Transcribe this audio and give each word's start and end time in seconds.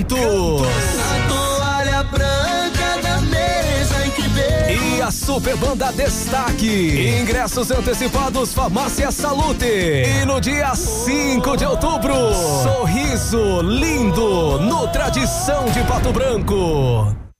Cantos. 0.00 0.66
A 0.98 1.28
toalha 1.28 2.02
branca 2.04 3.02
da 3.02 3.20
mesa 3.20 4.06
em 4.06 4.10
que 4.10 4.22
veio. 4.28 4.96
E 4.96 5.02
a 5.02 5.10
Super 5.10 5.56
Banda 5.56 5.92
Destaque. 5.92 7.20
Ingressos 7.20 7.70
antecipados 7.70 8.54
Farmácia 8.54 9.10
Salute. 9.10 9.66
E 9.66 10.24
no 10.24 10.40
dia 10.40 10.74
5 10.74 11.56
de 11.56 11.66
outubro, 11.66 12.14
Sorriso 12.62 13.60
Lindo 13.62 14.58
no 14.60 14.88
Tradição 14.88 15.66
de 15.66 15.82
Pato 15.84 16.12
Branco. 16.12 17.29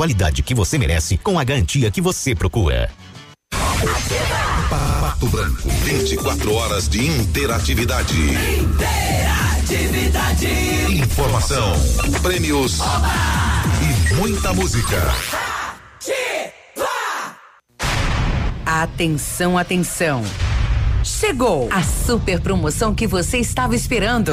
qualidade 0.00 0.42
que 0.42 0.54
você 0.54 0.78
merece 0.78 1.18
com 1.18 1.38
a 1.38 1.44
garantia 1.44 1.90
que 1.90 2.00
você 2.00 2.34
procura. 2.34 2.90
Pato 4.70 5.26
Branco, 5.26 5.68
24 5.68 6.54
horas 6.54 6.88
de 6.88 7.06
interatividade. 7.06 8.16
Interatividade. 8.58 10.46
Informação, 10.88 11.74
prêmios 12.22 12.78
e 13.82 14.14
muita 14.14 14.54
música. 14.54 14.96
Atenção, 18.64 19.58
atenção. 19.58 20.24
Chegou 21.04 21.68
a 21.70 21.82
super 21.82 22.40
promoção 22.40 22.94
que 22.94 23.06
você 23.06 23.36
estava 23.36 23.76
esperando. 23.76 24.32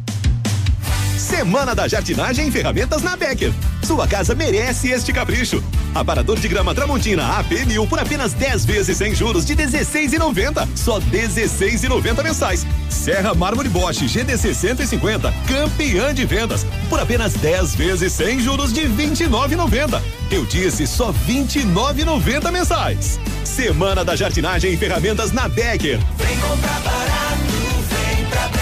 Semana 1.21 1.75
da 1.75 1.87
Jardinagem 1.87 2.47
e 2.47 2.51
Ferramentas 2.51 3.03
na 3.03 3.15
Becker. 3.15 3.53
Sua 3.83 4.07
casa 4.07 4.33
merece 4.33 4.89
este 4.89 5.13
capricho. 5.13 5.63
Aparador 5.93 6.39
de 6.39 6.47
grama 6.47 6.73
Tramontina 6.73 7.37
AP 7.37 7.65
mil 7.67 7.85
por 7.85 7.99
apenas 7.99 8.33
10 8.33 8.65
vezes 8.65 8.97
sem 8.97 9.13
juros 9.13 9.45
de 9.45 9.55
16,90. 9.55 10.67
Só 10.75 10.99
16,90 10.99 12.23
mensais. 12.23 12.65
Serra 12.89 13.35
Mármore 13.35 13.69
Bosch 13.69 14.01
GDC 14.01 14.53
150, 14.53 15.31
campeã 15.47 16.13
de 16.13 16.25
vendas, 16.25 16.65
por 16.89 16.99
apenas 16.99 17.33
10 17.33 17.75
vezes 17.75 18.11
sem 18.13 18.39
juros 18.39 18.73
de 18.73 18.81
29,90. 18.81 20.01
Eu 20.31 20.43
disse 20.45 20.87
só 20.87 21.13
29,90 21.27 22.51
mensais. 22.51 23.19
Semana 23.43 24.03
da 24.03 24.15
Jardinagem 24.15 24.73
e 24.73 24.77
Ferramentas 24.77 25.31
na 25.31 25.47
Becker. 25.47 25.99
Vem 26.17 26.39
comprar 26.39 26.79
barato, 26.81 27.43
vem 27.89 28.25
pra 28.25 28.47
Becker. 28.47 28.60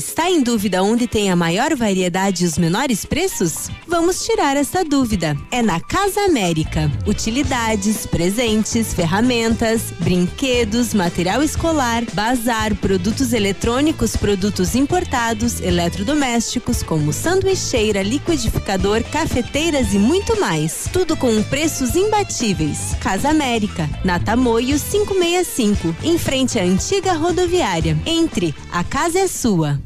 Está 0.00 0.30
em 0.30 0.42
dúvida 0.42 0.82
onde 0.82 1.06
tem 1.06 1.30
a 1.30 1.36
maior 1.36 1.76
variedade 1.76 2.42
e 2.42 2.46
os 2.46 2.56
menores 2.56 3.04
preços? 3.04 3.68
Vamos 3.86 4.24
tirar 4.24 4.56
essa 4.56 4.82
dúvida. 4.82 5.36
É 5.50 5.60
na 5.60 5.78
Casa 5.78 6.22
América. 6.22 6.90
Utilidades, 7.06 8.06
presentes, 8.06 8.94
ferramentas, 8.94 9.92
brinquedos, 10.00 10.94
material 10.94 11.42
escolar, 11.42 12.02
bazar, 12.14 12.74
produtos 12.76 13.34
eletrônicos, 13.34 14.16
produtos 14.16 14.74
importados, 14.74 15.60
eletrodomésticos, 15.60 16.82
como 16.82 17.12
sanduicheira, 17.12 18.02
liquidificador, 18.02 19.04
cafeteiras 19.04 19.92
e 19.92 19.98
muito 19.98 20.40
mais. 20.40 20.88
Tudo 20.90 21.14
com 21.14 21.42
preços 21.42 21.94
imbatíveis. 21.94 22.96
Casa 23.02 23.28
América, 23.28 23.86
na 24.02 24.18
Tamoio 24.18 24.80
565, 24.80 25.94
em 26.02 26.16
frente 26.16 26.58
à 26.58 26.62
antiga 26.62 27.12
rodoviária. 27.12 27.98
Entre, 28.06 28.54
a 28.72 28.82
casa 28.82 29.18
é 29.18 29.26
sua. 29.28 29.78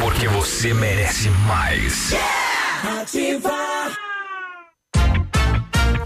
Porque 0.00 0.28
você 0.28 0.72
merece 0.72 1.30
mais. 1.46 2.12
Ativa. 3.00 3.50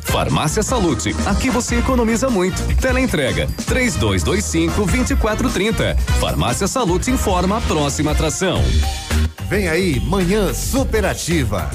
Farmácia 0.00 0.62
Salute, 0.62 1.16
aqui 1.24 1.48
você 1.48 1.76
economiza 1.76 2.28
muito. 2.28 2.62
Teleentrega 2.76 3.48
3225 3.66 4.84
2430. 4.86 5.96
Farmácia 6.20 6.68
Salute 6.68 7.10
informa 7.10 7.58
a 7.58 7.60
próxima 7.62 8.10
atração. 8.12 8.62
Vem 9.48 9.68
aí, 9.68 10.00
Manhã 10.00 10.52
Superativa. 10.52 11.70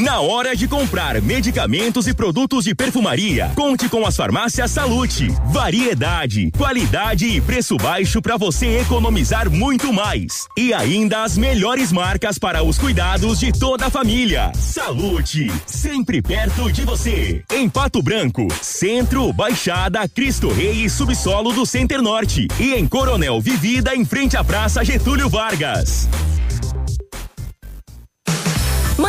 Na 0.00 0.18
hora 0.18 0.56
de 0.56 0.66
comprar 0.66 1.20
medicamentos 1.20 2.06
e 2.06 2.14
produtos 2.14 2.64
de 2.64 2.74
perfumaria, 2.74 3.52
conte 3.54 3.86
com 3.86 4.06
as 4.06 4.16
farmácias 4.16 4.70
Salute. 4.70 5.28
Variedade, 5.52 6.50
qualidade 6.56 7.26
e 7.26 7.38
preço 7.38 7.76
baixo 7.76 8.22
para 8.22 8.38
você 8.38 8.78
economizar 8.78 9.50
muito 9.50 9.92
mais. 9.92 10.48
E 10.56 10.72
ainda 10.72 11.22
as 11.22 11.36
melhores 11.36 11.92
marcas 11.92 12.38
para 12.38 12.62
os 12.62 12.78
cuidados 12.78 13.38
de 13.38 13.52
toda 13.52 13.88
a 13.88 13.90
família. 13.90 14.50
Salute, 14.54 15.52
sempre 15.66 16.22
perto 16.22 16.72
de 16.72 16.82
você. 16.82 17.44
Em 17.52 17.68
Pato 17.68 18.00
Branco, 18.00 18.48
Centro, 18.62 19.30
Baixada, 19.34 20.08
Cristo 20.08 20.50
Rei 20.50 20.86
e 20.86 20.88
Subsolo 20.88 21.52
do 21.52 21.66
Center 21.66 22.00
Norte. 22.00 22.48
E 22.58 22.72
em 22.72 22.88
Coronel 22.88 23.38
Vivida, 23.38 23.94
em 23.94 24.06
frente 24.06 24.34
à 24.34 24.42
Praça 24.42 24.82
Getúlio 24.82 25.28
Vargas. 25.28 26.08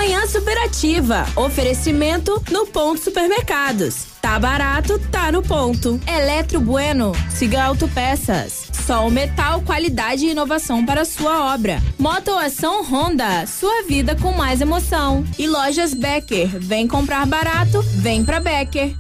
Manhã 0.01 0.25
Superativa. 0.25 1.28
Oferecimento 1.35 2.44
no 2.50 2.66
Ponto 2.66 3.00
Supermercados. 3.00 4.07
Tá 4.19 4.39
barato, 4.39 4.97
tá 5.12 5.31
no 5.31 5.44
ponto. 5.44 6.01
Eletro 6.07 6.59
Bueno. 6.59 7.12
Siga 7.29 7.66
Autopeças. 7.66 8.67
Sol 8.87 9.11
Metal, 9.11 9.61
qualidade 9.61 10.25
e 10.25 10.31
inovação 10.31 10.84
para 10.84 11.05
sua 11.05 11.53
obra. 11.53 11.79
Motoação 11.99 12.84
Honda. 12.84 13.46
Sua 13.46 13.84
vida 13.84 14.16
com 14.16 14.31
mais 14.31 14.59
emoção. 14.59 15.23
E 15.37 15.46
Lojas 15.46 15.93
Becker. 15.93 16.47
Vem 16.47 16.87
comprar 16.87 17.28
barato, 17.28 17.84
vem 17.97 18.25
pra 18.25 18.40
Becker. 18.40 18.96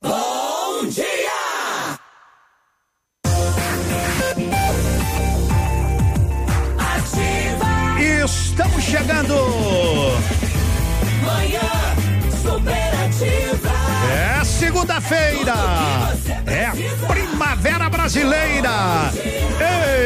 Bom 0.00 0.86
dia! 0.86 1.47
Estamos 8.28 8.84
chegando! 8.84 9.34
Manhã 11.24 11.60
superativa. 12.42 13.72
É 14.38 14.44
segunda-feira! 14.44 15.54
É 16.46 16.70
Primavera 17.06 17.88
Brasileira! 17.88 19.10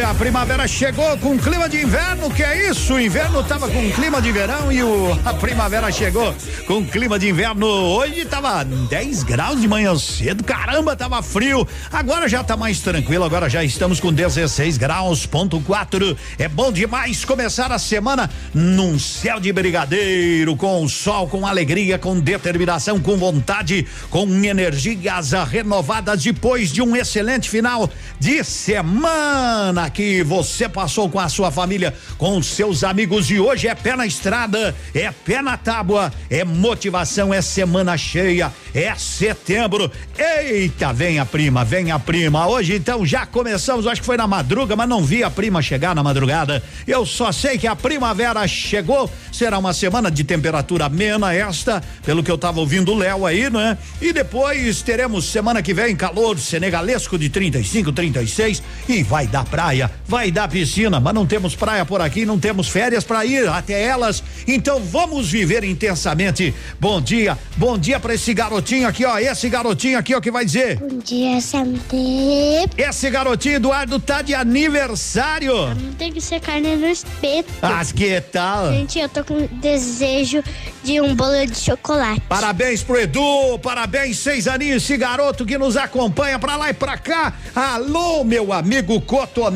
A 0.00 0.14
primavera 0.14 0.66
chegou 0.66 1.18
com 1.18 1.38
clima 1.38 1.68
de 1.68 1.82
inverno, 1.82 2.30
que 2.30 2.42
é 2.42 2.70
isso? 2.70 2.94
O 2.94 3.00
inverno 3.00 3.42
tava 3.44 3.68
com 3.68 3.90
clima 3.90 4.22
de 4.22 4.32
verão 4.32 4.72
e 4.72 4.82
o, 4.82 5.12
a 5.24 5.34
primavera 5.34 5.92
chegou 5.92 6.34
com 6.66 6.86
clima 6.86 7.18
de 7.18 7.28
inverno. 7.28 7.66
Hoje 7.66 8.24
tava 8.24 8.64
10 8.64 9.22
graus 9.24 9.60
de 9.60 9.68
manhã 9.68 9.98
cedo, 9.98 10.42
caramba, 10.44 10.96
tava 10.96 11.20
frio. 11.22 11.66
Agora 11.92 12.28
já 12.28 12.42
tá 12.42 12.56
mais 12.56 12.80
tranquilo, 12.80 13.24
agora 13.24 13.50
já 13.50 13.62
estamos 13.62 14.00
com 14.00 14.12
16 14.12 14.78
graus, 14.78 15.26
ponto 15.26 15.60
4. 15.60 16.16
É 16.38 16.48
bom 16.48 16.72
demais 16.72 17.24
começar 17.24 17.70
a 17.70 17.78
semana 17.78 18.30
num 18.54 18.98
céu 18.98 19.38
de 19.38 19.52
brigadeiro, 19.52 20.56
com 20.56 20.88
sol, 20.88 21.28
com 21.28 21.46
alegria, 21.46 21.98
com 21.98 22.18
determinação, 22.18 22.98
com 22.98 23.16
vontade, 23.16 23.86
com 24.08 24.26
energias 24.44 25.32
renovadas 25.50 26.22
depois 26.22 26.72
de 26.72 26.80
um 26.80 26.96
excelente 26.96 27.50
final 27.50 27.90
de 28.18 28.42
semana 28.44 29.81
que 29.90 30.22
você 30.22 30.68
passou 30.68 31.08
com 31.08 31.18
a 31.18 31.28
sua 31.28 31.50
família, 31.50 31.94
com 32.18 32.42
seus 32.42 32.84
amigos 32.84 33.30
e 33.30 33.38
hoje 33.38 33.68
é 33.68 33.74
pé 33.74 33.96
na 33.96 34.06
estrada, 34.06 34.74
é 34.94 35.10
pé 35.10 35.42
na 35.42 35.56
tábua, 35.56 36.12
é 36.30 36.44
motivação, 36.44 37.32
é 37.32 37.40
semana 37.40 37.96
cheia, 37.96 38.52
é 38.74 38.94
setembro. 38.94 39.90
Eita, 40.16 40.92
vem 40.92 41.18
a 41.18 41.26
prima, 41.26 41.64
vem 41.64 41.90
a 41.90 41.98
prima. 41.98 42.46
Hoje 42.46 42.76
então 42.76 43.04
já 43.04 43.26
começamos, 43.26 43.86
acho 43.86 44.00
que 44.00 44.06
foi 44.06 44.16
na 44.16 44.26
madruga, 44.26 44.76
mas 44.76 44.88
não 44.88 45.04
vi 45.04 45.22
a 45.22 45.30
prima 45.30 45.62
chegar 45.62 45.94
na 45.94 46.02
madrugada. 46.02 46.62
Eu 46.86 47.04
só 47.06 47.32
sei 47.32 47.58
que 47.58 47.66
a 47.66 47.76
primavera 47.76 48.46
chegou. 48.46 49.10
Será 49.32 49.58
uma 49.58 49.72
semana 49.72 50.10
de 50.10 50.24
temperatura 50.24 50.86
amena 50.86 51.34
esta, 51.34 51.82
pelo 52.04 52.22
que 52.22 52.30
eu 52.30 52.38
tava 52.38 52.60
ouvindo 52.60 52.92
o 52.92 52.96
Léo 52.96 53.26
aí, 53.26 53.48
né? 53.50 53.78
E 54.00 54.12
depois 54.12 54.82
teremos 54.82 55.24
semana 55.24 55.62
que 55.62 55.72
vem 55.72 55.96
calor 55.96 56.38
senegalesco 56.38 57.18
de 57.18 57.28
35, 57.28 57.92
36 57.92 58.62
e 58.88 59.02
vai 59.02 59.26
dar 59.26 59.44
praia, 59.72 59.90
vai 60.06 60.30
dar 60.30 60.48
piscina, 60.48 61.00
mas 61.00 61.14
não 61.14 61.26
temos 61.26 61.56
praia 61.56 61.84
por 61.84 62.00
aqui, 62.00 62.26
não 62.26 62.38
temos 62.38 62.68
férias 62.68 63.04
para 63.04 63.24
ir 63.24 63.48
até 63.48 63.82
elas. 63.82 64.22
Então 64.46 64.80
vamos 64.80 65.30
viver 65.30 65.64
intensamente. 65.64 66.54
Bom 66.78 67.00
dia, 67.00 67.38
bom 67.56 67.78
dia 67.78 67.98
para 67.98 68.14
esse 68.14 68.34
garotinho 68.34 68.86
aqui, 68.86 69.04
ó. 69.04 69.18
Esse 69.18 69.48
garotinho 69.48 69.98
aqui, 69.98 70.14
ó, 70.14 70.20
que 70.20 70.30
vai 70.30 70.44
dizer. 70.44 70.78
Bom 70.78 70.98
dia, 70.98 71.40
Santé. 71.40 72.66
Esse 72.76 73.08
garotinho 73.08 73.56
Eduardo 73.56 73.98
tá 73.98 74.20
de 74.20 74.34
aniversário. 74.34 75.74
Não 75.74 75.92
tem 75.94 76.12
que 76.12 76.20
ser 76.20 76.40
carne 76.40 76.76
no 76.76 76.88
espeto. 76.88 77.50
Ah, 77.62 77.82
que 77.84 78.20
tal? 78.20 78.72
Gente, 78.72 78.98
eu 78.98 79.08
tô 79.08 79.24
com 79.24 79.46
desejo 79.60 80.42
de 80.84 81.00
um 81.00 81.14
bolo 81.14 81.46
de 81.46 81.56
chocolate. 81.56 82.20
Parabéns 82.28 82.82
pro 82.82 83.00
Edu, 83.00 83.58
parabéns 83.62 84.18
seis 84.18 84.46
aninhos, 84.46 84.82
esse 84.82 84.96
garoto 84.96 85.46
que 85.46 85.56
nos 85.56 85.76
acompanha 85.76 86.38
pra 86.38 86.56
lá 86.56 86.70
e 86.70 86.74
pra 86.74 86.98
cá. 86.98 87.32
Alô, 87.54 88.24
meu 88.24 88.52
amigo 88.52 89.00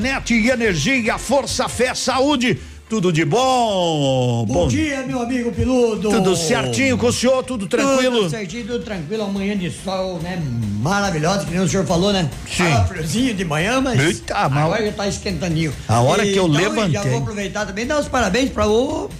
Cotonete 0.07 0.35
e 0.35 0.51
Energia, 0.51 1.19
Força, 1.19 1.69
Fé, 1.69 1.93
Saúde. 1.93 2.57
Tudo 2.89 3.13
de 3.13 3.25
bom? 3.25 4.47
Bom, 4.47 4.69
dia, 4.69 5.03
meu 5.03 5.21
amigo 5.21 5.51
Piludo. 5.51 6.09
Tudo 6.09 6.37
certinho 6.37 6.97
com 6.97 7.09
o 7.09 7.13
senhor, 7.13 7.43
tudo 7.43 7.67
tranquilo? 7.67 8.19
Tudo 8.19 8.31
certinho, 8.31 8.65
tudo 8.65 8.85
tranquilo. 8.85 9.25
Amanhã 9.25 9.59
de 9.59 9.69
sol, 9.73 10.21
né? 10.21 10.41
Maravilhosa, 10.81 11.45
que 11.45 11.51
nem 11.51 11.61
o 11.61 11.69
senhor 11.69 11.85
falou, 11.85 12.13
né? 12.13 12.31
Sim. 12.49 12.63
Tava 12.71 12.87
friozinho 12.87 13.35
de 13.35 13.45
manhã, 13.45 13.81
mas 13.81 14.01
Eita, 14.01 14.49
mal. 14.49 14.67
agora 14.67 14.87
já 14.87 14.93
tá 14.93 15.09
esquentandinho. 15.09 15.73
A 15.89 16.01
hora 16.01 16.23
que 16.23 16.37
eu 16.37 16.47
Então, 16.47 16.61
levantei. 16.61 16.93
Já 16.93 17.03
vou 17.03 17.19
aproveitar 17.19 17.67
também 17.67 17.85
e 17.85 17.89
dar 17.89 17.99
os 17.99 18.07
parabéns 18.07 18.51
para 18.51 18.69
o, 18.69 19.11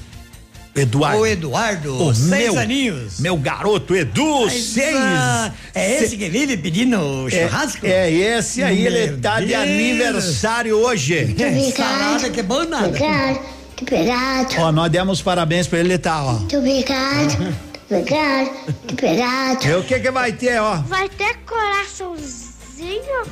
Eduardo. 0.77 1.21
o 1.21 1.27
Eduardo, 1.27 2.03
O 2.09 2.15
seis 2.15 2.53
meu, 2.53 2.59
aninhos. 2.59 3.19
Meu 3.21 3.37
garoto 3.37 3.95
Edu, 3.97 4.45
Mas, 4.47 4.53
seis. 4.65 4.97
ah, 4.97 5.53
é 5.75 5.97
esse 5.97 6.09
Se- 6.11 6.17
que 6.17 6.29
vive 6.29 6.57
pedindo 6.57 6.99
churrasco? 7.31 7.87
É, 7.87 7.91
é 8.11 8.11
esse 8.39 8.63
aí, 8.63 8.87
ele 8.87 9.07
Meu 9.13 9.21
tá 9.21 9.41
de 9.41 9.55
aniversário 9.55 10.77
hoje. 10.77 11.35
Salada, 11.77 12.31
que 12.31 12.43
bom 12.43 12.65
nada. 12.65 12.89
Obrigado, 12.89 13.41
obrigado. 13.81 14.55
Ó, 14.59 14.73
nós 14.73 14.91
demos 14.91 15.23
parabéns 15.23 15.67
pra 15.67 15.79
ele, 15.81 15.91
ele 15.95 15.99
tá, 15.99 16.23
ó. 16.23 16.33
Muito 16.35 16.57
obrigado, 16.59 17.55
obrigado, 17.91 18.51
obrigado. 18.93 19.65
E 19.67 19.75
o 19.75 19.83
que 19.83 19.99
que 19.99 20.11
vai 20.11 20.33
ter, 20.33 20.61
ó? 20.61 20.77
Vai 20.83 21.09
ter 21.09 21.37
coraçãozinho? 21.47 22.47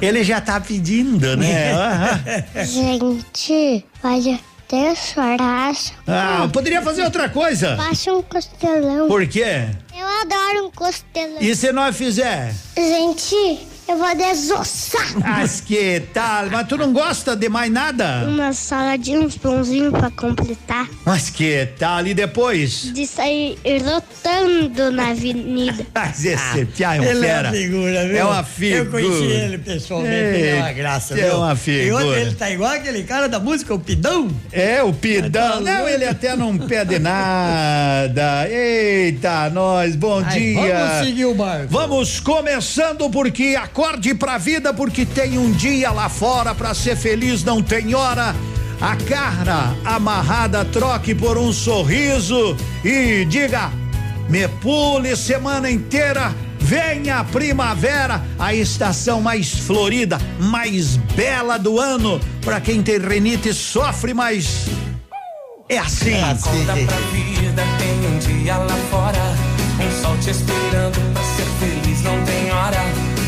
Ele 0.00 0.24
já 0.24 0.40
tá 0.40 0.58
pedindo, 0.60 1.36
né? 1.36 1.72
Gente, 2.64 3.84
vai 4.02 4.20
ter 4.68 4.96
churrasco. 4.96 5.96
Ah, 6.06 6.48
poderia 6.52 6.82
fazer 6.82 7.02
outra 7.02 7.28
coisa. 7.28 7.76
Faça 7.76 8.12
um 8.12 8.22
costelão. 8.22 9.08
Por 9.08 9.26
quê? 9.26 9.68
Eu 9.96 10.06
adoro 10.22 10.66
um 10.66 10.70
costelão. 10.70 11.38
E 11.40 11.54
se 11.54 11.72
nós 11.72 11.96
fizer? 11.96 12.54
Gente, 12.76 13.66
eu 13.86 13.98
vou 13.98 14.14
desossar. 14.16 15.18
Mas 15.20 15.60
que 15.60 16.00
tal? 16.12 16.46
Mas 16.50 16.66
tu 16.66 16.76
não 16.76 16.92
gosta 16.92 17.36
de 17.36 17.48
mais 17.48 17.70
nada? 17.70 18.24
Uma 18.26 18.52
saladinha, 18.52 19.20
uns 19.20 19.36
pãozinhos 19.36 19.90
pra 19.92 20.10
completar. 20.10 20.88
Mas 21.04 21.28
que 21.30 21.66
tal? 21.78 22.06
E 22.06 22.14
depois? 22.14 22.92
De 22.94 23.06
sair 23.06 23.58
lotando 23.84 24.90
na 24.90 25.10
avenida. 25.10 25.84
Mas 25.94 26.24
esse 26.24 26.64
piá 26.66 26.96
é 26.96 27.00
um 27.00 27.04
Ele 27.04 27.26
é 27.26 27.28
fera. 27.28 27.48
uma 27.48 27.56
figura, 27.56 28.08
viu? 28.08 28.16
É 28.18 28.24
uma 28.24 28.44
figura. 28.44 28.78
Eu 28.78 28.90
conheci 28.90 29.24
ele 29.24 29.58
pessoalmente, 29.58 30.14
ele 30.14 30.46
é 30.48 30.54
uma 30.56 30.72
graça, 30.72 31.14
é 31.14 31.16
viu? 31.28 31.36
uma 31.38 31.52
E 31.52 31.56
figura. 31.56 32.04
outro, 32.04 32.20
ele 32.20 32.34
tá 32.34 32.50
igual 32.50 32.70
aquele 32.72 33.02
cara 33.04 33.28
da 33.28 33.38
música, 33.38 33.74
o 33.74 33.78
Pidão. 33.78 34.28
É, 34.52 34.82
o 34.82 34.92
Pidão. 34.92 35.54
Tá 35.54 35.60
Não, 35.60 35.88
ele 35.88 36.04
até 36.06 36.34
não 36.36 36.56
pede 36.56 36.98
nada. 36.98 38.48
Eita, 38.48 39.50
nós, 39.50 39.94
bom 39.96 40.20
Mas 40.22 40.34
dia. 40.34 40.76
vamos 40.88 41.06
seguir 41.06 41.24
o 41.26 41.34
barco. 41.34 41.66
Vamos 41.70 42.20
começando 42.20 43.08
porque 43.10 43.54
acorde 43.74 44.14
pra 44.14 44.38
vida, 44.38 44.72
porque 44.72 45.04
tem 45.04 45.36
um 45.36 45.50
dia 45.50 45.90
lá 45.90 46.08
fora 46.08 46.54
pra 46.54 46.72
ser 46.72 46.96
feliz, 46.96 47.42
não 47.42 47.60
tem 47.60 47.92
hora. 47.92 48.32
A 48.80 48.94
cara 48.94 49.74
amarrada, 49.84 50.64
troque 50.64 51.12
por 51.12 51.36
um 51.36 51.52
sorriso 51.52 52.56
e 52.84 53.24
diga: 53.24 53.72
me 54.28 54.46
pule 54.46 55.16
semana 55.16 55.68
inteira. 55.68 56.32
Venha 56.60 57.18
a 57.18 57.24
primavera, 57.24 58.22
a 58.38 58.54
estação 58.54 59.20
mais 59.20 59.52
florida, 59.52 60.18
mais 60.38 60.96
bela 60.96 61.58
do 61.58 61.78
ano. 61.78 62.20
Pra 62.42 62.60
quem 62.60 62.80
tem 62.82 62.98
renite 62.98 63.52
sofre, 63.52 64.14
mas 64.14 64.66
é 65.68 65.78
assim. 65.78 66.22
Acorda 66.22 66.72
pra 66.72 66.96
vida, 67.10 67.62
tem 67.78 68.06
um 68.08 68.18
dia 68.18 68.56
lá 68.56 68.76
fora. 68.88 69.34
Um 69.78 70.02
sol 70.02 70.16
te 70.18 70.30
esperando 70.30 71.12
pra 71.12 71.22
ser 71.22 71.46
feliz, 71.58 72.02
não 72.02 72.24
tem 72.24 72.50
hora. 72.50 73.03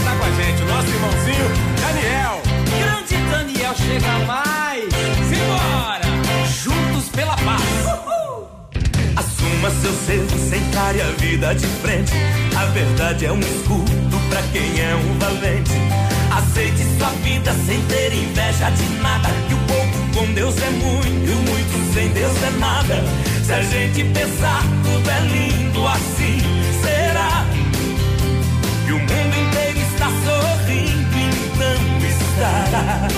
cantar 0.00 0.18
com 0.18 0.24
a 0.24 0.30
gente. 0.30 0.62
O 0.62 0.66
nosso 0.66 0.88
irmãozinho, 0.88 1.46
Daniel. 1.80 2.42
Grande 2.78 3.16
Daniel 3.30 3.74
chega 3.76 4.24
mais. 4.26 4.84
Simbora! 5.28 6.04
Juntos 6.62 7.08
pela 7.10 7.36
paz. 7.36 7.62
Assuma 9.16 9.70
seu 9.70 9.92
ser, 9.92 10.56
encare 10.56 11.02
a 11.02 11.10
vida 11.18 11.54
de 11.54 11.66
frente. 11.66 12.12
A 12.56 12.64
verdade 12.66 13.26
é 13.26 13.32
um 13.32 13.40
escudo 13.40 14.20
pra 14.28 14.42
quem 14.52 14.80
é 14.80 14.94
um 14.94 15.18
valente. 15.18 15.72
Aceite 16.30 16.84
sua 16.98 17.10
vida 17.22 17.52
sem 17.66 17.80
ter 17.82 18.12
inveja 18.12 18.70
de 18.70 18.88
nada. 19.02 19.28
Que 19.48 19.54
o 19.54 19.58
pouco 19.58 20.18
com 20.18 20.32
Deus 20.32 20.54
é 20.62 20.70
muito, 20.70 21.28
e 21.28 21.32
o 21.32 21.50
muito 21.50 21.94
sem 21.94 22.08
Deus 22.10 22.42
é 22.42 22.50
nada. 22.58 23.04
Se 23.44 23.52
a 23.52 23.62
gente 23.62 24.04
pensar 24.04 24.62
tudo 24.84 25.10
é 25.10 25.20
lindo 25.20 25.86
assim, 25.86 26.39
estará. 32.40 33.08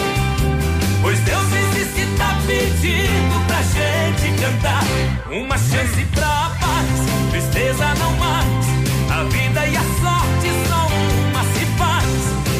Pois 1.00 1.18
Deus 1.20 1.46
existe, 1.52 2.06
tá 2.18 2.36
pedindo 2.46 3.46
pra 3.46 3.62
gente 3.62 4.40
cantar. 4.40 4.84
Uma 5.30 5.56
chance 5.56 6.04
pra 6.12 6.50
paz, 6.60 7.30
tristeza 7.30 7.94
não 7.94 8.12
mais. 8.16 8.66
A 9.10 9.24
vida 9.24 9.66
e 9.66 9.76
a 9.76 9.82
sorte 10.00 10.48
só 10.68 10.88
uma 11.28 11.44
se 11.54 11.64
faz. 11.78 12.04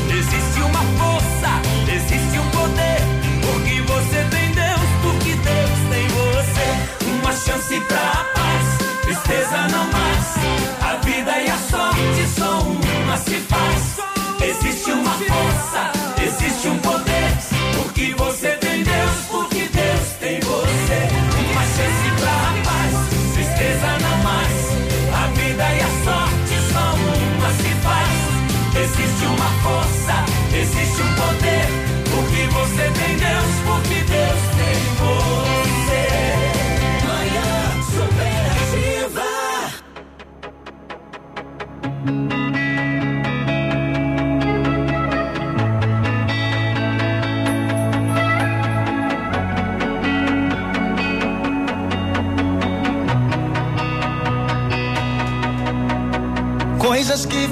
Existe 0.08 0.60
uma 0.60 0.84
força, 0.98 1.50
existe 1.92 2.38
um 2.38 2.50
poder. 2.50 3.00
Porque 3.42 3.82
você 3.82 4.24
tem 4.30 4.52
Deus, 4.52 4.90
porque 5.02 5.34
Deus 5.34 5.78
tem 5.90 6.06
você. 6.08 7.10
Uma 7.10 7.32
chance 7.32 7.80
pra 7.88 8.26
paz, 8.34 9.02
tristeza 9.02 9.68
não 9.70 9.86
mais. 9.90 10.26
A 10.80 10.96
vida 11.04 11.38
e 11.40 11.50
a 11.50 11.58
sorte 11.58 12.28
só 12.36 12.60
uma 12.60 13.16
se 13.16 13.40
faz. 13.48 13.82
Existe 14.42 14.90
uma 14.90 15.12
força, 15.12 16.11
existe 16.44 16.68
um 16.68 16.81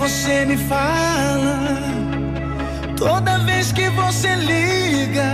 você 0.00 0.46
me 0.46 0.56
fala 0.56 1.78
toda 2.96 3.38
vez 3.40 3.70
que 3.70 3.90
você 3.90 4.34
liga. 4.34 5.30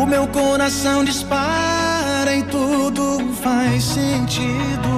O 0.00 0.06
meu 0.06 0.28
coração 0.28 1.04
dispara 1.04 2.36
e 2.36 2.44
tudo 2.44 3.34
faz 3.42 3.82
sentido. 3.82 4.92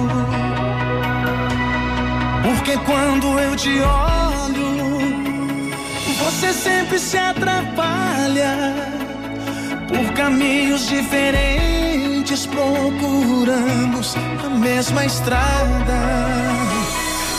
Porque 2.43 2.77
quando 2.85 3.39
eu 3.39 3.55
te 3.55 3.81
olho, 3.81 4.73
você 6.23 6.53
sempre 6.53 6.99
se 6.99 7.17
atrapalha 7.17 8.55
por 9.87 10.13
caminhos 10.13 10.87
diferentes, 10.87 12.45
procuramos 12.45 14.15
a 14.45 14.49
mesma 14.49 15.03
estrada. 15.03 15.99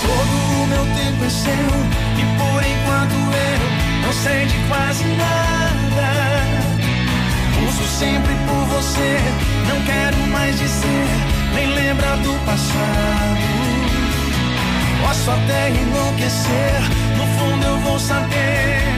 Todo 0.03 0.54
meu 0.67 0.85
tempo 0.95 1.25
é 1.25 1.29
seu 1.29 1.53
e 1.53 2.25
por 2.39 2.63
enquanto 2.63 3.15
eu 3.15 4.05
não 4.07 4.13
sei 4.13 4.47
de 4.47 4.59
quase 4.69 5.05
nada. 5.05 6.09
Uso 7.69 7.87
sempre 7.99 8.35
por 8.47 8.65
você, 8.67 9.19
não 9.69 9.81
quero 9.85 10.17
mais 10.29 10.59
dizer, 10.59 11.07
nem 11.55 11.67
lembrar 11.75 12.17
do 12.19 12.33
passado. 12.45 13.45
Posso 15.03 15.31
até 15.31 15.71
enlouquecer, 15.71 16.81
no 17.17 17.27
fundo 17.39 17.67
eu 17.67 17.79
vou 17.79 17.99
saber. 17.99 18.94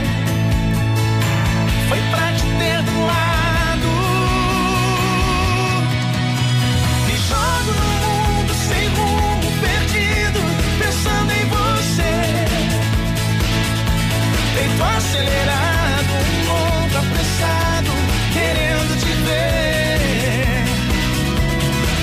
Acelerado, 14.78 16.12
um 16.32 16.44
louco 16.46 16.96
apressado, 16.98 17.90
querendo 18.32 18.92
te 19.00 19.12
ver. 19.26 20.64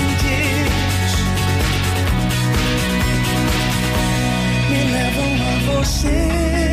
Me 4.70 4.80
levam 4.92 5.30
a 5.46 5.82
você. 5.82 6.67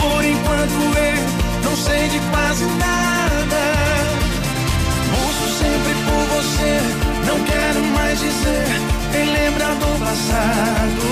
Por 0.00 0.24
enquanto 0.24 0.98
eu 0.98 1.68
não 1.68 1.76
sei 1.76 2.08
de 2.08 2.18
quase 2.30 2.64
nada. 2.64 3.62
Uso 5.26 5.46
sempre 5.58 5.94
por 6.06 6.22
você, 6.36 6.80
não 7.26 7.38
quero 7.44 7.84
mais 7.94 8.18
dizer, 8.18 8.80
nem 9.12 9.32
lembrar 9.32 9.74
do 9.74 9.98
passado. 10.04 11.02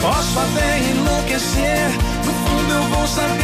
Posso 0.00 0.38
até 0.38 0.78
enlouquecer, 0.90 1.90
no 2.24 2.32
fundo 2.32 2.74
eu 2.74 2.82
vou 2.82 3.06
saber. 3.06 3.35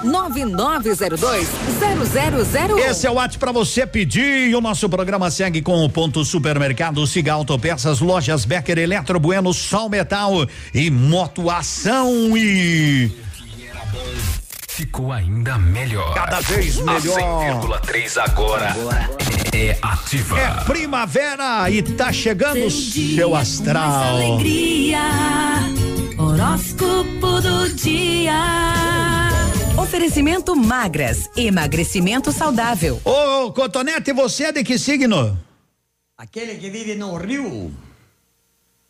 999020001. 0.04 2.78
Esse 2.78 3.08
é 3.08 3.10
o 3.10 3.16
WhatsApp 3.16 3.40
para 3.40 3.52
você 3.52 3.88
pedir. 3.88 4.52
E 4.52 4.56
o 4.56 4.62
nosso 4.62 4.88
programa 4.88 5.32
segue 5.32 5.64
com 5.64 5.84
o 5.84 5.90
ponto 5.90 6.24
supermercado, 6.24 7.08
Siga 7.08 7.34
Autopeças, 7.34 8.02
Lojas 8.02 8.46
Becker, 8.46 8.78
Eletro 8.78 9.20
Bueno, 9.20 9.52
Sol 9.52 9.90
Metal 9.90 10.48
e 10.76 10.92
Motoação 10.92 12.38
e 12.38 13.12
ficou 14.80 15.12
ainda 15.12 15.58
melhor. 15.58 16.14
Cada 16.14 16.40
vez 16.40 16.78
melhor. 16.78 17.20
A 17.20 17.82
100,3 17.82 18.18
agora 18.18 18.74
é 19.54 19.78
ativa. 19.82 20.40
É 20.40 20.64
primavera 20.64 21.70
e 21.70 21.84
tá 21.84 22.13
chegando 22.13 22.65
o 22.65 22.72
seu 22.72 23.36
astral. 23.36 24.15
Alegria, 24.15 25.02
horóscopo 26.18 27.42
do 27.42 27.74
dia. 27.74 28.39
Oferecimento 29.78 30.56
magras, 30.56 31.30
emagrecimento 31.36 32.32
saudável. 32.32 33.02
Ô, 33.04 33.52
Cotonete, 33.52 34.13
você 34.13 34.46
é 34.46 34.52
de 34.54 34.63
que 34.63 34.80
signo? 34.80 35.38
Aquele 36.18 36.56
que 36.56 36.70
vive 36.70 36.96
no 36.96 37.18
rio. 37.18 37.70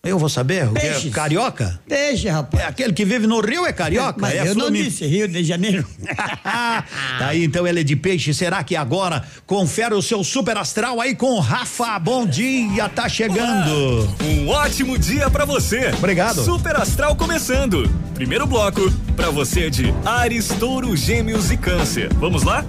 Eu 0.02 0.18
vou 0.18 0.30
saber, 0.30 0.66
o 0.66 0.72
que 0.72 0.80
é 0.86 0.92
Peixes. 0.94 1.14
carioca? 1.14 1.78
Deixa, 1.86 2.32
rapaz. 2.32 2.64
É 2.64 2.68
aquele 2.68 2.94
que 2.94 3.04
vive 3.04 3.28
no 3.28 3.42
Rio 3.42 3.66
é 3.66 3.74
carioca? 3.74 4.16
Mas 4.18 4.34
é 4.34 4.48
eu 4.48 4.56
não 4.56 4.68
Flumi- 4.68 4.84
disse 4.84 5.06
Rio 5.06 5.28
de 5.28 5.44
Janeiro. 5.44 5.86
tá 6.42 6.86
aí, 7.20 7.44
então 7.44 7.68
ele 7.68 7.82
é 7.82 7.84
de 7.84 7.98
peixe. 7.98 8.34
Será 8.34 8.64
que 8.64 8.78
agora 8.78 9.24
confere 9.46 9.94
o 9.94 10.02
seu 10.02 10.24
super 10.24 10.58
astral 10.58 11.02
aí 11.02 11.14
com 11.14 11.32
o 11.34 11.40
Rafa? 11.42 12.00
Bom 12.00 12.26
dia, 12.26 12.88
tá 12.88 13.10
chegando. 13.10 14.08
Um 14.24 14.48
ótimo 14.48 14.98
dia 14.98 15.30
pra 15.30 15.44
você. 15.44 15.90
Obrigado. 15.98 16.46
Super 16.46 16.78
Astral 16.78 17.14
começando. 17.18 17.84
Primeiro 18.14 18.48
bloco 18.48 18.90
pra 19.18 19.30
você 19.30 19.70
de 19.70 19.94
Ares, 20.06 20.48
Touro, 20.48 20.96
Gêmeos 20.96 21.52
e 21.52 21.58
Câncer. 21.58 22.08
Vamos 22.14 22.44
lá? 22.44 22.66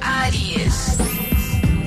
Aries. 0.00 0.96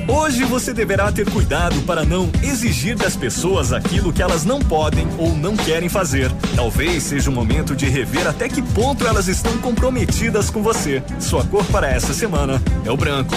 Hoje 0.08 0.44
você 0.44 0.72
deverá 0.72 1.12
ter 1.12 1.30
cuidado 1.30 1.82
para 1.82 2.06
não 2.06 2.30
exigir 2.44 2.96
das 2.96 3.16
pessoas 3.16 3.74
aquilo 3.74 4.14
que 4.14 4.22
elas 4.22 4.46
não 4.46 4.60
podem 4.60 5.08
ou 5.18 5.36
não 5.36 5.58
querem 5.58 5.90
fazer. 5.90 6.32
Talvez 6.56 7.04
seja 7.04 7.30
o 7.30 7.34
momento 7.34 7.76
de 7.76 7.88
rever 7.88 8.28
até 8.28 8.48
que 8.48 8.62
ponto 8.62 9.06
elas 9.06 9.28
estão 9.28 9.58
comprometidas 9.58 10.50
com 10.50 10.62
você. 10.62 11.02
Sua 11.20 11.44
cor 11.46 11.66
para 11.66 11.90
essa 11.90 12.14
semana 12.14 12.62
é 12.86 12.92
o 12.92 12.98
branco. 12.98 13.34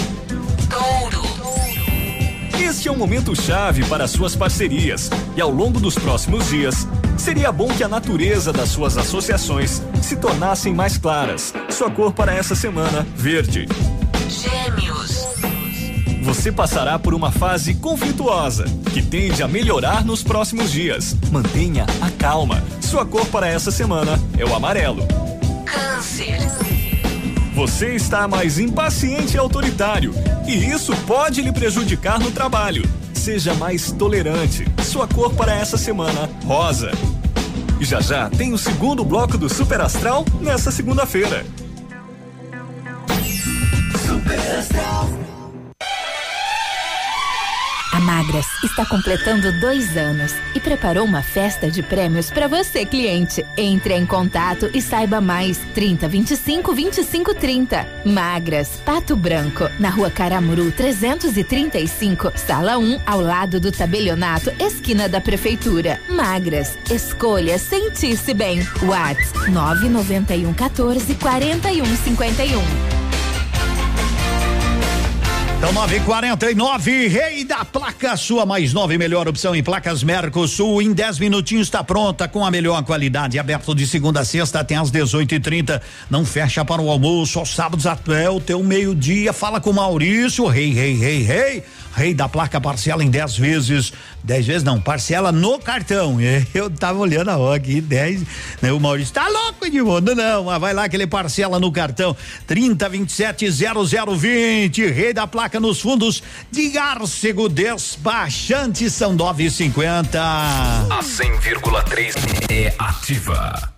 Este 2.61 2.87
é 2.87 2.92
um 2.92 2.96
momento 2.96 3.35
chave 3.35 3.83
para 3.87 4.07
suas 4.07 4.37
parcerias 4.37 5.11
e 5.35 5.40
ao 5.40 5.50
longo 5.50 5.81
dos 5.81 5.94
próximos 5.94 6.48
dias, 6.48 6.87
seria 7.16 7.50
bom 7.50 7.68
que 7.68 7.83
a 7.83 7.88
natureza 7.88 8.52
das 8.52 8.68
suas 8.68 8.98
associações 8.98 9.83
se 10.02 10.16
tornassem 10.16 10.74
mais 10.74 10.98
claras. 10.98 11.54
Sua 11.70 11.90
cor 11.90 12.12
para 12.12 12.33
essa 12.35 12.54
semana, 12.54 13.07
verde. 13.16 13.66
Gêmeos. 14.28 15.17
Você 16.29 16.53
passará 16.53 16.99
por 16.99 17.14
uma 17.14 17.33
fase 17.33 17.73
conflituosa, 17.73 18.67
que 18.93 19.01
tende 19.01 19.43
a 19.43 19.49
melhorar 19.49 20.05
nos 20.05 20.23
próximos 20.23 20.71
dias. 20.71 21.17
Mantenha 21.33 21.87
a 22.03 22.11
calma. 22.11 22.62
Sua 22.83 23.07
cor 23.07 23.25
para 23.29 23.49
essa 23.49 23.71
semana 23.71 24.21
é 24.37 24.45
o 24.45 24.55
amarelo. 24.55 25.07
Câncer. 25.64 26.38
Você 27.55 27.95
está 27.95 28.29
mais 28.29 28.59
impaciente 28.59 29.37
e 29.37 29.38
autoritário, 29.38 30.12
e 30.47 30.53
isso 30.53 30.95
pode 31.07 31.41
lhe 31.41 31.51
prejudicar 31.51 32.21
no 32.21 32.31
trabalho. 32.31 32.87
Seja 33.14 33.55
mais 33.55 33.91
tolerante. 33.91 34.67
Sua 34.85 35.09
cor 35.09 35.33
para 35.33 35.55
essa 35.55 35.79
semana, 35.79 36.29
rosa. 36.45 36.91
E 37.81 37.87
já 37.87 38.03
já 38.03 38.29
tem 38.29 38.53
o 38.53 38.59
segundo 38.59 39.03
bloco 39.03 39.38
do 39.38 39.49
Super 39.49 39.81
Astral 39.81 40.27
nessa 40.43 40.71
segunda-feira. 40.71 41.47
A 44.79 45.17
Magras 48.29 48.62
está 48.62 48.85
completando 48.85 49.51
dois 49.59 49.97
anos 49.97 50.35
e 50.55 50.61
preparou 50.61 51.07
uma 51.07 51.23
festa 51.23 51.71
de 51.71 51.83
prêmios 51.83 52.31
para 52.31 52.47
você, 52.47 52.85
cliente. 52.85 53.43
Entre 53.57 53.95
em 53.95 54.05
contato 54.05 54.69
e 54.75 54.83
saiba 54.83 55.19
mais. 55.19 55.57
30 55.73 56.07
25 56.09 56.75
25 56.75 57.35
30. 57.35 58.03
Magras, 58.05 58.83
Pato 58.85 59.17
Branco, 59.17 59.71
na 59.79 59.88
rua 59.88 60.11
Caramuru 60.11 60.71
335, 60.71 62.31
sala 62.37 62.77
1, 62.77 63.01
ao 63.07 63.23
lado 63.23 63.59
do 63.59 63.73
tabelionato, 63.73 64.53
esquina 64.61 65.09
da 65.09 65.23
prefeitura. 65.23 65.99
Magras, 66.07 66.77
escolha 66.91 67.59
sentir-se 67.59 68.35
bem. 68.35 68.61
Whats 68.83 69.33
991 69.49 70.53
14 70.53 71.14
41 71.14 71.97
51. 71.97 72.88
Então 75.59 75.73
949, 75.73 77.09
rei 77.09 77.44
da 77.44 77.64
placa, 77.64 78.16
sua 78.16 78.47
mais 78.47 78.73
nova 78.73 78.94
e 78.94 78.99
melhor 78.99 79.27
opção 79.27 79.57
em 79.57 79.62
placas 79.62 80.05
Mercosul. 80.05 80.81
Em 80.81 80.92
10 80.92 81.18
minutinhos 81.18 81.66
está 81.66 81.83
pronta 81.83 82.29
com 82.29 82.47
a 82.47 82.51
melhor 82.51 82.81
qualidade. 82.85 83.40
Aberto 83.40 83.75
de 83.75 83.85
segunda 83.85 84.21
a 84.21 84.25
sexta 84.25 84.61
até 84.61 84.77
às 84.77 84.88
18 84.92 85.35
e 85.35 85.40
30 85.40 85.83
Não 86.09 86.25
fecha 86.25 86.64
para 86.64 86.81
o 86.81 86.88
almoço, 86.88 87.40
aos 87.40 87.57
sábados 87.57 87.88
até 87.88 88.31
o 88.31 88.38
teu 88.38 88.62
meio-dia. 88.62 89.33
Fala 89.33 89.61
com 89.61 89.73
Maurício, 89.73 90.47
rei, 90.47 90.73
rei, 90.73 90.94
rei, 90.94 91.23
rei. 91.23 91.64
Rei 91.99 92.15
da 92.15 92.29
placa 92.29 92.61
parcela 92.61 93.03
em 93.03 93.11
10 93.11 93.37
vezes. 93.39 93.93
10 94.23 94.47
vezes 94.47 94.63
não, 94.63 94.81
parcela 94.81 95.33
no 95.33 95.59
cartão. 95.59 96.19
Eu 96.55 96.71
tava 96.71 97.01
olhando 97.01 97.31
a 97.31 97.57
aqui, 97.57 97.81
10. 97.81 98.23
Né, 98.63 98.73
o 98.73 98.79
Maurício 98.79 99.13
tá 99.13 99.27
louco, 99.27 99.67
Edmundo? 99.67 100.15
Não, 100.15 100.45
mas 100.45 100.61
vai 100.61 100.73
lá 100.73 100.89
que 100.89 100.95
ele 100.95 101.09
parcela 101.09 101.59
no 101.59 101.73
cartão. 101.73 102.17
30 102.47 102.89
27 102.89 103.47
0020. 103.51 104.87
Rei 104.87 105.13
da 105.13 105.27
placa 105.27 105.59
nos 105.59 105.81
fundos 105.81 106.23
de 106.53 106.79
Arcego 106.79 107.49
Despachante 107.49 108.89
são 108.89 109.17
9,50. 109.17 110.15
A 110.15 111.01
100,3 111.03 112.15
é 112.49 112.73
ativa. 112.79 113.78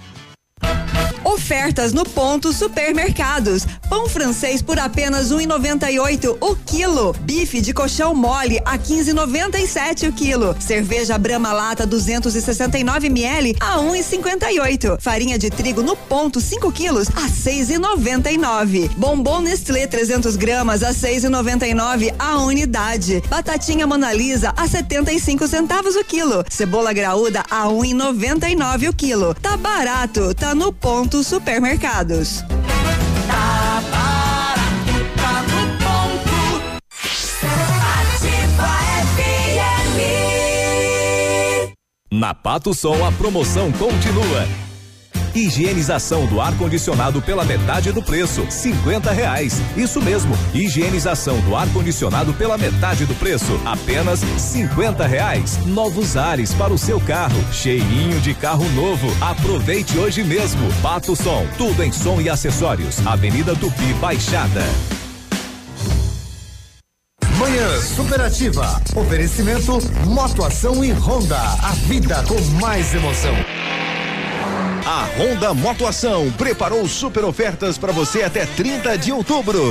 Ofertas 1.23 1.93
no 1.93 2.03
ponto 2.03 2.51
supermercados. 2.51 3.65
Pão 3.89 4.07
francês 4.07 4.61
por 4.61 4.79
apenas 4.79 5.31
1,98 5.31 6.37
o 6.39 6.55
quilo. 6.55 7.13
Bife 7.21 7.61
de 7.61 7.73
colchão 7.73 8.15
mole 8.15 8.59
a 8.65 8.77
15,97 8.77 10.09
o 10.09 10.13
quilo. 10.13 10.55
Cerveja 10.59 11.17
Brama 11.17 11.51
Lata 11.51 11.85
269 11.85 13.07
ml 13.07 13.55
a 13.59 13.77
1,58. 13.77 14.99
Farinha 14.99 15.37
de 15.37 15.49
trigo 15.49 15.83
no 15.83 15.95
ponto 15.95 16.39
5 16.39 16.71
quilos 16.71 17.09
a 17.09 17.27
6,99. 17.27 18.89
Bombom 18.95 19.41
Nestlé 19.41 19.87
300 19.87 20.35
gramas 20.35 20.83
a 20.83 20.91
6,99 20.91 22.13
a 22.17 22.37
unidade. 22.37 23.21
Batatinha 23.29 23.85
Mona 23.85 24.13
Lisa 24.13 24.53
a 24.55 24.67
75 24.67 25.47
centavos 25.47 25.95
o 25.95 26.03
quilo. 26.03 26.43
Cebola 26.49 26.93
graúda 26.93 27.43
a 27.49 27.65
1,99 27.67 28.89
o 28.89 28.93
quilo. 28.93 29.35
Tá 29.35 29.57
barato, 29.57 30.33
tá 30.33 30.50
no 30.53 30.73
ponto 30.73 31.23
supermercados. 31.23 32.43
Na 42.11 42.33
Pato 42.33 42.73
Sol 42.73 43.05
a 43.05 43.11
promoção 43.11 43.71
continua. 43.71 44.70
Higienização 45.33 46.25
do 46.25 46.41
ar-condicionado 46.41 47.21
pela 47.21 47.45
metade 47.45 47.91
do 47.93 48.03
preço, 48.03 48.45
cinquenta 48.49 49.11
reais. 49.11 49.61
Isso 49.77 50.01
mesmo, 50.01 50.37
higienização 50.53 51.39
do 51.41 51.55
ar-condicionado 51.55 52.33
pela 52.33 52.57
metade 52.57 53.05
do 53.05 53.15
preço, 53.15 53.59
apenas 53.65 54.19
cinquenta 54.37 55.07
reais. 55.07 55.57
Novos 55.65 56.17
ares 56.17 56.53
para 56.53 56.73
o 56.73 56.77
seu 56.77 56.99
carro, 56.99 57.41
cheirinho 57.53 58.19
de 58.19 58.33
carro 58.33 58.67
novo. 58.71 59.07
Aproveite 59.21 59.97
hoje 59.97 60.21
mesmo. 60.23 60.61
Pato 60.81 61.15
Som, 61.15 61.45
tudo 61.57 61.81
em 61.81 61.91
som 61.91 62.19
e 62.19 62.29
acessórios. 62.29 63.05
Avenida 63.05 63.55
Tupi 63.55 63.93
Baixada. 64.01 64.63
Manhã 67.37 67.81
Superativa. 67.81 68.81
Oferecimento 68.95 69.79
Motoação 70.05 70.83
e 70.83 70.91
Honda. 70.91 71.39
A 71.39 71.71
vida 71.87 72.23
com 72.27 72.39
mais 72.59 72.93
emoção. 72.93 73.33
A 74.85 75.07
Honda 75.17 75.53
Motoação 75.53 76.31
preparou 76.31 76.87
super 76.87 77.23
ofertas 77.23 77.77
para 77.77 77.91
você 77.91 78.23
até 78.23 78.47
30 78.47 78.97
de 78.97 79.11
outubro. 79.11 79.61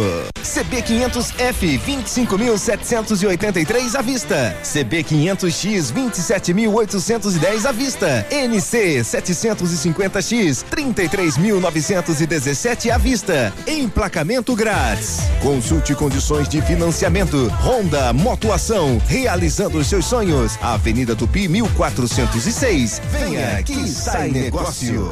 CB500F 0.40 1.81
25.783 1.81 3.96
à 3.96 4.03
vista. 4.03 4.57
CB500X 4.62 5.92
27.810 5.92 7.66
à 7.66 7.73
vista. 7.73 8.25
NC 8.31 9.01
750X 9.01 10.64
33.917 10.70 12.90
à 12.90 12.99
vista. 12.99 13.53
Emplacamento 13.66 14.55
grátis. 14.55 15.20
Consulte 15.42 15.94
condições 15.94 16.49
de 16.49 16.62
financiamento. 16.62 17.51
Honda 17.62 18.12
Motoação 18.12 19.01
realizando 19.07 19.83
seus 19.83 20.05
sonhos. 20.05 20.59
Avenida 20.62 21.16
Tupi 21.16 21.49
1406. 21.49 23.01
Venha 23.11 23.62
que 23.62 23.88
sai 23.88 24.31
negócio. 24.31 25.10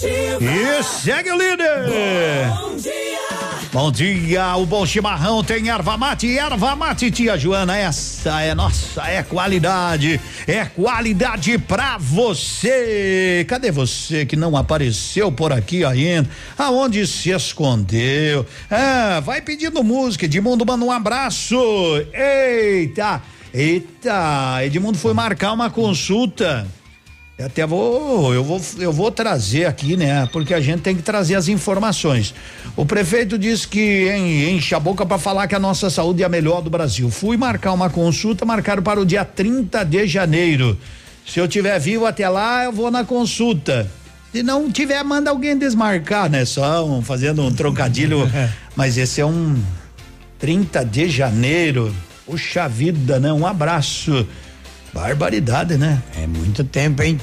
E 0.00 0.82
segue 0.84 1.32
o 1.32 1.36
líder. 1.36 2.48
Bom 2.60 2.76
dia. 2.76 3.18
Bom 3.72 3.92
dia, 3.92 4.56
o 4.56 4.64
bom 4.64 4.86
chimarrão 4.86 5.42
tem 5.42 5.68
erva 5.68 5.98
mate, 5.98 6.38
erva 6.38 6.74
mate, 6.74 7.10
tia 7.10 7.36
Joana, 7.36 7.76
essa 7.76 8.40
é 8.40 8.54
nossa, 8.54 9.02
é 9.02 9.22
qualidade, 9.22 10.18
é 10.46 10.64
qualidade 10.64 11.58
pra 11.58 11.98
você. 11.98 13.44
Cadê 13.48 13.70
você 13.70 14.24
que 14.24 14.36
não 14.36 14.56
apareceu 14.56 15.30
por 15.30 15.52
aqui 15.52 15.84
ainda? 15.84 16.30
Aonde 16.56 17.06
se 17.06 17.30
escondeu? 17.30 18.46
Ah, 18.70 19.20
vai 19.20 19.42
pedindo 19.42 19.82
música, 19.82 20.24
Edmundo 20.24 20.64
manda 20.64 20.84
um 20.84 20.92
abraço. 20.92 21.56
Eita, 22.14 23.20
eita, 23.52 24.64
Edmundo 24.64 24.96
foi 24.96 25.12
marcar 25.12 25.52
uma 25.52 25.68
consulta. 25.68 26.66
Eu 27.38 27.46
até 27.46 27.64
vou, 27.64 28.34
eu 28.34 28.42
vou, 28.42 28.60
eu 28.78 28.92
vou 28.92 29.12
trazer 29.12 29.64
aqui, 29.66 29.96
né? 29.96 30.28
Porque 30.32 30.52
a 30.52 30.60
gente 30.60 30.80
tem 30.80 30.96
que 30.96 31.02
trazer 31.02 31.36
as 31.36 31.46
informações. 31.46 32.34
O 32.76 32.84
prefeito 32.84 33.38
disse 33.38 33.68
que 33.68 34.08
en- 34.10 34.56
enche 34.56 34.74
a 34.74 34.80
boca 34.80 35.06
para 35.06 35.18
falar 35.18 35.46
que 35.46 35.54
a 35.54 35.58
nossa 35.60 35.88
saúde 35.88 36.20
é 36.24 36.26
a 36.26 36.28
melhor 36.28 36.60
do 36.60 36.68
Brasil. 36.68 37.08
Fui 37.10 37.36
marcar 37.36 37.72
uma 37.72 37.88
consulta, 37.88 38.44
marcaram 38.44 38.82
para 38.82 38.98
o 39.00 39.06
dia 39.06 39.24
30 39.24 39.84
de 39.84 40.04
janeiro. 40.08 40.76
Se 41.24 41.38
eu 41.38 41.46
tiver 41.46 41.78
vivo 41.78 42.06
até 42.06 42.28
lá, 42.28 42.64
eu 42.64 42.72
vou 42.72 42.90
na 42.90 43.04
consulta. 43.04 43.88
Se 44.32 44.42
não 44.42 44.68
tiver, 44.68 45.00
manda 45.04 45.30
alguém 45.30 45.56
desmarcar, 45.56 46.28
né? 46.28 46.44
Só 46.44 46.84
um- 46.84 47.02
fazendo 47.02 47.40
um 47.42 47.52
trocadilho. 47.52 48.28
Mas 48.74 48.98
esse 48.98 49.20
é 49.20 49.26
um 49.26 49.56
30 50.40 50.84
de 50.84 51.08
janeiro. 51.08 51.94
Puxa 52.26 52.66
vida, 52.68 53.20
né? 53.20 53.32
Um 53.32 53.46
abraço. 53.46 54.26
Barbaridade, 54.92 55.76
né? 55.76 56.02
É 56.16 56.26
muito 56.26 56.64
tempo, 56.64 57.02
hein? 57.02 57.18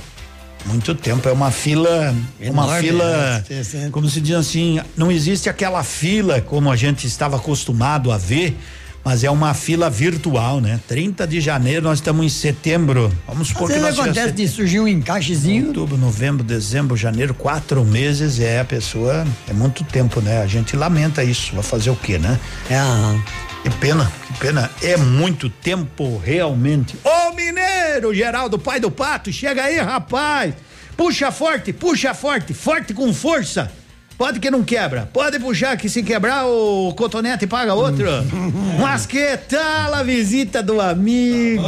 Muito 0.66 0.96
tempo. 0.96 1.28
É 1.30 1.32
uma 1.32 1.52
fila. 1.52 2.16
uma 2.50 2.64
fila. 2.78 3.44
né? 3.74 3.90
Como 3.92 4.10
se 4.10 4.20
diz 4.20 4.36
assim, 4.36 4.80
não 4.98 5.12
existe 5.12 5.50
aquela 5.50 5.84
fila 5.84 6.42
como 6.42 6.72
a 6.72 6.76
gente 6.76 7.06
estava 7.06 7.36
acostumado 7.36 8.12
a 8.12 8.18
ver. 8.18 8.58
Mas 9.04 9.24
é 9.24 9.30
uma 9.30 9.54
fila 9.54 9.88
virtual, 9.88 10.60
né? 10.60 10.80
30 10.88 11.28
de 11.28 11.40
janeiro, 11.40 11.84
nós 11.84 12.00
estamos 12.00 12.26
em 12.26 12.30
setembro. 12.30 13.16
Vamos 13.28 13.50
supor 13.50 13.70
Às 13.70 13.78
que 13.78 13.80
nós 13.84 14.00
acontece 14.00 14.32
de 14.32 14.48
surgir 14.48 14.80
um 14.80 14.88
encaixezinho. 14.88 15.68
Outubro, 15.68 15.96
novembro, 15.96 16.44
dezembro, 16.44 16.98
janeiro, 16.98 17.36
quatro 17.36 17.86
meses 17.86 18.40
é 18.40 18.62
a 18.62 18.66
pessoa, 18.66 19.24
é 19.48 19.54
muito 19.54 19.84
tempo, 19.84 20.20
né? 20.22 20.42
A 20.42 20.48
gente 20.48 20.76
lamenta 20.76 21.24
isso, 21.24 21.54
vai 21.54 21.62
fazer 21.62 21.92
o 21.92 21.96
quê, 21.96 22.18
né? 22.18 22.40
É. 22.68 23.45
Que 23.66 23.70
pena, 23.80 24.12
que 24.28 24.34
pena, 24.40 24.70
é 24.84 24.96
muito 24.96 25.50
tempo 25.50 26.22
realmente. 26.24 26.96
Ô 27.04 27.34
mineiro, 27.34 28.14
Geraldo, 28.14 28.60
pai 28.60 28.80
do 28.80 28.92
pato, 28.92 29.32
chega 29.34 29.64
aí, 29.64 29.80
rapaz. 29.80 30.54
Puxa 30.96 31.32
forte, 31.32 31.74
puxa 31.74 32.14
forte, 32.14 32.54
forte 32.54 32.94
com 32.94 33.12
força. 33.12 33.72
Pode 34.20 34.40
que 34.40 34.52
não 34.52 34.64
quebra, 34.64 35.10
pode 35.12 35.40
puxar 35.40 35.76
que 35.78 35.90
se 35.90 36.04
quebrar 36.04 36.46
o 36.46 36.94
cotonete 36.96 37.48
paga 37.48 37.74
outro. 37.74 38.06
Mas 38.80 39.08
que 39.08 39.36
tal 39.50 39.96
a 39.96 40.04
visita 40.04 40.62
do 40.62 40.80
amigo? 40.80 41.64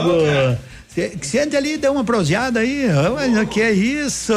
Cê- 0.88 1.18
Sente 1.24 1.58
ali, 1.58 1.78
dá 1.78 1.92
uma 1.92 2.04
proseada 2.04 2.60
aí. 2.60 2.86
Mas 3.16 3.36
o 3.38 3.48
que 3.48 3.60
é 3.60 3.72
isso? 3.72 4.34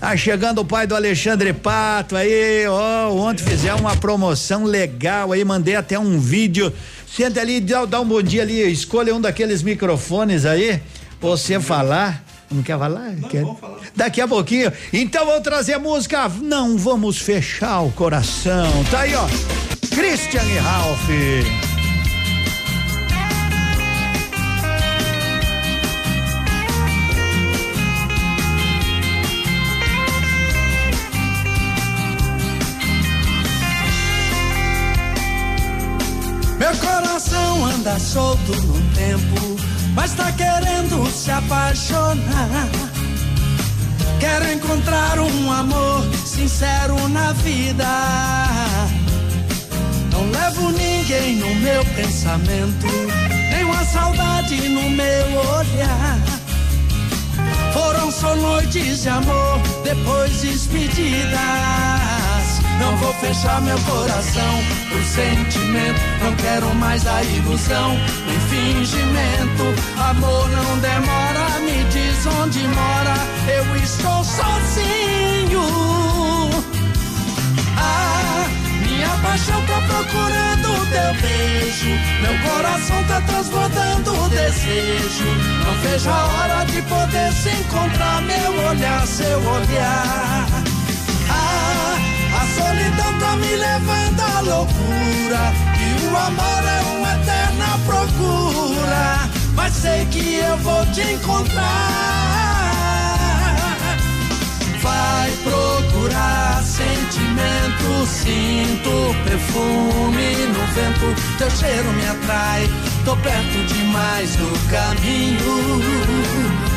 Tá 0.00 0.16
chegando 0.16 0.60
o 0.60 0.64
pai 0.64 0.86
do 0.86 0.94
Alexandre 0.94 1.52
Pato 1.52 2.14
aí, 2.14 2.66
ó. 2.68 3.10
Ontem 3.10 3.42
fizemos 3.42 3.80
uma 3.80 3.96
promoção 3.96 4.64
legal 4.64 5.32
aí, 5.32 5.44
mandei 5.44 5.74
até 5.74 5.98
um 5.98 6.20
vídeo. 6.20 6.72
Senta 7.06 7.40
ali, 7.40 7.60
dá, 7.60 7.84
dá 7.84 8.00
um 8.00 8.06
bom 8.06 8.22
dia 8.22 8.42
ali, 8.42 8.60
escolha 8.70 9.12
um 9.12 9.20
daqueles 9.20 9.60
microfones 9.60 10.46
aí, 10.46 10.80
você 11.20 11.58
falar. 11.58 12.24
Não 12.50 12.62
quer 12.62 12.78
falar? 12.78 13.12
Quer? 13.28 13.44
Daqui 13.94 14.20
a 14.20 14.28
pouquinho. 14.28 14.72
Então 14.92 15.26
vou 15.26 15.40
trazer 15.40 15.74
a 15.74 15.78
música. 15.78 16.28
Não 16.40 16.78
vamos 16.78 17.18
fechar 17.18 17.80
o 17.80 17.90
coração. 17.90 18.84
Tá 18.90 19.00
aí, 19.00 19.14
ó. 19.14 19.26
Christian 19.94 20.44
e 20.44 20.58
Ralph. 20.58 21.67
Anda 37.78 37.98
solto 37.98 38.52
no 38.62 38.80
tempo, 38.94 39.56
mas 39.94 40.12
tá 40.14 40.32
querendo 40.32 41.08
se 41.10 41.30
apaixonar. 41.30 42.68
Quero 44.18 44.52
encontrar 44.52 45.18
um 45.20 45.52
amor 45.52 46.04
sincero 46.26 47.08
na 47.08 47.32
vida. 47.34 47.86
Não 50.10 50.28
levo 50.30 50.70
ninguém 50.72 51.36
no 51.36 51.54
meu 51.56 51.84
pensamento, 51.94 52.86
nem 53.52 53.64
uma 53.64 53.84
saudade 53.84 54.56
no 54.68 54.90
meu 54.90 55.40
olhar. 55.56 56.18
Foram 57.72 58.10
só 58.10 58.34
noites 58.34 59.02
de 59.02 59.08
amor, 59.08 59.60
depois 59.84 60.40
despedidas. 60.40 62.07
Não 62.80 62.96
vou 62.96 63.12
fechar 63.14 63.60
meu 63.60 63.78
coração 63.80 64.62
por 64.90 65.02
sentimento. 65.04 66.00
Não 66.22 66.34
quero 66.36 66.74
mais 66.74 67.06
a 67.06 67.22
ilusão, 67.22 67.96
nem 68.26 68.40
fingimento. 68.40 69.64
Amor 69.98 70.48
não 70.50 70.78
demora, 70.78 71.60
me 71.60 71.84
diz 71.90 72.26
onde 72.26 72.60
mora. 72.68 73.14
Eu 73.48 73.76
estou 73.76 74.24
sozinho. 74.24 75.62
Ah, 77.76 78.46
apaixonei 79.14 79.22
paixão 79.22 79.66
tá 79.66 79.80
procurando 79.86 80.82
o 80.82 80.86
teu 80.86 81.14
beijo. 81.20 81.88
Meu 82.22 82.50
coração 82.50 83.04
tá 83.04 83.20
transbordando 83.22 84.24
o 84.24 84.28
desejo. 84.28 85.24
Não 85.64 85.74
vejo 85.82 86.10
a 86.10 86.24
hora 86.24 86.64
de 86.66 86.82
poder 86.82 87.32
se 87.32 87.50
encontrar. 87.50 88.22
Meu 88.22 88.68
olhar, 88.68 89.06
seu 89.06 89.38
olhar. 89.38 90.67
A 92.38 92.46
solidão 92.46 93.18
tá 93.18 93.36
me 93.36 93.56
levando 93.56 94.20
à 94.20 94.40
loucura. 94.40 95.52
E 95.78 96.06
o 96.06 96.16
amor 96.16 96.62
é 96.64 96.80
uma 96.96 97.14
eterna 97.14 97.78
procura. 97.84 99.28
Mas 99.54 99.74
sei 99.74 100.06
que 100.06 100.36
eu 100.36 100.56
vou 100.58 100.86
te 100.86 101.02
encontrar. 101.02 102.28
Vai 104.80 105.30
procurar 105.42 106.62
sentimento, 106.62 108.06
sinto 108.06 109.14
perfume 109.24 110.36
no 110.46 110.66
vento, 110.72 111.14
teu 111.36 111.50
cheiro 111.50 111.92
me 111.92 112.06
atrai, 112.06 112.70
tô 113.04 113.16
perto 113.16 113.66
demais 113.66 114.36
do 114.36 114.48
caminho. 114.70 116.67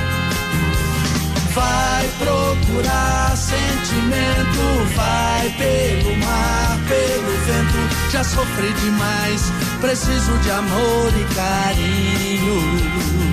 Vai 1.54 2.10
procurar 2.18 3.36
sentimento, 3.36 4.96
vai 4.96 5.50
pelo 5.58 6.16
mar, 6.18 6.80
pelo 6.88 7.32
vento. 7.46 8.12
Já 8.12 8.24
sofri 8.24 8.72
demais, 8.74 9.52
preciso 9.82 10.38
de 10.40 10.52
amor 10.52 11.12
e 11.20 11.36
carinho. 11.36 13.31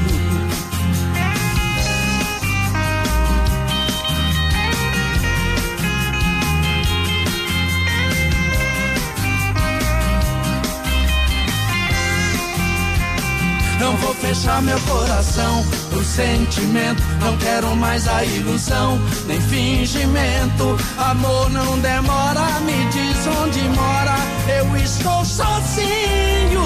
Não 13.81 13.97
vou 13.97 14.15
fechar 14.15 14.61
meu 14.63 14.79
coração 14.81 15.65
pro 15.91 16.05
sentimento. 16.05 17.03
Não 17.21 17.37
quero 17.39 17.75
mais 17.77 18.09
a 18.09 18.25
ilusão, 18.25 18.99
nem 19.27 19.41
fingimento. 19.41 20.77
Amor 20.99 21.51
não 21.51 21.79
demora, 21.79 22.61
me 22.61 22.85
diz 22.91 23.27
onde 23.27 23.61
mora. 23.69 24.17
Eu 24.49 24.77
estou 24.77 25.25
sozinho. 25.25 26.63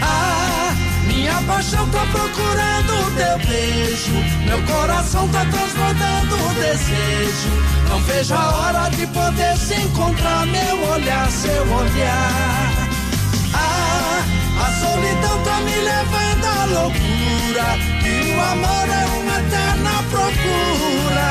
Ah, 0.00 0.72
minha 1.06 1.42
paixão 1.42 1.88
tá 1.90 2.06
procurando 2.12 3.02
teu 3.16 3.38
beijo. 3.48 4.12
Meu 4.46 4.62
coração 4.64 5.28
tá 5.28 5.44
transbordando 5.44 6.34
o 6.34 6.54
desejo. 6.54 7.50
Não 7.88 8.00
vejo 8.00 8.34
a 8.34 8.56
hora 8.56 8.88
de 8.90 9.06
poder 9.08 9.56
se 9.56 9.74
encontrar. 9.74 10.46
Meu 10.46 10.90
olhar, 10.90 11.30
seu 11.30 11.62
olhar. 11.62 12.71
Solidão 14.82 15.36
tá 15.44 15.60
me 15.60 15.76
levando 15.90 16.44
à 16.44 16.64
loucura. 16.64 17.68
E 18.04 18.34
o 18.34 18.40
amor 18.52 18.86
é 18.88 19.04
uma 19.20 19.38
eterna 19.38 19.94
procura. 20.10 21.30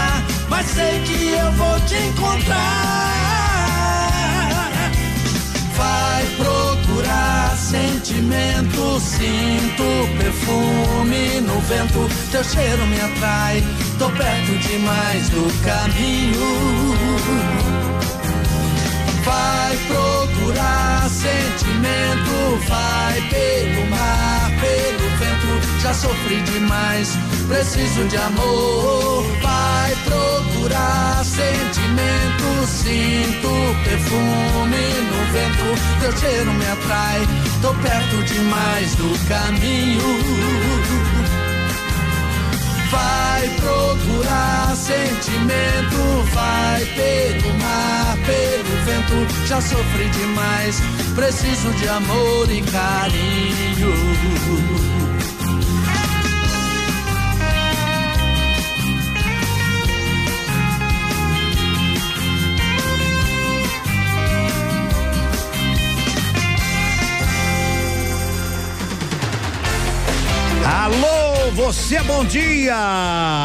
Mas 0.49 0.65
sei 0.67 1.01
que 1.01 1.33
eu 1.33 1.51
vou 1.53 1.79
te 1.81 1.95
encontrar. 1.95 3.11
Vai 5.75 6.25
procurar 6.37 7.57
sentimento. 7.57 8.99
Sinto 8.99 9.83
perfume 10.17 11.41
no 11.41 11.59
vento. 11.61 12.09
Teu 12.31 12.43
cheiro 12.43 12.85
me 12.87 13.01
atrai. 13.01 13.63
Tô 13.99 14.09
perto 14.11 14.57
demais 14.67 15.29
do 15.29 15.43
caminho. 15.63 16.39
Vai 19.23 19.77
procurar 19.87 20.00
sentimento, 21.09 22.59
vai 22.67 23.21
pelo 23.29 23.89
mar, 23.89 24.51
pelo 24.59 25.09
vento. 25.17 25.81
Já 25.81 25.93
sofri 25.93 26.41
demais, 26.41 27.17
preciso 27.47 28.05
de 28.07 28.17
amor. 28.17 29.25
Vai 29.41 29.95
procurar 30.05 31.23
sentimento, 31.23 32.67
sinto 32.67 33.49
perfume 33.83 34.83
no 35.09 35.31
vento. 35.33 36.01
Teu 36.01 36.17
cheiro 36.17 36.53
me 36.53 36.65
atrai, 36.65 37.27
tô 37.61 37.73
perto 37.75 38.23
demais 38.23 38.95
do 38.95 39.27
caminho. 39.27 40.01
Vai 42.91 43.47
procurar 43.55 44.75
sentimento, 44.75 46.25
vai 46.33 46.85
pelo 46.85 47.57
mar, 47.59 48.17
pelo 48.25 48.70
vento. 48.91 49.47
Já 49.47 49.61
sofri 49.61 50.09
demais, 50.09 50.81
preciso 51.15 51.71
de 51.73 51.87
amor 51.87 52.51
e 52.51 52.61
carinho. 52.61 53.91
Alô, 70.65 71.51
você, 71.51 72.01
bom 72.03 72.25
dia! 72.25 72.75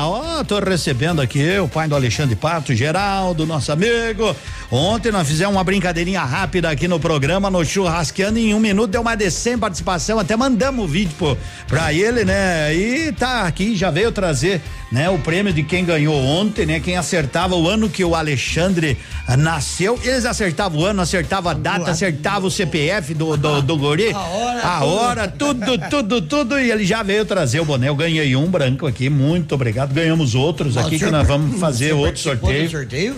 Ó, 0.05 0.43
tô 0.45 0.59
recebendo 0.59 1.21
aqui 1.21 1.59
o 1.59 1.69
pai 1.69 1.87
do 1.87 1.95
Alexandre 1.95 2.35
Pato, 2.35 2.75
Geraldo, 2.75 3.47
nosso 3.47 3.71
amigo. 3.71 4.35
Ontem 4.71 5.13
nós 5.13 5.29
fizemos 5.29 5.55
uma 5.55 5.63
brincadeirinha 5.63 6.23
rápida 6.23 6.71
aqui 6.71 6.89
no 6.89 6.99
programa, 6.99 7.49
no 7.49 7.65
churrasqueando, 7.65 8.39
em 8.39 8.53
um 8.53 8.59
minuto 8.59 8.91
deu 8.91 9.03
mais 9.03 9.17
de 9.17 9.31
100 9.31 9.59
participação, 9.59 10.19
até 10.19 10.37
mandamos 10.37 10.85
o 10.85 10.89
vídeo 10.89 11.15
pô, 11.17 11.37
pra 11.69 11.93
ele, 11.93 12.25
né? 12.25 12.75
E 12.75 13.13
tá 13.13 13.43
aqui, 13.43 13.77
já 13.77 13.93
veio 13.93 14.11
trazer, 14.11 14.61
né, 14.91 15.09
o 15.09 15.19
prêmio 15.19 15.53
de 15.53 15.63
quem 15.63 15.85
ganhou 15.85 16.17
ontem, 16.17 16.67
né? 16.67 16.81
Quem 16.81 16.97
acertava 16.97 17.55
o 17.55 17.69
ano 17.69 17.89
que 17.89 18.05
o 18.05 18.17
Alexandre 18.17 18.99
nasceu, 19.39 20.01
eles 20.03 20.25
acertavam 20.25 20.81
o 20.81 20.85
ano, 20.85 21.01
acertavam 21.01 21.53
a 21.53 21.55
data, 21.55 21.93
acertavam 21.93 22.49
o 22.49 22.51
CPF 22.51 23.15
do, 23.15 23.37
do, 23.37 23.63
do 23.63 23.77
guri, 23.77 24.11
a 24.13 24.19
hora, 24.19 24.67
a 24.67 24.85
hora 24.85 25.29
tudo, 25.29 25.79
tudo, 25.89 26.23
tudo, 26.23 26.59
e 26.59 26.73
ele 26.73 26.85
já 26.85 27.05
veio 27.05 27.25
trazer 27.25 27.61
o 27.61 27.65
boné, 27.65 27.89
eu 27.89 27.95
ganhei 27.95 28.35
um 28.35 28.47
branco 28.51 28.85
aqui, 28.85 29.09
muito 29.09 29.55
obrigado, 29.55 29.95
ganhamos 29.95 30.35
outros 30.35 30.75
Mas 30.75 30.87
aqui 30.87 30.99
que 30.99 31.07
nós 31.07 31.27
vamos 31.27 31.59
fazer 31.61 31.93
outro 31.93 32.21
sorteio. 32.21 32.69
sorteio? 32.69 33.17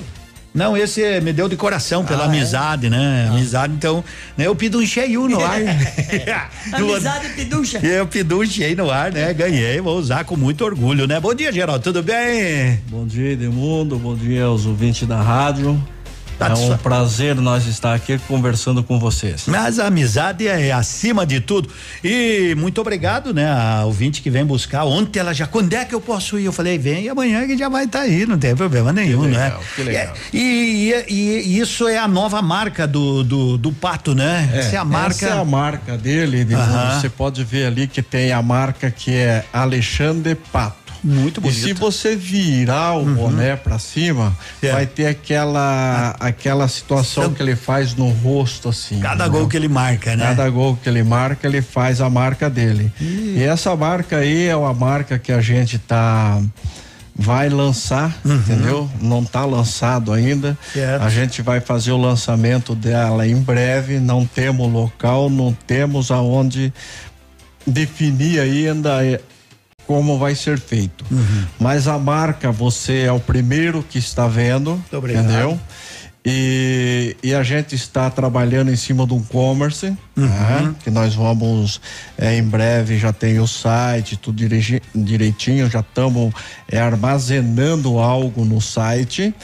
Não, 0.58 0.76
esse 0.76 1.20
me 1.20 1.32
deu 1.32 1.48
de 1.48 1.54
coração 1.54 2.04
pela 2.04 2.22
Ah, 2.24 2.26
é? 2.26 2.28
amizade, 2.28 2.90
né? 2.90 3.28
Amizade, 3.30 3.72
então, 3.72 4.02
né? 4.36 4.44
Eu 4.48 4.56
pido 4.56 4.78
um 4.80 4.84
cheio 4.84 5.28
no 5.30 5.38
ar. 5.40 5.60
Amizade 6.72 7.26
e 7.26 7.28
piducha. 7.30 7.78
Eu 7.78 8.08
pido 8.08 8.40
um 8.40 8.44
cheio 8.44 8.76
no 8.76 8.90
ar, 8.90 9.12
né? 9.12 9.32
Ganhei, 9.32 9.80
vou 9.80 9.96
usar 9.96 10.24
com 10.24 10.36
muito 10.36 10.64
orgulho, 10.64 11.06
né? 11.06 11.20
Bom 11.20 11.32
dia, 11.32 11.52
Geraldo, 11.52 11.84
tudo 11.84 12.02
bem? 12.02 12.80
Bom 12.88 13.06
dia, 13.06 13.34
Edmundo. 13.34 13.96
Bom 14.00 14.16
dia 14.16 14.46
aos 14.46 14.66
ouvintes 14.66 15.06
da 15.06 15.22
rádio. 15.22 15.80
Tá 16.38 16.50
é 16.50 16.54
de 16.54 16.60
um 16.60 16.76
prazer 16.78 17.34
nós 17.34 17.66
estar 17.66 17.94
aqui 17.94 18.16
conversando 18.28 18.82
com 18.84 18.98
vocês. 18.98 19.44
Mas 19.46 19.78
a 19.80 19.86
amizade 19.88 20.46
é 20.46 20.70
acima 20.72 21.26
de 21.26 21.40
tudo. 21.40 21.68
E 22.04 22.54
muito 22.56 22.80
obrigado, 22.80 23.34
né? 23.34 23.50
A 23.50 23.82
ouvinte 23.84 24.22
que 24.22 24.30
vem 24.30 24.44
buscar. 24.44 24.84
Ontem 24.84 25.18
ela 25.18 25.32
já, 25.34 25.46
quando 25.48 25.72
é 25.74 25.84
que 25.84 25.94
eu 25.94 26.00
posso 26.00 26.38
ir? 26.38 26.44
Eu 26.44 26.52
falei, 26.52 26.78
vem 26.78 27.08
amanhã 27.08 27.44
que 27.46 27.56
já 27.58 27.68
vai 27.68 27.84
estar 27.86 28.00
aí, 28.02 28.24
não 28.24 28.38
tem 28.38 28.54
problema 28.54 28.92
nenhum, 28.92 29.22
legal, 29.22 29.58
né? 29.58 29.66
que 29.74 29.82
legal. 29.82 30.14
E, 30.32 30.94
e- 31.08 31.12
e- 31.12 31.58
isso 31.58 31.88
é 31.88 31.98
a 31.98 32.06
nova 32.06 32.40
marca 32.40 32.86
do, 32.86 33.24
do, 33.24 33.58
do 33.58 33.72
pato, 33.72 34.14
né? 34.14 34.48
essa 34.54 34.76
é 34.76 34.78
a 34.78 34.84
marca. 34.84 35.26
Essa 35.26 35.34
é 35.34 35.38
a 35.40 35.44
marca 35.44 35.98
dele, 35.98 36.40
Edmundo. 36.42 36.62
Aham. 36.62 37.00
Você 37.00 37.08
pode 37.08 37.42
ver 37.42 37.66
ali 37.66 37.88
que 37.88 38.00
tem 38.00 38.30
a 38.32 38.40
marca 38.40 38.90
que 38.90 39.12
é 39.12 39.44
Alexandre 39.52 40.34
Pato. 40.36 40.87
Muito 41.02 41.38
E 41.38 41.42
bonito. 41.42 41.56
Uhum. 41.60 41.66
se 41.68 41.72
você 41.72 42.16
virar 42.16 42.94
o 42.98 43.04
boné 43.04 43.56
pra 43.56 43.78
cima, 43.78 44.36
É. 44.62 44.72
vai 44.72 44.86
ter 44.86 45.06
aquela 45.06 46.16
aquela 46.18 46.66
situação 46.68 47.32
que 47.32 47.42
ele 47.42 47.54
faz 47.56 47.94
no 47.94 48.08
rosto 48.10 48.68
assim. 48.68 49.00
Cada 49.00 49.28
gol 49.28 49.46
que 49.48 49.56
ele 49.56 49.68
marca, 49.68 50.16
né? 50.16 50.24
Cada 50.26 50.48
gol 50.50 50.76
que 50.82 50.88
ele 50.88 51.02
marca, 51.02 51.46
ele 51.46 51.62
faz 51.62 52.00
a 52.00 52.10
marca 52.10 52.50
dele. 52.50 52.92
E 53.00 53.42
essa 53.42 53.74
marca 53.76 54.16
aí 54.18 54.46
é 54.46 54.56
uma 54.56 54.74
marca 54.74 55.18
que 55.18 55.32
a 55.32 55.40
gente 55.40 55.78
tá 55.78 56.40
vai 57.20 57.48
lançar, 57.48 58.16
entendeu? 58.24 58.88
Não 59.00 59.24
tá 59.24 59.44
lançado 59.44 60.12
ainda. 60.12 60.56
A 61.00 61.08
gente 61.08 61.42
vai 61.42 61.58
fazer 61.60 61.90
o 61.90 61.96
lançamento 61.96 62.76
dela 62.76 63.26
em 63.26 63.34
breve, 63.40 63.98
não 63.98 64.24
temos 64.24 64.72
local, 64.72 65.28
não 65.28 65.52
temos 65.66 66.12
aonde 66.12 66.72
definir 67.66 68.40
ainda 68.40 68.98
como 69.88 70.18
vai 70.18 70.34
ser 70.34 70.60
feito. 70.60 71.02
Mas 71.58 71.88
a 71.88 71.98
marca, 71.98 72.52
você 72.52 73.00
é 73.00 73.12
o 73.12 73.18
primeiro 73.18 73.82
que 73.82 73.98
está 73.98 74.28
vendo, 74.28 74.80
entendeu? 74.92 75.58
E, 76.30 77.16
e 77.22 77.32
a 77.32 77.42
gente 77.42 77.74
está 77.74 78.10
trabalhando 78.10 78.70
em 78.70 78.76
cima 78.76 79.06
de 79.06 79.14
um 79.14 79.22
commerce, 79.22 79.96
né? 80.14 80.74
que 80.84 80.90
nós 80.90 81.14
vamos 81.14 81.80
é, 82.18 82.36
em 82.36 82.42
breve 82.42 82.98
já 82.98 83.14
tem 83.14 83.40
o 83.40 83.46
site, 83.46 84.18
tudo 84.18 84.42
direitinho, 84.94 85.70
já 85.70 85.80
estamos 85.80 86.34
é, 86.70 86.78
armazenando 86.78 87.98
algo 87.98 88.44
no 88.44 88.60
site 88.60 89.34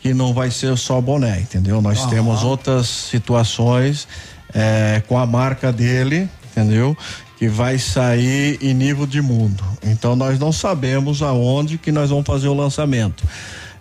que 0.00 0.12
não 0.12 0.34
vai 0.34 0.50
ser 0.50 0.76
só 0.76 1.00
boné, 1.00 1.38
entendeu? 1.38 1.80
Nós 1.80 2.00
Aham. 2.00 2.10
temos 2.10 2.42
outras 2.42 2.88
situações 2.88 4.08
é, 4.52 5.00
com 5.06 5.16
a 5.16 5.24
marca 5.24 5.72
dele, 5.72 6.28
entendeu? 6.50 6.96
Que 7.42 7.48
vai 7.48 7.76
sair 7.76 8.56
em 8.62 8.72
nível 8.72 9.04
de 9.04 9.20
mundo. 9.20 9.64
Então 9.82 10.14
nós 10.14 10.38
não 10.38 10.52
sabemos 10.52 11.22
aonde 11.22 11.76
que 11.76 11.90
nós 11.90 12.10
vamos 12.10 12.24
fazer 12.24 12.46
o 12.46 12.54
lançamento. 12.54 13.24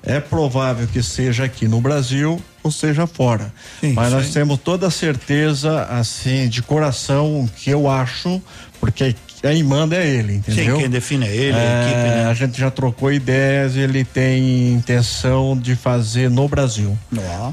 É 0.01 0.19
provável 0.19 0.87
que 0.87 1.03
seja 1.03 1.43
aqui 1.43 1.67
no 1.67 1.79
Brasil 1.79 2.41
ou 2.63 2.71
seja 2.71 3.05
fora. 3.05 3.53
Mas 3.93 4.11
nós 4.11 4.25
sim. 4.25 4.33
temos 4.33 4.59
toda 4.61 4.87
a 4.87 4.89
certeza, 4.89 5.83
assim, 5.83 6.49
de 6.49 6.63
coração, 6.63 7.47
que 7.55 7.69
eu 7.69 7.87
acho, 7.87 8.41
porque 8.79 9.15
quem 9.41 9.63
manda 9.63 9.95
é 9.95 10.07
ele, 10.07 10.35
entendeu? 10.35 10.77
quem 10.77 10.89
define 10.89 11.25
é 11.25 11.35
ele, 11.35 11.57
a 11.57 11.59
É, 11.59 11.81
equipe, 11.85 12.01
né? 12.15 12.25
A 12.29 12.33
gente 12.33 12.59
já 12.59 12.69
trocou 12.69 13.11
ideias, 13.11 13.75
ele 13.75 14.03
tem 14.05 14.73
intenção 14.73 15.57
de 15.57 15.75
fazer 15.75 16.29
no 16.29 16.47
Brasil. 16.47 16.97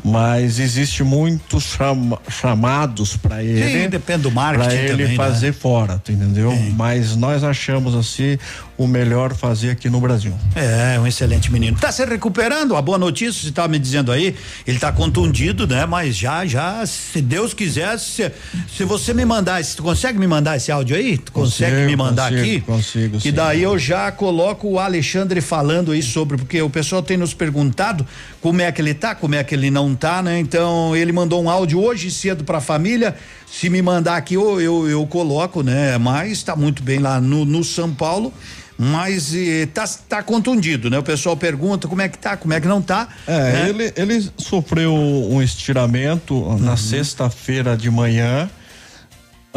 Mas 0.05 0.59
existe 0.59 1.03
muitos 1.03 1.65
chama- 1.65 2.19
chamados 2.29 3.17
para 3.17 3.43
ele. 3.43 3.83
Sim, 3.85 3.89
depende 3.89 4.23
do 4.23 4.31
marketing 4.31 4.65
Para 4.69 4.75
ele 4.75 4.89
também, 4.91 5.09
né? 5.09 5.17
fazer 5.17 5.53
fora, 5.53 5.99
tu 6.03 6.13
entendeu? 6.13 6.53
Mas 6.77 7.17
nós 7.17 7.43
achamos 7.43 7.95
assim 7.95 8.39
o 8.77 8.87
melhor 8.87 9.35
fazer 9.35 9.71
aqui 9.71 9.89
no 9.91 10.01
Brasil. 10.01 10.33
É, 10.55 10.99
um 11.01 11.07
excelente 11.07 11.51
menino. 11.51 11.77
Tá 11.79 11.91
se 11.91 12.05
recuperando, 12.05 12.77
a 12.77 12.83
boa 12.83 12.97
notícia, 12.99 13.43
você 13.43 13.49
estava 13.49 13.67
me 13.67 13.79
dizendo 13.79 14.13
aí, 14.13 14.37
ele 14.67 14.79
tá 14.79 14.93
contundido, 14.93 15.67
né? 15.67 15.85
Mas 15.87 16.17
já, 16.17 16.47
já, 16.47 16.85
se 16.87 17.21
Deus 17.21 17.53
quiser, 17.55 17.99
se, 17.99 18.31
se 18.77 18.85
você 18.85 19.13
me 19.15 19.25
mandar, 19.25 19.61
esse- 19.61 19.75
tu 19.77 19.83
consegue 19.83 20.19
me 20.19 20.27
mandar 20.27 20.57
esse 20.57 20.71
áudio 20.71 20.95
aí? 20.97 21.19
Tu 21.19 21.33
consegue 21.33 21.78
Me 21.87 21.97
mandar 21.97 22.31
consigo, 22.31 22.41
aqui? 22.41 22.61
consigo, 22.61 23.21
sim. 23.21 23.33
daí 23.33 23.63
eu 23.63 23.79
já 23.79 24.11
coloco 24.11 24.69
o 24.69 24.79
Alexandre 24.79 25.41
falando 25.41 25.93
aí 25.93 26.03
sobre, 26.03 26.37
porque 26.37 26.61
o 26.61 26.71
pessoal 26.71 27.03
tem 27.03 27.17
nos 27.17 27.35
perguntado 27.35 28.07
como 28.41 28.61
é 28.61 28.71
que 28.71 28.81
ele 28.81 28.95
tá, 28.95 29.15
como 29.15 29.35
é 29.35 29.45
que 29.45 29.55
ele 29.55 29.71
não 29.71 29.95
tá, 29.95 30.23
né? 30.23 30.39
Então, 30.39 30.95
ele 30.95 31.13
mandou 31.13 31.43
um 31.43 31.51
áudio 31.51 31.81
hoje 31.81 32.11
cedo 32.11 32.45
pra 32.45 32.61
família, 32.61 33.15
se 33.51 33.69
me 33.71 33.81
mandar 33.83 34.17
aqui 34.17 34.35
eu, 34.35 34.61
eu, 34.61 34.89
eu 34.89 35.07
coloco, 35.07 35.63
né? 35.63 35.97
Mas 35.99 36.43
tá 36.43 36.55
muito 36.55 36.83
bem 36.83 36.99
lá 36.99 37.21
no, 37.21 37.45
no 37.45 37.65
São 37.65 37.93
Paulo, 37.93 38.33
mas 38.79 39.35
eh, 39.35 39.67
tá, 40.09 40.23
contundido, 40.23 40.89
né? 40.89 40.99
O 40.99 41.03
pessoal 41.03 41.37
pergunta 41.37 41.89
como 41.89 42.01
é 42.01 42.09
que 42.09 42.17
tá, 42.17 42.37
como 42.37 42.55
é 42.55 42.61
que 42.61 42.69
não 42.69 42.81
tá. 42.81 43.09
É, 43.27 43.53
né? 43.53 43.69
ele, 43.69 43.93
ele 43.97 44.31
sofreu 44.37 44.95
um 44.95 45.43
estiramento 45.43 46.57
na 46.61 46.77
sexta-feira 46.77 47.77
de 47.77 47.91
manhã, 47.91 48.49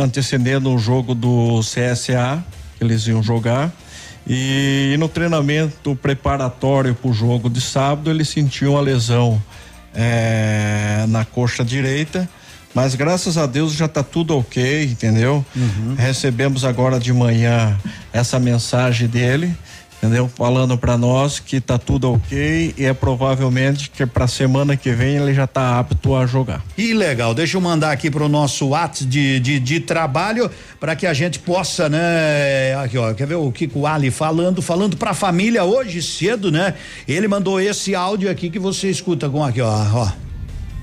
antecedendo 0.02 0.74
o 0.74 0.78
jogo 0.78 1.14
do 1.14 1.60
CSA, 1.62 2.44
que 2.78 2.84
eles 2.84 3.06
iam 3.08 3.22
jogar. 3.22 3.72
E 4.28 4.96
no 5.00 5.10
treinamento 5.10 5.96
preparatório 5.96 6.94
para 6.94 7.10
o 7.10 7.14
jogo 7.14 7.50
de 7.50 7.60
sábado, 7.60 8.10
ele 8.10 8.24
sentiu 8.24 8.74
uma 8.74 8.82
lesão 8.82 9.42
é, 9.96 11.06
na 11.10 11.26
coxa 11.26 11.64
direita. 11.64 12.30
Mas 12.74 12.96
graças 12.96 13.38
a 13.38 13.46
Deus 13.46 13.74
já 13.74 13.86
está 13.86 14.02
tudo 14.02 14.38
ok, 14.38 14.86
entendeu? 14.86 15.46
Recebemos 15.98 16.64
agora 16.64 17.00
de 17.00 17.12
manhã 17.12 17.78
essa 18.14 18.40
mensagem 18.40 19.08
dele, 19.10 19.54
entendeu? 20.02 20.28
Falando 20.28 20.76
para 20.80 20.98
nós 20.98 21.40
que 21.40 21.62
tá 21.62 21.78
tudo 21.78 22.14
ok 22.14 22.74
e 22.76 22.86
é 22.86 22.94
provavelmente 22.94 23.92
que 23.92 24.04
para 24.04 24.28
semana 24.28 24.76
que 24.76 24.92
vem 24.92 25.18
ele 25.18 25.32
já 25.32 25.46
tá 25.46 25.78
apto 25.78 26.16
a 26.16 26.26
jogar. 26.26 26.64
Que 26.76 26.92
legal, 26.92 27.36
deixa 27.36 27.58
eu 27.58 27.62
mandar 27.62 27.92
aqui 27.92 28.10
pro 28.10 28.28
nosso 28.28 28.70
WhatsApp 28.70 29.06
de, 29.06 29.40
de, 29.40 29.60
de 29.60 29.80
trabalho 29.80 30.50
para 30.80 30.96
que 30.96 31.06
a 31.06 31.14
gente 31.14 31.38
possa, 31.38 31.88
né? 31.88 32.76
Aqui, 32.84 32.98
ó, 32.98 33.14
quer 33.14 33.28
ver 33.28 33.36
o 33.36 33.52
Kiko 33.52 33.86
Ali 33.86 34.10
falando, 34.10 34.60
falando 34.60 34.98
pra 34.98 35.14
família 35.14 35.64
hoje 35.64 36.02
cedo, 36.02 36.52
né? 36.52 36.74
Ele 37.08 37.28
mandou 37.28 37.62
esse 37.62 37.94
áudio 37.94 38.30
aqui 38.30 38.50
que 38.50 38.58
você 38.58 38.90
escuta 38.90 39.30
com 39.30 39.44
aqui, 39.44 39.62
ó, 39.62 39.70
ó. 39.94 40.12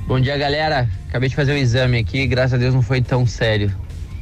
Bom 0.06 0.20
dia, 0.20 0.38
galera. 0.38 0.88
Acabei 1.08 1.28
de 1.28 1.34
fazer 1.34 1.52
um 1.52 1.56
exame 1.56 1.98
aqui, 1.98 2.24
graças 2.26 2.54
a 2.54 2.56
Deus 2.56 2.72
não 2.72 2.82
foi 2.82 3.02
tão 3.02 3.26
sério. 3.26 3.74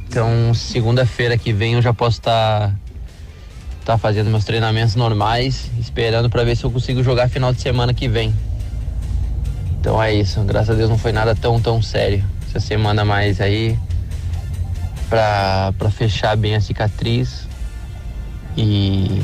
Então, 0.09 0.53
segunda-feira 0.53 1.37
que 1.37 1.53
vem 1.53 1.73
eu 1.73 1.81
já 1.81 1.93
posso 1.93 2.17
estar 2.17 2.69
tá 2.69 2.75
fazendo 3.95 4.31
meus 4.31 4.43
treinamentos 4.43 4.95
normais, 4.95 5.69
esperando 5.79 6.31
para 6.31 6.43
ver 6.43 6.57
se 6.57 6.63
eu 6.63 6.71
consigo 6.71 7.03
jogar 7.03 7.29
final 7.29 7.53
de 7.53 7.61
semana 7.61 7.93
que 7.93 8.07
vem. 8.07 8.33
Então 9.79 10.01
é 10.01 10.11
isso, 10.11 10.41
graças 10.41 10.71
a 10.71 10.73
Deus 10.73 10.89
não 10.89 10.97
foi 10.97 11.11
nada 11.11 11.35
tão 11.35 11.61
tão 11.61 11.79
sério. 11.79 12.23
Essa 12.49 12.59
semana 12.59 13.05
mais 13.05 13.39
aí 13.39 13.77
pra, 15.09 15.73
pra 15.77 15.91
fechar 15.91 16.35
bem 16.35 16.55
a 16.55 16.61
cicatriz 16.61 17.47
e 18.57 19.21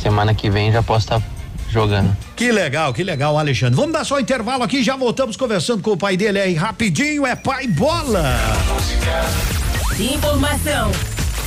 semana 0.00 0.34
que 0.34 0.48
vem 0.48 0.72
já 0.72 0.82
posso 0.82 1.04
estar 1.04 1.22
jogando. 1.68 2.16
Que 2.34 2.50
legal, 2.50 2.92
que 2.92 3.04
legal, 3.04 3.38
Alexandre. 3.38 3.76
Vamos 3.76 3.92
dar 3.92 4.04
só 4.04 4.16
um 4.16 4.20
intervalo 4.20 4.62
aqui, 4.62 4.82
já 4.82 4.96
voltamos 4.96 5.36
conversando 5.36 5.82
com 5.82 5.92
o 5.92 5.96
pai 5.96 6.16
dele 6.16 6.40
aí 6.40 6.54
rapidinho, 6.54 7.26
é 7.26 7.36
pai 7.36 7.66
bola. 7.66 8.34
Informação. 9.98 11.19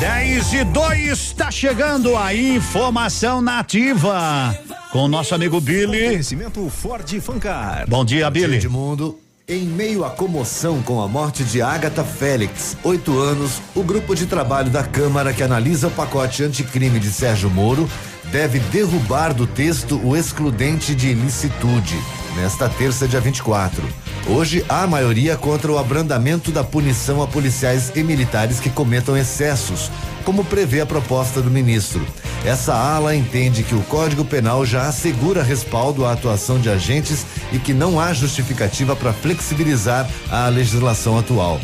10 0.00 0.52
e 0.52 0.64
2 0.64 1.08
está 1.10 1.50
chegando 1.50 2.16
a 2.16 2.32
informação 2.32 3.42
nativa 3.42 4.56
com 4.92 5.00
o 5.00 5.08
nosso 5.08 5.34
amigo 5.34 5.60
Billy. 5.60 6.06
Oferecimento 6.06 6.70
Ford 6.70 7.20
Fancar. 7.20 7.84
Bom 7.88 8.04
dia, 8.04 8.30
Billy. 8.30 8.58
Edmundo. 8.58 9.18
Em 9.48 9.64
meio 9.64 10.04
à 10.04 10.10
comoção 10.10 10.80
com 10.82 11.00
a 11.00 11.08
morte 11.08 11.42
de 11.42 11.60
Agatha 11.60 12.04
Félix, 12.04 12.76
oito 12.84 13.18
anos, 13.18 13.60
o 13.74 13.82
grupo 13.82 14.14
de 14.14 14.26
trabalho 14.26 14.70
da 14.70 14.84
Câmara 14.84 15.32
que 15.32 15.42
analisa 15.42 15.88
o 15.88 15.90
pacote 15.90 16.44
anticrime 16.44 17.00
de 17.00 17.10
Sérgio 17.10 17.50
Moro 17.50 17.90
deve 18.30 18.60
derrubar 18.60 19.34
do 19.34 19.48
texto 19.48 20.00
o 20.04 20.16
excludente 20.16 20.94
de 20.94 21.08
ilicitude, 21.08 21.96
nesta 22.36 22.68
terça, 22.68 23.06
dia 23.06 23.20
24. 23.20 23.82
Hoje, 24.26 24.64
há 24.68 24.86
maioria 24.86 25.36
contra 25.36 25.72
o 25.72 25.78
abrandamento 25.78 26.50
da 26.50 26.62
punição 26.62 27.22
a 27.22 27.26
policiais 27.26 27.92
e 27.94 28.02
militares 28.02 28.60
que 28.60 28.70
cometam 28.70 29.16
excessos, 29.16 29.90
como 30.24 30.44
prevê 30.44 30.80
a 30.80 30.86
proposta 30.86 31.40
do 31.40 31.50
ministro. 31.50 32.06
Essa 32.44 32.74
ala 32.74 33.14
entende 33.14 33.62
que 33.62 33.74
o 33.74 33.82
Código 33.82 34.24
Penal 34.24 34.64
já 34.66 34.86
assegura 34.86 35.42
respaldo 35.42 36.04
à 36.04 36.12
atuação 36.12 36.60
de 36.60 36.68
agentes 36.68 37.26
e 37.52 37.58
que 37.58 37.72
não 37.72 37.98
há 37.98 38.12
justificativa 38.12 38.94
para 38.94 39.12
flexibilizar 39.12 40.08
a 40.30 40.48
legislação 40.48 41.18
atual. 41.18 41.60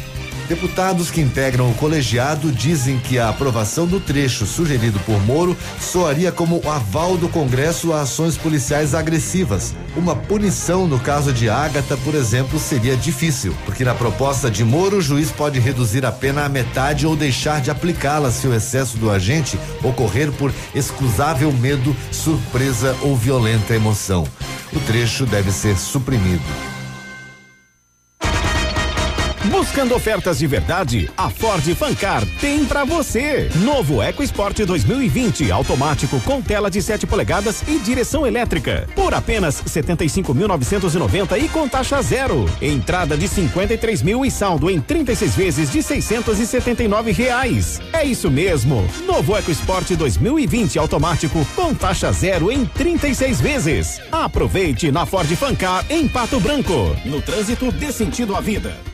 Deputados 0.49 1.11
que 1.11 1.23
integram 1.23 1.71
o 1.71 1.75
colegiado 1.75 2.53
dizem 2.53 2.99
que 2.99 3.19
a 3.19 3.31
aprovação 3.31 3.87
do 3.87 3.99
trecho 3.99 4.45
sugerido 4.45 5.01
por 5.01 5.19
Moro 5.23 5.57
soaria 5.81 6.31
como 6.31 6.61
aval 6.69 7.17
do 7.17 7.31
Congresso 7.31 7.95
a 7.95 8.03
ações 8.03 8.37
policiais 8.37 8.95
agressivas. 8.95 9.75
Uma 9.97 10.15
punição 10.15 10.87
no 10.87 11.01
caso 11.01 11.33
de 11.33 11.49
Ágata, 11.49 11.97
por 11.97 12.15
exemplo, 12.15 12.59
seria 12.59 12.95
difícil, 12.95 13.57
porque 13.65 13.85
na 13.85 13.95
proposta 13.95 14.51
de 14.51 14.63
Moro 14.63 14.99
o 14.99 15.03
juiz 15.03 15.31
pode 15.31 15.59
reduzir 15.59 16.05
a 16.05 16.13
pena 16.13 16.45
à 16.45 16.49
metade 16.49 17.07
ou 17.07 17.17
deixar 17.17 17.63
de 17.63 17.71
aplicá-la 17.71 18.31
se 18.31 18.47
o 18.47 18.55
excesso 18.55 18.99
do 18.99 19.11
agente 19.11 19.59
ocorrer 19.83 20.31
por 20.33 20.53
excusável 20.75 21.51
medo, 21.53 21.97
surpresa 22.13 22.95
ou 23.01 23.17
violenta 23.17 23.75
emoção. 23.75 24.25
O 24.75 24.81
trecho 24.81 25.25
deve 25.25 25.51
ser 25.51 25.79
suprimido. 25.79 26.74
Buscando 29.51 29.95
ofertas 29.95 30.39
de 30.39 30.47
verdade, 30.47 31.11
a 31.17 31.29
Ford 31.29 31.63
Fancar 31.75 32.25
tem 32.41 32.65
pra 32.65 32.83
você. 32.85 33.51
Novo 33.57 34.03
EcoSport 34.03 34.59
2020 34.65 35.51
automático 35.51 36.19
com 36.21 36.41
tela 36.41 36.71
de 36.71 36.81
7 36.81 37.07
polegadas 37.07 37.63
e 37.69 37.79
direção 37.79 38.27
elétrica. 38.27 38.89
Por 38.95 39.13
apenas 39.13 39.63
75.990 39.63 41.39
e 41.39 41.49
com 41.49 41.69
taxa 41.69 42.01
zero. 42.01 42.47
Entrada 42.61 43.19
de 43.19 43.29
53 43.29 44.03
mil 44.03 44.25
e 44.25 44.31
saldo 44.31 44.71
em 44.71 44.81
36 44.81 45.37
vezes 45.37 45.71
de 45.71 45.83
679 45.83 47.13
reais. 47.13 47.81
É 47.93 48.03
isso 48.03 48.31
mesmo. 48.31 48.89
Novo 49.07 49.37
EcoSport 49.37 49.91
2020 49.91 50.79
automático 50.79 51.47
com 51.55 51.75
taxa 51.75 52.11
zero 52.13 52.51
em 52.51 52.65
36 52.65 53.41
vezes. 53.43 54.01
Aproveite 54.11 54.91
na 54.91 55.05
Ford 55.05 55.31
Fancar 55.37 55.85
em 55.91 56.09
Pato 56.09 56.41
Branco. 56.41 56.97
No 57.05 57.21
trânsito 57.21 57.71
dê 57.71 57.93
sentido 57.93 58.35
à 58.35 58.41
vida. 58.41 58.94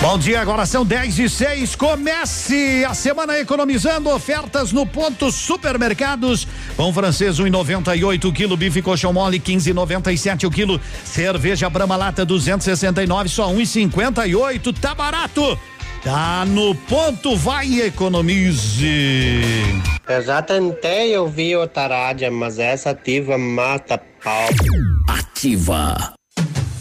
Bom 0.00 0.18
dia, 0.18 0.40
agora 0.40 0.66
são 0.66 0.84
10 0.84 1.18
e 1.18 1.28
6. 1.28 1.74
Comece 1.74 2.84
a 2.84 2.94
semana 2.94 3.38
economizando 3.38 4.10
ofertas 4.10 4.70
no 4.70 4.86
ponto 4.86 5.32
supermercados. 5.32 6.46
Pão 6.76 6.92
francês 6.92 7.38
1,98 7.40 8.24
um 8.26 8.32
quilo, 8.32 8.56
bife 8.56 8.82
colchão 8.82 9.12
mole 9.12 9.40
15,97 9.40 10.46
o 10.46 10.50
quilo, 10.50 10.80
cerveja 11.02 11.68
Brama 11.70 11.96
lata 11.96 12.24
269 12.24 13.28
só 13.28 13.48
1,58. 13.50 14.68
Um 14.68 14.72
tá 14.74 14.94
barato. 14.94 15.58
Tá 16.04 16.44
no 16.44 16.74
ponto, 16.74 17.34
vai 17.36 17.66
e 17.66 17.80
economize. 17.80 18.86
Eu 20.08 20.22
já 20.22 20.40
tentei 20.40 21.16
ouvir 21.16 21.56
outra 21.56 21.88
rádio, 21.88 22.30
mas 22.32 22.58
essa 22.60 22.90
ativa 22.90 23.36
mata 23.36 24.00
pau. 24.22 24.48
Ativa. 25.08 26.14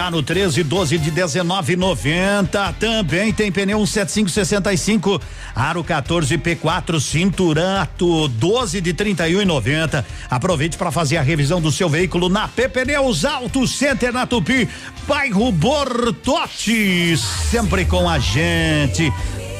ano 0.01 0.23
13, 0.23 0.63
12 0.63 0.97
de 0.97 1.11
19,90. 1.11 2.73
Também 2.79 3.31
tem 3.31 3.51
pneu 3.51 3.85
17565, 3.85 5.21
aro 5.55 5.83
14 5.83 6.37
P4 6.37 6.99
Cinturato 6.99 8.27
12 8.27 8.81
de 8.81 8.93
31,90. 8.93 10.03
Aproveite 10.29 10.77
para 10.77 10.91
fazer 10.91 11.17
a 11.17 11.21
revisão 11.21 11.61
do 11.61 11.71
seu 11.71 11.87
veículo 11.87 12.29
na 12.29 12.47
Pneus 12.47 13.23
Auto 13.25 13.67
Center 13.67 14.11
na 14.11 14.25
Tupi, 14.25 14.67
bairro 15.07 15.51
Bortote, 15.51 17.15
sempre 17.17 17.85
com 17.85 18.09
a 18.09 18.17
gente. 18.17 19.11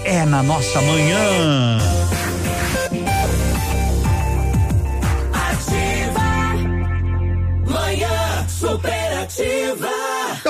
É 0.03 0.25
na 0.25 0.41
nossa. 0.41 0.81
Manhã 0.81 1.77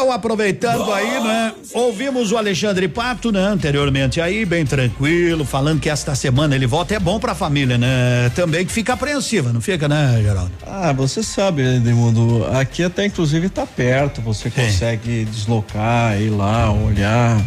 Então, 0.02 0.12
aproveitando 0.12 0.91
aí, 0.91 1.24
né? 1.24 1.54
Ouvimos 1.76 2.32
o 2.32 2.38
Alexandre 2.38 2.88
Pato, 2.88 3.32
né? 3.32 3.43
Anteriormente 3.43 4.20
aí, 4.20 4.43
bem 4.45 4.66
tranquilo, 4.66 5.45
falando 5.45 5.80
que 5.80 5.91
esta 5.91 6.16
semana 6.16 6.56
ele 6.56 6.66
volta. 6.66 6.95
É 6.95 6.99
bom 6.99 7.20
pra 7.20 7.36
família, 7.36 7.78
né? 7.78 8.32
Também 8.34 8.66
que 8.66 8.72
fica 8.72 8.93
apreensiva, 8.93 9.54
não 9.54 9.62
fica, 9.62 9.88
né, 9.88 10.20
Geraldo? 10.24 10.52
Ah, 10.66 10.91
você 10.91 11.22
sabe, 11.22 11.62
Edmundo, 11.62 12.47
aqui 12.52 12.84
até 12.84 13.06
inclusive 13.06 13.47
tá 13.47 13.68
perto, 13.68 14.22
você 14.22 14.49
consegue 14.49 15.24
deslocar, 15.26 16.20
ir 16.20 16.32
lá, 16.32 16.72
olhar. 16.72 17.39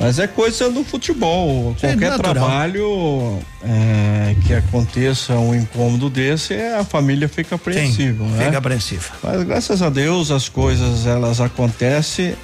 Mas 0.00 0.18
é 0.18 0.26
coisa 0.26 0.70
do 0.70 0.82
futebol. 0.82 1.76
Sim, 1.78 1.88
Qualquer 1.88 2.10
natural. 2.10 2.34
trabalho 2.34 3.38
é, 3.62 4.34
que 4.46 4.54
aconteça 4.54 5.34
um 5.34 5.54
incômodo 5.54 6.08
desse, 6.08 6.54
a 6.54 6.82
família 6.82 7.28
fica 7.28 7.56
apreensiva, 7.56 8.24
né? 8.24 8.46
Fica 8.46 8.56
apreensiva. 8.56 9.04
Mas 9.22 9.42
graças 9.42 9.82
a 9.82 9.90
Deus 9.90 10.30
as 10.30 10.48
coisas 10.48 11.06
elas 11.06 11.38
acontecem 11.38 12.34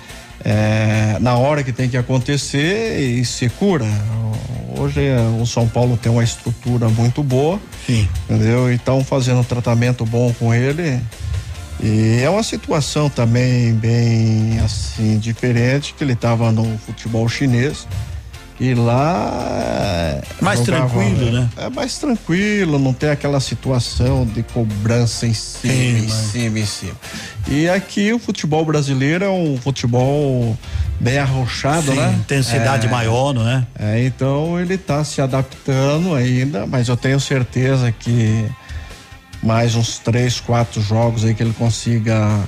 é, 0.44 1.16
na 1.18 1.38
hora 1.38 1.64
que 1.64 1.72
tem 1.72 1.88
que 1.88 1.96
acontecer 1.96 3.00
e 3.00 3.24
se 3.24 3.48
cura. 3.48 3.86
Hoje 4.78 5.06
é, 5.06 5.18
o 5.40 5.46
São 5.46 5.66
Paulo 5.66 5.96
tem 5.96 6.12
uma 6.12 6.22
estrutura 6.22 6.90
muito 6.90 7.22
boa, 7.22 7.58
Sim. 7.86 8.06
entendeu? 8.28 8.70
Então 8.70 9.02
fazendo 9.02 9.40
um 9.40 9.44
tratamento 9.44 10.04
bom 10.04 10.30
com 10.38 10.54
ele 10.54 11.00
e 11.82 12.20
é 12.22 12.30
uma 12.30 12.42
situação 12.42 13.08
também 13.10 13.74
bem 13.74 14.58
assim 14.64 15.18
diferente 15.18 15.94
que 15.96 16.02
ele 16.02 16.14
estava 16.14 16.50
no 16.50 16.78
futebol 16.78 17.28
chinês 17.28 17.86
e 18.58 18.72
lá 18.72 20.20
Mais 20.40 20.60
jogava- 20.64 20.88
tranquilo, 20.88 21.30
né? 21.30 21.48
É 21.58 21.68
mais 21.68 21.98
tranquilo, 21.98 22.78
não 22.78 22.92
tem 22.94 23.10
aquela 23.10 23.38
situação 23.40 24.24
de 24.24 24.42
cobrança 24.42 25.26
em 25.26 25.34
cima, 25.34 25.72
Sim, 25.74 26.04
em 26.04 26.08
cima, 26.08 26.58
em 26.60 26.66
cima. 26.66 26.94
E 27.48 27.68
aqui 27.68 28.12
o 28.14 28.18
futebol 28.18 28.64
brasileiro 28.64 29.24
é 29.24 29.28
um 29.28 29.58
futebol 29.58 30.56
bem 30.98 31.18
arrochado, 31.18 31.92
Sim, 31.92 31.98
né? 31.98 32.14
intensidade 32.18 32.86
É. 32.86 32.90
maior, 32.90 33.34
não 33.34 33.46
é? 33.46 33.66
É, 33.78 34.04
então 34.06 34.58
ele 34.58 34.74
está 34.74 35.04
se 35.04 35.20
adaptando 35.20 36.14
ainda, 36.14 36.66
mas 36.66 36.88
eu 36.88 36.96
tenho 36.96 37.20
certeza 37.20 37.92
que 37.92 38.46
mais 39.46 39.76
uns 39.76 39.98
três, 39.98 40.40
quatro 40.40 40.82
jogos 40.82 41.24
aí 41.24 41.32
que 41.32 41.42
ele 41.42 41.54
consiga 41.54 42.44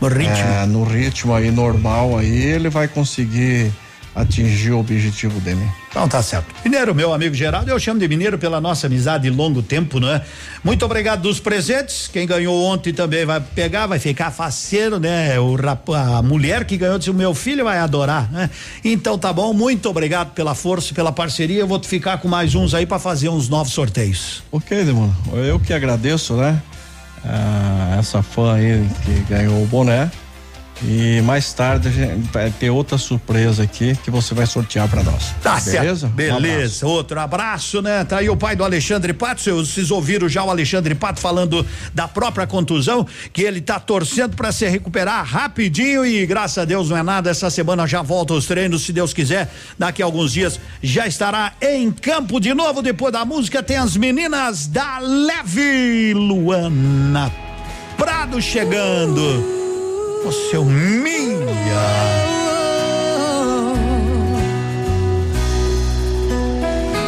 no 0.00 0.08
ritmo, 0.08 0.34
é, 0.34 0.66
no 0.66 0.84
ritmo 0.84 1.34
aí 1.34 1.50
normal 1.50 2.18
aí 2.18 2.42
ele 2.42 2.68
vai 2.68 2.86
conseguir 2.86 3.72
atingir 4.14 4.72
o 4.72 4.78
objetivo 4.78 5.40
dele. 5.40 5.66
Então 5.88 6.06
tá 6.08 6.22
certo. 6.22 6.46
Mineiro, 6.64 6.94
meu 6.94 7.12
amigo 7.12 7.34
Geraldo, 7.34 7.70
eu 7.70 7.78
chamo 7.78 8.00
de 8.00 8.08
Mineiro 8.08 8.38
pela 8.38 8.60
nossa 8.60 8.86
amizade 8.86 9.24
de 9.24 9.30
longo 9.30 9.62
tempo, 9.62 9.98
não 10.00 10.10
é? 10.10 10.22
Muito 10.62 10.84
obrigado 10.84 11.22
dos 11.22 11.40
presentes. 11.40 12.08
Quem 12.12 12.26
ganhou 12.26 12.64
ontem 12.64 12.92
também 12.92 13.24
vai 13.24 13.40
pegar, 13.40 13.86
vai 13.86 13.98
ficar 13.98 14.30
faceiro, 14.30 14.98
né? 14.98 15.38
O 15.38 15.54
rap, 15.54 15.92
a 15.94 16.22
mulher 16.22 16.64
que 16.64 16.76
ganhou 16.76 16.98
disse: 16.98 17.10
o 17.10 17.14
meu 17.14 17.34
filho 17.34 17.64
vai 17.64 17.78
adorar, 17.78 18.30
né? 18.30 18.50
Então 18.84 19.18
tá 19.18 19.32
bom, 19.32 19.52
muito 19.52 19.88
obrigado 19.88 20.32
pela 20.32 20.54
força, 20.54 20.92
e 20.92 20.94
pela 20.94 21.12
parceria. 21.12 21.60
Eu 21.60 21.66
vou 21.66 21.82
ficar 21.82 22.18
com 22.18 22.28
mais 22.28 22.54
uns 22.54 22.74
aí 22.74 22.86
para 22.86 22.98
fazer 22.98 23.28
uns 23.28 23.48
novos 23.48 23.72
sorteios. 23.72 24.42
Ok, 24.50 24.78
Edmundo. 24.78 25.14
Eu 25.34 25.58
que 25.58 25.72
agradeço, 25.72 26.34
né? 26.34 26.62
Ah, 27.24 27.96
essa 27.98 28.22
fã 28.22 28.54
aí 28.54 28.84
que 29.04 29.32
ganhou 29.32 29.62
o 29.62 29.66
boné. 29.66 30.10
E 30.84 31.20
mais 31.22 31.52
tarde 31.52 31.90
ter 32.58 32.70
outra 32.70 32.98
surpresa 32.98 33.62
aqui 33.62 33.96
que 34.02 34.10
você 34.10 34.34
vai 34.34 34.46
sortear 34.46 34.88
para 34.88 35.02
nós. 35.02 35.32
Tá 35.42 35.60
beleza? 35.60 36.00
certo. 36.08 36.14
Beleza. 36.14 36.86
Outro 36.86 37.20
abraço, 37.20 37.80
né? 37.80 38.04
Tá 38.04 38.18
aí 38.18 38.28
o 38.28 38.36
pai 38.36 38.56
do 38.56 38.64
Alexandre 38.64 39.12
Pato. 39.12 39.42
Vocês 39.42 39.90
ouviram 39.90 40.28
já 40.28 40.42
o 40.42 40.50
Alexandre 40.50 40.94
Pato 40.94 41.20
falando 41.20 41.64
da 41.94 42.08
própria 42.08 42.46
contusão, 42.46 43.06
que 43.32 43.42
ele 43.42 43.60
tá 43.60 43.78
torcendo 43.78 44.34
para 44.34 44.50
se 44.50 44.68
recuperar 44.68 45.24
rapidinho 45.24 46.04
e 46.04 46.26
graças 46.26 46.58
a 46.58 46.64
Deus 46.64 46.90
não 46.90 46.96
é 46.96 47.02
nada. 47.02 47.30
Essa 47.30 47.48
semana 47.48 47.86
já 47.86 48.02
volta 48.02 48.34
aos 48.34 48.46
treinos, 48.46 48.82
se 48.82 48.92
Deus 48.92 49.12
quiser. 49.12 49.52
Daqui 49.78 50.02
a 50.02 50.04
alguns 50.04 50.32
dias 50.32 50.58
já 50.82 51.06
estará 51.06 51.52
em 51.60 51.92
campo 51.92 52.40
de 52.40 52.52
novo. 52.54 52.82
Depois 52.82 53.12
da 53.12 53.24
música 53.24 53.62
tem 53.62 53.76
as 53.76 53.96
meninas 53.96 54.66
da 54.66 54.98
Leve 54.98 56.12
Luana 56.14 57.32
Prado 57.96 58.42
chegando. 58.42 59.71
Você 60.24 60.56
humilha. 60.56 61.42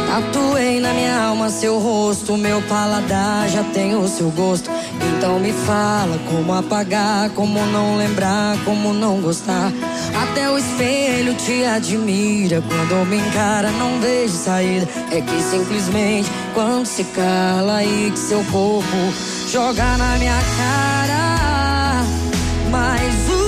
Tatuei 0.07 0.79
na 0.79 0.93
minha 0.93 1.23
alma 1.23 1.49
seu 1.49 1.77
rosto, 1.79 2.37
meu 2.37 2.61
paladar 2.63 3.49
já 3.49 3.63
tem 3.63 3.95
o 3.95 4.07
seu 4.07 4.29
gosto. 4.31 4.69
Então 5.01 5.39
me 5.39 5.51
fala 5.51 6.17
como 6.29 6.53
apagar, 6.53 7.29
como 7.31 7.65
não 7.67 7.97
lembrar, 7.97 8.57
como 8.63 8.93
não 8.93 9.19
gostar. 9.19 9.71
Até 10.23 10.49
o 10.49 10.57
espelho 10.57 11.33
te 11.35 11.65
admira, 11.65 12.61
quando 12.61 13.05
me 13.07 13.17
encara 13.17 13.71
não 13.71 13.99
vejo 13.99 14.33
saída. 14.33 14.87
É 15.11 15.21
que 15.21 15.41
simplesmente 15.41 16.29
quando 16.53 16.85
se 16.85 17.03
cala 17.03 17.77
aí 17.77 18.11
que 18.11 18.19
seu 18.19 18.43
corpo 18.45 19.13
joga 19.49 19.97
na 19.97 20.17
minha 20.17 20.39
cara. 20.57 21.74
Mas 22.69 23.29
o 23.29 23.44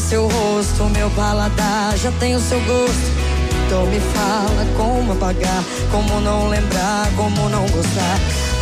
seu 0.00 0.28
rosto, 0.28 0.84
meu 0.94 1.10
paladar 1.10 1.96
já 1.96 2.10
tem 2.12 2.34
o 2.34 2.40
seu 2.40 2.60
gosto. 2.60 3.26
Então 3.66 3.84
me 3.86 3.98
fala 3.98 4.66
como 4.76 5.12
apagar, 5.12 5.64
como 5.90 6.20
não 6.20 6.48
lembrar, 6.48 7.08
como 7.16 7.48
não 7.48 7.62
gostar. 7.62 8.18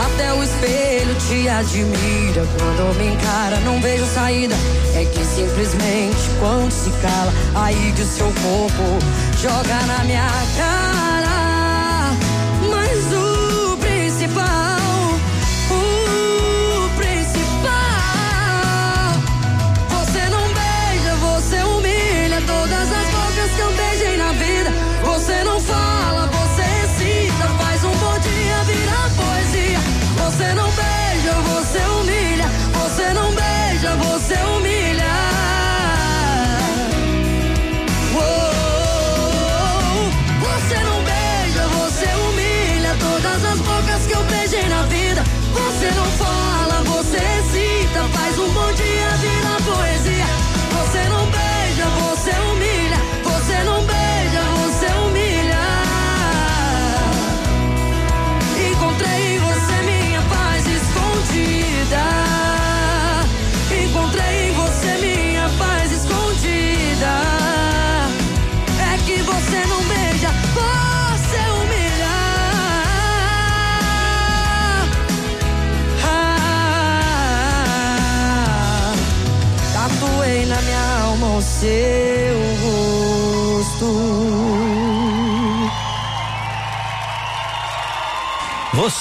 Até 0.06 0.32
o 0.32 0.42
espelho 0.42 1.14
te 1.28 1.48
admira, 1.48 2.46
quando 2.56 2.96
me 2.98 3.08
encara 3.08 3.60
não 3.60 3.80
vejo 3.80 4.06
saída. 4.06 4.54
É 4.94 5.04
que 5.04 5.24
simplesmente 5.24 6.30
quando 6.40 6.70
se 6.70 6.90
cala, 7.02 7.32
aí 7.54 7.92
que 7.94 8.02
o 8.02 8.06
seu 8.06 8.26
corpo 8.26 8.98
joga 9.40 9.86
na 9.86 10.04
minha 10.04 10.28
cara. 10.56 11.13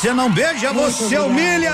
Você 0.03 0.13
não 0.13 0.29
beija, 0.29 0.73
você 0.73 1.17
humilha. 1.17 1.71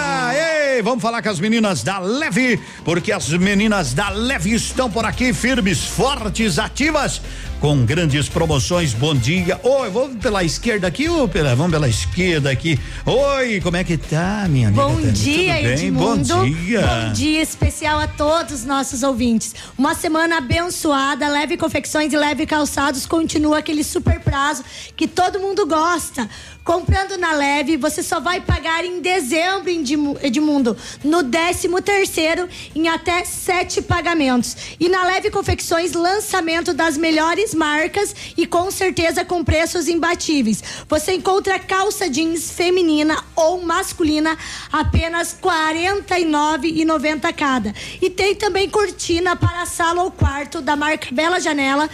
Ei, 0.76 0.84
vamos 0.84 1.02
falar 1.02 1.20
com 1.24 1.30
as 1.30 1.40
meninas 1.40 1.82
da 1.82 1.98
Leve, 1.98 2.60
porque 2.86 3.12
as 3.12 3.28
meninas 3.30 3.92
da 3.92 4.10
Leve 4.10 4.54
estão 4.54 4.88
por 4.88 5.04
aqui 5.04 5.34
firmes, 5.34 5.84
fortes, 5.84 6.60
ativas, 6.60 7.24
com 7.60 7.86
grandes 7.86 8.30
promoções. 8.30 8.93
Bom 8.93 9.14
dia. 9.14 9.60
Oi, 9.64 9.89
vamos 9.89 10.18
pela 10.18 10.43
esquerda 10.43 10.88
aqui 10.88 11.10
ou 11.10 11.28
pela, 11.28 11.55
vamos 11.55 11.72
pela 11.72 11.88
esquerda 11.89 12.49
aqui. 12.49 12.80
Oi, 13.05 13.60
como 13.62 13.76
é 13.78 13.84
que 13.84 13.97
tá, 13.97 14.45
minha 14.49 14.70
amiga? 14.70 14.84
Bom 14.84 14.95
Tânia? 14.95 15.12
dia? 15.12 15.62
Edmundo. 15.74 16.36
Bom 16.36 16.45
dia. 16.49 16.82
Bom 16.82 17.14
dia 17.14 17.41
especial 17.41 17.99
a 17.99 18.07
todos 18.07 18.53
os 18.60 18.66
nossos 18.66 19.03
ouvintes. 19.03 19.53
Uma 19.78 19.93
semana 19.93 20.38
abençoada, 20.38 21.28
Leve 21.28 21.57
Confecções 21.57 22.14
e 22.14 22.18
Leve 22.18 22.45
Calçados 22.45 23.05
continua 23.05 23.60
aquele 23.60 23.84
super 23.84 24.20
prazo 24.20 24.64
que 24.95 25.07
todo 25.07 25.39
mundo 25.39 25.66
gosta. 25.66 26.30
Comprando 26.64 27.18
na 27.18 27.34
Leve, 27.34 27.78
você 27.78 28.03
só 28.03 28.20
vai 28.20 28.41
pagar 28.41 28.86
em 28.86 29.01
dezembro, 29.01 29.70
Edmu- 29.70 30.18
Edmundo, 30.22 30.78
no 31.03 31.24
13 31.24 31.68
terceiro, 31.82 32.47
em 32.76 32.88
até 32.88 33.26
sete 33.26 33.82
pagamentos. 33.82 34.55
E 34.80 34.88
na 34.88 35.03
Leve 35.03 35.32
Confecções, 35.32 35.93
lançamento 35.93 36.72
das 36.72 36.95
melhores 36.95 37.49
marcas 37.54 38.16
e 38.38 38.45
com 38.45 38.70
certeza 38.72 39.26
com 39.26 39.43
preços 39.43 39.88
imbatíveis. 39.88 40.64
Você 40.88 41.14
encontra 41.14 41.60
calça 41.60 42.10
jeans 42.10 42.52
feminina 42.52 43.24
ou 43.36 43.62
masculina 43.62 44.38
apenas 44.72 45.34
R$ 45.34 45.50
49,90 46.08 47.34
cada. 47.34 47.74
E 48.02 48.10
tem 48.10 48.36
também 48.36 48.70
cortina 48.70 49.36
para 49.36 49.66
sala 49.66 50.04
ou 50.04 50.12
quarto 50.12 50.62
da 50.62 50.76
marca 50.76 51.08
Bela 51.12 51.39
Janela. 51.39 51.89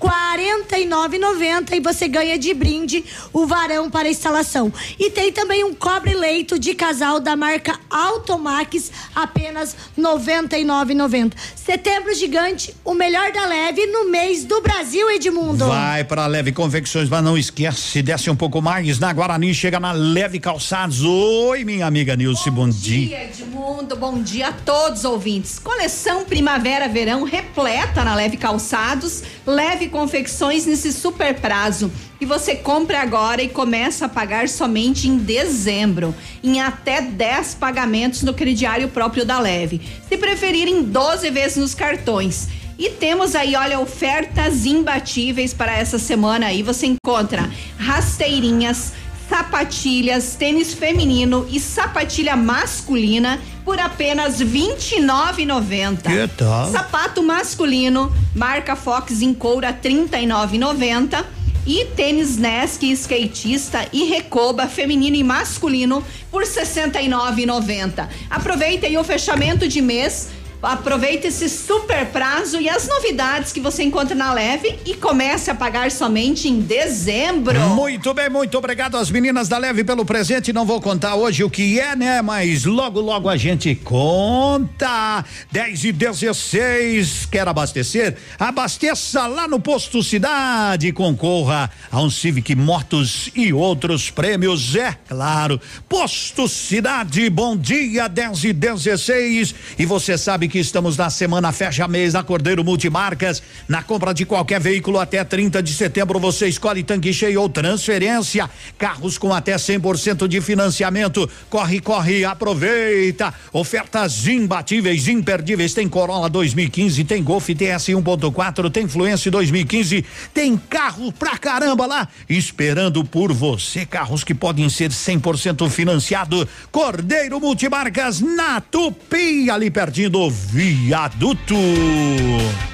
R$ 0.00 0.08
49,90 0.08 1.72
e 1.72 1.80
você 1.80 2.08
ganha 2.08 2.38
de 2.38 2.52
brinde 2.52 3.04
o 3.32 3.46
varão 3.46 3.88
para 3.90 4.08
instalação. 4.08 4.72
E 4.98 5.10
tem 5.10 5.32
também 5.32 5.64
um 5.64 5.72
cobre-leito 5.74 6.58
de 6.58 6.74
casal 6.74 7.20
da 7.20 7.36
marca 7.36 7.78
Automax, 7.88 8.90
apenas 9.14 9.74
R$ 9.96 10.02
99,90. 10.02 11.32
Setembro 11.54 12.14
gigante, 12.14 12.74
o 12.84 12.92
melhor 12.94 13.32
da 13.32 13.46
leve 13.46 13.86
no 13.86 14.10
mês 14.10 14.44
do 14.44 14.60
Brasil, 14.60 15.10
Edmundo. 15.10 15.66
Vai 15.66 16.04
para 16.04 16.26
Leve 16.26 16.52
Confecções, 16.52 17.08
mas 17.08 17.22
não 17.24 17.38
esquece, 17.38 18.02
desce 18.02 18.28
um 18.28 18.36
pouco 18.36 18.60
mais 18.60 18.98
na 18.98 19.12
Guarani, 19.12 19.54
chega 19.54 19.80
na 19.80 19.92
Leve 19.92 20.38
Calçados. 20.40 21.02
Oi, 21.02 21.64
minha 21.64 21.86
amiga 21.86 22.14
Nilce, 22.16 22.50
bom, 22.50 22.68
dia. 22.68 23.06
dia, 23.06 23.24
Edmundo. 23.24 23.96
Bom 23.96 24.22
dia 24.22 24.48
a 24.48 24.52
todos 24.52 25.00
os 25.00 25.04
ouvintes. 25.04 25.58
Coleção 25.58 26.24
Primavera-Verão 26.24 27.22
repleta 27.22 28.04
na 28.04 28.14
Leve 28.14 28.36
Calçados, 28.36 29.22
Leve 29.46 29.83
Confecções 29.88 30.66
nesse 30.66 30.92
super 30.92 31.34
prazo. 31.34 31.90
E 32.20 32.26
você 32.26 32.54
compra 32.54 33.00
agora 33.00 33.42
e 33.42 33.48
começa 33.48 34.06
a 34.06 34.08
pagar 34.08 34.48
somente 34.48 35.08
em 35.08 35.16
dezembro, 35.16 36.14
em 36.42 36.60
até 36.60 37.00
10 37.00 37.54
pagamentos 37.54 38.22
no 38.22 38.32
crediário 38.32 38.88
próprio 38.88 39.24
da 39.24 39.38
Leve. 39.38 39.80
Se 40.08 40.16
preferir, 40.16 40.68
em 40.68 40.82
12 40.82 41.30
vezes 41.30 41.56
nos 41.56 41.74
cartões. 41.74 42.48
E 42.78 42.90
temos 42.90 43.36
aí, 43.36 43.54
olha, 43.54 43.78
ofertas 43.78 44.66
imbatíveis 44.66 45.54
para 45.54 45.76
essa 45.76 45.98
semana 45.98 46.46
aí. 46.46 46.62
Você 46.62 46.86
encontra 46.86 47.48
rasteirinhas, 47.78 48.92
sapatilhas, 49.34 50.36
tênis 50.36 50.72
feminino 50.74 51.44
e 51.50 51.58
sapatilha 51.58 52.36
masculina 52.36 53.40
por 53.64 53.80
apenas 53.80 54.38
R$ 54.38 54.46
29,90. 54.46 56.02
Que 56.02 56.28
tal? 56.36 56.70
Sapato 56.70 57.20
masculino, 57.20 58.12
marca 58.32 58.76
Fox 58.76 59.22
em 59.22 59.34
couro 59.34 59.66
a 59.66 59.70
R$ 59.70 59.78
39,90. 59.82 61.24
E 61.66 61.86
tênis 61.96 62.36
Nesk 62.36 62.82
skatista 62.92 63.88
e 63.90 64.04
Recoba 64.04 64.68
feminino 64.68 65.16
e 65.16 65.24
masculino 65.24 66.04
por 66.30 66.42
R$ 66.42 66.48
69,90. 66.48 68.06
Aproveita 68.30 68.86
aí 68.86 68.96
o 68.96 69.02
fechamento 69.02 69.66
de 69.66 69.80
mês. 69.80 70.28
Aproveita 70.64 71.26
esse 71.26 71.48
super 71.48 72.06
prazo 72.06 72.60
e 72.60 72.68
as 72.68 72.88
novidades 72.88 73.52
que 73.52 73.60
você 73.60 73.82
encontra 73.82 74.14
na 74.14 74.32
Leve 74.32 74.78
e 74.86 74.94
comece 74.94 75.50
a 75.50 75.54
pagar 75.54 75.90
somente 75.90 76.48
em 76.48 76.60
dezembro. 76.60 77.58
Muito 77.70 78.14
bem, 78.14 78.30
muito 78.30 78.56
obrigado 78.56 78.96
às 78.96 79.10
meninas 79.10 79.48
da 79.48 79.58
Leve 79.58 79.84
pelo 79.84 80.04
presente. 80.04 80.52
Não 80.52 80.64
vou 80.64 80.80
contar 80.80 81.14
hoje 81.16 81.44
o 81.44 81.50
que 81.50 81.78
é, 81.78 81.94
né? 81.94 82.22
Mas 82.22 82.64
logo, 82.64 83.00
logo 83.00 83.28
a 83.28 83.36
gente 83.36 83.74
conta. 83.74 85.24
10 85.52 85.84
e 85.84 85.92
16. 85.92 87.26
Quer 87.26 87.46
abastecer? 87.46 88.16
Abasteça 88.38 89.26
lá 89.26 89.46
no 89.46 89.60
Posto 89.60 90.02
Cidade. 90.02 90.92
Concorra 90.92 91.70
a 91.90 92.00
um 92.00 92.08
Civic 92.08 92.54
Motos 92.54 93.30
e 93.34 93.52
outros 93.52 94.10
prêmios, 94.10 94.74
é 94.76 94.96
claro. 95.08 95.60
Posto 95.88 96.48
Cidade, 96.48 97.28
bom 97.28 97.56
dia, 97.56 98.08
10 98.08 98.44
e 98.44 98.52
16. 98.52 99.54
E 99.78 99.84
você 99.84 100.16
sabe 100.16 100.48
que 100.48 100.53
estamos 100.58 100.96
na 100.96 101.10
semana 101.10 101.52
fecha 101.52 101.86
mês 101.88 102.12
da 102.12 102.22
Cordeiro 102.22 102.64
Multimarcas. 102.64 103.42
Na 103.68 103.82
compra 103.82 104.12
de 104.12 104.24
qualquer 104.24 104.60
veículo 104.60 104.98
até 104.98 105.22
30 105.22 105.62
de 105.62 105.72
setembro, 105.72 106.18
você 106.18 106.48
escolhe 106.48 106.82
tanque 106.82 107.12
cheio 107.12 107.40
ou 107.40 107.48
transferência. 107.48 108.48
Carros 108.76 109.18
com 109.18 109.32
até 109.32 109.56
100% 109.56 110.26
de 110.26 110.40
financiamento. 110.40 111.28
Corre, 111.48 111.80
corre, 111.80 112.24
aproveita. 112.24 113.32
Ofertas 113.52 114.26
imbatíveis, 114.26 115.08
imperdíveis. 115.08 115.74
Tem 115.74 115.88
Corolla 115.88 116.28
2015, 116.28 117.04
tem 117.04 117.22
Golf 117.22 117.46
TS 117.48 117.88
1.4, 117.88 118.70
tem 118.70 118.88
Fluence 118.88 119.30
2015, 119.30 120.04
tem 120.32 120.56
carro 120.56 121.12
pra 121.12 121.38
caramba 121.38 121.86
lá 121.86 122.08
esperando 122.28 123.04
por 123.04 123.32
você. 123.32 123.86
Carros 123.86 124.24
que 124.24 124.34
podem 124.34 124.68
ser 124.68 124.90
100% 124.90 125.68
financiado. 125.70 126.48
Cordeiro 126.70 127.40
Multimarcas 127.40 128.20
na 128.20 128.60
Tupi, 128.60 129.50
ali 129.50 129.70
pertinho 129.70 130.10
do 130.10 130.24
viaduto. 130.52 132.73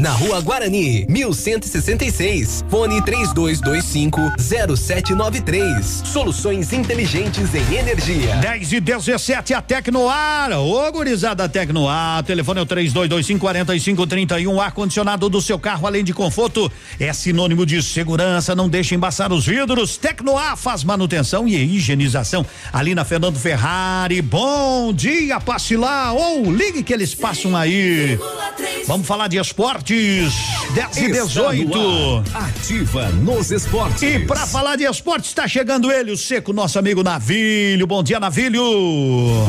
na 0.01 0.11
Rua 0.13 0.41
Guarani, 0.41 1.05
1166. 1.07 2.65
Fone 2.67 3.01
3225 3.03 4.19
0793. 4.75 6.01
Soluções 6.05 6.73
inteligentes 6.73 7.53
em 7.53 7.75
energia. 7.75 8.35
10 8.37 8.73
e 8.73 8.79
17 8.79 9.53
a 9.53 9.61
Tecnoar. 9.61 10.59
Ô, 10.59 10.91
gurizada 10.91 11.47
Tecnoar. 11.47 12.23
Telefone 12.23 12.59
é 12.59 12.63
o 12.63 12.65
3225 12.65 13.39
4531. 13.39 14.59
Ar-condicionado 14.59 15.29
do 15.29 15.39
seu 15.39 15.59
carro, 15.59 15.85
além 15.85 16.03
de 16.03 16.13
conforto, 16.13 16.71
é 16.99 17.13
sinônimo 17.13 17.63
de 17.63 17.83
segurança. 17.83 18.55
Não 18.55 18.67
deixe 18.67 18.95
embaçar 18.95 19.31
os 19.31 19.45
vidros. 19.45 19.97
Tecnoar 19.97 20.57
faz 20.57 20.83
manutenção 20.83 21.47
e 21.47 21.55
higienização. 21.55 22.43
Ali 22.73 22.95
na 22.95 23.05
Fernando 23.05 23.37
Ferrari. 23.37 24.19
Bom 24.19 24.91
dia, 24.91 25.39
passe 25.39 25.77
lá 25.77 26.11
ou 26.11 26.51
ligue 26.51 26.81
que 26.81 26.91
eles 26.91 27.13
passam 27.13 27.55
aí. 27.55 28.17
Vamos 28.87 29.05
falar 29.05 29.27
de 29.27 29.37
esportes. 29.91 30.33
10 30.73 30.97
e 30.97 31.05
Está 31.05 31.23
18. 31.23 31.77
no 31.77 32.17
ar. 32.33 32.49
Ativa 32.49 33.09
nos 33.09 33.51
esportes. 33.51 34.01
E 34.01 34.19
para 34.19 34.45
falar 34.47 34.77
de 34.77 34.85
esportes, 34.85 35.29
está 35.29 35.47
chegando 35.47 35.91
ele, 35.91 36.11
o 36.11 36.17
seco, 36.17 36.53
nosso 36.53 36.79
amigo 36.79 37.03
Navilho. 37.03 37.85
Bom 37.85 38.01
dia, 38.01 38.19
Navilho. 38.19 38.63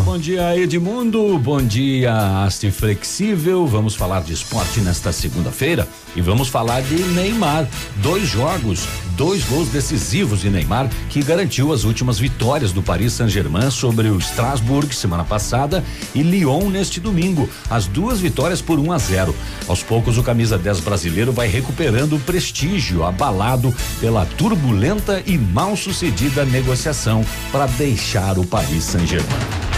Bom 0.05 0.19
dia, 0.19 0.57
Edmundo. 0.59 1.39
Bom 1.39 1.63
dia, 1.63 2.45
Haste 2.45 2.71
Flexível. 2.71 3.67
Vamos 3.67 3.95
falar 3.95 4.23
de 4.23 4.33
esporte 4.33 4.81
nesta 4.81 5.13
segunda-feira 5.13 5.87
e 6.17 6.21
vamos 6.21 6.49
falar 6.49 6.83
de 6.83 6.97
Neymar. 6.97 7.69
Dois 7.97 8.29
jogos, 8.29 8.81
dois 9.17 9.45
gols 9.45 9.69
decisivos 9.69 10.41
de 10.41 10.51
Neymar 10.51 10.89
que 11.09 11.23
garantiu 11.23 11.73
as 11.73 11.85
últimas 11.85 12.19
vitórias 12.19 12.73
do 12.73 12.83
Paris 12.83 13.13
Saint-Germain 13.13 13.71
sobre 13.71 14.09
o 14.09 14.19
Strasbourg 14.19 14.95
semana 14.95 15.25
passada 15.25 15.85
e 16.15 16.23
Lyon 16.23 16.69
neste 16.69 17.01
domingo. 17.01 17.49
As 17.71 17.87
duas 17.87 18.21
vitórias 18.21 18.61
por 18.61 18.79
1 18.79 18.93
a 18.93 18.99
0. 18.99 19.35
Aos 19.69 19.83
poucos, 19.83 20.19
o 20.19 20.23
camisa 20.23 20.59
10 20.59 20.81
brasileiro 20.81 21.33
vai 21.33 21.49
recuperando 21.49 22.17
o 22.17 22.21
prestígio 22.21 23.05
abalado 23.05 23.75
pela 24.01 24.25
turbulenta 24.25 25.23
e 25.27 25.37
mal 25.39 25.77
sucedida 25.77 26.45
negociação 26.45 27.25
para 27.51 27.67
deixar 27.67 28.39
o 28.39 28.47
Paris 28.47 28.85
Saint-Germain. 28.85 29.72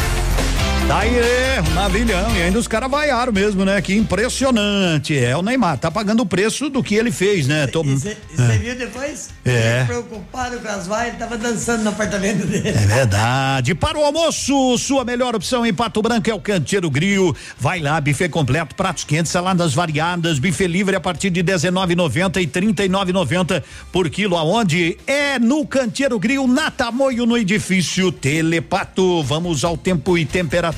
Tá 0.86 0.98
aí, 0.98 1.16
é, 1.16 1.62
navilhão. 1.74 2.36
E 2.36 2.42
ainda 2.42 2.58
os 2.58 2.68
caras 2.68 2.90
vaiaram 2.90 3.32
mesmo, 3.32 3.64
né? 3.64 3.80
Que 3.80 3.94
impressionante. 3.96 5.16
É 5.18 5.34
o 5.34 5.40
Neymar, 5.40 5.78
tá 5.78 5.90
pagando 5.90 6.22
o 6.22 6.26
preço 6.26 6.68
do 6.68 6.82
que 6.82 6.94
ele 6.94 7.10
fez, 7.10 7.46
né? 7.46 7.66
Tô- 7.66 7.82
Você 7.82 8.16
É. 8.38 8.58
viu 8.58 8.76
depois? 8.76 9.30
É. 9.46 9.78
Ele 9.78 9.86
Preocupado 9.86 10.58
com 10.58 10.68
as 10.68 10.86
vaias, 10.86 11.08
ele 11.08 11.16
tava 11.16 11.38
dançando 11.38 11.84
no 11.84 11.88
apartamento 11.88 12.46
dele. 12.46 12.68
É 12.68 12.72
verdade. 12.72 13.74
Para 13.74 13.98
o 13.98 14.04
almoço, 14.04 14.76
sua 14.76 15.04
melhor 15.06 15.34
opção 15.34 15.64
em 15.64 15.72
Pato 15.72 16.02
Branco 16.02 16.28
é 16.28 16.34
o 16.34 16.40
Canteiro 16.40 16.90
Grill. 16.90 17.34
Vai 17.58 17.80
lá, 17.80 17.98
buffet 17.98 18.28
completo, 18.28 18.74
pratos 18.74 19.04
quentes, 19.04 19.32
saladas 19.32 19.72
variadas, 19.72 20.38
buffet 20.38 20.66
livre 20.66 20.94
a 20.94 21.00
partir 21.00 21.30
de 21.30 21.42
19,90 21.42 22.42
e 22.42 22.46
39,90 22.46 23.64
por 23.90 24.10
quilo. 24.10 24.36
Aonde? 24.36 24.98
É 25.06 25.38
no 25.38 25.66
Canteiro 25.66 26.18
Grill, 26.18 26.46
na 26.46 26.70
Tamoio, 26.70 27.24
no 27.24 27.38
edifício 27.38 28.12
Telepato. 28.12 29.22
Vamos 29.22 29.64
ao 29.64 29.78
tempo 29.78 30.18
e 30.18 30.26
temperatura. 30.26 30.73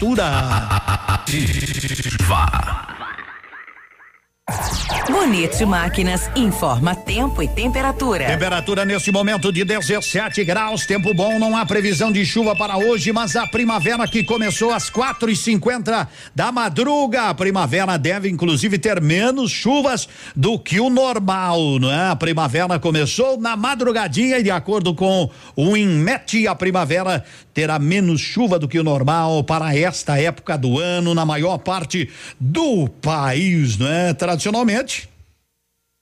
Bonito 5.11 5.67
Máquinas 5.67 6.31
informa 6.37 6.95
tempo 6.95 7.43
e 7.43 7.49
temperatura. 7.49 8.27
Temperatura 8.27 8.85
neste 8.85 9.11
momento 9.11 9.51
de 9.51 9.65
17 9.65 10.45
graus, 10.45 10.85
tempo 10.87 11.15
bom, 11.15 11.39
não 11.39 11.57
há 11.57 11.65
previsão 11.65 12.13
de 12.13 12.25
chuva 12.25 12.55
para 12.55 12.77
hoje, 12.77 13.13
mas 13.13 13.35
a 13.37 13.47
primavera 13.47 14.07
que 14.07 14.23
começou 14.23 14.73
às 14.73 14.89
quatro 14.91 15.31
e 15.31 15.35
cinquenta 15.35 16.09
da 16.35 16.53
madruga, 16.53 17.31
a 17.31 17.35
primavera 17.35 17.97
deve 17.97 18.29
inclusive 18.29 18.79
ter 18.79 19.01
menos 19.01 19.51
chuvas 19.51 20.09
do 20.35 20.59
que 20.59 20.79
o 20.79 20.91
normal, 20.91 21.79
não 21.81 21.91
é? 21.91 22.11
A 22.11 22.17
primavera 22.17 22.79
começou 22.79 23.41
na 23.41 23.57
madrugadinha 23.57 24.39
e 24.39 24.43
de 24.43 24.51
acordo 24.51 24.95
com 24.95 25.31
o 25.57 25.77
INMET, 25.77 26.47
a 26.47 26.55
primavera 26.55 27.25
terá 27.57 27.79
menos 27.79 28.21
chuva 28.21 28.59
do 28.59 28.69
que 28.69 28.79
o 28.79 28.85
normal 28.85 29.43
para 29.43 29.75
esta 29.75 30.21
época 30.21 30.59
do 30.59 30.79
ano 30.79 31.15
na 31.15 31.25
maior 31.25 31.57
parte 31.57 32.07
do 32.39 32.87
país, 32.87 33.79
não 33.79 33.89
é? 33.89 34.13
Tradicionalmente, 34.13 35.09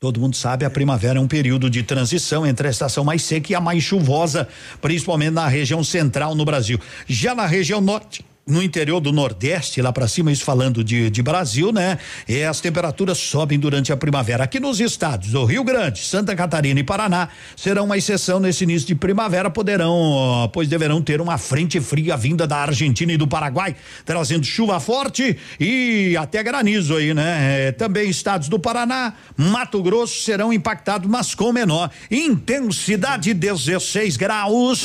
Todo 0.01 0.21
mundo 0.21 0.37
sabe, 0.37 0.67
a 0.67 0.71
primavera 0.71 1.19
é 1.19 1.23
um 1.23 1.29
período 1.29 1.71
de 1.71 1.83
transição 1.83 2.45
entre 2.45 2.67
a 2.67 2.71
estação 2.71 3.05
mais 3.05 3.23
seca 3.23 3.53
e 3.53 3.55
a 3.55 3.61
mais 3.61 3.83
chuvosa, 3.83 4.47
principalmente 4.83 5.31
na 5.31 5.49
região 5.49 5.83
central 5.83 6.35
no 6.35 6.45
Brasil. 6.45 6.79
Já 7.07 7.35
na 7.35 7.47
região 7.47 7.81
norte, 7.81 8.23
no 8.47 8.63
interior 8.63 9.01
do 9.01 9.11
Nordeste, 9.11 9.81
lá 9.81 9.93
para 9.93 10.07
cima, 10.07 10.31
isso 10.31 10.45
falando 10.45 10.85
de, 10.85 11.09
de 11.09 11.23
Brasil, 11.23 11.73
né? 11.73 11.99
E 12.29 12.43
as 12.43 12.61
temperaturas 12.61 13.17
sobem 13.17 13.59
durante 13.59 13.93
a 13.93 13.97
primavera. 13.97 14.45
Aqui 14.45 14.61
nos 14.61 14.81
estados 14.81 15.31
do 15.31 15.45
Rio 15.45 15.65
Grande, 15.65 16.01
Santa 16.01 16.37
Catarina 16.37 16.79
e 16.79 16.85
Paraná 16.85 17.29
serão 17.57 17.85
uma 17.85 17.97
exceção 17.97 18.39
nesse 18.39 18.65
início 18.65 18.87
de 18.87 18.95
primavera, 18.95 19.49
poderão, 19.49 20.51
pois 20.53 20.69
deverão 20.69 21.01
ter 21.01 21.21
uma 21.21 21.39
frente 21.39 21.81
fria 21.81 22.17
vinda 22.17 22.47
da 22.47 22.59
Argentina 22.59 23.13
e 23.13 23.17
do 23.17 23.27
Paraguai, 23.27 23.75
trazendo 24.05 24.45
chuva 24.45 24.79
forte 24.79 25.37
e 25.59 26.15
até 26.19 26.43
granizo 26.43 26.97
aí, 26.97 27.15
né? 27.15 27.69
É, 27.69 27.73
também 27.73 28.11
estados 28.11 28.49
do 28.49 28.59
Paraná, 28.59 29.15
Mato 29.37 29.83
Grosso 29.83 30.21
serão 30.21 30.53
impactados, 30.53 31.09
mas 31.09 31.35
com 31.35 31.53
menor 31.53 31.91
intensidade, 32.11 33.33
16 33.33 34.17
graus. 34.19 34.85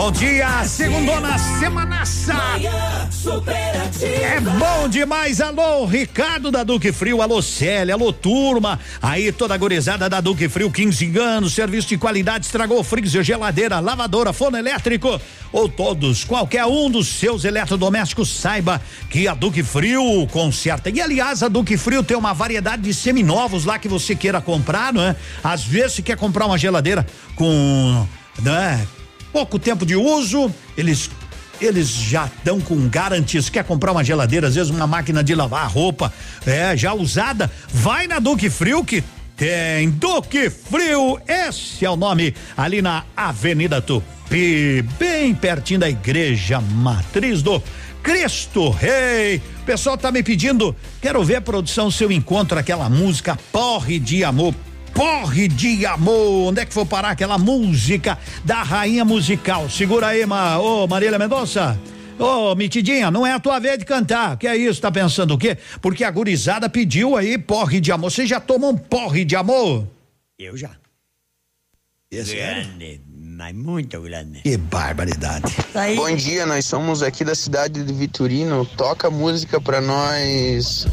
Bom 0.00 0.10
dia, 0.12 0.64
segundona 0.64 1.36
semanaça. 1.36 2.32
É 4.02 4.40
bom 4.40 4.88
demais, 4.88 5.42
alô, 5.42 5.84
Ricardo 5.84 6.50
da 6.50 6.64
Duque 6.64 6.90
Frio, 6.90 7.20
alô 7.20 7.42
Célia, 7.42 7.92
alô 7.92 8.10
turma, 8.10 8.80
aí 9.02 9.30
toda 9.30 9.52
a 9.52 9.58
gorizada 9.58 10.08
da 10.08 10.22
Duque 10.22 10.48
Frio, 10.48 10.70
15 10.70 11.18
anos, 11.18 11.52
serviço 11.52 11.88
de 11.88 11.98
qualidade, 11.98 12.46
estragou 12.46 12.82
freezer, 12.82 13.22
geladeira, 13.22 13.78
lavadora, 13.78 14.32
forno 14.32 14.56
elétrico, 14.56 15.20
ou 15.52 15.68
todos, 15.68 16.24
qualquer 16.24 16.64
um 16.64 16.90
dos 16.90 17.06
seus 17.06 17.44
eletrodomésticos, 17.44 18.30
saiba 18.30 18.80
que 19.10 19.28
a 19.28 19.34
Duque 19.34 19.62
Frio 19.62 20.26
conserta. 20.32 20.88
E 20.88 20.98
aliás, 20.98 21.42
a 21.42 21.48
Duque 21.48 21.76
Frio 21.76 22.02
tem 22.02 22.16
uma 22.16 22.32
variedade 22.32 22.80
de 22.80 22.94
seminovos 22.94 23.66
lá 23.66 23.78
que 23.78 23.86
você 23.86 24.16
queira 24.16 24.40
comprar, 24.40 24.94
não 24.94 25.02
é? 25.02 25.14
Às 25.44 25.62
vezes 25.62 25.96
você 25.96 26.02
quer 26.02 26.16
comprar 26.16 26.46
uma 26.46 26.56
geladeira 26.56 27.06
com, 27.36 28.06
né? 28.40 28.86
Pouco 29.32 29.58
tempo 29.58 29.86
de 29.86 29.96
uso, 29.96 30.52
eles 30.76 31.10
eles 31.60 31.88
já 31.88 32.24
estão 32.26 32.60
com 32.60 32.88
garantias. 32.88 33.50
Quer 33.50 33.64
comprar 33.64 33.92
uma 33.92 34.02
geladeira, 34.02 34.48
às 34.48 34.54
vezes 34.54 34.70
uma 34.70 34.86
máquina 34.86 35.22
de 35.22 35.34
lavar 35.34 35.70
roupa, 35.70 36.12
é, 36.46 36.76
já 36.76 36.94
usada, 36.94 37.50
vai 37.68 38.06
na 38.06 38.18
Duque 38.18 38.48
Frio 38.48 38.82
que 38.82 39.04
tem 39.36 39.88
Duque 39.90 40.50
Frio, 40.50 41.18
esse 41.26 41.84
é 41.84 41.90
o 41.90 41.96
nome, 41.96 42.34
ali 42.56 42.82
na 42.82 43.04
Avenida 43.16 43.80
Tupi, 43.80 44.82
bem 44.98 45.34
pertinho 45.34 45.80
da 45.80 45.88
igreja 45.88 46.60
matriz 46.60 47.40
do 47.40 47.62
Cristo 48.02 48.68
Rei. 48.68 49.40
O 49.62 49.64
pessoal 49.64 49.96
tá 49.96 50.12
me 50.12 50.22
pedindo, 50.22 50.76
quero 51.00 51.24
ver 51.24 51.40
produção 51.40 51.90
seu 51.90 52.12
encontro 52.12 52.58
aquela 52.58 52.90
música 52.90 53.38
Porre 53.50 53.98
de 53.98 54.24
Amor 54.24 54.54
porre 54.94 55.48
de 55.48 55.84
amor. 55.86 56.48
Onde 56.48 56.60
é 56.60 56.66
que 56.66 56.74
foi 56.74 56.84
parar 56.84 57.10
aquela 57.10 57.38
música 57.38 58.18
da 58.44 58.62
rainha 58.62 59.04
musical? 59.04 59.68
Segura 59.68 60.08
aí, 60.08 60.24
ma, 60.26 60.58
ô 60.58 60.86
Marília 60.86 61.18
Mendonça. 61.18 61.78
Ô, 62.18 62.54
Mitidinha, 62.54 63.10
não 63.10 63.26
é 63.26 63.32
a 63.32 63.40
tua 63.40 63.58
vez 63.58 63.78
de 63.78 63.84
cantar. 63.86 64.36
Que 64.36 64.46
é 64.46 64.54
isso? 64.54 64.80
Tá 64.80 64.92
pensando 64.92 65.32
o 65.32 65.38
quê? 65.38 65.56
Porque 65.80 66.04
a 66.04 66.10
gurizada 66.10 66.68
pediu 66.68 67.16
aí 67.16 67.38
porre 67.38 67.80
de 67.80 67.90
amor. 67.90 68.10
Você 68.10 68.26
já 68.26 68.38
tomou 68.38 68.72
um 68.72 68.76
porre 68.76 69.24
de 69.24 69.34
amor? 69.34 69.86
Eu 70.38 70.54
já. 70.54 70.70
É 72.12 72.24
sério? 72.24 72.66
grande, 72.66 73.00
mas 73.08 73.54
muito 73.54 74.00
grande. 74.02 74.42
Que 74.42 74.56
barbaridade. 74.56 75.54
Bom 75.96 76.14
dia, 76.14 76.44
nós 76.44 76.66
somos 76.66 77.02
aqui 77.02 77.24
da 77.24 77.34
cidade 77.34 77.82
de 77.82 77.92
Vitorino. 77.92 78.66
Toca 78.66 79.08
música 79.08 79.58
pra 79.58 79.80
nós. 79.80 80.86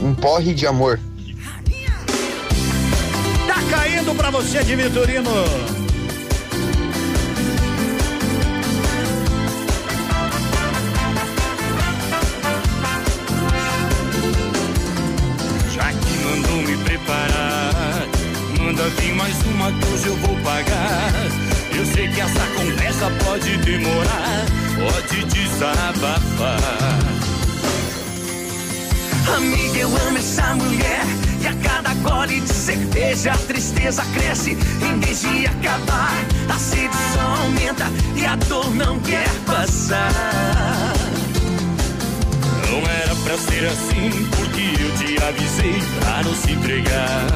Um 0.00 0.14
porre 0.14 0.54
de 0.54 0.66
amor. 0.66 1.00
Caindo 3.70 4.14
pra 4.14 4.30
você 4.30 4.62
de 4.62 4.76
Vitorino. 4.76 5.30
Já 15.74 15.92
que 15.92 16.18
mandou 16.24 16.56
me 16.62 16.76
preparar, 16.84 18.06
manda 18.58 18.88
vir 19.00 19.14
mais 19.14 19.34
uma 19.46 19.72
que 19.72 19.86
hoje 19.92 20.06
eu 20.06 20.16
vou 20.16 20.36
pagar. 20.42 21.12
Eu 21.76 21.84
sei 21.86 22.08
que 22.08 22.20
essa 22.20 22.46
conversa 22.56 23.10
pode 23.24 23.56
demorar, 23.58 24.46
pode 24.76 25.24
desabafar. 25.26 26.56
Amiga, 29.36 29.78
eu 29.78 29.88
amo 29.88 30.18
essa 30.18 30.54
mulher. 30.54 31.04
E 31.46 31.48
a 31.48 31.54
cada 31.62 31.94
gole 32.02 32.40
de 32.40 32.52
cerveja 32.52 33.30
a 33.30 33.38
tristeza 33.38 34.02
cresce. 34.14 34.58
Em 34.82 34.98
vez 34.98 35.20
de 35.20 35.46
acabar, 35.46 36.12
a 36.52 36.58
sede 36.58 36.96
só 37.14 37.20
aumenta 37.20 37.86
e 38.16 38.26
a 38.26 38.34
dor 38.34 38.74
não 38.74 38.98
quer 38.98 39.28
passar. 39.46 40.10
Não 42.68 42.78
era 42.78 43.14
pra 43.14 43.38
ser 43.38 43.64
assim, 43.64 44.10
porque 44.36 44.82
eu 44.82 44.90
te 44.96 45.22
avisei 45.22 45.80
pra 46.00 46.24
não 46.24 46.34
se 46.34 46.50
entregar. 46.50 47.26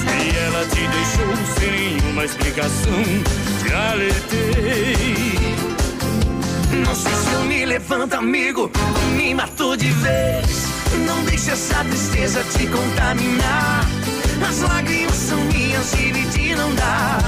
Se 0.00 0.36
ela 0.36 0.66
te 0.66 0.88
deixou 0.88 1.36
sem 1.60 1.70
nenhuma 1.70 2.24
explicação, 2.24 3.04
te 3.62 3.72
alertei. 3.72 5.38
Não 6.84 6.92
sei 6.92 7.12
se 7.12 7.32
eu 7.34 7.44
me 7.44 7.64
levanto, 7.64 8.14
amigo, 8.14 8.68
me 9.16 9.32
matou 9.32 9.76
de 9.76 9.92
vez. 9.92 10.83
Não 11.06 11.24
deixe 11.24 11.50
essa 11.50 11.84
tristeza 11.84 12.44
te 12.44 12.66
contaminar. 12.66 13.88
As 14.48 14.60
lágrimas 14.60 15.16
são 15.16 15.38
minhas, 15.44 15.90
dividir 15.92 16.56
não 16.56 16.74
dá. 16.74 17.18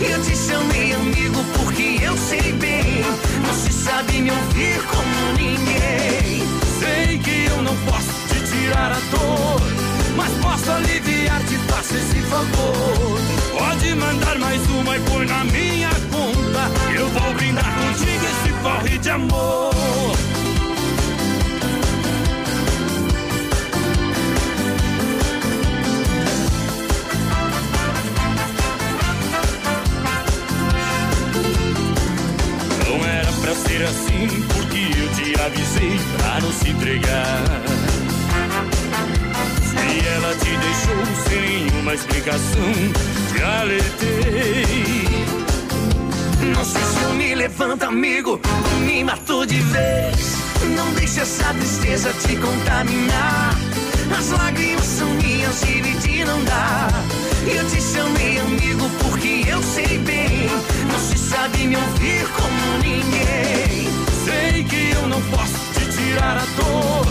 Eu 0.00 0.22
te 0.22 0.36
chamei 0.36 0.92
amigo 0.92 1.44
porque 1.56 1.98
eu 2.02 2.16
sei 2.16 2.52
bem. 2.52 3.02
Você 3.46 3.72
sabe 3.72 4.20
me 4.22 4.30
ouvir 4.30 4.80
como 4.84 5.32
ninguém. 5.36 6.42
Sei 6.78 7.18
que 7.18 7.46
eu 7.50 7.62
não 7.62 7.76
posso 7.86 8.10
te 8.28 8.40
tirar 8.50 8.92
a 8.92 9.00
dor, 9.10 9.60
mas 10.16 10.30
posso 10.42 10.70
aliviar, 10.70 11.40
te 11.44 11.56
faço 11.70 11.94
esse 11.94 12.20
favor. 12.22 13.18
Pode 13.58 13.94
mandar 13.94 14.38
mais 14.38 14.60
uma 14.70 14.96
e 14.96 15.00
põe 15.00 15.26
na 15.26 15.44
minha 15.44 15.90
conta. 16.10 16.96
Eu 16.96 17.08
vou 17.08 17.34
brindar 17.34 17.74
contigo 17.74 18.24
esse 18.24 18.52
porre 18.62 18.98
de 18.98 19.10
amor. 19.10 20.37
Pra 33.48 33.54
ser 33.54 33.82
assim, 33.82 34.28
porque 34.52 34.78
eu 34.98 35.08
te 35.14 35.40
avisei 35.40 35.98
pra 36.18 36.40
não 36.40 36.52
se 36.52 36.68
entregar. 36.68 37.44
Se 39.62 40.08
ela 40.08 40.34
te 40.34 40.56
deixou 40.58 41.06
sem 41.28 41.40
nenhuma 41.40 41.94
explicação, 41.94 42.72
te 43.32 43.42
alertei. 43.42 44.66
Não 46.54 46.62
sei 46.62 46.82
se 46.82 47.02
eu 47.04 47.14
me 47.14 47.34
levanto, 47.34 47.84
amigo, 47.84 48.38
me 48.84 49.02
matou 49.02 49.46
de 49.46 49.60
vez. 49.60 50.36
Não 50.76 50.92
deixe 50.92 51.20
essa 51.20 51.54
tristeza 51.54 52.12
te 52.12 52.36
contaminar. 52.36 53.56
As 54.18 54.28
lágrimas 54.30 54.84
são 54.84 55.08
minhas, 55.14 55.60
dividir 55.60 56.26
não 56.26 56.44
dá. 56.44 56.88
Eu 57.50 57.66
te 57.66 57.80
chamei 57.80 58.38
amigo 58.38 58.90
porque 59.02 59.42
eu 59.48 59.62
sei 59.62 59.98
bem. 59.98 60.48
Você 60.92 61.16
sabe 61.16 61.66
me 61.66 61.76
ouvir 61.76 62.26
como 62.36 62.78
ninguém. 62.82 63.88
Sei 64.24 64.64
que 64.64 64.90
eu 64.94 65.08
não 65.08 65.20
posso 65.22 65.54
te 65.72 65.96
tirar 65.96 66.36
a 66.36 66.44
dor, 66.60 67.06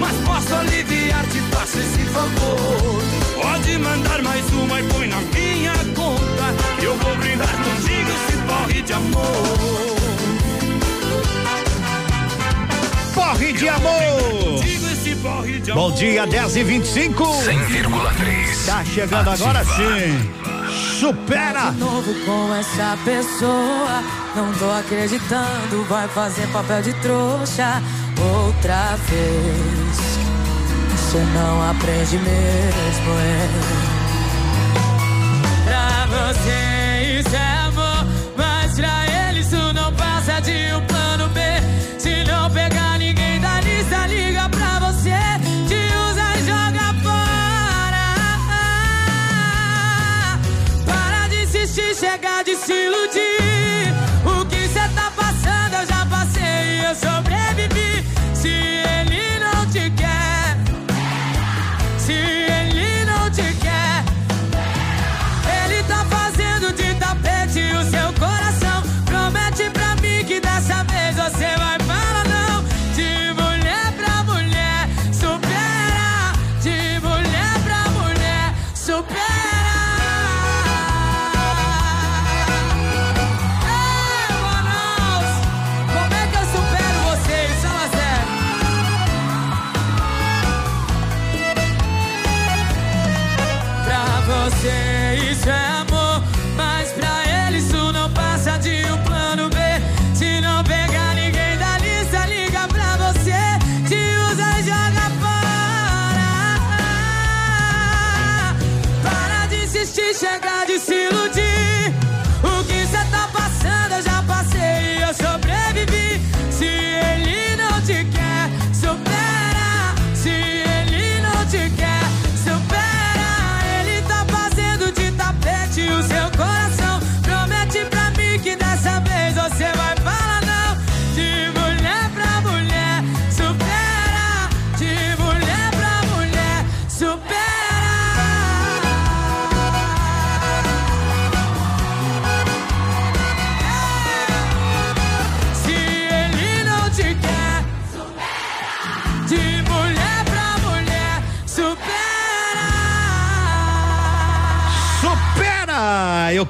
mas 0.00 0.16
posso 0.24 0.54
aliviar, 0.56 1.24
te 1.26 1.40
faço 1.52 1.78
esse 1.78 2.04
favor. 2.06 3.02
Pode 3.40 3.78
mandar 3.78 4.22
mais 4.22 4.44
uma 4.52 4.80
e 4.80 4.84
põe 4.88 5.06
na 5.06 5.20
minha 5.20 5.72
conta. 5.94 6.82
Eu 6.82 6.96
vou 6.96 7.16
brindar 7.16 7.56
contigo 7.56 8.10
esse 8.10 8.36
porre 8.48 8.82
de 8.82 8.92
amor. 8.92 9.96
Porre 13.14 13.52
de 13.52 13.68
amor. 13.68 14.85
Bom 15.74 15.90
dia, 15.92 16.26
10 16.26 16.56
e 16.56 16.64
25 16.64 17.24
100,3. 17.24 18.66
Tá 18.66 18.84
chegando 18.84 19.30
agora 19.30 19.60
Ativa. 19.60 19.98
sim. 20.00 20.30
Supera! 21.00 21.70
De 21.70 21.78
novo 21.78 22.14
com 22.24 22.54
essa 22.54 22.96
pessoa, 23.04 24.02
não 24.34 24.52
tô 24.54 24.70
acreditando, 24.70 25.84
vai 25.88 26.08
fazer 26.08 26.46
papel 26.48 26.82
de 26.82 26.92
trouxa 26.94 27.82
outra 28.18 28.96
vez. 29.08 30.18
Você 30.90 31.18
não 31.34 31.70
aprende 31.70 32.18
mesmo, 32.18 33.10
é. 33.20 33.48
Pra 35.64 36.06
você 36.06 37.20
isso 37.20 37.36
é 37.36 37.65
se 52.66 52.74
iludir. 52.74 53.25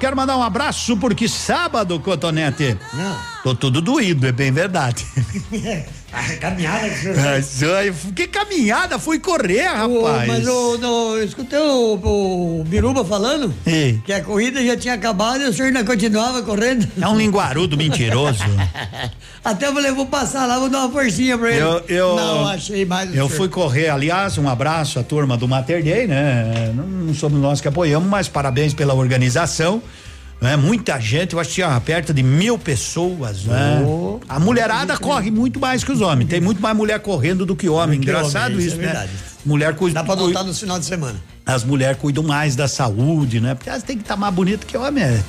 Quero 0.07 0.17
mandar 0.17 0.37
um 0.37 0.43
abraço 0.43 0.97
porque 0.97 1.27
sábado, 1.27 1.99
Cotonete. 1.99 2.79
Tô 3.47 3.55
tudo 3.55 3.81
doído, 3.81 4.27
é 4.27 4.33
bem 4.33 4.51
verdade. 4.51 5.07
caminhada 6.41 6.89
que 6.89 8.13
Que 8.13 8.27
caminhada, 8.27 8.99
fui 8.99 9.21
correr, 9.21 9.69
rapaz. 9.69 10.27
mas 10.27 10.49
o, 10.49 10.75
eu 10.83 11.23
escutei 11.23 11.57
o, 11.61 11.95
o 11.95 12.65
Biruba 12.67 13.05
falando 13.05 13.55
Ei. 13.65 14.01
que 14.05 14.13
a 14.13 14.21
corrida 14.21 14.61
já 14.67 14.77
tinha 14.77 14.95
acabado 14.95 15.43
e 15.43 15.45
o 15.45 15.53
senhor 15.53 15.69
ainda 15.69 15.85
continuava 15.85 16.43
correndo. 16.43 16.89
É 17.01 17.07
um 17.07 17.17
linguarudo 17.17 17.77
mentiroso. 17.77 18.43
Até 19.45 19.69
eu 19.69 19.73
falei, 19.75 19.93
vou 19.93 20.07
passar 20.07 20.45
lá, 20.47 20.59
vou 20.59 20.69
dar 20.69 20.81
uma 20.81 20.91
forcinha 20.91 21.39
pra 21.39 21.49
ele. 21.53 21.61
Eu, 21.61 21.85
eu, 21.87 22.17
Não, 22.17 22.49
achei 22.49 22.85
mais. 22.85 23.11
Eu 23.11 23.29
senhor. 23.29 23.31
fui 23.31 23.49
correr, 23.49 23.91
aliás, 23.91 24.37
um 24.39 24.49
abraço 24.49 24.99
à 24.99 25.05
turma 25.05 25.37
do 25.37 25.47
Mater 25.47 25.85
Day, 25.85 26.09
né? 26.09 26.73
Não, 26.75 26.85
não 26.85 27.15
somos 27.15 27.41
nós 27.41 27.61
que 27.61 27.69
apoiamos, 27.69 28.09
mas 28.09 28.27
parabéns 28.27 28.75
pela 28.75 28.93
organização. 28.93 29.81
Né? 30.41 30.57
Muita 30.57 31.01
gente, 31.01 31.33
eu 31.33 31.41
acho 31.41 31.49
que 31.49 31.55
tinha 31.57 31.81
perto 31.81 32.13
de 32.13 32.23
mil 32.23 32.59
pessoas, 32.59 33.45
né? 33.45 33.83
Oh. 33.87 34.21
A 34.29 34.39
mulherada 34.39 34.97
corre 34.99 35.31
muito 35.31 35.59
mais 35.59 35.83
que 35.83 35.91
os 35.91 36.01
homens. 36.01 36.29
Tem 36.29 36.41
muito 36.41 36.61
mais 36.61 36.77
mulher 36.77 37.01
correndo 37.01 37.47
do 37.47 37.57
que 37.57 37.69
homem. 37.69 37.99
Que 37.99 38.07
Engraçado 38.07 38.53
homem, 38.53 38.67
isso, 38.67 38.77
é 38.77 38.79
né? 38.79 38.85
verdade. 38.85 39.11
Mulher 39.45 39.75
cuida. 39.75 39.95
Dá 39.95 40.05
pra 40.05 40.13
adotar 40.13 40.45
no 40.45 40.53
final 40.53 40.79
de 40.79 40.85
semana. 40.85 41.19
As 41.47 41.65
mulheres 41.65 41.97
cuidam 41.99 42.23
mais 42.23 42.55
da 42.55 42.69
saúde, 42.69 43.41
né? 43.41 43.55
Porque 43.55 43.71
elas 43.71 43.83
têm 43.83 43.97
que 43.97 44.03
estar 44.03 44.17
mais 44.17 44.35
bonito 44.35 44.67
que 44.67 44.77
homem. 44.77 45.05
É. 45.05 45.23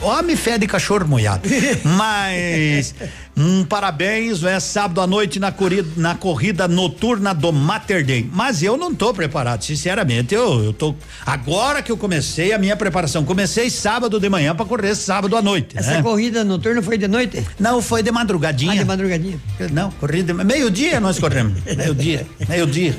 Homem 0.00 0.36
fede 0.36 0.66
cachorro 0.66 1.06
molhado. 1.06 1.48
Mas 1.84 2.94
um 3.36 3.64
parabéns, 3.64 4.42
né? 4.42 4.58
Sábado 4.60 5.00
à 5.00 5.06
noite 5.06 5.38
na 5.38 5.52
corrida, 5.52 5.88
na 5.96 6.14
corrida 6.14 6.66
noturna 6.68 7.32
do 7.32 7.52
Mater 7.52 8.04
Day. 8.04 8.28
Mas 8.32 8.62
eu 8.62 8.76
não 8.76 8.94
tô 8.94 9.12
preparado, 9.12 9.62
sinceramente. 9.64 10.34
Eu, 10.34 10.64
eu 10.64 10.72
tô. 10.72 10.94
Agora 11.24 11.82
que 11.82 11.90
eu 11.90 11.96
comecei 11.96 12.52
a 12.52 12.58
minha 12.58 12.76
preparação. 12.76 13.24
Comecei 13.24 13.70
sábado 13.70 14.18
de 14.18 14.28
manhã 14.28 14.54
para 14.54 14.66
correr 14.66 14.94
sábado 14.94 15.36
à 15.36 15.42
noite. 15.42 15.76
Essa 15.78 15.92
né? 15.92 16.02
corrida 16.02 16.44
noturna 16.44 16.82
foi 16.82 16.98
de 16.98 17.08
noite? 17.08 17.44
Não, 17.58 17.82
foi 17.82 18.02
de 18.02 18.10
madrugadinha. 18.10 18.72
Ah, 18.72 18.76
de 18.76 18.84
madrugadinha. 18.84 19.38
Não, 19.72 19.90
corrida. 19.92 20.32
Meio-dia 20.32 21.00
nós 21.00 21.18
corremos. 21.18 21.62
Meio-dia. 21.64 22.26
Meio-dia. 22.48 22.96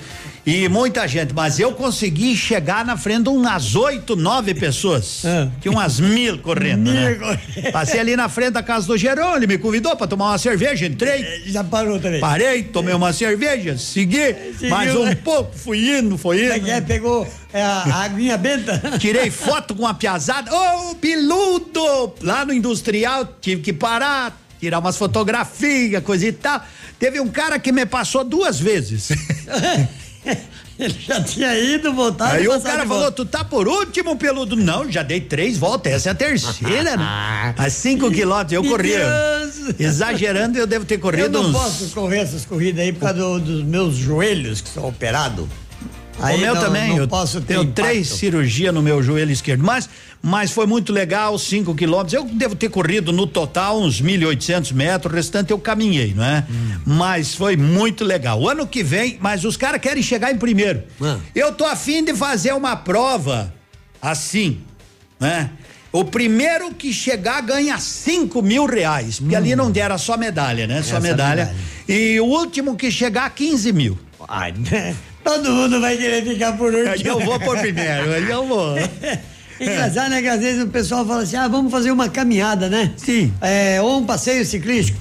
E 0.49 0.67
muita 0.67 1.07
gente, 1.07 1.31
mas 1.31 1.59
eu 1.59 1.73
consegui 1.73 2.35
chegar 2.35 2.83
na 2.83 2.97
frente 2.97 3.25
de 3.25 3.29
umas 3.29 3.75
oito, 3.75 4.15
nove 4.15 4.55
pessoas. 4.55 5.21
Tinha 5.61 5.71
umas 5.71 5.99
mil 5.99 6.39
correndo. 6.39 6.91
né? 6.91 7.19
Passei 7.71 7.99
ali 7.99 8.15
na 8.15 8.27
frente 8.27 8.53
da 8.53 8.63
casa 8.63 8.87
do 8.87 8.97
Gerão, 8.97 9.35
ele 9.35 9.45
me 9.45 9.59
convidou 9.59 9.95
para 9.95 10.07
tomar 10.07 10.29
uma 10.29 10.39
cerveja, 10.39 10.87
entrei. 10.87 11.43
Já 11.45 11.63
parou 11.63 11.99
também. 11.99 12.19
Parei, 12.19 12.63
tomei 12.63 12.95
uma 12.95 13.13
cerveja, 13.13 13.77
segui, 13.77 14.33
Seguiu, 14.57 14.69
mais 14.71 14.95
um 14.95 15.05
né? 15.05 15.13
pouco, 15.13 15.55
fui 15.55 15.87
indo, 15.99 16.17
foi 16.17 16.43
indo. 16.43 16.53
É 16.53 16.59
que 16.59 16.71
é? 16.71 16.81
Pegou 16.81 17.27
é, 17.53 17.61
a, 17.61 18.05
aguinha 18.05 18.35
benta? 18.35 18.97
Tirei 18.97 19.29
foto 19.29 19.75
com 19.75 19.85
a 19.85 19.93
piazada. 19.93 20.51
Ô, 20.51 20.95
piludo! 20.95 22.15
Lá 22.23 22.43
no 22.43 22.51
industrial, 22.51 23.35
tive 23.39 23.61
que 23.61 23.71
parar, 23.71 24.35
tirar 24.59 24.79
umas 24.79 24.97
fotografias, 24.97 26.03
coisa 26.03 26.25
e 26.25 26.31
tal. 26.31 26.59
Teve 26.97 27.19
um 27.19 27.27
cara 27.27 27.59
que 27.59 27.71
me 27.71 27.85
passou 27.85 28.23
duas 28.23 28.59
vezes. 28.59 29.09
Ele 30.79 30.95
já 30.97 31.21
tinha 31.21 31.57
ido, 31.59 31.93
voltado. 31.93 32.35
Aí 32.35 32.47
o 32.47 32.61
cara 32.61 32.85
falou. 32.85 33.11
Tu 33.11 33.25
tá 33.25 33.43
por 33.43 33.67
último, 33.67 34.15
peludo? 34.15 34.55
Não, 34.55 34.89
já 34.89 35.03
dei 35.03 35.19
três 35.19 35.57
voltas, 35.57 35.91
essa 35.91 36.09
é 36.09 36.11
a 36.13 36.15
terceira, 36.15 36.95
né? 36.95 37.53
A 37.57 37.69
cinco 37.69 38.09
quilômetros 38.09 38.53
eu 38.53 38.63
corria. 38.63 39.05
Exagerando, 39.77 40.57
eu 40.57 40.65
devo 40.65 40.85
ter 40.85 40.95
Eu 40.95 40.99
corrido 40.99 41.41
não 41.41 41.49
uns. 41.49 41.53
posso 41.53 41.89
correr 41.89 42.19
essas 42.19 42.45
corridas 42.45 42.81
aí 42.81 42.93
por 42.93 43.01
causa 43.01 43.15
do- 43.15 43.39
dos 43.39 43.63
meus 43.63 43.95
joelhos 43.95 44.61
que 44.61 44.69
são 44.69 44.87
operados. 44.87 45.45
o 46.17 46.37
meu 46.37 46.55
não, 46.55 46.61
também, 46.61 46.89
Não 46.89 46.97
eu 46.97 47.07
posso 47.07 47.39
ter 47.41 47.47
tenho 47.47 47.63
impacto. 47.63 47.75
três 47.85 48.07
cirurgias 48.07 48.73
no 48.73 48.81
meu 48.81 49.01
joelho 49.03 49.31
esquerdo, 49.31 49.63
mas, 49.63 49.89
mas 50.21 50.51
foi 50.51 50.65
muito 50.65 50.91
legal, 50.91 51.37
cinco 51.39 51.73
quilômetros. 51.73 52.13
Eu 52.13 52.25
devo 52.25 52.55
ter 52.55 52.69
corrido 52.69 53.13
no 53.13 53.25
total 53.25 53.81
uns 53.81 54.01
1.800 54.01 54.73
metros, 54.73 55.11
o 55.11 55.15
restante 55.15 55.51
eu 55.51 55.59
caminhei, 55.59 56.13
não 56.13 56.23
é? 56.23 56.45
Hum. 56.49 56.79
Mas 56.85 57.33
foi 57.33 57.55
muito 57.55 58.03
legal. 58.03 58.41
O 58.41 58.49
ano 58.49 58.67
que 58.67 58.83
vem, 58.83 59.17
mas 59.21 59.45
os 59.45 59.55
caras 59.55 59.79
querem 59.79 60.03
chegar 60.03 60.31
em 60.31 60.37
primeiro. 60.37 60.83
Ah. 61.01 61.17
Eu 61.33 61.53
tô 61.53 61.65
afim 61.65 62.03
de 62.03 62.13
fazer 62.13 62.53
uma 62.53 62.75
prova 62.75 63.53
assim, 64.01 64.59
né? 65.19 65.51
O 65.91 66.05
primeiro 66.05 66.71
que 66.73 66.93
chegar 66.93 67.41
ganha 67.41 67.79
cinco 67.79 68.43
mil 68.43 68.65
reais, 68.65 69.19
porque 69.19 69.35
ali 69.35 69.55
não 69.55 69.71
dera 69.71 69.97
só 69.97 70.17
medalha, 70.17 70.67
né? 70.67 70.83
Só 70.83 70.99
medalha. 70.99 71.45
medalha. 71.45 71.55
E 71.87 72.19
o 72.19 72.25
último 72.25 72.75
que 72.75 72.91
chegar, 72.91 73.27
15 73.33 73.73
mil. 73.73 73.97
Ai, 74.27 74.53
todo 75.23 75.49
mundo 75.51 75.81
vai 75.81 75.97
querer 75.97 76.23
ficar 76.23 76.55
por 76.57 76.73
último. 76.73 76.91
Aí 76.91 77.05
eu 77.05 77.19
vou 77.19 77.39
por 77.39 77.57
primeiro, 77.57 78.13
aí 78.13 78.29
eu 78.29 78.45
vou. 78.45 78.75
Engraçado, 79.59 80.09
né? 80.09 80.21
Que 80.21 80.27
às 80.27 80.39
vezes 80.39 80.63
o 80.63 80.67
pessoal 80.67 81.05
fala 81.05 81.23
assim: 81.23 81.35
ah, 81.35 81.47
vamos 81.47 81.71
fazer 81.71 81.91
uma 81.91 82.09
caminhada, 82.09 82.69
né? 82.69 82.91
Sim. 82.97 83.33
É, 83.41 83.81
ou 83.81 83.99
um 83.99 84.05
passeio 84.05 84.45
ciclístico. 84.45 84.97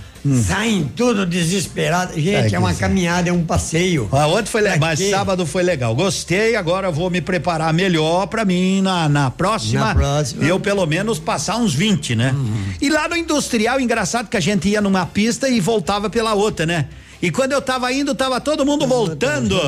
saem 0.47 0.91
tudo 0.97 1.25
desesperado. 1.25 2.13
Gente, 2.15 2.53
É 2.53 2.57
é, 2.57 2.59
uma 2.59 2.73
sim. 2.75 2.81
caminhada, 2.81 3.31
é 3.31 3.33
um 3.33 3.45
passeio. 3.45 4.09
Ah, 4.13 4.27
ontem 4.27 4.47
foi 4.51 4.61
legal, 4.61 4.79
mas 4.81 4.99
sábado 5.01 5.47
foi 5.47 5.63
legal. 5.63 5.95
Gostei, 5.95 6.57
agora 6.57 6.89
eu 6.89 6.93
vou 6.93 7.09
me 7.09 7.21
preparar 7.21 7.73
melhor 7.73 8.27
pra 8.27 8.45
mim 8.45 8.83
na, 8.83 9.09
na 9.09 9.31
próxima. 9.31 9.87
Na 9.87 9.95
próxima. 9.95 10.45
Eu 10.45 10.59
pelo 10.59 10.85
menos 10.87 11.19
passar 11.19 11.57
uns 11.57 11.73
20, 11.75 12.17
né? 12.17 12.35
E 12.81 12.91
lá 12.91 13.09
no 13.09 13.17
industrial, 13.17 13.81
engraçado 13.81 14.29
que 14.29 14.37
a 14.37 14.41
gente 14.41 14.69
ia 14.69 14.81
numa 14.81 15.07
pista 15.07 15.49
e 15.49 15.61
voltava 15.61 16.11
pela 16.11 16.35
outra, 16.35 16.67
né? 16.67 16.87
E 17.21 17.31
quando 17.33 17.53
eu 17.53 17.61
tava 17.61 17.93
indo, 17.93 18.15
tava 18.15 18.41
todo 18.41 18.65
mundo 18.65 18.87
voltando. 18.87 19.59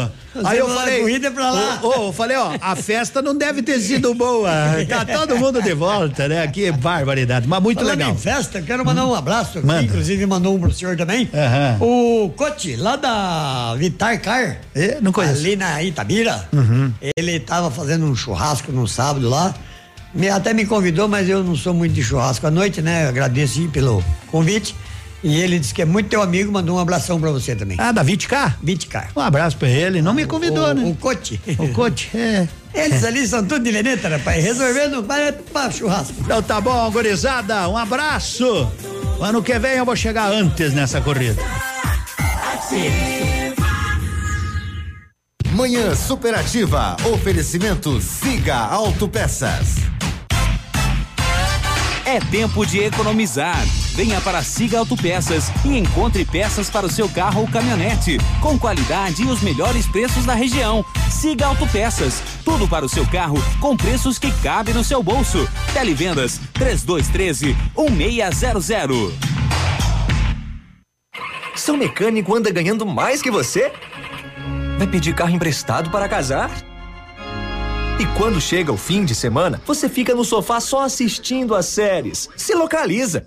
Aí 0.44 0.58
eu 0.58 0.68
falei, 0.68 1.00
corrida 1.00 1.30
pra 1.32 1.50
lá. 1.50 1.80
Ô, 1.82 1.88
ô, 1.88 2.06
eu 2.06 2.12
falei, 2.12 2.36
ó, 2.36 2.52
a 2.60 2.76
festa 2.76 3.20
não 3.20 3.36
deve 3.36 3.60
ter 3.62 3.80
sido 3.80 4.14
boa. 4.14 4.48
Tá 4.88 5.04
todo 5.04 5.36
mundo 5.36 5.60
de 5.60 5.74
volta, 5.74 6.28
né? 6.28 6.46
Que 6.46 6.70
barbaridade, 6.70 7.48
mas 7.48 7.60
muito 7.60 7.78
Falando 7.80 7.98
legal. 7.98 8.12
em 8.12 8.16
festa, 8.16 8.62
quero 8.62 8.84
mandar 8.84 9.04
um 9.04 9.14
abraço 9.14 9.58
aqui, 9.58 9.66
Manda. 9.66 9.82
inclusive 9.82 10.24
mandou 10.26 10.54
um 10.54 10.60
pro 10.60 10.72
senhor 10.72 10.96
também. 10.96 11.28
Aham. 11.34 11.78
O 11.80 12.30
Cote, 12.36 12.76
lá 12.76 12.94
da 12.94 13.74
Vitar 13.76 14.20
Car. 14.20 14.58
É, 14.72 14.98
não 15.00 15.10
conheço. 15.10 15.40
Ali 15.40 15.56
na 15.56 15.82
Itabira. 15.82 16.48
Uhum. 16.52 16.92
Ele 17.16 17.40
tava 17.40 17.68
fazendo 17.68 18.04
um 18.06 18.14
churrasco 18.14 18.70
no 18.70 18.86
sábado 18.86 19.28
lá. 19.28 19.52
Me, 20.14 20.28
até 20.28 20.52
me 20.54 20.66
convidou, 20.66 21.08
mas 21.08 21.28
eu 21.28 21.42
não 21.42 21.56
sou 21.56 21.74
muito 21.74 21.92
de 21.94 22.02
churrasco 22.02 22.46
à 22.46 22.50
noite, 22.50 22.80
né? 22.80 23.04
Eu 23.04 23.08
agradeço 23.08 23.68
pelo 23.70 24.04
convite. 24.28 24.74
E 25.22 25.40
ele 25.40 25.58
disse 25.58 25.74
que 25.74 25.82
é 25.82 25.84
muito 25.84 26.08
teu 26.08 26.22
amigo, 26.22 26.50
mandou 26.50 26.76
um 26.76 26.78
abração 26.78 27.20
pra 27.20 27.30
você 27.30 27.54
também. 27.54 27.76
Ah, 27.78 27.92
da 27.92 28.04
20K? 28.04 28.54
20K. 28.64 29.08
Um 29.14 29.20
abraço 29.20 29.56
pra 29.56 29.68
ele, 29.68 30.00
não 30.00 30.14
me 30.14 30.24
convidou, 30.24 30.70
o, 30.70 30.74
né? 30.74 30.82
O 30.84 30.94
Cote. 30.94 31.40
O 31.58 31.68
Cote, 31.68 32.10
é. 32.14 32.48
Eles 32.72 33.04
ali 33.04 33.26
são 33.26 33.44
tudo 33.44 33.64
de 33.64 33.70
leneta, 33.70 34.08
rapaz. 34.08 34.42
Resolvendo 34.42 35.04
para 35.52 35.70
churrasco. 35.70 36.14
Então 36.20 36.42
tá 36.42 36.60
bom, 36.60 36.90
gurizada, 36.90 37.68
um 37.68 37.76
abraço. 37.76 38.70
Ano 39.20 39.42
que 39.42 39.58
vem 39.58 39.72
eu 39.72 39.84
vou 39.84 39.96
chegar 39.96 40.32
antes 40.32 40.72
nessa 40.72 41.00
corrida. 41.00 41.42
Manhã 45.52 45.94
Superativa. 45.94 46.96
Oferecimento 47.12 48.00
Siga 48.00 48.56
Autopeças. 48.56 49.76
É 52.04 52.18
tempo 52.30 52.64
de 52.64 52.78
economizar. 52.78 53.62
Venha 53.94 54.20
para 54.20 54.42
Siga 54.42 54.78
Autopeças 54.78 55.50
e 55.64 55.76
encontre 55.76 56.24
peças 56.24 56.70
para 56.70 56.86
o 56.86 56.90
seu 56.90 57.08
carro 57.08 57.42
ou 57.42 57.48
caminhonete, 57.48 58.18
com 58.40 58.58
qualidade 58.58 59.22
e 59.22 59.26
os 59.26 59.40
melhores 59.42 59.86
preços 59.86 60.24
da 60.24 60.34
região. 60.34 60.84
Siga 61.10 61.46
Autopeças, 61.46 62.22
tudo 62.44 62.68
para 62.68 62.84
o 62.84 62.88
seu 62.88 63.06
carro 63.06 63.36
com 63.60 63.76
preços 63.76 64.18
que 64.18 64.32
cabem 64.42 64.74
no 64.74 64.84
seu 64.84 65.02
bolso. 65.02 65.46
Televendas 65.72 66.40
3213 66.54 67.56
1600. 67.76 69.12
Seu 71.56 71.76
mecânico 71.76 72.34
anda 72.34 72.50
ganhando 72.50 72.86
mais 72.86 73.20
que 73.20 73.30
você? 73.30 73.72
Vai 74.78 74.86
pedir 74.86 75.14
carro 75.14 75.34
emprestado 75.34 75.90
para 75.90 76.08
casar? 76.08 76.50
E 77.98 78.06
quando 78.16 78.40
chega 78.40 78.72
o 78.72 78.78
fim 78.78 79.04
de 79.04 79.14
semana, 79.14 79.60
você 79.66 79.86
fica 79.86 80.14
no 80.14 80.24
sofá 80.24 80.58
só 80.58 80.84
assistindo 80.84 81.54
as 81.54 81.66
séries. 81.66 82.30
Se 82.34 82.54
localiza! 82.54 83.26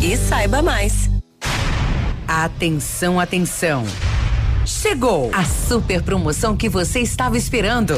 e 0.00 0.16
saiba 0.16 0.62
mais. 0.62 1.10
Atenção, 2.28 3.18
atenção. 3.18 3.84
Chegou 4.64 5.30
a 5.32 5.44
super 5.44 6.00
promoção 6.02 6.56
que 6.56 6.68
você 6.68 7.00
estava 7.00 7.36
esperando. 7.36 7.94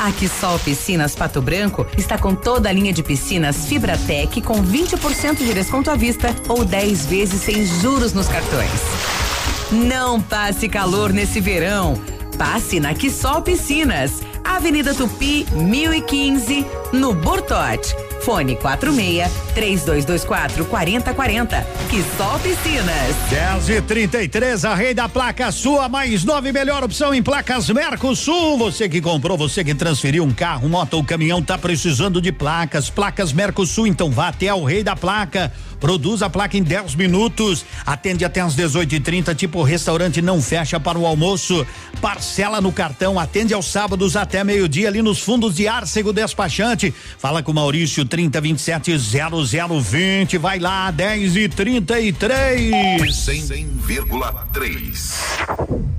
A 0.00 0.10
Quissol 0.12 0.58
Piscinas 0.58 1.14
Pato 1.14 1.40
Branco 1.40 1.86
está 1.96 2.18
com 2.18 2.34
toda 2.34 2.68
a 2.68 2.72
linha 2.72 2.92
de 2.92 3.02
piscinas 3.02 3.66
Fibratec 3.66 4.40
com 4.40 4.62
20% 4.62 5.36
de 5.36 5.54
desconto 5.54 5.90
à 5.90 5.94
vista 5.94 6.34
ou 6.48 6.64
10 6.64 7.06
vezes 7.06 7.42
sem 7.42 7.64
juros 7.80 8.12
nos 8.12 8.26
cartões. 8.26 8.70
Não 9.70 10.20
passe 10.20 10.68
calor 10.68 11.12
nesse 11.12 11.40
verão. 11.40 11.94
Passe 12.36 12.80
na 12.80 12.94
Quissol 12.94 13.42
Piscinas, 13.42 14.20
Avenida 14.42 14.94
Tupi, 14.94 15.46
1015, 15.52 16.66
no 16.92 17.14
Bortote. 17.14 18.09
Fone 18.20 18.56
46 18.56 19.30
3224 19.54 20.64
4040. 20.66 21.66
Quissol 21.88 22.38
Piscinas. 22.40 23.16
10 23.30 23.68
e 23.68 23.82
33 23.82 24.64
a 24.64 24.74
rei 24.74 24.94
da 24.94 25.08
placa 25.08 25.50
sua, 25.50 25.88
mais 25.88 26.24
nove, 26.24 26.52
melhor 26.52 26.84
opção 26.84 27.14
em 27.14 27.22
placas 27.22 27.68
Mercosul. 27.70 28.58
Você 28.58 28.88
que 28.88 29.00
comprou, 29.00 29.36
você 29.36 29.64
que 29.64 29.74
transferiu 29.74 30.24
um 30.24 30.32
carro, 30.32 30.68
moto 30.68 30.94
ou 30.94 31.04
caminhão, 31.04 31.42
tá 31.42 31.58
precisando 31.58 32.20
de 32.20 32.32
placas. 32.32 32.90
Placas 32.90 33.32
Mercosul, 33.32 33.86
então 33.86 34.10
vá 34.10 34.28
até 34.28 34.52
o 34.52 34.64
rei 34.64 34.82
da 34.82 34.94
placa. 34.94 35.52
Produz 35.80 36.22
a 36.22 36.30
placa 36.30 36.56
em 36.56 36.62
10 36.62 36.94
minutos. 36.94 37.64
Atende 37.86 38.24
até 38.24 38.40
às 38.40 38.54
18h30, 38.54 39.34
tipo 39.34 39.62
restaurante 39.62 40.22
não 40.22 40.42
fecha 40.42 40.78
para 40.78 40.98
o 40.98 41.06
almoço. 41.06 41.66
Parcela 42.00 42.60
no 42.60 42.70
cartão, 42.70 43.18
atende 43.18 43.54
aos 43.54 43.66
sábados 43.66 44.16
até 44.16 44.44
meio-dia 44.44 44.88
ali 44.88 45.02
nos 45.02 45.20
fundos 45.20 45.54
de 45.54 45.66
Arcego 45.66 46.12
Despachante. 46.12 46.94
Fala 47.18 47.42
com 47.42 47.52
Maurício 47.52 48.04
3027 48.04 48.96
0020. 48.98 50.38
Vai 50.38 50.58
lá, 50.58 50.90
10 50.90 51.36
e 51.36 51.48
33 51.48 53.00
100,3. 53.10 55.90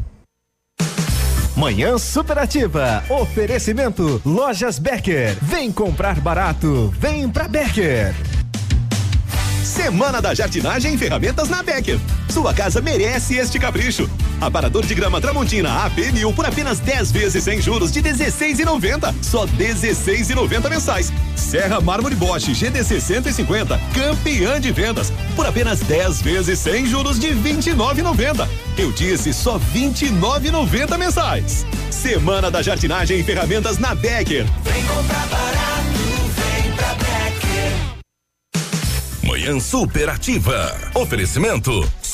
Manhã 1.56 1.98
Superativa. 1.98 3.04
Oferecimento 3.10 4.22
Lojas 4.26 4.80
Becker. 4.80 5.38
Vem 5.42 5.72
comprar 5.72 6.20
barato. 6.20 6.94
Vem 6.98 7.30
pra 7.30 7.48
Becker. 7.48 8.14
Semana 9.64 10.22
da 10.22 10.34
Jardinagem 10.34 10.94
e 10.94 10.98
Ferramentas 10.98 11.50
na 11.50 11.62
Becker. 11.62 12.00
Sua 12.30 12.54
casa 12.54 12.82
merece 12.82 13.36
este 13.36 13.60
capricho. 13.60 14.10
Aparador 14.40 14.86
de 14.86 14.96
grama 14.96 15.22
Tramontina 15.22 15.86
AP 15.86 16.12
mil 16.14 16.34
por 16.34 16.46
apenas 16.46 16.80
10 16.80 17.12
vezes 17.12 17.44
sem 17.44 17.62
juros 17.62 17.92
de 17.92 18.02
16,90. 18.02 19.14
Só 19.22 19.46
16,90 19.46 20.70
mensais. 20.70 21.14
Serra 21.36 21.80
Mármore 21.80 22.16
Bosch 22.16 22.48
GDC 22.48 23.00
150, 23.02 23.80
campeã 23.94 24.60
de 24.60 24.72
vendas, 24.72 25.12
por 25.36 25.46
apenas 25.46 25.80
10 25.82 26.22
vezes 26.22 26.60
sem 26.60 26.86
juros 26.86 27.20
de 27.20 27.28
29,90. 27.28 28.48
Eu 28.78 28.92
disse 28.92 29.34
só 29.34 29.60
29,90 29.60 30.98
mensais. 30.98 31.66
Semana 31.90 32.50
da 32.50 32.62
Jardinagem 32.62 33.20
e 33.20 33.24
Ferramentas 33.24 33.78
na 33.78 33.94
Becker. 33.94 34.46
Vem 34.64 34.84
comprar 34.86 35.28
barato, 35.28 36.11
Manhã 39.32 39.62
Superativa. 39.62 40.76
Oferecimento 40.94 41.90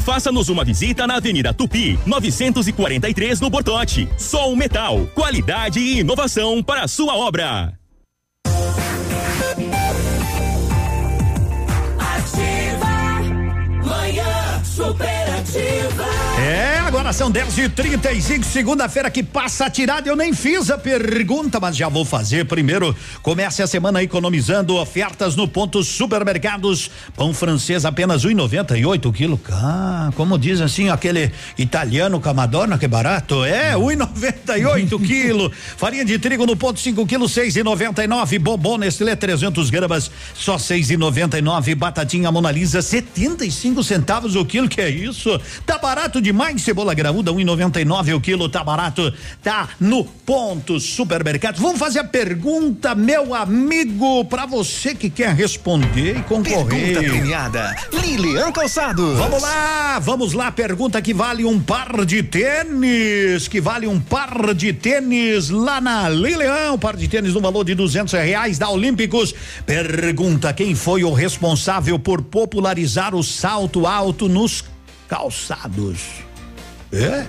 Faça-nos 0.00 0.48
uma 0.48 0.64
visita 0.64 1.06
na 1.06 1.16
Avenida 1.16 1.52
Tupi, 1.52 1.98
943 2.06 3.40
no 3.40 3.50
Bortote. 3.50 4.08
Sol 4.16 4.56
Metal, 4.56 5.06
qualidade 5.14 5.78
e 5.78 6.00
inovação 6.00 6.62
para 6.62 6.82
a 6.82 6.88
sua 6.88 7.16
obra. 7.16 7.72
Ativa, 11.98 12.86
manhã 13.84 14.64
superativa 14.64 16.17
agora 17.08 17.12
são 17.12 17.30
10 17.30 17.58
e 17.58 17.68
35 17.70 18.44
segunda-feira 18.44 19.10
que 19.10 19.22
passa 19.22 19.66
a 19.66 19.70
tirada. 19.70 20.08
Eu 20.08 20.16
nem 20.16 20.34
fiz 20.34 20.70
a 20.70 20.76
pergunta, 20.76 21.58
mas 21.58 21.76
já 21.76 21.88
vou 21.88 22.04
fazer. 22.04 22.44
Primeiro, 22.44 22.94
comece 23.22 23.62
a 23.62 23.66
semana 23.66 24.02
economizando 24.02 24.76
ofertas 24.76 25.34
no 25.34 25.48
ponto 25.48 25.82
supermercados. 25.82 26.90
Pão 27.16 27.32
francês 27.32 27.84
apenas 27.86 28.24
1,98 28.26 29.12
quilo. 29.12 29.40
Ah, 29.50 30.10
como 30.16 30.38
diz 30.38 30.60
assim 30.60 30.90
aquele 30.90 31.32
italiano 31.56 32.20
com 32.20 32.28
a 32.28 32.34
Madonna, 32.34 32.76
que 32.76 32.86
barato. 32.86 33.42
É, 33.44 33.74
1,98 33.74 35.00
quilo. 35.06 35.50
Farinha 35.76 36.04
de 36.04 36.18
trigo 36.18 36.44
no 36.44 36.56
ponto 36.56 36.78
5 36.78 37.06
quilo, 37.06 37.26
6,99. 37.26 38.38
Bombom 38.38 38.76
Nestlé 38.76 39.16
300 39.16 39.70
gramas, 39.70 40.10
só 40.34 40.56
6,99. 40.56 41.74
Batatinha 41.74 42.30
Mona 42.30 42.50
Lisa, 42.50 42.82
75 42.82 43.82
centavos 43.82 44.36
o 44.36 44.44
quilo. 44.44 44.68
Que 44.68 44.82
é 44.82 44.90
isso? 44.90 45.40
Tá 45.64 45.78
barato 45.78 46.20
demais, 46.20 46.60
cebola 46.60 46.97
graúda, 46.98 47.32
1,99 47.32 48.16
o 48.16 48.20
quilo, 48.20 48.48
tá 48.48 48.64
barato, 48.64 49.14
tá 49.40 49.68
no 49.78 50.04
ponto 50.04 50.80
supermercado. 50.80 51.60
Vamos 51.60 51.78
fazer 51.78 52.00
a 52.00 52.04
pergunta, 52.04 52.92
meu 52.92 53.32
amigo, 53.32 54.24
para 54.24 54.46
você 54.46 54.96
que 54.96 55.08
quer 55.08 55.32
responder 55.32 56.18
e 56.18 56.22
concorrer. 56.22 56.66
Pergunta 56.66 57.00
premiada, 57.00 57.76
Lilian 57.92 58.50
Calçados. 58.50 59.16
Vamos 59.16 59.40
lá, 59.40 59.98
vamos 60.00 60.32
lá, 60.32 60.50
pergunta 60.50 61.00
que 61.00 61.14
vale 61.14 61.44
um 61.44 61.60
par 61.60 62.04
de 62.04 62.20
tênis, 62.20 63.46
que 63.46 63.60
vale 63.60 63.86
um 63.86 64.00
par 64.00 64.52
de 64.52 64.72
tênis 64.72 65.50
lá 65.50 65.80
na 65.80 66.08
Lilian, 66.08 66.72
um 66.72 66.78
par 66.78 66.96
de 66.96 67.06
tênis 67.06 67.32
no 67.32 67.40
valor 67.40 67.64
de 67.64 67.76
duzentos 67.76 68.12
reais 68.12 68.58
da 68.58 68.68
Olímpicos. 68.68 69.32
Pergunta 69.64 70.52
quem 70.52 70.74
foi 70.74 71.04
o 71.04 71.12
responsável 71.12 71.96
por 71.96 72.22
popularizar 72.22 73.14
o 73.14 73.22
salto 73.22 73.86
alto 73.86 74.28
nos 74.28 74.64
calçados. 75.08 76.27
É? 76.92 77.26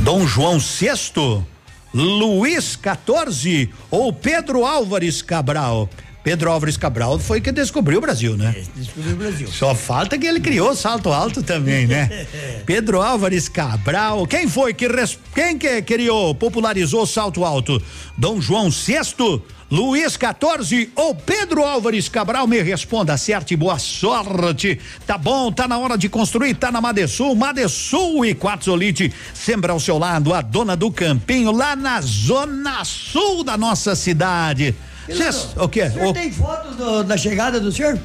Dom 0.00 0.26
João 0.26 0.58
VI, 0.58 1.44
Luiz 1.92 2.78
XIV 2.78 3.70
ou 3.90 4.12
Pedro 4.12 4.64
Álvares 4.64 5.20
Cabral? 5.20 5.88
Pedro 6.26 6.50
Álvares 6.50 6.76
Cabral 6.76 7.20
foi 7.20 7.40
que 7.40 7.52
descobriu 7.52 7.98
o 7.98 8.00
Brasil, 8.00 8.36
né? 8.36 8.52
Descobriu 8.74 9.12
o 9.12 9.16
Brasil. 9.16 9.48
Só 9.48 9.76
falta 9.76 10.18
que 10.18 10.26
ele 10.26 10.40
criou 10.40 10.70
o 10.70 10.74
salto 10.74 11.12
alto 11.12 11.40
também, 11.40 11.86
né? 11.86 12.26
Pedro 12.66 13.00
Álvares 13.00 13.48
Cabral, 13.48 14.26
quem 14.26 14.48
foi 14.48 14.74
que 14.74 14.88
res, 14.88 15.16
quem 15.32 15.56
que 15.56 15.80
criou, 15.82 16.34
popularizou 16.34 17.02
o 17.02 17.06
salto 17.06 17.44
alto? 17.44 17.80
Dom 18.18 18.40
João 18.40 18.70
VI, 18.70 19.40
Luiz 19.68 20.16
14 20.16 20.90
ou 20.94 21.12
Pedro 21.12 21.64
Álvares 21.64 22.08
Cabral 22.08 22.46
me 22.46 22.62
responda, 22.62 23.14
acerte 23.14 23.56
boa 23.56 23.78
sorte. 23.80 24.78
Tá 25.04 25.18
bom, 25.18 25.50
tá 25.50 25.66
na 25.66 25.76
hora 25.76 25.98
de 25.98 26.08
construir, 26.08 26.54
tá 26.54 26.70
na 26.70 26.80
Madesul, 26.80 27.34
Madesul 27.34 28.24
e 28.24 28.32
Quartzolite, 28.32 29.12
sempre 29.34 29.72
ao 29.72 29.80
seu 29.80 29.98
lado, 29.98 30.32
a 30.32 30.40
dona 30.40 30.76
do 30.76 30.88
campinho 30.92 31.50
lá 31.50 31.74
na 31.74 32.00
zona 32.00 32.84
sul 32.84 33.42
da 33.42 33.56
nossa 33.56 33.96
cidade. 33.96 34.72
Cês, 35.08 35.48
o 35.56 35.68
quê? 35.68 35.82
O 35.82 35.92
senhor 35.92 36.08
O- 36.10 36.12
tem 36.12 36.30
fotos 36.32 36.76
do- 36.76 37.02
da 37.02 37.16
chegada 37.16 37.58
do 37.58 37.72
senhor? 37.72 37.98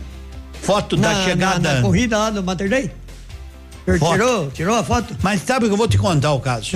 Foto 0.63 0.97
da 0.97 1.13
Na- 1.13 1.23
chegada. 1.23 1.59
Na, 1.59 1.75
na 1.75 1.81
corrida 1.83 2.17
lá 2.17 2.29
do 2.31 2.41
Mater 2.43 2.69
Dei? 2.69 2.91
O 3.87 3.97
senhor 3.99 4.11
tirou, 4.13 4.51
tirou 4.51 4.75
a 4.75 4.83
foto? 4.83 5.15
Mas 5.21 5.41
sabe 5.43 5.67
que 5.67 5.71
eu 5.73 5.77
vou 5.77 5.87
te 5.87 5.97
contar 5.99 6.33
o 6.33 6.39
caso. 6.39 6.71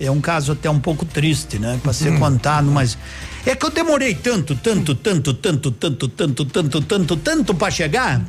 É 0.00 0.10
um 0.10 0.20
caso 0.20 0.52
até 0.52 0.68
um 0.68 0.80
pouco 0.80 1.04
triste, 1.04 1.58
né? 1.58 1.78
Pra 1.82 1.92
ser 1.92 2.18
contado, 2.18 2.66
mas 2.66 2.98
é 3.44 3.54
que 3.54 3.66
eu 3.66 3.70
demorei 3.70 4.14
tanto, 4.14 4.54
tanto, 4.54 4.94
tanto, 4.94 5.34
tanto, 5.34 5.70
tanto, 5.70 6.08
tanto, 6.08 6.44
tanto, 6.46 6.80
tanto, 6.80 7.16
tanto 7.16 7.54
pra 7.54 7.70
chegar, 7.70 8.20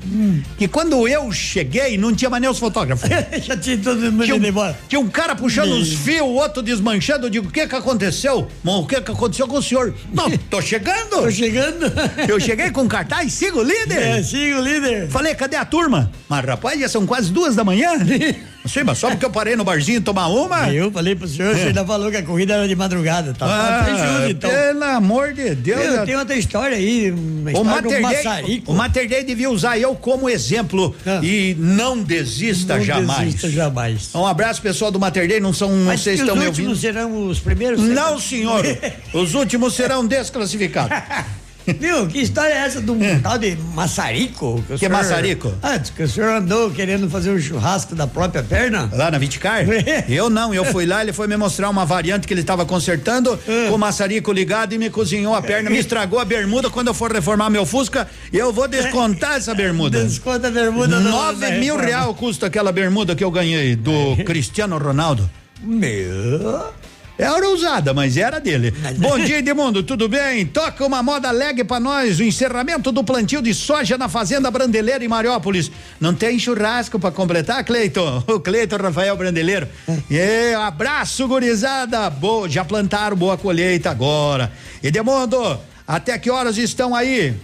que 0.57 0.67
quando 0.67 1.07
eu 1.07 1.31
cheguei 1.31 1.97
não 1.97 2.13
tinha 2.13 2.29
mais 2.29 2.41
nem 2.41 2.49
os 2.49 2.59
fotógrafos. 2.59 3.09
Já 3.43 3.55
tinha 3.57 3.77
todo 3.77 3.99
mundo 4.11 4.21
um, 4.23 4.35
indo 4.35 4.47
embora. 4.47 4.77
Tinha 4.87 4.99
um 4.99 5.07
cara 5.09 5.35
puxando 5.35 5.71
os 5.73 5.93
fios, 5.93 6.21
o 6.21 6.33
outro 6.33 6.61
desmanchando. 6.61 7.27
Eu 7.27 7.29
digo, 7.29 7.47
o 7.47 7.51
que 7.51 7.67
que 7.67 7.75
aconteceu? 7.75 8.47
Bom, 8.63 8.81
o 8.81 8.87
que 8.87 8.99
que 9.01 9.11
aconteceu 9.11 9.47
com 9.47 9.57
o 9.57 9.61
senhor? 9.63 9.93
Não, 10.13 10.29
tô 10.49 10.61
chegando. 10.61 11.09
Tô 11.21 11.31
chegando. 11.31 11.91
Eu 12.27 12.39
cheguei 12.39 12.71
com 12.71 12.87
cartaz, 12.87 13.33
sigo 13.33 13.61
líder. 13.61 13.97
É, 14.01 14.23
sigo 14.23 14.59
líder. 14.61 15.07
Falei, 15.09 15.35
cadê 15.35 15.55
a 15.55 15.65
turma? 15.65 16.11
Mas 16.27 16.45
rapaz, 16.45 16.79
já 16.79 16.89
são 16.89 17.05
quase 17.05 17.31
duas 17.31 17.55
da 17.55 17.63
manhã. 17.63 17.91
Sim, 18.65 18.83
mas 18.85 18.97
só 18.97 19.09
porque 19.09 19.25
eu 19.25 19.29
parei 19.29 19.57
no 19.57 19.65
barzinho 19.65 19.99
tomar 19.99 20.27
uma. 20.27 20.71
Eu 20.73 20.89
falei 20.89 21.13
pro 21.15 21.27
senhor, 21.27 21.53
você 21.53 21.63
ainda 21.63 21.83
falou 21.85 22.09
que 22.09 22.15
a 22.15 22.23
corrida 22.23 22.53
era 22.53 22.65
de 22.65 22.73
madrugada, 22.77 23.33
tá? 23.33 23.45
Ah, 23.45 23.79
Tá 23.79 23.83
prejuízo, 23.83 24.29
então. 24.31 24.49
Amor 25.03 25.33
de 25.33 25.53
Deus. 25.53 25.83
Eu 25.83 26.05
tenho 26.05 26.19
outra 26.19 26.35
história 26.35 26.77
aí, 26.77 27.11
uma 27.11 27.49
O 27.49 27.53
história 27.53 27.99
Mater, 27.99 28.63
o 28.65 28.73
Mater 28.73 29.09
Dei 29.09 29.23
devia 29.25 29.49
usar 29.49 29.77
eu 29.77 29.93
como 29.95 30.29
exemplo 30.29 30.95
e 31.21 31.55
não 31.59 32.01
desista 32.01 32.77
Não 32.77 32.83
jamais. 32.85 33.19
desista 33.19 33.49
jamais. 33.49 34.09
Um 34.15 34.25
abraço 34.25 34.61
pessoal 34.61 34.89
do 34.91 34.99
Mater 34.99 35.41
não 35.41 35.51
são, 35.51 35.69
não 35.69 35.85
Mas 35.87 35.99
sei 36.01 36.13
se 36.15 36.23
que 36.23 36.29
estão 36.29 36.35
os 36.35 36.41
me 36.41 36.47
últimos 36.47 36.69
ouvindo. 36.69 36.81
serão 36.81 37.27
os 37.27 37.39
primeiros? 37.39 37.81
Não, 37.81 38.17
senhor. 38.17 38.63
Os 39.13 39.33
últimos 39.35 39.73
serão 39.73 40.05
desclassificados. 40.05 40.97
Viu? 41.79 42.07
Que 42.07 42.19
história 42.19 42.53
é 42.53 42.57
essa 42.57 42.81
do 42.81 42.95
tal 43.21 43.37
de 43.37 43.55
maçarico? 43.73 44.55
o 44.57 44.63
Que 44.63 44.77
senhor- 44.77 44.91
maçarico? 44.91 45.53
Ah, 45.61 45.77
diz 45.77 45.89
que 45.91 46.03
o 46.03 46.07
senhor 46.07 46.29
andou 46.37 46.69
querendo 46.71 47.09
fazer 47.09 47.31
um 47.31 47.39
churrasco 47.39 47.95
da 47.95 48.05
própria 48.07 48.43
perna? 48.43 48.89
Lá 48.93 49.09
na 49.09 49.17
Viticar? 49.17 49.63
Eu 50.09 50.29
não, 50.29 50.53
eu 50.53 50.65
fui 50.65 50.85
lá, 50.85 51.01
ele 51.01 51.13
foi 51.13 51.27
me 51.27 51.37
mostrar 51.37 51.69
uma 51.69 51.85
variante 51.85 52.27
que 52.27 52.33
ele 52.33 52.41
estava 52.41 52.65
consertando, 52.65 53.37
com 53.69 53.75
o 53.75 53.77
maçarico 53.77 54.31
ligado 54.31 54.73
e 54.73 54.77
me 54.77 54.89
cozinhou 54.89 55.33
a 55.35 55.41
perna, 55.41 55.69
me 55.69 55.77
estragou 55.79 56.19
a 56.19 56.25
bermuda. 56.25 56.69
Quando 56.69 56.87
eu 56.89 56.93
for 56.93 57.11
reformar 57.11 57.49
meu 57.49 57.65
Fusca, 57.65 58.07
eu 58.31 58.51
vou 58.51 58.67
descontar 58.67 59.35
essa 59.37 59.53
bermuda. 59.55 60.03
Desconta 60.03 60.47
a 60.47 60.51
bermuda. 60.51 60.99
no- 60.99 61.09
Nove 61.11 61.51
mil 61.59 61.77
real 61.77 62.13
custa 62.15 62.47
aquela 62.47 62.71
bermuda 62.71 63.15
que 63.15 63.23
eu 63.23 63.31
ganhei 63.31 63.75
do 63.75 64.17
Cristiano 64.25 64.77
Ronaldo. 64.77 65.29
Meu. 65.61 66.73
Era 67.17 67.47
usada, 67.49 67.93
mas 67.93 68.17
era 68.17 68.39
dele. 68.39 68.71
Bom 68.97 69.19
dia, 69.19 69.37
Edmundo, 69.39 69.83
tudo 69.83 70.09
bem? 70.09 70.45
Toca 70.45 70.85
uma 70.85 71.03
moda 71.03 71.29
alegre 71.29 71.63
pra 71.63 71.79
nós, 71.79 72.19
o 72.19 72.23
encerramento 72.23 72.91
do 72.91 73.03
plantio 73.03 73.41
de 73.41 73.53
soja 73.53 73.97
na 73.97 74.09
Fazenda 74.09 74.49
Brandeleira 74.49 75.03
em 75.05 75.07
Mariópolis. 75.07 75.71
Não 75.99 76.13
tem 76.13 76.39
churrasco 76.39 76.99
pra 76.99 77.11
completar, 77.11 77.63
Cleiton? 77.63 78.23
O 78.33 78.39
Cleiton 78.39 78.77
Rafael 78.77 79.15
Brandeleiro. 79.15 79.67
É, 80.09 80.55
abraço, 80.55 81.27
gurizada. 81.27 82.09
Boa, 82.09 82.49
já 82.49 82.65
plantaram, 82.65 83.15
boa 83.15 83.37
colheita 83.37 83.91
agora. 83.91 84.51
Edmundo, 84.81 85.59
até 85.87 86.17
que 86.17 86.31
horas 86.31 86.57
estão 86.57 86.95
aí? 86.95 87.35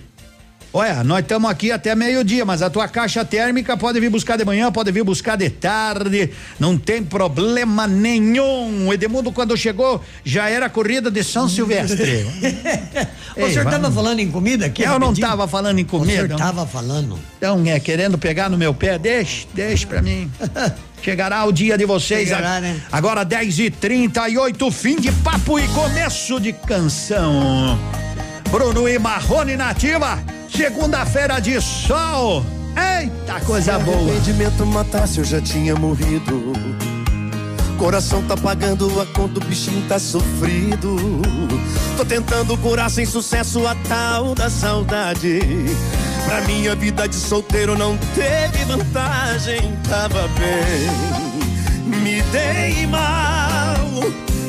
Olha, 0.72 1.04
nós 1.04 1.22
estamos 1.22 1.50
aqui 1.50 1.72
até 1.72 1.96
meio-dia, 1.96 2.46
mas 2.46 2.62
a 2.62 2.70
tua 2.70 2.88
caixa 2.88 3.26
térmica 3.26 3.76
pode 3.76 4.00
vir 4.00 4.10
buscar 4.12 4.38
de 4.38 4.46
manhã, 4.46 4.72
pode 4.72 4.92
vir 4.92 5.04
buscar 5.04 5.36
de 5.36 5.50
tarde, 5.50 6.30
não 6.60 6.78
tem 6.78 7.04
problema 7.04 7.88
nenhum. 7.88 8.88
O 8.88 8.94
Edmundo, 8.94 9.32
quando 9.32 9.58
chegou, 9.58 10.00
já 10.24 10.48
era 10.48 10.70
corrida 10.70 11.10
de 11.10 11.24
São 11.24 11.50
Silvestre. 11.50 12.28
O 13.38 13.48
senhor 13.48 13.64
estava 13.68 13.90
falando 13.90 14.20
em 14.20 14.30
comida 14.30 14.66
aqui? 14.66 14.82
Eu 14.84 15.00
não 15.00 15.14
estava 15.14 15.48
falando 15.48 15.80
em 15.80 15.86
comida. 15.86 16.12
O 16.12 16.16
senhor 16.26 16.32
estava 16.32 16.68
falando. 16.68 17.18
Então, 17.38 17.64
é, 17.66 17.80
querendo 17.80 18.18
pegar 18.18 18.50
no 18.50 18.58
meu 18.58 18.74
pé, 18.74 18.98
deixa, 19.00 19.48
deixa 19.54 19.88
pra 19.88 20.02
mim. 20.02 20.30
Chegará 21.02 21.46
o 21.46 21.52
dia 21.54 21.78
de 21.78 21.86
vocês. 21.86 22.28
Chegará, 22.28 22.56
a- 22.58 22.60
né? 22.60 22.82
Agora 22.92 23.24
10 23.24 23.60
e 23.60 23.70
38 23.72 24.70
fim 24.72 24.98
de 25.00 25.10
papo 25.12 25.58
e 25.58 25.66
começo 25.70 26.38
de 26.42 26.52
canção. 26.52 27.80
Bruno 28.52 28.90
e 28.90 29.00
Marrone 29.00 29.56
Nativa, 29.56 30.22
segunda-feira 30.56 31.40
de 31.40 31.60
sol. 31.62 32.46
Eita, 32.76 33.40
coisa 33.46 33.78
Se 33.78 33.86
boa. 33.86 33.98
arrependimento 33.98 34.66
matasse, 34.66 35.20
eu 35.20 35.26
já 35.26 35.42
tinha 35.42 35.76
morrido. 35.76 36.54
Coração 37.78 38.22
tá 38.24 38.36
pagando 38.36 39.00
a 39.00 39.06
conta, 39.06 39.40
o 39.40 39.44
bichinho 39.44 39.88
tá 39.88 39.98
sofrido. 39.98 40.98
Tô 41.96 42.04
tentando 42.04 42.58
curar 42.58 42.90
sem 42.90 43.06
sucesso 43.06 43.66
a 43.66 43.76
tal 43.88 44.36
da 44.36 44.50
saudade. 44.50 45.40
Pra 46.26 46.42
minha 46.42 46.76
vida 46.76 47.08
de 47.08 47.16
solteiro 47.16 47.78
não 47.78 47.98
teve 48.14 48.66
vantagem, 48.66 49.78
tava 49.90 50.28
bem. 50.38 52.00
Me 52.02 52.22
dei 52.24 52.86
mal. 52.88 54.29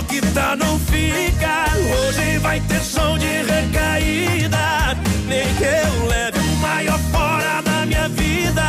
Pior 0.00 0.04
que 0.04 0.20
tá, 0.32 0.56
não 0.56 0.78
fica. 0.78 1.66
Hoje 1.76 2.38
vai 2.38 2.60
ter 2.60 2.80
som 2.80 3.18
de 3.18 3.26
recaída. 3.26 4.96
Nem 5.26 5.46
que 5.56 5.64
eu 5.64 6.06
leve 6.06 6.38
o 6.38 6.56
maior 6.56 6.98
fora 7.10 7.60
da 7.62 7.84
minha 7.84 8.08
vida. 8.08 8.62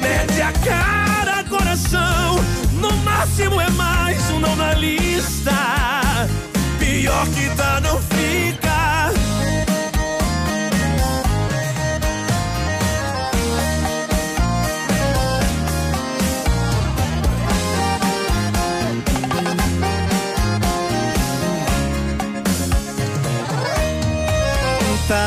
Mete 0.00 0.40
a 0.40 0.52
cara, 0.52 1.44
coração. 1.44 2.36
No 2.72 2.92
máximo 2.98 3.60
é 3.60 3.68
mais 3.70 4.30
um 4.30 4.38
não 4.38 4.54
na 4.54 4.74
lista. 4.74 5.50
Pior 6.78 7.26
que 7.28 7.48
tá, 7.56 7.80
não 7.80 8.00
fica. 8.02 9.10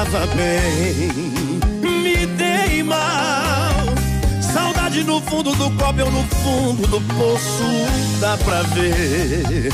Bem, 0.10 1.12
me 1.82 2.26
dei 2.38 2.82
mal. 2.82 3.76
Saudade 4.42 5.04
no 5.04 5.20
fundo 5.20 5.54
do 5.54 5.70
copo, 5.72 6.00
eu 6.00 6.10
no 6.10 6.24
fundo 6.24 6.88
do 6.88 7.02
poço. 7.02 7.66
Dá 8.22 8.38
pra 8.38 8.62
ver 8.74 9.70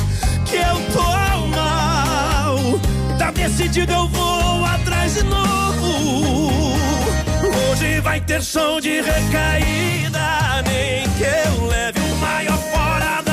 que 0.45 0.55
eu 0.55 0.81
tô 0.91 1.47
mal. 1.55 2.57
Tá 3.19 3.29
decidido, 3.29 3.93
eu 3.93 4.07
vou 4.07 4.65
atrás 4.65 5.13
de 5.13 5.23
novo. 5.23 6.73
Hoje 7.71 7.99
vai 8.01 8.19
ter 8.19 8.41
som 8.41 8.81
de 8.81 9.01
recaída. 9.01 10.63
Nem 10.65 11.07
que 11.11 11.23
eu 11.25 11.67
leve 11.67 11.99
o 11.99 12.15
maior 12.15 12.57
fora 12.57 13.21
da 13.21 13.32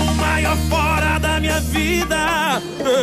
maior 0.41 0.57
fora 0.69 1.19
da 1.19 1.39
minha 1.39 1.59
vida. 1.59 2.61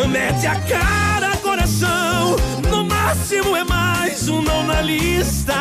Mete 0.09 0.47
a 0.47 0.57
cara, 0.57 1.37
coração. 1.37 2.37
No 2.69 2.85
máximo 2.85 3.57
é 3.57 3.65
mais 3.65 4.29
um 4.29 4.43
não 4.43 4.67
na 4.67 4.83
lista. 4.83 5.55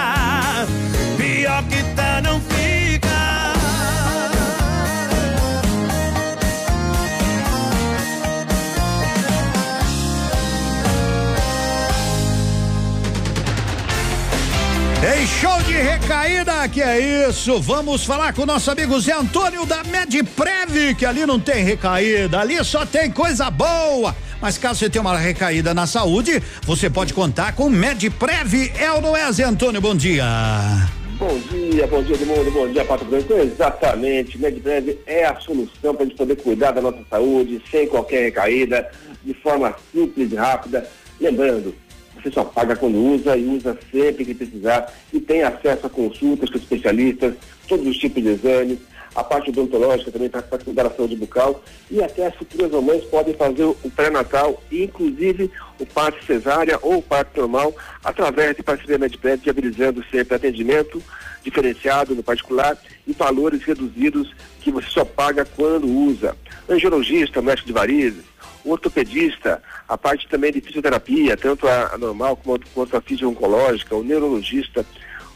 Pior 1.17 1.63
que 1.63 1.83
tá, 1.95 2.21
não 2.21 2.41
fica. 2.41 2.96
Em 15.07 15.25
show 15.25 15.57
de 15.63 15.71
recaída, 15.71 16.67
que 16.67 16.81
é 16.81 17.29
isso? 17.29 17.61
Vamos 17.61 18.03
falar 18.03 18.33
com 18.33 18.41
o 18.41 18.45
nosso 18.45 18.69
amigo 18.69 18.99
Zé 18.99 19.13
Antônio 19.13 19.65
da 19.65 19.81
Medprev, 19.85 20.95
que 20.97 21.05
ali 21.05 21.25
não 21.25 21.39
tem 21.39 21.63
recaída, 21.63 22.41
ali 22.41 22.61
só 22.65 22.85
tem 22.85 23.09
coisa 23.09 23.49
boa. 23.49 24.13
Mas 24.41 24.57
caso 24.57 24.79
você 24.79 24.89
tenha 24.89 25.01
uma 25.01 25.17
recaída 25.17 25.73
na 25.73 25.87
saúde, 25.87 26.43
você 26.63 26.89
pode 26.89 27.13
contar 27.13 27.53
com 27.53 27.69
Medprev. 27.69 28.69
É 28.77 28.91
ou 28.91 29.01
não 29.01 29.15
é, 29.15 29.31
Zé 29.31 29.45
Antônio? 29.45 29.79
Bom 29.79 29.95
dia. 29.95 30.25
Bom 31.17 31.39
dia, 31.49 31.87
bom 31.87 32.03
dia 32.03 32.17
do 32.17 32.25
mundo, 32.25 32.51
bom 32.51 32.67
dia, 32.67 32.83
Pato 32.83 33.05
Branco. 33.05 33.31
Exatamente, 33.31 34.37
MedBrev 34.37 34.99
é 35.07 35.23
a 35.23 35.39
solução 35.39 35.95
para 35.95 36.03
a 36.03 36.05
gente 36.05 36.17
poder 36.17 36.35
cuidar 36.35 36.71
da 36.71 36.81
nossa 36.81 36.99
saúde 37.09 37.61
sem 37.71 37.87
qualquer 37.87 38.25
recaída, 38.25 38.85
de 39.23 39.33
forma 39.35 39.73
simples 39.93 40.33
e 40.33 40.35
rápida. 40.35 40.85
Lembrando, 41.19 41.73
você 42.21 42.31
só 42.31 42.43
paga 42.43 42.75
quando 42.75 42.97
usa 42.97 43.35
e 43.37 43.45
usa 43.45 43.77
sempre 43.91 44.25
que 44.25 44.33
precisar. 44.33 44.91
E 45.13 45.19
tem 45.19 45.43
acesso 45.43 45.87
a 45.87 45.89
consultas 45.89 46.49
com 46.49 46.57
especialistas, 46.57 47.33
todos 47.67 47.85
os 47.87 47.97
tipos 47.97 48.21
de 48.21 48.29
exames, 48.29 48.79
a 49.15 49.23
parte 49.23 49.49
odontológica 49.49 50.11
também 50.11 50.29
para 50.29 50.43
cuidar 50.43 50.83
da 50.83 50.91
saúde 50.91 51.15
bucal. 51.15 51.63
E 51.89 52.03
até 52.03 52.27
as 52.27 52.35
futuras 52.35 52.71
mamães 52.71 53.03
podem 53.05 53.33
fazer 53.33 53.63
o 53.63 53.91
pré-natal, 53.95 54.61
inclusive 54.71 55.49
o 55.79 55.85
parto 55.85 56.23
cesárea 56.25 56.77
ou 56.81 56.97
o 56.97 57.01
parto 57.01 57.41
normal, 57.41 57.75
através 58.03 58.55
de 58.55 58.61
parceria 58.61 58.99
MedPed, 58.99 59.43
viabilizando 59.43 60.03
sempre 60.11 60.35
atendimento 60.35 61.01
diferenciado 61.43 62.13
no 62.13 62.21
particular 62.21 62.77
e 63.07 63.13
valores 63.13 63.63
reduzidos 63.63 64.35
que 64.61 64.69
você 64.69 64.89
só 64.89 65.05
paga 65.05 65.45
quando 65.45 65.87
usa. 65.87 66.35
Angiologista, 66.69 67.41
médico 67.41 67.67
de 67.67 67.73
varizes, 67.73 68.25
ortopedista, 68.65 69.61
a 69.87 69.97
parte 69.97 70.27
também 70.27 70.51
de 70.51 70.61
fisioterapia, 70.61 71.37
tanto 71.37 71.67
a, 71.67 71.97
normal 71.97 72.35
quanto, 72.37 72.67
quanto 72.73 72.97
a 72.97 73.01
fisio-oncológica, 73.01 73.95
o 73.95 74.03
neurologista, 74.03 74.85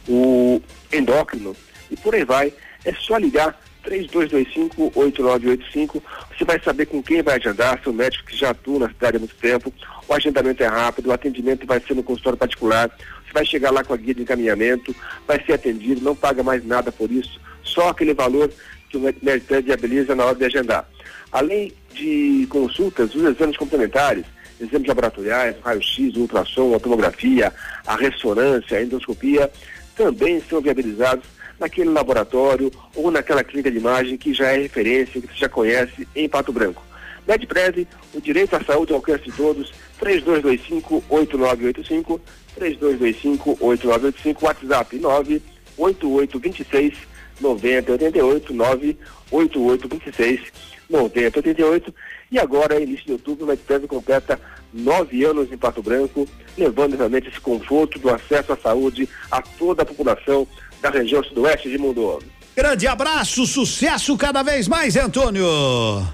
o 0.07 0.61
endócrino 0.91 1.55
e 1.89 1.95
por 1.95 2.13
aí 2.13 2.25
vai. 2.25 2.53
É 2.83 2.93
só 2.93 3.17
ligar 3.17 3.59
3225-8985. 3.85 6.01
Você 6.35 6.45
vai 6.45 6.59
saber 6.61 6.87
com 6.87 7.01
quem 7.01 7.21
vai 7.21 7.37
agendar, 7.37 7.81
seu 7.81 7.93
médico 7.93 8.25
que 8.25 8.35
já 8.35 8.49
atua 8.49 8.79
na 8.79 8.89
cidade 8.89 9.15
há 9.17 9.19
muito 9.19 9.35
tempo. 9.35 9.73
O 10.07 10.13
agendamento 10.13 10.63
é 10.63 10.67
rápido, 10.67 11.07
o 11.07 11.13
atendimento 11.13 11.65
vai 11.65 11.79
ser 11.79 11.95
no 11.95 12.03
consultório 12.03 12.37
particular. 12.37 12.91
Você 13.25 13.33
vai 13.33 13.45
chegar 13.45 13.71
lá 13.71 13.81
com 13.83 13.93
a 13.93 13.97
guia 13.97 14.13
de 14.13 14.23
encaminhamento, 14.23 14.93
vai 15.27 15.43
ser 15.45 15.53
atendido, 15.53 16.01
não 16.01 16.15
paga 16.15 16.43
mais 16.43 16.65
nada 16.65 16.91
por 16.91 17.09
isso, 17.11 17.39
só 17.63 17.89
aquele 17.89 18.13
valor 18.13 18.51
que 18.89 18.97
o 18.97 18.99
Medicare 18.99 19.61
viabiliza 19.61 20.15
na 20.15 20.25
hora 20.25 20.35
de 20.35 20.43
agendar. 20.43 20.85
Além 21.31 21.71
de 21.93 22.45
consultas, 22.49 23.15
os 23.15 23.23
exames 23.23 23.55
complementares, 23.55 24.25
exames 24.61 24.87
laboratoriais, 24.87 25.55
raio-x, 25.63 26.15
ultrassom, 26.15 26.75
a 26.75 26.79
tomografia, 26.79 27.51
a 27.85 27.95
ressonância, 27.95 28.77
a 28.77 28.83
endoscopia, 28.83 29.51
também 29.95 30.41
são 30.49 30.61
viabilizados 30.61 31.25
naquele 31.59 31.89
laboratório 31.89 32.71
ou 32.95 33.11
naquela 33.11 33.43
clínica 33.43 33.69
de 33.69 33.77
imagem 33.77 34.17
que 34.17 34.33
já 34.33 34.47
é 34.47 34.57
referência, 34.57 35.21
que 35.21 35.27
você 35.27 35.35
já 35.35 35.49
conhece 35.49 36.07
em 36.15 36.27
Pato 36.27 36.51
Branco. 36.51 36.83
MedPrev, 37.27 37.87
o 38.13 38.21
direito 38.21 38.55
à 38.55 38.63
saúde 38.63 38.91
ao 38.91 38.97
alcance 38.97 39.25
de 39.25 39.31
todos, 39.31 39.71
3225-8985, 40.01 42.19
3225-8985, 42.59 44.41
WhatsApp 44.41 44.97
98826 44.97 46.97
9088, 47.39 48.53
98826 48.53 50.41
9088. 50.89 51.93
E 52.31 52.39
agora, 52.39 52.79
início 52.79 53.05
de 53.05 53.11
outubro, 53.11 53.43
o 53.43 53.47
MedPrev 53.47 53.87
completa 53.87 54.39
nove 54.73 55.25
anos 55.25 55.51
em 55.51 55.57
Pato 55.57 55.83
Branco, 55.83 56.25
levando 56.57 56.95
realmente 56.95 57.27
esse 57.27 57.41
conforto 57.41 57.99
do 57.99 58.09
acesso 58.09 58.53
à 58.53 58.57
saúde 58.57 59.09
a 59.29 59.41
toda 59.41 59.83
a 59.83 59.85
população 59.85 60.47
da 60.81 60.89
região 60.89 61.21
sudoeste 61.23 61.69
de 61.69 61.77
Mundo. 61.77 62.19
Grande 62.53 62.85
abraço, 62.85 63.45
sucesso 63.45 64.17
cada 64.17 64.43
vez 64.43 64.67
mais, 64.67 64.97
Antônio. 64.97 65.45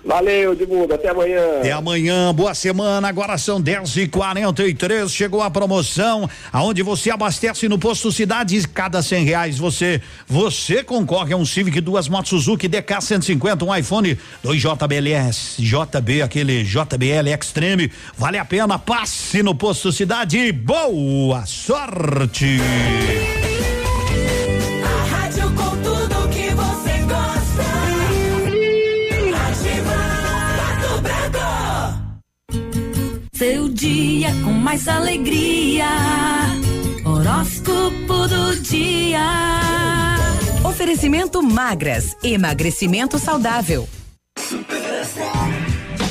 Valeu, 0.05 0.53
Edmundo, 0.53 0.93
até 0.93 1.09
amanhã. 1.09 1.41
Até 1.59 1.71
amanhã, 1.71 2.31
boa 2.31 2.53
semana. 2.53 3.07
Agora 3.07 3.39
são 3.39 3.59
10 3.59 3.97
e 3.97 4.07
43 4.07 5.11
Chegou 5.11 5.41
a 5.41 5.49
promoção 5.49 6.29
aonde 6.53 6.83
você 6.83 7.09
abastece 7.09 7.67
no 7.67 7.79
posto 7.79 8.11
Cidade. 8.11 8.67
Cada 8.67 9.01
100 9.01 9.25
reais 9.25 9.57
você 9.57 9.99
você 10.27 10.83
concorre 10.83 11.33
a 11.33 11.37
um 11.37 11.45
Civic, 11.45 11.81
duas 11.81 12.07
motos 12.07 12.29
Suzuki 12.29 12.67
DK 12.67 13.01
150, 13.01 13.65
um 13.65 13.75
iPhone, 13.75 14.17
dois 14.43 14.61
JBLS, 14.61 15.59
JB, 15.59 16.21
aquele 16.21 16.63
JBL 16.63 17.29
Extreme. 17.35 17.91
Vale 18.15 18.37
a 18.37 18.45
pena, 18.45 18.77
passe 18.77 19.41
no 19.41 19.55
posto 19.55 19.91
Cidade. 19.91 20.51
Boa 20.51 21.45
sorte. 21.47 22.59
Seu 33.37 33.69
dia 33.69 34.29
com 34.43 34.51
mais 34.51 34.87
alegria. 34.87 35.85
Horóscopo 37.05 38.27
do 38.27 38.59
dia. 38.61 39.19
Oferecimento 40.63 41.43
magras, 41.43 42.17
emagrecimento 42.23 43.19
saudável. 43.19 43.87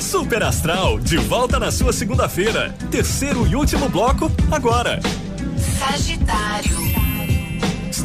Super 0.01 0.44
Astral, 0.44 1.01
de 1.01 1.16
volta 1.16 1.59
na 1.59 1.73
sua 1.73 1.93
segunda-feira. 1.93 2.73
Terceiro 2.93 3.44
e 3.44 3.57
último 3.57 3.89
bloco, 3.89 4.31
agora. 4.53 5.01
Sagitário. 5.81 7.05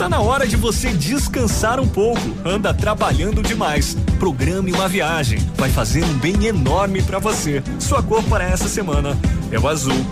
Está 0.02 0.10
na 0.10 0.20
hora 0.20 0.48
de 0.48 0.56
você 0.56 0.92
descansar 0.94 1.80
um 1.80 1.88
pouco. 1.88 2.20
Anda 2.44 2.74
trabalhando 2.74 3.44
demais. 3.44 3.96
Programe 4.18 4.74
uma 4.74 4.88
viagem. 4.88 5.38
Vai 5.56 5.70
fazer 5.70 6.04
um 6.04 6.18
bem 6.18 6.48
enorme 6.48 7.04
para 7.04 7.20
você. 7.20 7.62
Sua 7.80 8.02
cor 8.02 8.24
para 8.24 8.44
essa 8.44 8.68
semana 8.68 9.16
é 9.52 9.60
o 9.60 9.68
azul. 9.68 10.04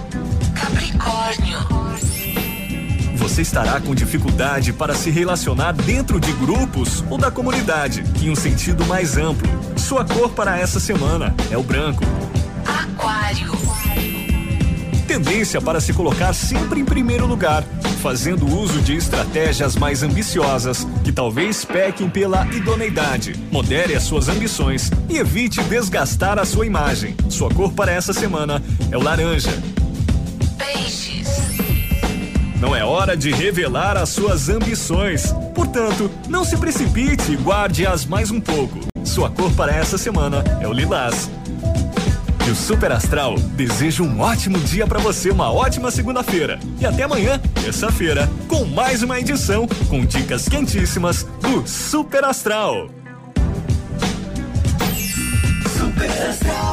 Capricórnio. 0.54 1.58
Você 3.16 3.42
estará 3.42 3.82
com 3.82 3.96
dificuldade 3.96 4.72
para 4.74 4.94
se 4.94 5.10
relacionar 5.10 5.72
dentro 5.72 6.20
de 6.20 6.34
grupos 6.34 7.04
ou 7.10 7.18
da 7.18 7.32
comunidade, 7.32 8.04
em 8.22 8.30
um 8.30 8.36
sentido 8.36 8.86
mais 8.86 9.18
amplo. 9.18 9.50
Sua 9.76 10.06
cor 10.06 10.30
para 10.30 10.56
essa 10.56 10.80
semana 10.80 11.34
é 11.50 11.58
o 11.58 11.64
branco. 11.64 12.04
Aquário. 12.64 13.59
Tendência 15.10 15.60
para 15.60 15.82
se 15.82 15.92
colocar 15.92 16.34
sempre 16.34 16.82
em 16.82 16.86
primeiro 16.86 17.26
lugar, 17.26 17.64
fazendo 18.00 18.46
uso 18.46 18.80
de 18.80 18.96
estratégias 18.96 19.76
mais 19.76 20.04
ambiciosas, 20.04 20.86
que 21.04 21.12
talvez 21.12 21.66
pequem 21.66 22.08
pela 22.08 22.46
idoneidade. 22.54 23.34
Modere 23.52 23.96
as 23.96 24.04
suas 24.04 24.30
ambições 24.30 24.92
e 25.10 25.18
evite 25.18 25.64
desgastar 25.64 26.38
a 26.38 26.46
sua 26.46 26.68
imagem. 26.68 27.16
Sua 27.28 27.50
cor 27.50 27.74
para 27.74 27.92
essa 27.92 28.14
semana 28.14 28.62
é 28.92 28.98
o 29.00 29.02
laranja. 29.02 29.50
Peixes. 30.60 31.28
Não 32.62 32.76
é 32.76 32.86
hora 32.86 33.18
de 33.18 33.32
revelar 33.32 33.98
as 33.98 34.10
suas 34.10 34.48
ambições. 34.48 35.34
Portanto, 35.56 36.12
não 36.28 36.46
se 36.46 36.56
precipite 36.56 37.32
e 37.32 37.36
guarde-as 37.36 38.06
mais 38.06 38.30
um 38.30 38.40
pouco. 38.40 38.78
Sua 39.04 39.32
cor 39.32 39.52
para 39.54 39.76
essa 39.76 39.98
semana 39.98 40.44
é 40.62 40.68
o 40.68 40.72
lilás. 40.72 41.32
E 42.50 42.52
o 42.52 42.56
Super 42.56 42.92
Astral 42.92 43.36
deseja 43.38 44.02
um 44.02 44.22
ótimo 44.22 44.58
dia 44.58 44.88
para 44.88 44.98
você, 44.98 45.30
uma 45.30 45.52
ótima 45.52 45.92
segunda-feira. 45.92 46.60
E 46.80 46.86
até 46.86 47.04
amanhã, 47.04 47.40
terça-feira, 47.54 48.28
com 48.48 48.66
mais 48.66 49.04
uma 49.04 49.20
edição 49.20 49.68
com 49.88 50.04
dicas 50.04 50.50
quentíssimas 50.50 51.28
do 51.44 51.68
Super 51.68 52.24
Astral. 52.24 52.90
A 56.60 56.69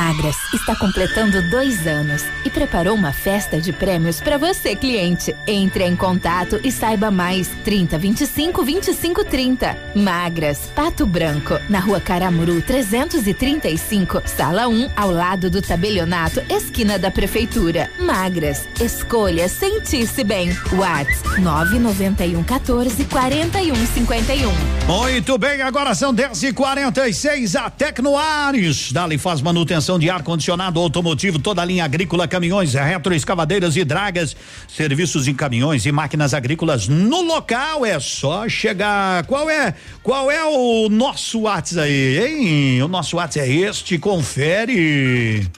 Magras 0.00 0.36
está 0.54 0.74
completando 0.74 1.42
dois 1.50 1.86
anos 1.86 2.24
e 2.42 2.48
preparou 2.48 2.94
uma 2.94 3.12
festa 3.12 3.60
de 3.60 3.70
prêmios 3.70 4.18
para 4.18 4.38
você, 4.38 4.74
cliente. 4.74 5.36
Entre 5.46 5.84
em 5.84 5.94
contato 5.94 6.58
e 6.64 6.72
saiba 6.72 7.10
mais. 7.10 7.48
30 7.64 7.98
25 7.98 8.64
25 8.64 9.24
30. 9.24 9.76
Magras, 9.94 10.70
Pato 10.74 11.04
Branco, 11.04 11.60
na 11.68 11.80
rua 11.80 12.00
Caramuru 12.00 12.62
335, 12.62 14.22
sala 14.24 14.68
1, 14.68 14.90
ao 14.96 15.10
lado 15.10 15.50
do 15.50 15.60
tabelionato, 15.60 16.40
esquina 16.48 16.98
da 16.98 17.10
prefeitura. 17.10 17.90
Magras, 17.98 18.66
escolha 18.80 19.50
sentir-se 19.50 20.24
bem. 20.24 20.48
Whats 20.72 21.20
991 21.38 22.42
14 22.42 23.04
41 23.04 23.74
51. 23.74 24.80
Muito 24.86 25.36
bem, 25.36 25.60
agora 25.60 25.94
são 25.94 26.14
10 26.14 26.42
e 26.42 26.52
46 26.54 27.54
a 27.54 27.68
Tecnoares. 27.68 28.92
Dali 28.92 29.18
faz 29.18 29.42
manutenção 29.42 29.89
de 29.98 30.10
ar-condicionado 30.10 30.80
automotivo, 30.80 31.38
toda 31.38 31.62
a 31.62 31.64
linha 31.64 31.84
agrícola, 31.84 32.28
caminhões, 32.28 32.74
retroescavadeiras 32.74 33.76
e 33.76 33.84
dragas, 33.84 34.36
serviços 34.68 35.28
em 35.28 35.34
caminhões 35.34 35.86
e 35.86 35.92
máquinas 35.92 36.34
agrícolas 36.34 36.88
no 36.88 37.22
local. 37.22 37.84
É 37.84 37.98
só 37.98 38.48
chegar. 38.48 39.24
Qual 39.26 39.48
é? 39.48 39.74
Qual 40.02 40.30
é 40.30 40.44
o 40.44 40.88
nosso 40.88 41.40
WhatsApp 41.40 41.80
aí, 41.80 42.18
hein? 42.18 42.82
O 42.82 42.88
nosso 42.88 43.16
WhatsApp 43.16 43.48
é 43.48 43.68
este, 43.68 43.98
confere. 43.98 45.48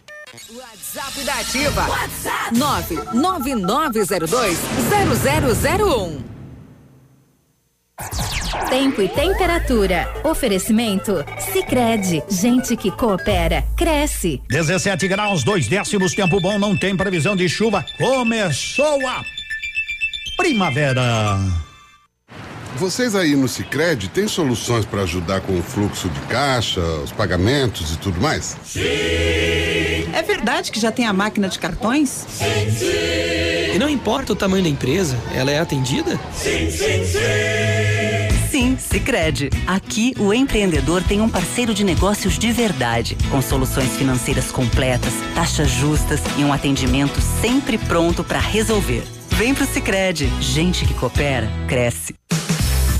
WhatsApp 0.55 1.25
da 1.25 1.35
Ativa. 1.35 1.89
WhatsApp 1.89 2.55
99902 2.55 4.59
0001. 5.79 6.32
Tempo 8.69 9.01
e 9.01 9.09
temperatura. 9.09 10.13
Oferecimento? 10.25 11.25
Sicredi 11.53 12.23
Gente 12.29 12.77
que 12.77 12.91
coopera, 12.91 13.65
cresce. 13.77 14.43
17 14.49 15.09
graus, 15.09 15.43
dois 15.43 15.69
décimos, 15.69 16.15
tempo 16.15 16.41
bom, 16.41 16.59
não 16.59 16.77
tem 16.77 16.97
previsão 16.97 17.35
de 17.35 17.49
chuva. 17.49 17.85
Começou 17.99 19.07
a 19.07 19.23
primavera. 20.37 21.39
Vocês 22.77 23.15
aí 23.15 23.37
no 23.37 23.47
Sicredi 23.49 24.09
têm 24.09 24.27
soluções 24.27 24.85
para 24.85 25.03
ajudar 25.03 25.41
com 25.43 25.59
o 25.59 25.63
fluxo 25.63 26.09
de 26.09 26.21
caixa, 26.23 26.81
os 26.81 27.13
pagamentos 27.13 27.95
e 27.95 27.99
tudo 27.99 28.21
mais? 28.21 28.57
É 28.75 30.23
verdade 30.23 30.73
que 30.73 30.81
já 30.81 30.91
tem 30.91 31.07
a 31.07 31.13
máquina 31.13 31.49
de 31.49 31.59
cartões? 31.59 32.09
Sim, 32.09 32.71
sim. 32.71 33.75
E 33.75 33.79
não 33.79 33.89
importa 33.89 34.33
o 34.33 34.37
tamanho 34.37 34.65
da 34.65 34.69
empresa, 34.69 35.17
ela 35.35 35.51
é 35.51 35.59
atendida? 35.59 36.19
Sim, 36.35 36.71
sim, 36.71 37.05
sim. 37.05 37.82
Sim, 38.53 38.77
Sicredi. 38.77 39.49
Aqui 39.67 40.13
o 40.19 40.31
empreendedor 40.31 41.03
tem 41.03 41.23
um 41.23 41.29
parceiro 41.29 41.73
de 41.73 41.83
negócios 41.83 42.39
de 42.39 42.53
verdade, 42.53 43.17
com 43.31 43.41
soluções 43.41 43.97
financeiras 43.97 44.53
completas, 44.53 45.15
taxas 45.35 45.71
justas 45.71 46.21
e 46.37 46.45
um 46.45 46.53
atendimento 46.53 47.19
sempre 47.41 47.79
pronto 47.79 48.23
para 48.23 48.39
resolver. 48.39 49.05
Vem 49.31 49.55
pro 49.55 49.65
Sicredi. 49.65 50.31
Gente 50.39 50.85
que 50.85 50.93
coopera 50.93 51.51
cresce. 51.67 52.15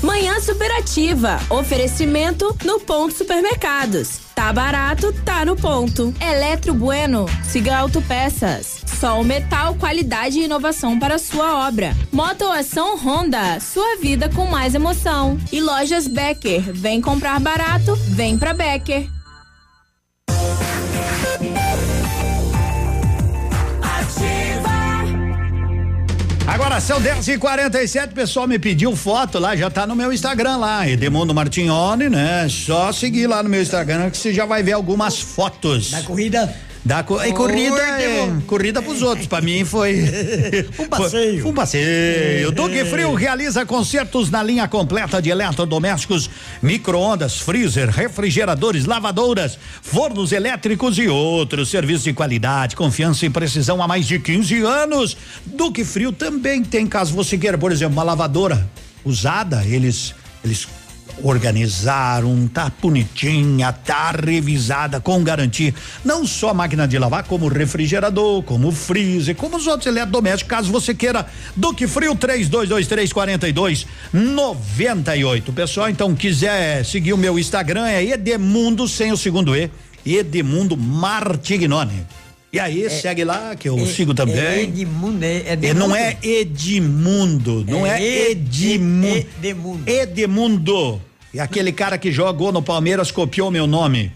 Manhã 0.03 0.37
Superativa. 0.41 1.39
Oferecimento 1.49 2.53
no 2.65 2.77
Ponto 2.77 3.13
Supermercados. 3.13 4.19
Tá 4.35 4.51
barato, 4.51 5.13
tá 5.23 5.45
no 5.45 5.55
ponto. 5.55 6.13
Eletro 6.19 6.73
Bueno. 6.73 7.25
Siga 7.45 7.77
Autopeças. 7.77 8.83
Sol 8.99 9.23
Metal, 9.23 9.73
qualidade 9.75 10.39
e 10.39 10.43
inovação 10.43 10.99
para 10.99 11.17
sua 11.17 11.65
obra. 11.67 11.95
Motoação 12.11 12.97
Honda. 12.97 13.61
Sua 13.61 13.95
vida 13.95 14.27
com 14.27 14.45
mais 14.45 14.75
emoção. 14.75 15.37
E 15.49 15.61
lojas 15.61 16.05
Becker. 16.05 16.73
Vem 16.73 16.99
comprar 16.99 17.39
barato, 17.39 17.95
vem 18.09 18.37
pra 18.37 18.53
Becker. 18.53 19.09
Agora 26.45 26.81
são 26.81 26.99
10 27.01 27.25
e 27.29 27.37
47 27.37 28.11
o 28.11 28.15
pessoal 28.15 28.47
me 28.47 28.59
pediu 28.59 28.93
foto 28.97 29.39
lá, 29.39 29.55
já 29.55 29.69
tá 29.69 29.87
no 29.87 29.95
meu 29.95 30.11
Instagram 30.11 30.57
lá, 30.57 30.87
Edemundo 30.87 31.33
Martignoni, 31.33 32.09
né? 32.09 32.47
Só 32.49 32.91
seguir 32.91 33.27
lá 33.27 33.41
no 33.41 33.49
meu 33.49 33.61
Instagram 33.61 34.09
que 34.09 34.17
você 34.17 34.33
já 34.33 34.45
vai 34.45 34.61
ver 34.61 34.73
algumas 34.73 35.19
fotos. 35.19 35.91
Da 35.91 36.01
corrida? 36.01 36.53
Da 36.85 37.01
co 37.01 37.23
e 37.23 37.31
corrida, 37.31 37.79
é, 37.81 38.29
corrida 38.45 38.81
pros 38.81 39.01
outros, 39.01 39.25
pra 39.25 39.39
mim 39.39 39.63
foi 39.63 40.03
um 40.77 40.85
passeio. 40.87 41.41
Foi 41.41 41.51
um 41.51 41.53
passeio. 41.53 42.51
Duque 42.51 42.83
Frio 42.83 43.13
realiza 43.13 43.65
concertos 43.65 44.29
na 44.29 44.43
linha 44.43 44.67
completa 44.67 45.21
de 45.21 45.29
eletrodomésticos, 45.29 46.29
micro-ondas, 46.61 47.39
freezer, 47.39 47.89
refrigeradores, 47.89 48.85
lavadoras, 48.85 49.57
fornos 49.81 50.33
elétricos 50.33 50.97
e 50.97 51.07
outros 51.07 51.69
serviços 51.69 52.03
de 52.03 52.13
qualidade, 52.13 52.75
confiança 52.75 53.25
e 53.25 53.29
precisão 53.29 53.81
há 53.81 53.87
mais 53.87 54.05
de 54.05 54.19
15 54.19 54.61
anos. 54.63 55.15
Duque 55.45 55.85
Frio 55.85 56.11
também 56.11 56.63
tem, 56.63 56.85
caso 56.85 57.13
você 57.13 57.37
queira, 57.37 57.57
por 57.57 57.71
exemplo, 57.71 57.93
uma 57.93 58.03
lavadora 58.03 58.69
usada, 59.05 59.63
eles 59.65 60.13
eles 60.43 60.67
organizaram, 61.21 62.47
tá 62.47 62.71
bonitinha, 62.81 63.71
tá 63.71 64.11
revisada 64.11 64.99
com 64.99 65.23
garantia. 65.23 65.73
Não 66.03 66.25
só 66.25 66.49
a 66.49 66.53
máquina 66.53 66.87
de 66.87 66.97
lavar, 66.97 67.23
como 67.23 67.47
refrigerador, 67.47 68.41
como 68.43 68.71
freezer, 68.71 69.35
como 69.35 69.57
os 69.57 69.67
outros 69.67 69.87
eletrodomésticos, 69.87 70.49
caso 70.49 70.71
você 70.71 70.93
queira. 70.93 71.25
Duque 71.55 71.87
Frio 71.87 72.15
3223 72.15 73.13
42 73.13 73.87
98. 74.11 75.53
Pessoal, 75.53 75.89
então 75.89 76.15
quiser 76.15 76.83
seguir 76.85 77.13
o 77.13 77.17
meu 77.17 77.37
Instagram 77.37 77.85
é 77.85 78.03
Edemundo 78.03 78.87
sem 78.87 79.11
o 79.11 79.17
segundo 79.17 79.55
E, 79.55 79.69
Edemundo 80.05 80.75
Martignoni. 80.75 82.05
E 82.53 82.59
aí, 82.59 82.85
É, 82.85 82.89
segue 82.89 83.23
lá, 83.23 83.55
que 83.55 83.67
eu 83.67 83.79
é, 83.79 83.85
sigo 83.87 84.13
também. 84.13 84.35
é 84.37 84.61
Edmundo, 84.61 85.25
é 85.25 85.27
É, 85.47 85.53
Edmundo. 85.53 85.79
não 85.79 85.95
é 85.95 86.17
Edmundo, 86.21 87.65
não 87.67 87.85
é, 87.87 88.01
É 88.01 88.31
Edmundo. 88.31 89.07
Edemundo. 89.07 89.89
Edemundo. 89.89 91.01
E 91.33 91.39
aquele 91.39 91.71
cara 91.71 91.97
que 91.97 92.11
jogou 92.11 92.51
no 92.51 92.61
Palmeiras 92.61 93.09
copiou 93.09 93.49
meu 93.49 93.65
nome. 93.65 94.11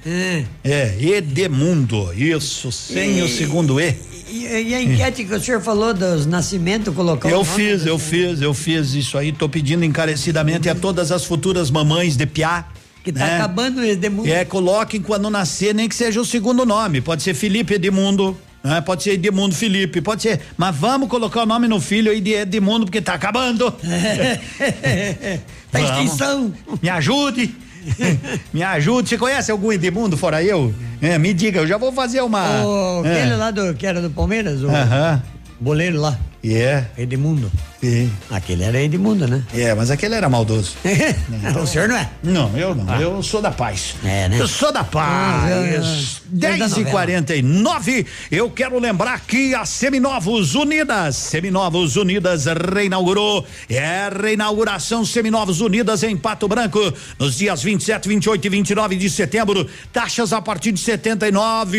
É, 0.63 0.95
Edemundo. 0.99 2.13
Isso, 2.13 2.71
sem 2.71 3.17
E- 3.17 3.21
o 3.23 3.27
segundo 3.27 3.79
E. 3.81 3.95
E, 4.29 4.43
e 4.45 4.75
a 4.75 4.81
enquete 4.83 5.23
que 5.23 5.33
o 5.33 5.41
senhor 5.41 5.61
falou 5.61 5.93
dos 5.93 6.25
nascimentos, 6.27 6.93
colocou. 6.93 7.31
Eu 7.31 7.43
fiz, 7.43 7.85
eu 7.87 7.97
fiz, 7.97 8.41
eu 8.41 8.53
fiz 8.53 8.93
isso 8.93 9.17
aí. 9.17 9.31
Tô 9.31 9.47
pedindo 9.49 9.83
encarecidamente 9.85 10.69
a 10.69 10.75
todas 10.75 11.11
as 11.11 11.23
futuras 11.25 11.71
mamães 11.71 12.15
de 12.15 12.25
piá. 12.27 12.65
Que 13.07 13.19
tá 13.19 13.37
acabando 13.37 13.79
o 13.79 13.85
Edemundo. 13.85 14.29
É, 14.29 14.43
coloquem 14.43 15.01
quando 15.01 15.29
nascer, 15.29 15.73
nem 15.73 15.87
que 15.87 15.95
seja 15.95 16.19
o 16.19 16.25
segundo 16.25 16.65
nome. 16.65 16.99
Pode 16.99 17.23
ser 17.23 17.33
Felipe 17.33 17.75
Edmundo. 17.75 18.37
né? 18.61 18.81
Pode 18.81 19.03
ser 19.03 19.11
Edmundo 19.11 19.55
Felipe, 19.55 20.01
pode 20.01 20.21
ser. 20.23 20.41
Mas 20.57 20.75
vamos 20.75 21.07
colocar 21.07 21.43
o 21.43 21.45
nome 21.45 21.69
no 21.69 21.79
filho 21.79 22.11
aí 22.11 22.19
de 22.19 22.33
Edmundo, 22.33 22.85
porque 22.85 23.01
tá 23.01 23.13
acabando. 23.13 23.73
Tá 25.71 25.81
extinção. 25.81 26.53
Me 26.81 26.89
ajude. 26.89 27.53
Me 28.53 28.63
ajude. 28.63 29.07
Você 29.09 29.17
conhece 29.17 29.51
algum 29.51 29.71
Edmundo 29.71 30.17
fora 30.17 30.43
eu? 30.43 30.73
É, 31.01 31.17
me 31.17 31.33
diga, 31.33 31.59
eu 31.61 31.67
já 31.67 31.77
vou 31.77 31.91
fazer 31.93 32.21
uma. 32.21 32.65
O, 32.65 33.05
É. 33.05 33.11
aquele 33.21 33.35
lá 33.35 33.51
do, 33.51 33.73
que 33.73 33.85
era 33.85 34.01
do 34.01 34.09
Palmeiras, 34.09 34.61
o 34.63 34.67
Aham. 34.69 35.21
boleiro 35.59 35.99
lá. 36.01 36.17
E 36.47 36.55
é? 36.55 36.85
Edmundo. 36.97 37.51
Sim. 37.81 38.09
Aquele 38.31 38.63
era 38.63 38.81
Edmundo, 38.81 39.27
né? 39.27 39.43
É, 39.53 39.73
mas 39.75 39.91
aquele 39.91 40.15
era 40.15 40.29
maldoso. 40.29 40.75
o 41.61 41.67
senhor 41.67 41.89
não 41.89 41.97
é? 41.97 42.09
Não, 42.23 42.57
eu 42.57 42.73
não. 42.73 43.01
Eu 43.01 43.21
sou 43.21 43.41
da 43.41 43.51
paz. 43.51 43.95
É, 44.03 44.29
né? 44.29 44.39
Eu 44.39 44.47
sou 44.47 44.71
da 44.71 44.79
Ah, 44.79 44.83
paz. 44.85 45.51
eu- 45.51 45.65
eu- 45.65 45.83
10 46.29 46.59
da 46.59 46.65
e 46.65 46.69
novela. 46.69 46.89
49 46.89 48.05
eu 48.31 48.49
quero 48.49 48.79
lembrar 48.79 49.19
que 49.27 49.53
a 49.53 49.65
Seminovos 49.65 50.55
Unidas, 50.55 51.17
Seminovos 51.17 51.97
Unidas 51.97 52.45
reinaugurou, 52.73 53.45
é 53.69 54.09
reinauguração 54.09 55.05
Seminovos 55.05 55.59
Unidas 55.59 56.01
em 56.03 56.15
Pato 56.15 56.47
Branco, 56.47 56.79
nos 57.19 57.37
dias 57.37 57.61
27, 57.61 58.07
28 58.07 58.45
e 58.45 58.49
29 58.49 58.95
de 58.95 59.09
setembro, 59.09 59.67
taxas 59.91 60.31
a 60.31 60.41
partir 60.41 60.71
de 60.71 60.79
79, 60.79 61.77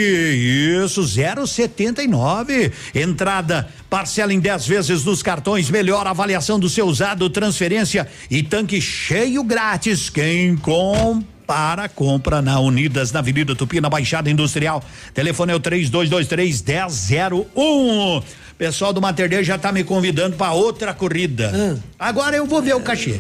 isso, 0.85 1.03
0,79, 1.03 2.71
entrada, 2.95 3.67
parcela 3.89 4.33
em 4.33 4.41
10 4.41 4.58
vezes 4.67 5.05
nos 5.05 5.23
cartões, 5.23 5.71
melhor 5.71 6.07
avaliação 6.07 6.59
do 6.59 6.69
seu 6.69 6.87
usado, 6.87 7.29
transferência 7.31 8.07
e 8.31 8.43
tanque 8.43 8.81
cheio 8.81 9.43
grátis, 9.45 10.09
quem 10.11 10.57
compra 10.57 11.27
para 11.49 11.89
compra 11.89 12.43
na 12.43 12.61
Unidas, 12.61 13.11
na 13.11 13.21
Avenida 13.21 13.55
Tupi, 13.57 13.81
na 13.81 13.89
Baixada 13.89 14.29
Industrial. 14.29 14.85
Telefone 15.15 15.53
é 15.53 15.55
o 15.55 15.61
3223 15.61 16.63
1001. 16.63 18.23
Pessoal 18.59 18.93
do 18.93 19.01
Mater 19.01 19.31
Dei 19.31 19.43
já 19.43 19.57
tá 19.57 19.73
me 19.73 19.83
convidando 19.83 20.37
para 20.37 20.53
outra 20.53 20.93
corrida. 20.93 21.81
Agora 21.99 22.37
eu 22.37 22.45
vou 22.45 22.61
ver 22.61 22.75
o 22.75 22.81
cachê. 22.81 23.19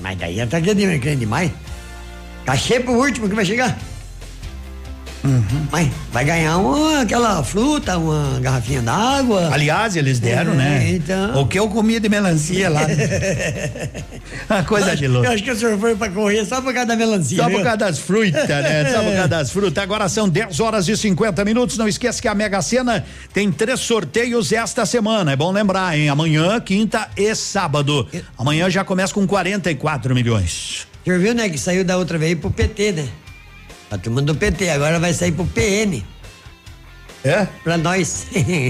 Mas 0.00 0.16
daí 0.18 0.40
até 0.40 0.60
que 0.62 0.70
é 0.70 0.74
de- 0.74 0.98
que 0.98 1.08
é 1.10 1.14
demais. 1.14 1.50
Cachê 2.46 2.80
pro 2.80 2.94
último 2.94 3.28
que 3.28 3.34
vai 3.34 3.44
chegar. 3.44 3.76
Mas 5.70 5.88
vai 6.12 6.24
ganhar 6.24 6.56
uma, 6.58 7.02
aquela 7.02 7.42
fruta, 7.42 7.98
uma 7.98 8.38
garrafinha 8.40 8.80
d'água. 8.80 9.50
Aliás, 9.52 9.96
eles 9.96 10.18
deram, 10.18 10.52
É, 10.52 10.56
né? 10.56 10.90
Então. 10.90 11.42
O 11.42 11.46
que 11.46 11.58
eu 11.58 11.68
comia 11.68 12.00
de 12.00 12.08
melancia 12.08 12.70
lá. 12.70 12.82
Uma 14.48 14.62
coisa 14.62 14.96
de 14.96 15.06
louco. 15.06 15.26
Eu 15.26 15.32
acho 15.32 15.42
que 15.42 15.50
o 15.50 15.56
senhor 15.56 15.78
foi 15.78 15.94
pra 15.96 16.08
correr 16.08 16.44
só 16.44 16.60
por 16.60 16.72
causa 16.72 16.86
da 16.88 16.96
melancia. 16.96 17.38
Só 17.38 17.44
por 17.44 17.50
viu? 17.56 17.62
causa 17.62 17.76
das 17.76 17.98
frutas, 17.98 18.48
né? 18.48 18.90
Só 18.92 19.02
por 19.02 19.12
causa 19.12 19.28
das 19.28 19.50
frutas. 19.50 19.82
Agora 19.82 20.08
são 20.08 20.28
10 20.28 20.60
horas 20.60 20.88
e 20.88 20.96
50 20.96 21.44
minutos. 21.44 21.76
Não 21.76 21.88
esqueça 21.88 22.20
que 22.22 22.28
a 22.28 22.34
Mega 22.34 22.62
Sena 22.62 23.04
tem 23.32 23.50
três 23.50 23.80
sorteios 23.80 24.52
esta 24.52 24.86
semana. 24.86 25.32
É 25.32 25.36
bom 25.36 25.50
lembrar, 25.52 25.98
hein? 25.98 26.08
Amanhã, 26.08 26.60
quinta 26.60 27.08
e 27.16 27.34
sábado. 27.34 28.06
Amanhã 28.36 28.70
já 28.70 28.84
começa 28.84 29.12
com 29.12 29.26
44 29.26 30.14
milhões. 30.14 30.86
O 31.02 31.04
senhor 31.04 31.20
viu, 31.20 31.34
né, 31.34 31.48
que 31.48 31.58
saiu 31.58 31.84
da 31.84 31.96
outra 31.96 32.18
vez 32.18 32.38
pro 32.38 32.50
PT, 32.50 32.92
né? 32.92 33.08
A 33.90 33.96
turma 33.98 34.20
do 34.22 34.34
PT, 34.34 34.68
agora 34.70 34.98
vai 34.98 35.12
sair 35.14 35.32
pro 35.32 35.46
PN. 35.46 36.02
É? 37.24 37.48
Pra 37.64 37.76
nós. 37.76 38.26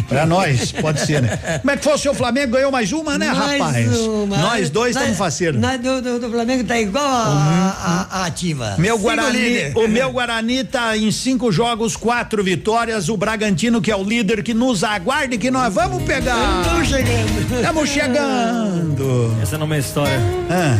Pra 0.09 0.25
nós, 0.25 0.73
pode 0.73 1.01
ser, 1.05 1.21
né? 1.21 1.37
Como 1.61 1.71
é 1.71 1.77
que 1.77 1.85
foi 1.85 1.93
o 1.95 1.99
seu 1.99 2.15
Flamengo? 2.15 2.53
Ganhou 2.53 2.73
mais 2.73 2.93
uma, 2.93 3.19
né, 3.19 3.27
Mais 3.31 3.61
rapaz? 3.61 3.97
uma. 3.99 4.39
Nós 4.39 4.71
dois 4.71 4.97
estamos 4.97 5.19
faceiros. 5.19 5.61
Nós 5.61 5.79
do, 5.81 6.01
do, 6.01 6.19
do 6.19 6.31
Flamengo 6.31 6.65
tá 6.65 6.81
igual 6.81 7.05
a, 7.05 8.07
a- 8.11 8.21
a 8.23 8.27
ativa. 8.27 8.75
Meu 8.79 8.97
Guarani, 8.99 9.39
líder. 9.39 9.73
o 9.77 9.87
meu 9.87 10.11
Guarani 10.11 10.65
tá 10.65 10.97
em 10.97 11.11
cinco 11.13 11.53
jogos, 11.53 11.95
quatro 11.95 12.43
vitórias. 12.43 13.11
O 13.11 13.19
Bragantino, 13.19 13.83
que 13.83 13.91
é 13.91 13.97
o 13.97 14.03
líder, 14.03 14.43
que 14.43 14.55
nos 14.55 14.83
aguarde 14.83 15.37
que 15.37 15.51
nós 15.51 15.73
vamos 15.75 16.03
pegar. 16.05 16.63
Estamos 16.63 16.89
chegando. 16.89 17.61
Estamos 17.61 17.89
chegando. 17.91 19.37
Essa 19.43 19.59
não 19.59 19.65
é 19.65 19.67
uma 19.67 19.79
história. 19.79 20.19
Ah, 20.49 20.79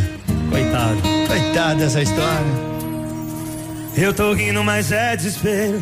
Coitado. 0.49 0.97
coitada 1.27 1.75
dessa 1.75 2.01
história. 2.01 2.78
Eu 3.95 4.13
tô 4.13 4.33
rindo, 4.33 4.63
mas 4.63 4.91
é 4.91 5.15
desespero. 5.15 5.81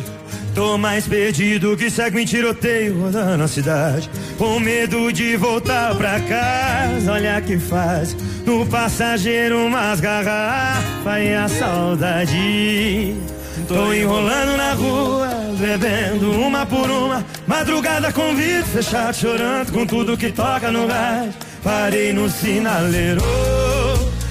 Tô 0.54 0.76
mais 0.76 1.06
perdido 1.06 1.76
que 1.76 1.88
segue 1.88 2.20
em 2.20 2.24
tiroteio 2.24 3.00
rodando 3.00 3.44
a 3.44 3.48
cidade. 3.48 4.10
Com 4.36 4.58
medo 4.58 5.12
de 5.12 5.36
voltar 5.36 5.94
pra 5.94 6.18
casa, 6.20 7.12
olha 7.12 7.40
que 7.40 7.58
faz. 7.58 8.16
No 8.44 8.66
passageiro 8.66 9.66
umas 9.66 10.00
garrafas 10.00 11.22
e 11.22 11.32
a 11.32 11.48
saudade. 11.48 13.14
Tô 13.68 13.92
enrolando 13.92 14.56
na 14.56 14.72
rua, 14.72 15.28
bebendo 15.58 16.32
uma 16.32 16.66
por 16.66 16.90
uma. 16.90 17.24
Madrugada 17.46 18.12
com 18.12 18.34
vidro 18.34 18.66
fechado, 18.66 19.14
chorando 19.14 19.72
com 19.72 19.86
tudo 19.86 20.16
que 20.16 20.32
toca 20.32 20.72
no 20.72 20.88
gás. 20.88 21.34
Parei 21.62 22.12
no 22.12 22.28
sinaleiro 22.28 23.22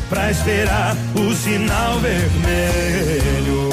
pra 0.09 0.31
esperar 0.31 0.95
o 1.15 1.33
sinal 1.33 1.99
vermelho. 1.99 3.66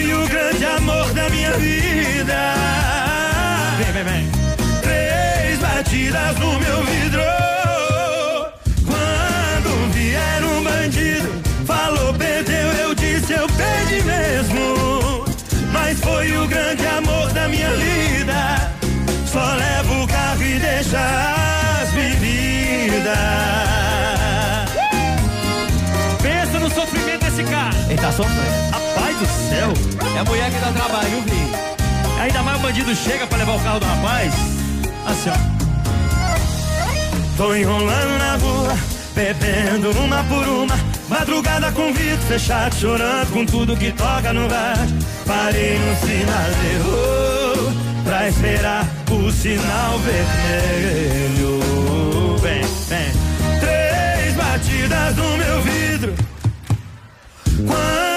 Foi 0.00 0.14
o 0.14 0.28
grande 0.28 0.64
amor 0.64 1.12
da 1.12 1.28
minha 1.28 1.52
vida. 1.52 2.54
Vem, 3.78 3.92
vem, 3.92 4.04
vem. 4.04 4.30
Três 4.80 5.58
batidas 5.58 6.38
no 6.38 6.58
meu 6.58 6.84
vidro. 6.84 7.22
Quando 8.86 9.92
vier 9.92 10.44
um 10.44 10.62
bandido, 10.64 11.28
falou, 11.66 12.14
perdeu, 12.14 12.72
eu 12.82 12.94
disse, 12.94 13.32
eu 13.32 13.46
perdi 13.48 14.02
mesmo. 14.02 15.24
Mas 15.72 16.00
foi 16.00 16.36
o 16.36 16.46
grande 16.48 16.86
amor 16.86 17.30
da 17.32 17.48
minha 17.48 17.70
vida. 17.70 18.72
Só 19.26 19.54
levo 19.54 20.04
o 20.04 20.08
carro 20.08 20.42
e 20.42 20.58
deixa 20.58 20.98
as 21.82 21.90
bebidas. 21.92 23.18
Pensa 26.22 26.58
no 26.58 26.70
sofrimento 26.70 27.24
desse 27.24 27.44
cara. 27.44 27.76
Ele 27.88 28.00
tá 28.00 28.12
sofrendo. 28.12 28.70
Rapaz 28.72 29.18
do 29.18 29.26
céu. 29.26 29.89
A 30.20 30.24
mulher 30.24 30.50
que 30.50 30.58
dá 30.58 30.70
trabalho, 30.70 31.22
viu, 31.22 32.20
Ainda 32.20 32.42
mais 32.42 32.58
o 32.58 32.60
bandido 32.60 32.94
chega 32.94 33.26
pra 33.26 33.38
levar 33.38 33.56
o 33.56 33.60
carro 33.60 33.80
do 33.80 33.86
rapaz. 33.86 34.34
Assim, 35.06 35.30
ó. 35.30 35.36
Tô 37.38 37.54
enrolando 37.54 38.18
na 38.18 38.36
rua, 38.36 38.76
bebendo 39.14 39.90
uma 39.92 40.22
por 40.24 40.46
uma. 40.46 40.78
Madrugada 41.08 41.72
com 41.72 41.90
vidro 41.94 42.20
fechado, 42.28 42.74
chorando 42.74 43.32
com 43.32 43.46
tudo 43.46 43.74
que 43.74 43.92
toca 43.92 44.30
no 44.34 44.46
rádio. 44.46 44.98
Parei 45.26 45.78
no 45.78 45.96
sinaleiro 45.96 47.72
pra 48.04 48.28
esperar 48.28 48.86
o 49.10 49.32
sinal 49.32 49.98
vermelho. 50.00 51.60
Vem, 52.42 52.60
vem. 52.88 53.10
Três 53.58 54.34
batidas 54.34 55.16
no 55.16 55.38
meu 55.38 55.62
vidro. 55.62 56.14
Quando 57.66 58.09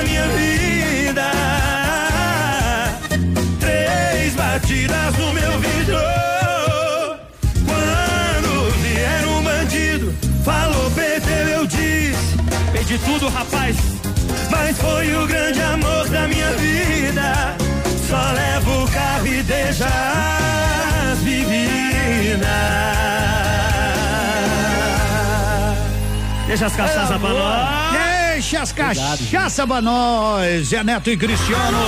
da 0.00 0.02
minha 0.02 0.26
vida. 0.28 1.30
Três 3.58 4.34
batidas 4.34 5.16
no 5.18 5.32
meu 5.32 5.58
vidro. 5.58 5.98
Quando 7.66 8.70
vier 8.82 9.26
um 9.26 9.42
bandido, 9.42 10.14
falou, 10.44 10.90
perdeu, 10.92 11.48
eu 11.48 11.66
disse, 11.66 12.36
perdi 12.72 12.98
tudo, 12.98 13.28
rapaz. 13.28 13.76
Mas 14.50 14.78
foi 14.78 15.14
o 15.14 15.26
grande 15.26 15.60
amor 15.60 16.08
da 16.08 16.26
minha 16.28 16.50
vida. 16.52 17.56
Só 18.08 18.32
levo 18.32 18.84
o 18.84 18.90
carro 18.90 19.26
e 19.26 19.42
deixa 19.42 19.86
as 19.86 21.18
bebidas. 21.18 22.48
Deixa 26.46 26.66
as 26.66 26.74
cachaças 26.74 27.20
pra 27.20 27.28
nós. 27.28 28.09
Deixa 28.50 28.62
as 28.64 28.72
cachaça 28.72 29.64
pra 29.64 29.80
nós, 29.80 30.70
Zé 30.70 30.82
Neto 30.82 31.08
e 31.08 31.16
Cristiano. 31.16 31.78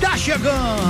Tá 0.00 0.16
chegando. 0.16 0.80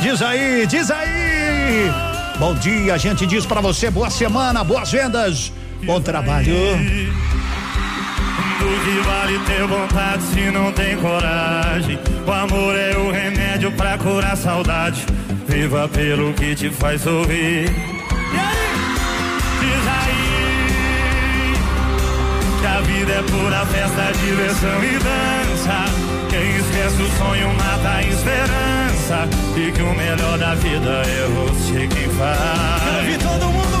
Diz 0.00 0.22
aí, 0.22 0.64
diz 0.68 0.88
aí. 0.88 1.90
Bom 2.38 2.54
dia, 2.54 2.94
a 2.94 2.96
gente 2.96 3.26
diz 3.26 3.44
pra 3.44 3.60
você, 3.60 3.90
boa 3.90 4.08
semana, 4.08 4.62
boas 4.62 4.92
vendas, 4.92 5.52
bom 5.82 6.00
trabalho. 6.00 6.54
Do 8.60 8.84
que 8.84 9.00
vale 9.04 9.40
ter 9.40 9.66
vontade 9.66 10.22
se 10.22 10.48
não 10.52 10.70
tem 10.70 10.96
coragem? 10.98 11.98
O 12.24 12.30
amor 12.30 12.76
é 12.76 12.96
o 12.96 13.10
remédio 13.10 13.72
pra 13.72 13.98
curar 13.98 14.34
a 14.34 14.36
saudade. 14.36 15.04
Viva 15.48 15.88
pelo 15.88 16.32
que 16.34 16.54
te 16.54 16.70
faz 16.70 17.02
sorrir. 17.02 17.99
Vida 23.00 23.12
é 23.12 23.22
pura 23.22 23.64
festa, 23.66 24.12
diversão 24.12 24.84
e 24.84 24.98
dança. 24.98 25.84
Quem 26.28 26.56
esquece 26.56 27.02
o 27.02 27.10
sonho 27.16 27.48
mata 27.54 27.88
a 27.88 28.02
esperança. 28.02 29.28
E 29.56 29.72
que 29.72 29.82
o 29.82 29.94
melhor 29.94 30.38
da 30.38 30.54
vida 30.54 31.02
é 31.06 31.26
você 31.28 31.88
quem 31.88 32.08
faz. 32.10 32.96
Ouvir 32.98 33.18
todo 33.18 33.46
mundo 33.46 33.79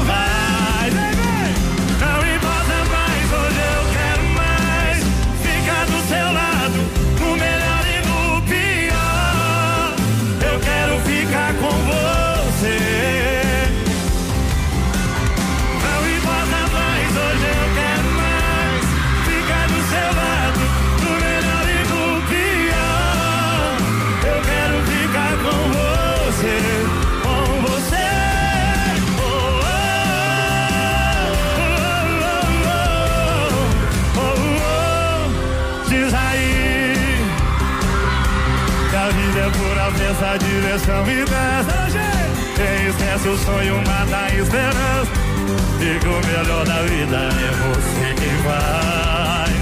a 40.10 40.36
direção 40.36 41.04
me 41.04 41.24
dá 41.24 41.64
Quem 42.56 42.88
esquece 42.88 43.28
o 43.28 43.38
sonho, 43.38 43.76
mata 43.86 44.16
a 44.16 44.34
esperança. 44.34 45.12
Digo 45.78 46.10
o 46.10 46.26
melhor 46.26 46.64
da 46.66 46.82
vida 46.82 47.16
é 47.16 47.50
você 47.52 48.14
vai 48.42 49.50
Vai 49.50 49.59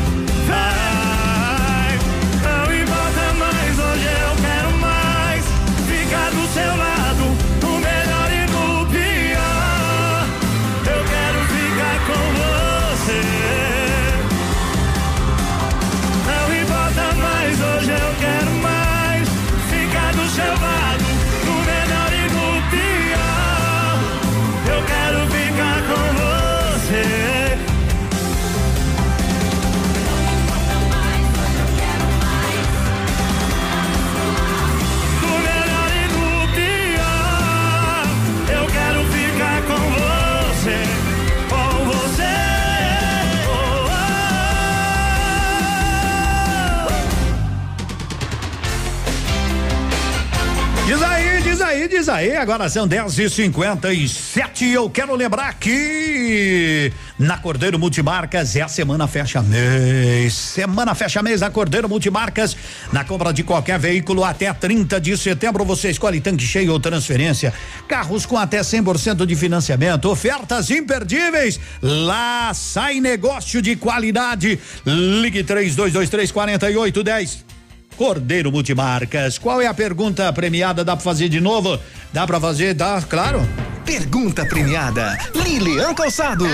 aí, 51.69 51.86
diz 51.86 52.09
aí. 52.09 52.35
Agora 52.36 52.69
são 52.69 52.89
10 52.89 53.19
e 53.19 53.31
57 53.31 54.65
e 54.65 54.73
eu 54.73 54.89
quero 54.89 55.15
lembrar 55.15 55.55
que 55.55 56.90
na 57.19 57.36
Cordeiro 57.36 57.78
Multimarcas 57.78 58.57
é 58.57 58.62
a 58.62 58.69
semana 58.69 59.07
fecha 59.07 59.43
mês. 59.43 60.32
Semana 60.35 60.95
fecha 60.95 61.23
mês 61.23 61.40
na 61.40 61.51
Cordeiro 61.51 61.89
Multimarcas. 61.89 62.57
Na 62.90 63.05
compra 63.05 63.32
de 63.32 63.43
qualquer 63.43 63.78
veículo 63.78 64.24
até 64.24 64.53
30 64.53 65.01
de 65.01 65.16
setembro 65.16 65.65
você 65.65 65.90
escolhe 65.90 66.20
tanque 66.20 66.45
cheio 66.45 66.73
ou 66.73 66.81
transferência. 66.81 67.53
Carros 67.86 68.24
com 68.24 68.39
até 68.39 68.61
100% 68.61 69.27
de 69.27 69.36
financiamento. 69.36 70.09
Ofertas 70.09 70.70
imperdíveis. 70.70 71.61
Lá 71.82 72.53
sai 72.55 73.01
negócio 73.01 73.61
de 73.61 73.77
qualidade. 73.77 74.59
Ligue 74.86 75.45
3223 75.45 76.32
4810. 76.32 77.57
Cordeiro 77.99 78.53
Multimarcas. 78.53 79.39
Qual 79.39 79.61
é 79.61 79.66
a 79.66 79.75
pergunta 79.75 80.33
premiada? 80.33 80.85
Dá 80.85 80.95
pra 80.95 81.05
fazer 81.05 81.29
de 81.29 81.41
novo? 81.41 81.79
Dá 82.12 82.25
pra 82.25 82.41
fazer? 82.41 82.73
Dá, 82.73 83.03
claro. 83.03 83.41
Pergunta 83.85 84.47
premiada. 84.47 85.19
Lilian 85.35 85.93
Calçados. 85.95 86.47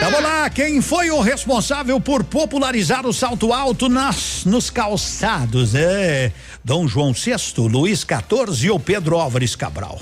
Vamos 0.00 0.20
lá, 0.20 0.50
quem 0.50 0.82
foi 0.82 1.10
o 1.10 1.20
responsável 1.20 2.00
por 2.00 2.24
popularizar 2.24 3.06
o 3.06 3.12
salto 3.12 3.52
alto 3.52 3.88
nas, 3.88 4.44
nos 4.44 4.70
calçados? 4.70 5.76
É, 5.76 6.32
Dom 6.64 6.88
João 6.88 7.12
VI, 7.12 7.36
Luís 7.68 8.00
XIV 8.04 8.70
ou 8.70 8.80
Pedro 8.80 9.18
Álvares 9.18 9.54
Cabral? 9.54 10.00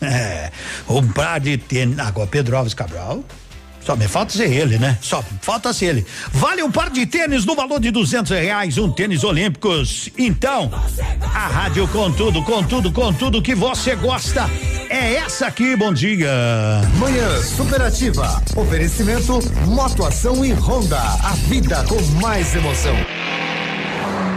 É, 0.00 0.50
um 0.88 1.06
par 1.12 1.38
de 1.38 1.58
tênis. 1.58 1.98
Agora, 1.98 2.26
Pedro 2.26 2.56
Álvares 2.56 2.72
Cabral. 2.72 3.22
Só 3.84 3.96
me 3.96 4.06
falta 4.06 4.32
ser 4.32 4.52
ele, 4.52 4.78
né? 4.78 4.98
Só 5.00 5.24
falta 5.40 5.72
ser 5.72 5.86
ele. 5.86 6.06
Vale 6.32 6.62
um 6.62 6.70
par 6.70 6.90
de 6.90 7.06
tênis 7.06 7.44
no 7.44 7.54
valor 7.54 7.80
de 7.80 7.90
duzentos 7.90 8.30
reais, 8.30 8.78
um 8.78 8.90
tênis 8.90 9.24
olímpicos. 9.24 10.10
Então, 10.18 10.70
a 11.22 11.46
rádio 11.46 11.88
com 11.88 12.12
tudo, 12.12 12.42
com 12.42 12.62
tudo, 12.62 12.92
com 12.92 13.12
tudo 13.12 13.42
que 13.42 13.54
você 13.54 13.94
gosta 13.96 14.48
é 14.88 15.14
essa 15.14 15.46
aqui. 15.46 15.74
Bom 15.76 15.92
dia. 15.92 16.30
Manhã 16.98 17.42
Superativa. 17.42 18.42
Oferecimento 18.56 19.38
Motoação 19.66 20.44
e 20.44 20.52
Honda. 20.52 21.00
A 21.00 21.32
vida 21.48 21.84
com 21.88 22.00
mais 22.20 22.54
emoção. 22.54 22.96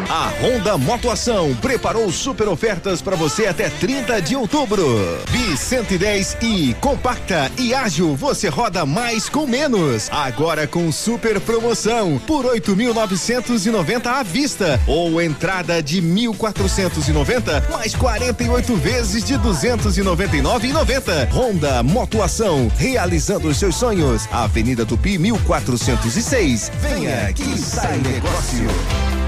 A 0.09 0.31
Honda 0.41 0.77
Motoação 0.77 1.55
preparou 1.55 2.11
super 2.11 2.47
ofertas 2.47 3.01
para 3.01 3.15
você 3.15 3.47
até 3.47 3.69
30 3.69 4.21
de 4.21 4.35
outubro. 4.35 4.85
Bi 5.31 5.55
110 5.55 6.37
e 6.41 6.73
compacta 6.75 7.51
e 7.57 7.73
ágil, 7.73 8.15
você 8.15 8.49
roda 8.49 8.85
mais 8.85 9.29
com 9.29 9.47
menos. 9.47 10.09
Agora 10.11 10.67
com 10.67 10.91
super 10.91 11.39
promoção 11.39 12.19
por 12.27 12.45
8.990 12.45 14.05
à 14.07 14.23
vista 14.23 14.79
ou 14.87 15.21
entrada 15.21 15.81
de 15.81 16.01
1.490 16.01 17.69
mais 17.69 17.95
48 17.95 18.75
vezes 18.75 19.23
de 19.23 19.35
299,90. 19.35 21.29
Honda 21.31 21.81
Motoação 21.83 22.71
realizando 22.77 23.47
os 23.47 23.57
seus 23.57 23.75
sonhos. 23.75 24.27
Avenida 24.31 24.85
Tupi 24.85 25.17
1406. 25.17 26.71
Venha 26.81 27.31
que 27.33 27.57
sai 27.57 27.97
negócio. 27.97 29.22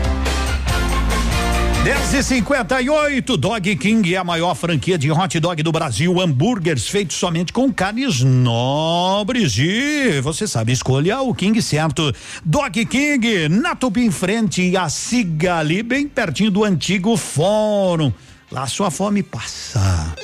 10 1.86 2.14
e 2.16 2.24
58 2.24 3.38
Dog 3.38 3.76
King 3.76 4.16
é 4.16 4.18
a 4.18 4.24
maior 4.24 4.56
franquia 4.56 4.98
de 4.98 5.12
hot 5.12 5.40
dog 5.40 5.62
do 5.62 5.72
Brasil. 5.72 6.20
Hambúrgueres 6.20 6.88
feitos 6.88 7.16
somente 7.16 7.54
com 7.54 7.72
carnes 7.72 8.24
nobres. 8.24 9.56
E 9.60 10.20
você 10.20 10.48
sabe, 10.48 10.72
escolha 10.72 11.22
o 11.22 11.32
King 11.36 11.62
certo. 11.62 12.12
Dog 12.44 12.84
King, 12.88 13.50
na 13.50 13.76
Tupi 13.76 14.00
em 14.02 14.10
frente 14.10 14.76
a 14.76 14.90
Cigali, 14.90 15.84
bem 15.84 16.08
pertinho 16.08 16.50
do 16.50 16.64
antigo 16.64 17.16
fórum. 17.16 18.12
Lá 18.52 18.66
sua 18.66 18.90
fome 18.90 19.22
passa. 19.22 20.16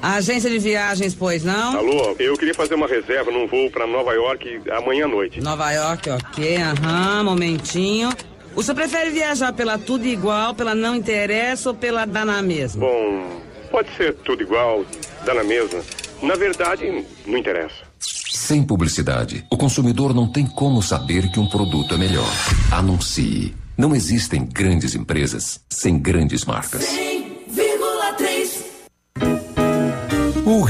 Agência 0.00 0.48
de 0.48 0.60
viagens, 0.60 1.16
pois 1.16 1.42
não? 1.42 1.78
Alô, 1.78 2.14
eu 2.20 2.36
queria 2.36 2.54
fazer 2.54 2.76
uma 2.76 2.86
reserva 2.86 3.32
num 3.32 3.48
voo 3.48 3.68
para 3.72 3.88
Nova 3.88 4.12
York 4.12 4.62
amanhã 4.70 5.06
à 5.06 5.08
noite. 5.08 5.40
Nova 5.40 5.72
York, 5.72 6.10
ok, 6.10 6.56
aham, 6.58 7.24
momentinho. 7.24 8.10
O 8.54 8.62
senhor 8.62 8.74
prefere 8.74 9.10
viajar 9.10 9.52
pela 9.52 9.78
tudo 9.78 10.06
igual, 10.06 10.54
pela 10.54 10.74
não 10.74 10.96
interessa 10.96 11.70
ou 11.70 11.74
pela 11.74 12.04
dá 12.04 12.24
na 12.24 12.42
mesma? 12.42 12.86
Bom, 12.86 13.40
pode 13.70 13.94
ser 13.96 14.14
tudo 14.16 14.42
igual, 14.42 14.84
dá 15.24 15.34
na 15.34 15.42
mesma. 15.42 15.80
Na 16.22 16.34
verdade, 16.34 17.04
não 17.26 17.38
interessa. 17.38 17.74
Sem 17.98 18.62
publicidade, 18.62 19.44
o 19.50 19.56
consumidor 19.56 20.14
não 20.14 20.30
tem 20.30 20.46
como 20.46 20.82
saber 20.82 21.30
que 21.30 21.40
um 21.40 21.48
produto 21.48 21.94
é 21.94 21.98
melhor. 21.98 22.30
Anuncie. 22.70 23.54
Não 23.76 23.94
existem 23.94 24.44
grandes 24.44 24.94
empresas 24.94 25.60
sem 25.70 25.98
grandes 25.98 26.44
marcas. 26.44 26.84
100,3 26.84 27.31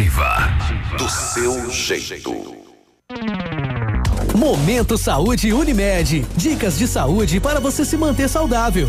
Ativa. 0.00 0.34
Do 0.96 1.06
seu 1.10 1.70
jeito. 1.70 2.56
Momento 4.34 4.96
Saúde 4.96 5.52
Unimed. 5.52 6.24
Dicas 6.38 6.78
de 6.78 6.88
saúde 6.88 7.38
para 7.38 7.60
você 7.60 7.84
se 7.84 7.98
manter 7.98 8.26
saudável. 8.26 8.88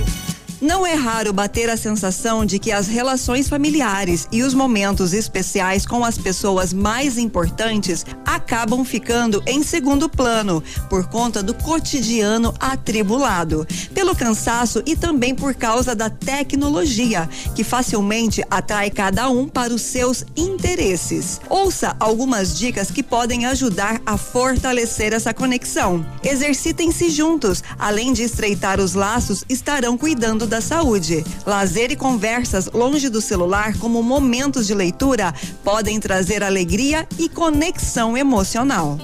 Não 0.62 0.86
é 0.86 0.94
raro 0.94 1.34
bater 1.34 1.72
a 1.72 1.76
sensação 1.76 2.46
de 2.46 2.60
que 2.60 2.72
as 2.72 2.86
relações 2.86 3.50
familiares 3.50 4.28
e 4.32 4.44
os 4.44 4.54
momentos 4.54 5.12
especiais 5.12 5.88
com 5.88 6.06
as 6.06 6.20
pessoas 6.20 6.72
mais 6.72 7.18
importantes 7.18 8.06
acabam 8.24 8.86
ficando 8.86 9.42
em 9.48 9.64
segundo 9.64 10.08
plano 10.08 10.64
por 10.88 11.08
conta 11.08 11.42
do 11.42 11.56
cotidiano 11.56 12.54
atribulado, 12.60 13.66
pelo 13.92 14.16
cansaço 14.16 14.84
e 14.86 14.96
também 14.96 15.34
por 15.34 15.56
causa 15.56 15.96
da 15.96 16.12
tecnologia, 16.12 17.28
que 17.56 17.64
facilmente 17.64 18.44
atrai 18.48 18.92
cada 18.92 19.30
um 19.30 19.48
para 19.48 19.74
os 19.74 19.82
seus 19.82 20.24
interesses. 20.38 21.42
Ouça 21.50 21.96
algumas 22.00 22.56
dicas 22.56 22.92
que 22.92 23.02
podem 23.02 23.48
ajudar 23.48 24.00
a 24.06 24.16
fortalecer 24.16 25.12
essa 25.12 25.34
conexão. 25.34 26.06
Exercitem-se 26.24 27.10
juntos, 27.10 27.64
além 27.80 28.14
de 28.14 28.22
estreitar 28.22 28.80
os 28.80 28.94
laços, 28.94 29.44
estarão 29.50 29.98
cuidando 29.98 30.51
da 30.52 30.60
saúde. 30.60 31.23
Lazer 31.45 31.91
e 31.91 31.95
conversas 31.95 32.69
longe 32.73 33.07
do 33.07 33.22
celular, 33.22 33.78
como 33.78 34.03
momentos 34.03 34.68
de 34.68 34.73
leitura, 34.73 35.34
podem 35.64 35.98
trazer 35.98 36.44
alegria 36.44 37.07
e 37.18 37.30
conexão 37.30 38.18
emocional. 38.18 38.98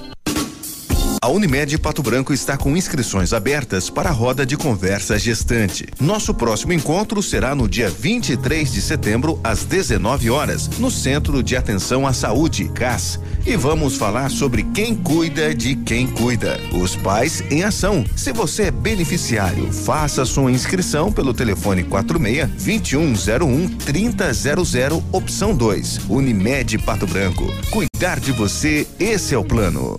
A 1.20 1.28
Unimed 1.28 1.76
Pato 1.78 2.00
Branco 2.00 2.32
está 2.32 2.56
com 2.56 2.76
inscrições 2.76 3.32
abertas 3.32 3.90
para 3.90 4.08
a 4.08 4.12
roda 4.12 4.46
de 4.46 4.56
conversa 4.56 5.18
gestante. 5.18 5.86
Nosso 6.00 6.32
próximo 6.32 6.72
encontro 6.72 7.20
será 7.22 7.56
no 7.56 7.68
dia 7.68 7.90
23 7.90 8.72
de 8.72 8.80
setembro, 8.80 9.40
às 9.42 9.64
19 9.64 10.30
horas, 10.30 10.68
no 10.78 10.90
Centro 10.90 11.42
de 11.42 11.56
Atenção 11.56 12.06
à 12.06 12.12
Saúde, 12.12 12.68
CAS. 12.68 13.18
E 13.44 13.56
vamos 13.56 13.96
falar 13.96 14.30
sobre 14.30 14.62
quem 14.62 14.94
cuida 14.94 15.52
de 15.52 15.74
quem 15.74 16.06
cuida. 16.06 16.60
Os 16.72 16.94
pais 16.94 17.42
em 17.50 17.64
ação. 17.64 18.04
Se 18.14 18.32
você 18.32 18.64
é 18.64 18.70
beneficiário, 18.70 19.72
faça 19.72 20.24
sua 20.24 20.52
inscrição 20.52 21.12
pelo 21.12 21.34
telefone 21.34 21.82
46 21.82 22.48
2101 22.62 23.68
3000, 23.78 25.04
opção 25.10 25.54
2. 25.54 26.00
Unimed 26.08 26.78
Pato 26.78 27.06
Branco. 27.06 27.44
Cuidar 27.70 28.20
de 28.20 28.30
você, 28.30 28.86
esse 29.00 29.34
é 29.34 29.38
o 29.38 29.44
plano. 29.44 29.98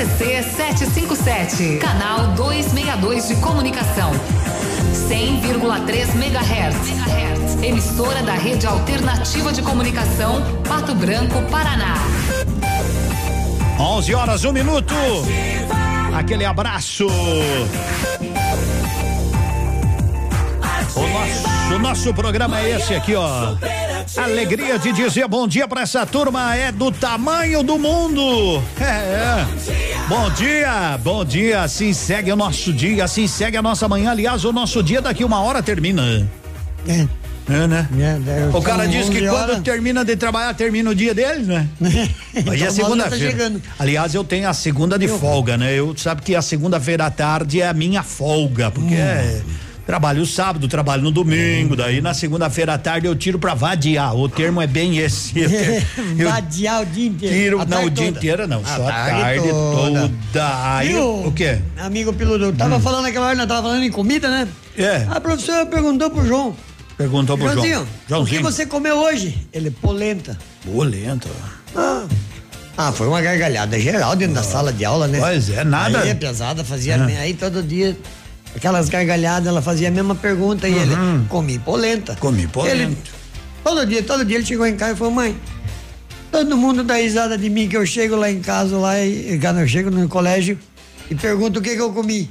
CZC 0.00 0.42
757, 0.56 1.76
canal 1.76 2.28
262 2.28 3.28
de 3.28 3.36
comunicação. 3.36 4.10
100,3 4.94 6.14
MHz. 6.14 7.62
Emissora 7.62 8.22
da 8.22 8.32
Rede 8.32 8.66
Alternativa 8.66 9.52
de 9.52 9.60
Comunicação, 9.60 10.40
Pato 10.66 10.94
Branco, 10.94 11.42
Paraná. 11.50 11.96
11 13.78 14.14
horas, 14.14 14.44
um 14.44 14.52
minuto. 14.52 14.94
Aquele 16.16 16.46
abraço. 16.46 17.06
O 20.96 21.08
nosso, 21.08 21.74
o 21.74 21.78
nosso 21.78 22.14
programa 22.14 22.58
é 22.58 22.70
esse 22.76 22.94
aqui, 22.94 23.14
ó. 23.14 23.54
Alegria 24.16 24.78
de 24.78 24.92
dizer 24.92 25.26
bom 25.28 25.46
dia 25.46 25.66
pra 25.68 25.82
essa 25.82 26.04
turma 26.06 26.54
é 26.56 26.70
do 26.72 26.90
tamanho 26.90 27.62
do 27.62 27.78
mundo. 27.78 28.62
É, 28.80 28.84
é. 28.84 29.46
Bom 30.08 30.30
dia, 30.30 30.98
bom 31.02 31.24
dia. 31.24 31.62
Assim 31.62 31.92
segue 31.92 32.30
o 32.32 32.36
nosso 32.36 32.72
dia, 32.72 33.04
assim 33.04 33.26
segue 33.26 33.56
a 33.56 33.62
nossa 33.62 33.88
manhã. 33.88 34.10
Aliás, 34.10 34.44
o 34.44 34.52
nosso 34.52 34.82
dia 34.82 35.00
daqui 35.00 35.24
uma 35.24 35.40
hora 35.40 35.62
termina. 35.62 36.28
É. 36.88 37.06
É, 37.48 37.66
né? 37.66 37.88
É, 37.98 38.56
O 38.56 38.62
cara 38.62 38.86
diz 38.86 39.08
que 39.08 39.16
11 39.18 39.28
quando 39.28 39.34
horas. 39.50 39.62
termina 39.62 40.04
de 40.04 40.14
trabalhar, 40.14 40.54
termina 40.54 40.88
o 40.90 40.94
dia 40.94 41.12
deles, 41.12 41.48
né? 41.48 41.66
Hoje 41.80 41.98
é 42.36 42.40
Então, 42.40 42.52
hora 42.52 42.64
tá 42.66 42.70
segunda-feira. 42.70 43.30
chegando. 43.30 43.62
Aliás, 43.76 44.14
eu 44.14 44.22
tenho 44.22 44.48
a 44.48 44.54
segunda 44.54 44.96
de 44.96 45.08
folga, 45.08 45.56
né? 45.56 45.72
Eu 45.74 45.92
sabe 45.96 46.22
que 46.22 46.36
a 46.36 46.42
segunda-feira 46.42 47.06
à 47.06 47.10
tarde 47.10 47.60
é 47.60 47.66
a 47.66 47.72
minha 47.74 48.04
folga, 48.04 48.70
porque 48.70 48.94
é. 48.94 49.40
Trabalho 49.90 50.24
sábado, 50.24 50.68
trabalho 50.68 51.02
no 51.02 51.10
domingo, 51.10 51.74
daí 51.74 52.00
na 52.00 52.14
segunda-feira 52.14 52.74
à 52.74 52.78
tarde 52.78 53.08
eu 53.08 53.16
tiro 53.16 53.40
pra 53.40 53.54
vadiar. 53.54 54.14
O 54.16 54.28
termo 54.28 54.62
é 54.62 54.66
bem 54.68 54.98
esse. 54.98 55.32
Eu, 55.40 55.50
eu 56.16 56.28
Vadiar 56.30 56.82
o 56.82 56.86
dia 56.86 57.06
inteiro. 57.08 57.34
tiro, 57.34 57.56
A 57.60 57.64
não, 57.64 57.70
tarde 57.70 57.86
o 57.86 57.90
dia 57.90 58.04
toda. 58.06 58.18
inteiro 58.18 58.46
não, 58.46 58.60
A 58.60 58.64
só 58.76 58.88
a 58.88 58.92
tarde 58.92 59.48
toda. 59.48 60.10
Aí, 60.76 60.88
Viu? 60.90 61.26
o 61.26 61.32
quê? 61.32 61.58
Amigo 61.76 62.12
Piludo, 62.12 62.44
eu 62.44 62.52
tava 62.52 62.78
falando 62.78 63.06
aquela 63.06 63.26
hora, 63.26 63.34
nós 63.34 63.48
tava 63.48 63.62
falando 63.62 63.82
em 63.82 63.90
comida, 63.90 64.30
né? 64.30 64.46
É. 64.78 65.06
A 65.10 65.20
professora 65.20 65.66
perguntou 65.66 66.08
pro 66.08 66.24
João. 66.24 66.54
Perguntou 66.96 67.36
pro 67.36 67.48
Joãozinho, 67.48 67.74
João. 67.74 67.82
o 67.82 68.24
que 68.24 68.36
Joãozinho. 68.36 68.42
você 68.42 68.66
comeu 68.66 68.96
hoje? 68.96 69.44
Ele, 69.52 69.72
polenta. 69.72 70.38
Polenta. 70.64 71.28
Ah. 71.74 72.04
Ah, 72.78 72.92
foi 72.92 73.08
uma 73.08 73.20
gargalhada 73.20 73.78
geral 73.80 74.14
dentro 74.14 74.34
da 74.36 74.42
sala 74.44 74.72
de 74.72 74.84
aula, 74.84 75.08
né? 75.08 75.18
Pois 75.18 75.50
é, 75.50 75.64
nada. 75.64 75.98
Aí 76.02 76.12
a 76.12 76.14
pesada 76.14 76.62
fazia, 76.62 76.94
Ah. 76.96 77.06
aí 77.20 77.34
todo 77.34 77.60
dia, 77.62 77.96
aquelas 78.54 78.88
gargalhadas, 78.88 79.48
ela 79.48 79.62
fazia 79.62 79.88
a 79.88 79.90
mesma 79.90 80.14
pergunta 80.14 80.68
e 80.68 80.74
ele, 80.74 80.94
comi 81.28 81.58
polenta. 81.58 82.12
Uhum. 82.12 82.18
Comi 82.18 82.46
polenta. 82.46 82.76
Ele, 82.76 82.96
todo 83.62 83.86
dia, 83.86 84.02
todo 84.02 84.24
dia 84.24 84.36
ele 84.36 84.46
chegou 84.46 84.66
em 84.66 84.76
casa 84.76 84.92
e 84.92 84.96
falou, 84.96 85.12
mãe, 85.12 85.36
todo 86.30 86.56
mundo 86.56 86.82
dá 86.82 86.94
risada 86.94 87.36
de 87.36 87.48
mim 87.48 87.68
que 87.68 87.76
eu 87.76 87.86
chego 87.86 88.16
lá 88.16 88.30
em 88.30 88.40
casa, 88.40 88.76
lá, 88.76 89.00
e, 89.00 89.38
quando 89.38 89.60
eu 89.60 89.68
chego 89.68 89.90
no 89.90 90.08
colégio 90.08 90.58
e 91.10 91.14
pergunto 91.14 91.60
o 91.60 91.62
que 91.62 91.74
que 91.74 91.80
eu 91.80 91.92
comi. 91.92 92.30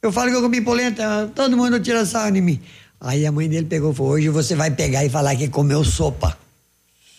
Eu 0.00 0.12
falo 0.12 0.30
que 0.30 0.36
eu 0.36 0.42
comi 0.42 0.60
polenta, 0.60 1.30
todo 1.34 1.56
mundo 1.56 1.80
tira 1.80 2.06
sarro 2.06 2.32
de 2.32 2.40
mim. 2.40 2.60
Aí 3.00 3.26
a 3.26 3.32
mãe 3.32 3.48
dele 3.48 3.66
pegou 3.66 3.92
e 3.92 3.94
falou, 3.94 4.12
hoje 4.12 4.28
você 4.28 4.54
vai 4.54 4.70
pegar 4.70 5.04
e 5.04 5.10
falar 5.10 5.34
que 5.36 5.48
comeu 5.48 5.84
sopa. 5.84 6.36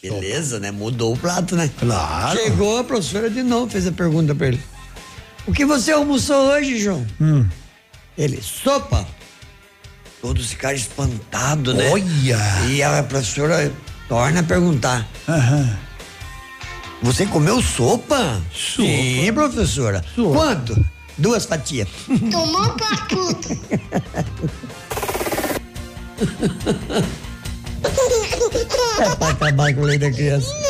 Beleza, 0.02 0.60
né? 0.60 0.72
Mudou 0.72 1.14
o 1.14 1.18
prato, 1.18 1.56
né? 1.58 1.70
Claro. 1.78 2.40
Chegou 2.40 2.80
a 2.80 2.84
professora 2.84 3.30
de 3.30 3.44
novo, 3.44 3.70
fez 3.70 3.86
a 3.86 3.92
pergunta 3.92 4.34
pra 4.34 4.48
ele. 4.48 4.60
O 5.46 5.52
que 5.52 5.66
você 5.66 5.92
almoçou 5.92 6.52
hoje, 6.52 6.80
João? 6.80 7.06
Hum. 7.20 7.46
Ele, 8.20 8.42
sopa. 8.42 9.08
Todos 10.22 10.48
ficaram 10.48 10.76
espantados, 10.76 11.74
né? 11.74 11.90
Olha! 11.90 12.38
E 12.68 12.84
a 12.84 13.02
professora 13.02 13.72
torna 14.10 14.42
a 14.42 14.44
perguntar. 14.44 15.08
Você 17.02 17.26
comeu 17.26 17.62
sopa? 17.62 18.42
Sim, 18.54 19.32
professora. 19.34 20.04
Quanto? 20.16 20.76
Duas 21.18 21.46
fatias. 21.46 21.88
Tomou 22.30 22.74
pra 22.74 22.98
puta. 23.08 23.58
É 29.00 29.16
pra 29.16 29.30
acabar 29.30 29.74
com 29.74 29.82
o 29.82 29.86
leite 29.86 30.02
da 30.02 30.12
criança. 30.12 30.54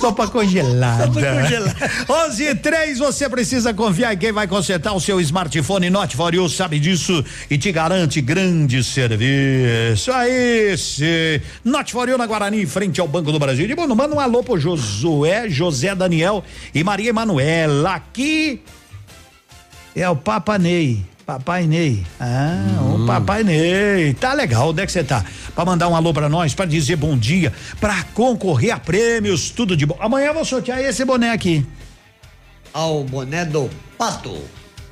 Sopa 0.00 0.26
congelada. 0.28 1.06
Sopa 1.06 1.20
congelada. 1.42 1.90
11 2.28 2.44
e 2.44 2.54
3, 2.54 2.98
você 2.98 3.28
precisa 3.28 3.74
confiar 3.74 4.14
em 4.14 4.18
quem 4.18 4.32
vai 4.32 4.48
consertar 4.48 4.94
o 4.94 5.00
seu 5.00 5.20
smartphone 5.20 5.90
Note 5.90 6.16
for 6.16 6.34
You, 6.34 6.48
sabe 6.48 6.78
disso 6.78 7.22
e 7.50 7.58
te 7.58 7.70
garante 7.70 8.20
grande 8.20 8.82
serviço. 8.82 10.10
Aí, 10.12 10.76
sim. 10.78 11.40
Note 11.64 11.92
for 11.92 12.08
You 12.08 12.16
na 12.16 12.26
Guarani, 12.26 12.62
em 12.62 12.66
frente 12.66 13.00
ao 13.00 13.06
Banco 13.06 13.30
do 13.30 13.38
Brasil. 13.38 13.66
E, 13.68 13.74
bom, 13.74 13.86
manda 13.94 14.14
um 14.14 14.20
alô 14.20 14.42
pro 14.42 14.58
Josué, 14.58 15.48
José 15.48 15.94
Daniel 15.94 16.42
e 16.74 16.82
Maria 16.82 17.10
Emanuela. 17.10 17.96
Aqui 17.96 18.62
é 19.94 20.08
o 20.08 20.16
Papa 20.16 20.58
Ney. 20.58 21.09
Papai 21.30 21.64
Ney. 21.64 22.04
Ah, 22.18 22.80
o 22.82 23.06
Papai 23.06 23.44
Ney. 23.44 24.14
Tá 24.14 24.32
legal, 24.32 24.70
onde 24.70 24.82
é 24.82 24.86
que 24.86 24.90
você 24.90 25.04
tá? 25.04 25.24
Pra 25.54 25.64
mandar 25.64 25.86
um 25.86 25.94
alô 25.94 26.12
pra 26.12 26.28
nós, 26.28 26.54
pra 26.54 26.66
dizer 26.66 26.96
bom 26.96 27.16
dia, 27.16 27.52
pra 27.78 28.02
concorrer 28.02 28.74
a 28.74 28.80
prêmios, 28.80 29.50
tudo 29.50 29.76
de 29.76 29.86
bom. 29.86 29.96
Amanhã 30.00 30.26
eu 30.28 30.34
vou 30.34 30.44
sortear 30.44 30.80
esse 30.80 31.04
boné 31.04 31.30
aqui. 31.30 31.64
Ao 32.74 33.04
boné 33.04 33.44
do 33.44 33.70
pato. 33.96 34.42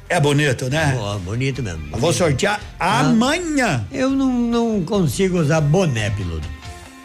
É 0.08 0.20
bonito, 0.20 0.70
né? 0.70 0.96
Ó, 0.96 1.18
bonito 1.18 1.60
mesmo. 1.60 1.88
Eu 1.92 1.98
vou 1.98 2.12
sortear 2.12 2.60
amanhã. 2.78 3.84
Eu 3.90 4.10
não, 4.10 4.32
não 4.32 4.84
consigo 4.84 5.40
usar 5.40 5.60
boné, 5.60 6.10
piloto. 6.10 6.48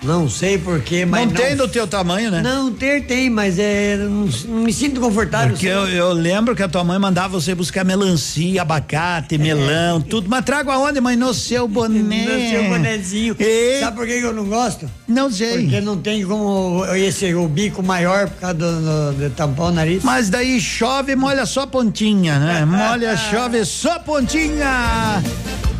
Não 0.03 0.29
sei 0.29 0.57
porquê, 0.57 1.05
mas. 1.05 1.25
Não 1.27 1.33
tem 1.33 1.55
do 1.55 1.67
teu 1.67 1.87
tamanho, 1.87 2.29
né? 2.29 2.41
Não, 2.41 2.71
ter 2.71 3.05
tem, 3.05 3.29
mas 3.29 3.57
é. 3.57 3.97
Não, 3.97 4.27
não 4.47 4.63
me 4.63 4.73
sinto 4.73 4.99
confortável. 4.99 5.51
Porque 5.51 5.67
eu, 5.67 5.87
eu 5.87 6.11
lembro 6.11 6.55
que 6.55 6.61
a 6.63 6.67
tua 6.67 6.83
mãe 6.83 6.99
mandava 6.99 7.39
você 7.39 7.55
buscar 7.55 7.83
melancia, 7.85 8.61
abacate, 8.61 9.37
melão, 9.37 10.01
tudo. 10.01 10.29
Mas 10.29 10.43
traga 10.43 10.73
aonde, 10.73 10.99
mãe? 10.99 11.15
No 11.15 11.33
seu 11.33 11.67
boné. 11.67 11.93
No 12.33 12.49
seu 12.49 12.63
bonezinho. 12.69 13.35
E- 13.39 13.79
Sabe 13.79 13.97
por 13.97 14.05
que 14.05 14.13
eu 14.13 14.33
não 14.33 14.45
gosto? 14.45 14.89
Não 15.07 15.31
sei. 15.31 15.63
Porque 15.63 15.81
não 15.81 15.97
tem 15.97 16.23
como 16.25 16.83
esse 16.95 17.33
o 17.33 17.47
bico 17.47 17.81
maior 17.83 18.29
por 18.29 18.39
causa 18.39 18.53
do, 18.55 18.81
do, 18.81 19.13
do 19.13 19.29
tampão 19.31 19.71
nariz. 19.71 20.03
Mas 20.03 20.29
daí 20.29 20.59
chove, 20.59 21.15
molha 21.15 21.45
só 21.45 21.65
pontinha, 21.65 22.39
né? 22.39 22.65
Molha, 22.65 23.15
chove 23.15 23.63
só 23.65 23.99
pontinha. 23.99 25.21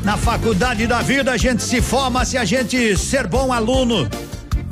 Na 0.03 0.17
faculdade 0.17 0.85
da 0.85 1.01
vida 1.01 1.31
a 1.31 1.38
gente 1.38 1.63
se 1.63 1.81
forma 1.81 2.25
se 2.25 2.38
a 2.38 2.43
gente 2.43 2.97
ser 2.97 3.25
bom 3.25 3.53
aluno. 3.53 4.07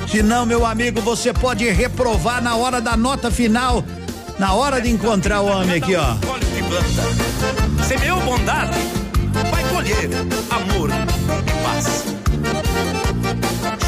Senão, 0.08 0.46
meu 0.46 0.66
amigo, 0.66 1.00
você 1.02 1.32
pode 1.32 1.70
reprovar 1.70 2.44
na 2.44 2.56
hora 2.58 2.82
da 2.82 2.98
nota 2.98 3.32
final, 3.32 3.82
na 4.38 4.54
hora 4.54 4.82
de 4.82 4.90
encontrar 4.90 5.40
o 5.40 5.46
homem 5.46 5.78
aqui, 5.78 5.96
ó. 5.96 6.16
Semeou 7.88 8.20
bondade, 8.22 8.78
vai 9.50 9.64
colher 9.70 10.10
amor 10.50 10.90
e 10.90 11.64
paz. 11.64 12.04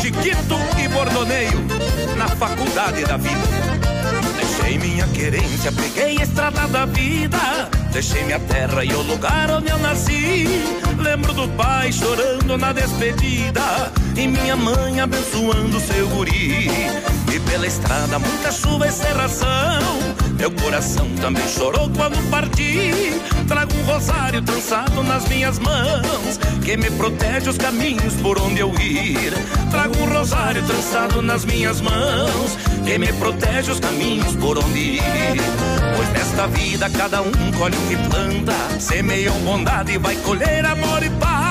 Chiquito 0.01 0.55
e 0.81 0.87
bordoneio 0.87 1.67
na 2.15 2.27
faculdade 2.29 3.03
da 3.03 3.17
vida. 3.17 3.41
Deixei 4.37 4.77
minha 4.77 5.07
querência, 5.07 5.73
peguei 5.73 6.19
a 6.19 6.23
estrada 6.23 6.67
da 6.67 6.85
vida. 6.85 7.82
Deixei 7.93 8.23
minha 8.23 8.39
terra 8.39 8.83
e 8.83 8.91
o 8.91 9.01
lugar 9.03 9.51
onde 9.51 9.69
eu 9.69 9.77
nasci. 9.77 10.47
Lembro 10.97 11.31
do 11.31 11.47
pai 11.49 11.91
chorando 11.91 12.57
na 12.57 12.73
despedida. 12.73 13.61
E 14.17 14.27
minha 14.27 14.55
mãe 14.55 14.99
abençoando 14.99 15.79
seu 15.79 16.09
guri. 16.09 16.67
E 17.31 17.39
pela 17.41 17.67
estrada 17.67 18.17
muita 18.17 18.51
chuva 18.51 18.87
e 18.87 18.91
serração. 18.91 20.22
Meu 20.43 20.51
coração 20.51 21.07
também 21.21 21.47
chorou 21.47 21.89
quando 21.95 22.21
parti. 22.29 23.13
Trago 23.47 23.73
um 23.77 23.83
rosário 23.83 24.41
trançado 24.41 25.01
nas 25.01 25.25
minhas 25.29 25.57
mãos. 25.57 26.37
Que 26.61 26.75
me 26.75 26.91
protege 26.91 27.49
os 27.49 27.57
caminhos 27.57 28.13
por 28.15 28.37
onde 28.37 28.59
eu 28.59 28.69
ir. 28.77 29.31
Trago 29.71 29.97
um 29.99 30.13
rosário 30.13 30.61
trançado 30.65 31.21
nas 31.21 31.45
minhas 31.45 31.79
mãos. 31.79 32.57
Que 32.83 32.97
me 32.97 33.13
protege 33.13 33.71
os 33.71 33.79
caminhos 33.79 34.35
por 34.35 34.57
onde 34.57 34.79
ir. 34.79 35.01
Pois 35.95 36.09
nesta 36.09 36.45
vida 36.47 36.89
cada 36.89 37.21
um 37.21 37.31
colhe 37.57 37.77
o 37.77 37.87
que 37.87 37.95
planta. 38.09 38.81
Semeiam 38.81 39.39
bondade 39.45 39.93
e 39.93 39.97
vai 39.97 40.17
colher 40.17 40.65
amor 40.65 41.01
e 41.03 41.09
paz. 41.11 41.42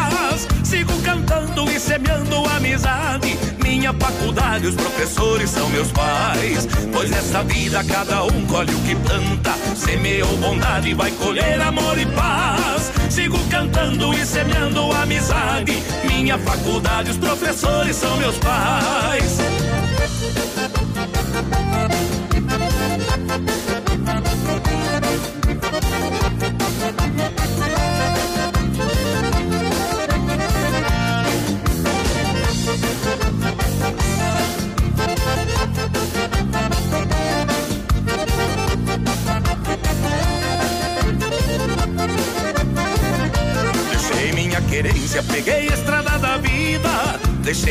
Sigo 0.73 1.03
cantando 1.03 1.71
e 1.71 1.79
semeando 1.79 2.47
amizade. 2.57 3.39
Minha 3.63 3.93
faculdade, 3.93 4.69
os 4.69 4.75
professores 4.75 5.51
são 5.51 5.69
meus 5.69 5.93
pais. 5.93 6.67
Pois 6.91 7.11
nesta 7.11 7.45
vida 7.45 7.85
cada 7.85 8.25
um 8.25 8.47
colhe 8.47 8.75
o 8.75 8.79
que 8.81 8.97
planta. 8.97 9.53
Semeou 9.77 10.35
bondade 10.39 10.95
vai 10.95 11.11
colher 11.11 11.61
amor 11.61 11.99
e 11.99 12.07
paz. 12.07 12.91
Sigo 13.11 13.39
cantando 13.51 14.15
e 14.15 14.25
semeando 14.25 14.91
amizade. 14.93 15.75
Minha 16.05 16.39
faculdade, 16.39 17.11
os 17.11 17.19
professores 17.19 17.95
são 17.95 18.17
meus 18.17 18.39
pais. 18.39 19.41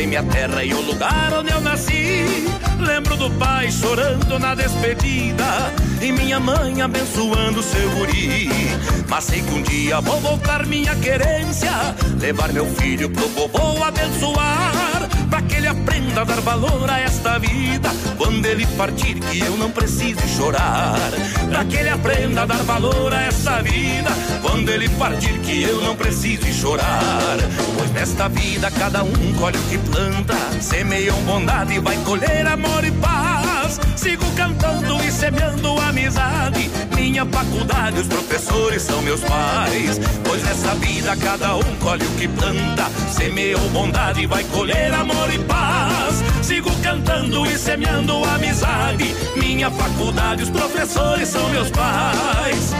Minha 0.06 0.24
terra 0.24 0.64
e 0.64 0.74
o 0.74 0.80
lugar 0.80 1.32
onde 1.32 1.52
eu 1.52 1.60
nasci. 1.60 2.24
Lembro 2.80 3.16
do 3.16 3.30
pai 3.38 3.70
chorando 3.70 4.36
na 4.36 4.52
despedida. 4.52 5.72
E 6.00 6.10
minha 6.10 6.40
mãe 6.40 6.82
abençoando 6.82 7.62
seu 7.62 7.88
guri. 7.92 8.48
Mas 9.08 9.24
sei 9.24 9.40
que 9.40 9.54
um 9.54 9.62
dia 9.62 10.00
vou 10.00 10.20
voltar 10.20 10.66
minha 10.66 10.94
querência. 10.96 11.70
Levar 12.20 12.52
meu 12.52 12.66
filho 12.74 13.08
pro 13.10 13.28
vovô 13.28 13.82
abençoar. 13.84 15.01
Pra 15.32 15.40
que 15.40 15.54
ele 15.54 15.66
aprenda 15.66 16.20
a 16.20 16.24
dar 16.24 16.42
valor 16.42 16.90
a 16.90 17.00
esta 17.00 17.38
vida. 17.38 17.88
Quando 18.18 18.44
ele 18.44 18.66
partir, 18.76 19.14
que 19.14 19.40
eu 19.40 19.56
não 19.56 19.70
precise 19.70 20.28
chorar. 20.28 21.10
Pra 21.48 21.64
que 21.64 21.74
ele 21.74 21.88
aprenda 21.88 22.42
a 22.42 22.44
dar 22.44 22.62
valor 22.64 23.14
a 23.14 23.22
esta 23.22 23.62
vida. 23.62 24.10
Quando 24.42 24.68
ele 24.68 24.90
partir, 24.90 25.32
que 25.38 25.62
eu 25.62 25.80
não 25.80 25.96
precise 25.96 26.52
chorar. 26.52 27.38
Pois 27.78 27.90
nesta 27.92 28.28
vida 28.28 28.70
cada 28.72 29.02
um 29.02 29.32
colhe 29.38 29.56
o 29.56 29.62
que 29.70 29.78
planta. 29.78 30.34
Semeiam 30.60 31.16
bondade 31.22 31.76
e 31.76 31.78
vai 31.78 31.96
colher 32.04 32.46
amor 32.46 32.84
e 32.84 32.90
paz. 32.90 33.31
Sigo 33.96 34.24
cantando 34.36 35.02
e 35.04 35.10
semeando 35.10 35.78
amizade. 35.80 36.70
Minha 36.94 37.24
faculdade, 37.26 38.00
os 38.00 38.06
professores 38.06 38.82
são 38.82 39.00
meus 39.02 39.20
pais. 39.20 40.00
Pois 40.24 40.42
nessa 40.42 40.74
vida 40.76 41.16
cada 41.16 41.56
um 41.56 41.76
colhe 41.80 42.04
o 42.04 42.10
que 42.10 42.28
planta. 42.28 42.88
Semeou 43.10 43.68
bondade 43.70 44.26
vai 44.26 44.44
colher 44.44 44.92
amor 44.94 45.32
e 45.32 45.38
paz. 45.40 46.22
Sigo 46.42 46.70
cantando 46.82 47.46
e 47.46 47.58
semeando 47.58 48.24
amizade. 48.24 49.14
Minha 49.36 49.70
faculdade, 49.70 50.42
os 50.42 50.50
professores 50.50 51.28
são 51.28 51.48
meus 51.50 51.70
pais. 51.70 52.72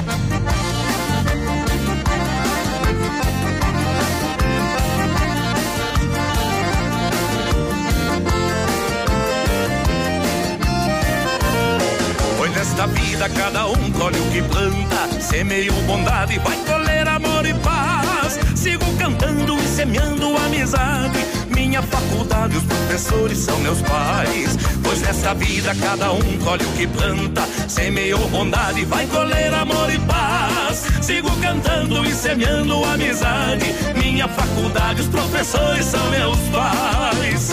Vida 13.23 13.29
cada 13.29 13.67
um 13.69 13.93
colhe 13.93 14.19
o 14.19 14.31
que 14.31 14.43
planta. 14.43 15.21
Semeio 15.21 15.73
bondade, 15.87 16.39
vai 16.41 16.57
colher 16.67 17.07
amor 17.07 17.47
e 17.47 17.55
paz. 17.55 18.39
Sigo 18.57 18.85
cantando 18.99 19.57
e 19.59 19.67
semeando 19.69 20.37
amizade. 20.39 21.19
Minha 21.49 21.83
faculdade, 21.83 22.57
os 22.57 22.65
professores 22.65 23.39
são 23.39 23.59
meus 23.61 23.81
pais. 23.83 24.57
Pois 24.83 25.01
nesta 25.03 25.35
vida 25.35 25.75
cada 25.77 26.13
um 26.13 26.39
colhe 26.39 26.65
o 26.65 26.73
que 26.73 26.87
planta. 26.87 27.43
Semeio 27.69 28.19
bondade, 28.29 28.85
vai 28.87 29.07
colher 29.07 29.55
amor 29.55 29.93
e 29.93 29.99
paz. 30.01 30.85
Sigo 31.01 31.31
cantando 31.41 32.05
e 32.05 32.13
semeando 32.13 32.85
amizade. 32.85 33.67
Minha 33.97 34.27
faculdade, 34.27 35.03
os 35.03 35.09
professores 35.09 35.85
são 35.85 36.11
meus 36.11 36.39
pais. 36.49 37.53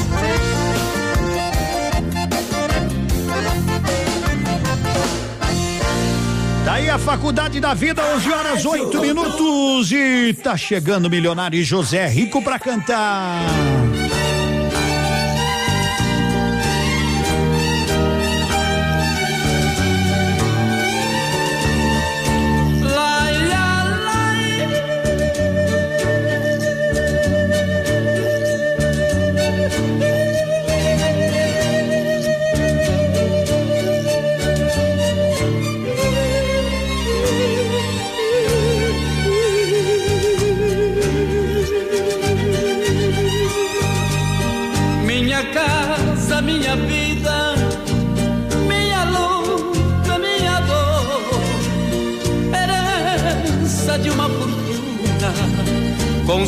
Daí 6.70 6.88
a 6.88 7.00
Faculdade 7.00 7.60
da 7.60 7.74
Vida, 7.74 8.00
11 8.16 8.32
horas 8.32 8.64
8 8.64 9.02
minutos. 9.02 9.92
E 9.92 10.36
tá 10.36 10.56
chegando 10.56 11.08
o 11.08 11.10
milionário 11.10 11.66
José 11.66 12.06
Rico 12.06 12.44
pra 12.44 12.60
cantar. 12.60 13.42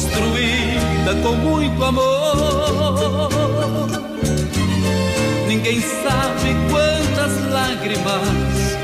Construída 0.02 1.16
com 1.22 1.36
muito 1.36 1.84
amor. 1.84 3.30
Ninguém 5.48 5.80
sabe 5.82 6.56
quantas 6.70 7.52
lágrimas 7.52 8.78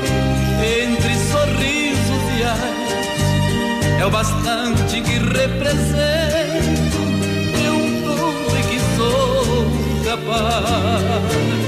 entre 0.62 1.14
sorrisos 1.30 2.22
e 2.38 2.42
ais 2.44 4.00
é 4.00 4.06
o 4.06 4.10
bastante 4.10 5.00
que 5.00 5.18
represento 5.18 6.98
de 7.56 7.68
um 7.68 8.02
e 8.56 8.62
que 8.68 8.78
sou 8.96 9.66
capaz. 10.04 11.67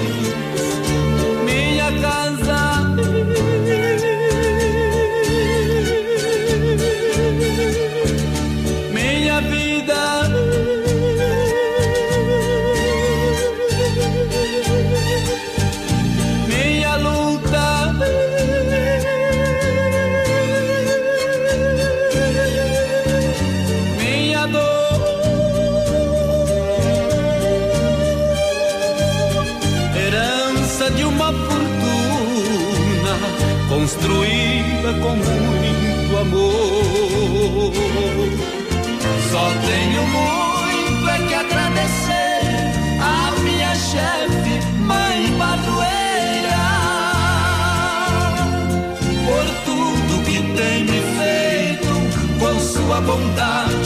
Bondade 53.10 53.79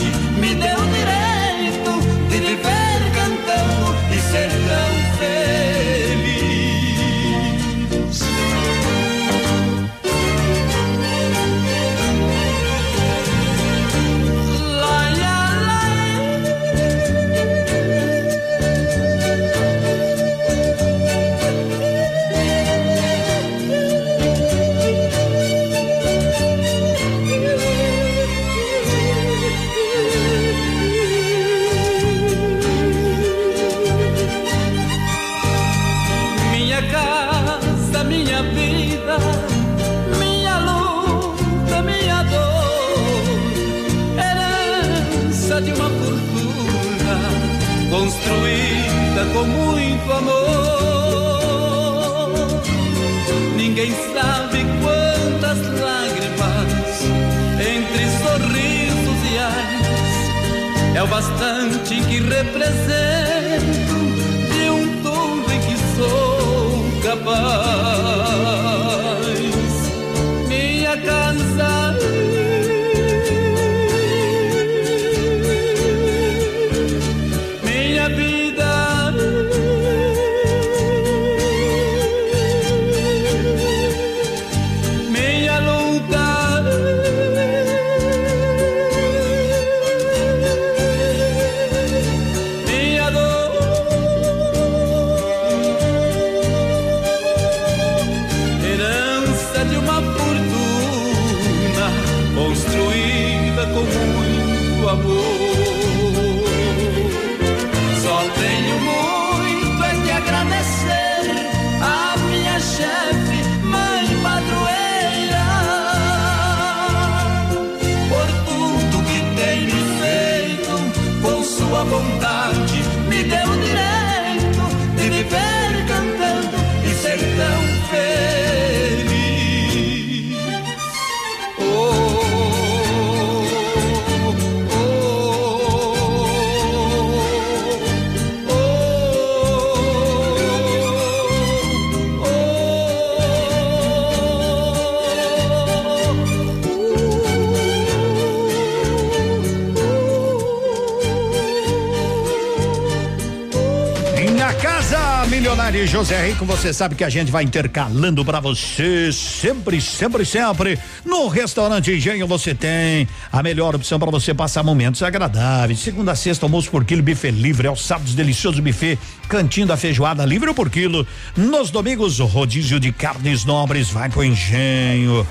José 156.25 156.33
Rico, 156.33 156.45
você 156.47 156.73
sabe 156.73 156.95
que 156.95 157.05
a 157.05 157.11
gente 157.11 157.31
vai 157.31 157.45
intercalando 157.45 158.25
pra 158.25 158.41
você 158.41 159.13
sempre, 159.13 159.79
sempre, 159.79 160.25
sempre. 160.25 160.79
No 161.05 161.29
restaurante 161.29 161.93
Engenho 161.93 162.27
você 162.27 162.55
tem 162.55 163.07
a 163.31 163.43
melhor 163.43 163.75
opção 163.75 163.99
pra 163.99 164.11
você 164.11 164.33
passar 164.33 164.63
momentos 164.63 165.03
agradáveis. 165.03 165.81
Segunda 165.81 166.13
a 166.13 166.17
sexta, 166.17 166.47
almoço 166.47 166.71
por 166.71 166.83
quilo, 166.85 167.03
buffet 167.03 167.31
livre. 167.31 167.69
Aos 167.69 167.85
sábados, 167.85 168.15
delicioso 168.15 168.63
buffet, 168.63 168.99
cantinho 169.29 169.67
da 169.67 169.77
feijoada 169.77 170.25
livre 170.25 170.55
por 170.55 170.71
quilo. 170.71 171.07
Nos 171.37 171.71
domingos, 171.71 172.19
rodízio 172.21 172.81
de 172.81 172.91
carnes 172.91 173.45
nobres. 173.45 173.91
Vai 173.91 174.09
pro 174.09 174.25
Engenho. 174.25 175.27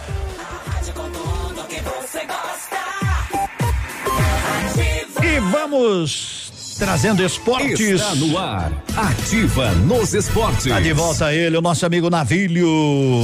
E 5.24 5.40
vamos 5.52 6.43
trazendo 6.77 7.23
esportes. 7.23 7.79
Está 7.79 8.15
no 8.15 8.37
ar. 8.37 8.71
Ativa 8.95 9.71
nos 9.71 10.13
esportes. 10.13 10.65
Tá 10.65 10.79
de 10.79 10.93
volta 10.93 11.33
ele, 11.33 11.57
o 11.57 11.61
nosso 11.61 11.85
amigo 11.85 12.09
Navilho. 12.09 12.67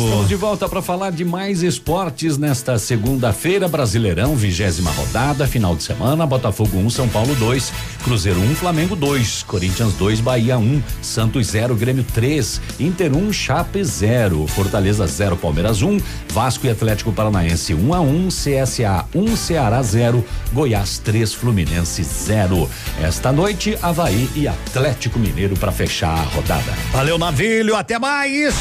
Estamos 0.04 0.28
de 0.28 0.36
volta 0.36 0.68
para 0.70 0.82
falar 0.82 1.12
de 1.12 1.26
mais 1.26 1.64
esportes 1.64 2.38
nesta 2.38 2.78
segunda-feira, 2.78 3.68
Brasileirão, 3.68 4.36
vigésima 4.36 4.92
rodada, 4.92 5.48
final 5.48 5.76
de 5.76 5.84
semana, 5.84 6.26
Botafogo 6.26 6.78
1, 6.78 6.90
São 6.90 7.08
Paulo 7.08 7.36
2, 7.36 7.72
Cruzeiro 8.04 8.40
1, 8.40 8.56
Flamengo 8.56 8.96
2, 8.96 9.44
Corinthians 9.44 9.94
2, 9.94 10.22
Bahia 10.22 10.58
1, 10.58 10.82
Santos 11.02 11.48
0, 11.48 11.76
Grêmio 11.76 12.04
3, 12.04 12.62
Inter 12.80 13.16
1, 13.16 13.34
Chape 13.34 13.84
0, 13.84 14.48
Fortaleza 14.48 15.06
0, 15.06 15.38
Palmeiras 15.38 15.82
1, 15.82 15.98
Vasco 16.34 16.66
e 16.66 16.70
Atlético 16.70 17.12
Paranaense 17.12 17.74
1 17.74 17.94
a 17.94 18.02
1, 18.02 18.28
CSA 18.30 19.06
1, 19.14 19.36
Ceará 19.36 19.82
0, 19.82 20.24
Goiás 20.54 20.98
3, 21.00 21.34
Fluminense 21.34 22.04
0. 22.04 22.70
Esta 23.02 23.32
noite, 23.32 23.78
Havaí 23.82 24.30
e 24.36 24.48
Atlético 24.48 25.20
Mineiro 25.20 25.56
para 25.58 25.72
fechar 25.72 26.18
a 26.18 26.24
rodada. 26.24 26.72
Valeu, 26.92 27.18
Navilho, 27.18 27.76
até 27.76 28.00
mais. 28.00 28.56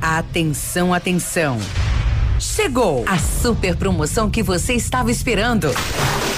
Atenção, 0.00 0.92
atenção. 0.92 1.58
Chegou 2.38 3.04
a 3.06 3.18
super 3.18 3.76
promoção 3.76 4.28
que 4.28 4.42
você 4.42 4.74
estava 4.74 5.10
esperando. 5.10 5.70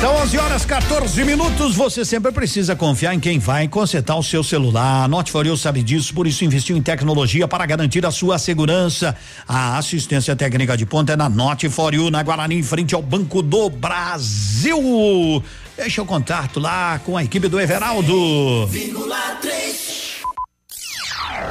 São 0.00 0.14
11 0.16 0.38
horas 0.38 0.64
14 0.64 1.24
minutos. 1.24 1.76
Você 1.76 2.06
sempre 2.06 2.32
precisa 2.32 2.74
confiar 2.74 3.14
em 3.14 3.20
quem 3.20 3.38
vai 3.38 3.68
consertar 3.68 4.16
o 4.16 4.22
seu 4.22 4.42
celular. 4.42 5.04
A 5.04 5.08
Note 5.08 5.30
For 5.30 5.46
You 5.46 5.58
sabe 5.58 5.82
disso, 5.82 6.14
por 6.14 6.26
isso 6.26 6.42
investiu 6.42 6.74
em 6.74 6.80
tecnologia 6.80 7.46
para 7.46 7.66
garantir 7.66 8.06
a 8.06 8.10
sua 8.10 8.38
segurança. 8.38 9.14
A 9.46 9.76
assistência 9.76 10.34
técnica 10.34 10.74
de 10.74 10.86
ponta 10.86 11.12
é 11.12 11.16
na 11.16 11.28
Note 11.28 11.68
For 11.68 11.92
You, 11.92 12.10
na 12.10 12.22
Guarani, 12.22 12.58
em 12.58 12.62
frente 12.62 12.94
ao 12.94 13.02
Banco 13.02 13.42
do 13.42 13.68
Brasil. 13.68 15.44
Deixa 15.76 16.00
o 16.00 16.06
contato 16.06 16.58
lá 16.58 16.98
com 17.04 17.14
a 17.14 17.22
equipe 17.22 17.46
do 17.46 17.60
Everaldo. 17.60 18.70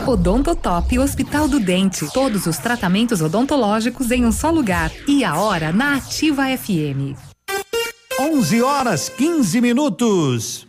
Odontotop 0.07 0.97
Hospital 0.97 1.47
do 1.47 1.59
Dente. 1.59 2.11
Todos 2.11 2.47
os 2.47 2.57
tratamentos 2.57 3.21
odontológicos 3.21 4.09
em 4.09 4.25
um 4.25 4.31
só 4.31 4.49
lugar. 4.49 4.91
E 5.07 5.23
a 5.23 5.35
hora 5.35 5.71
na 5.71 5.97
Ativa 5.97 6.45
FM. 6.57 7.28
11 8.21 8.61
horas 8.61 9.09
15 9.09 9.61
minutos. 9.61 10.68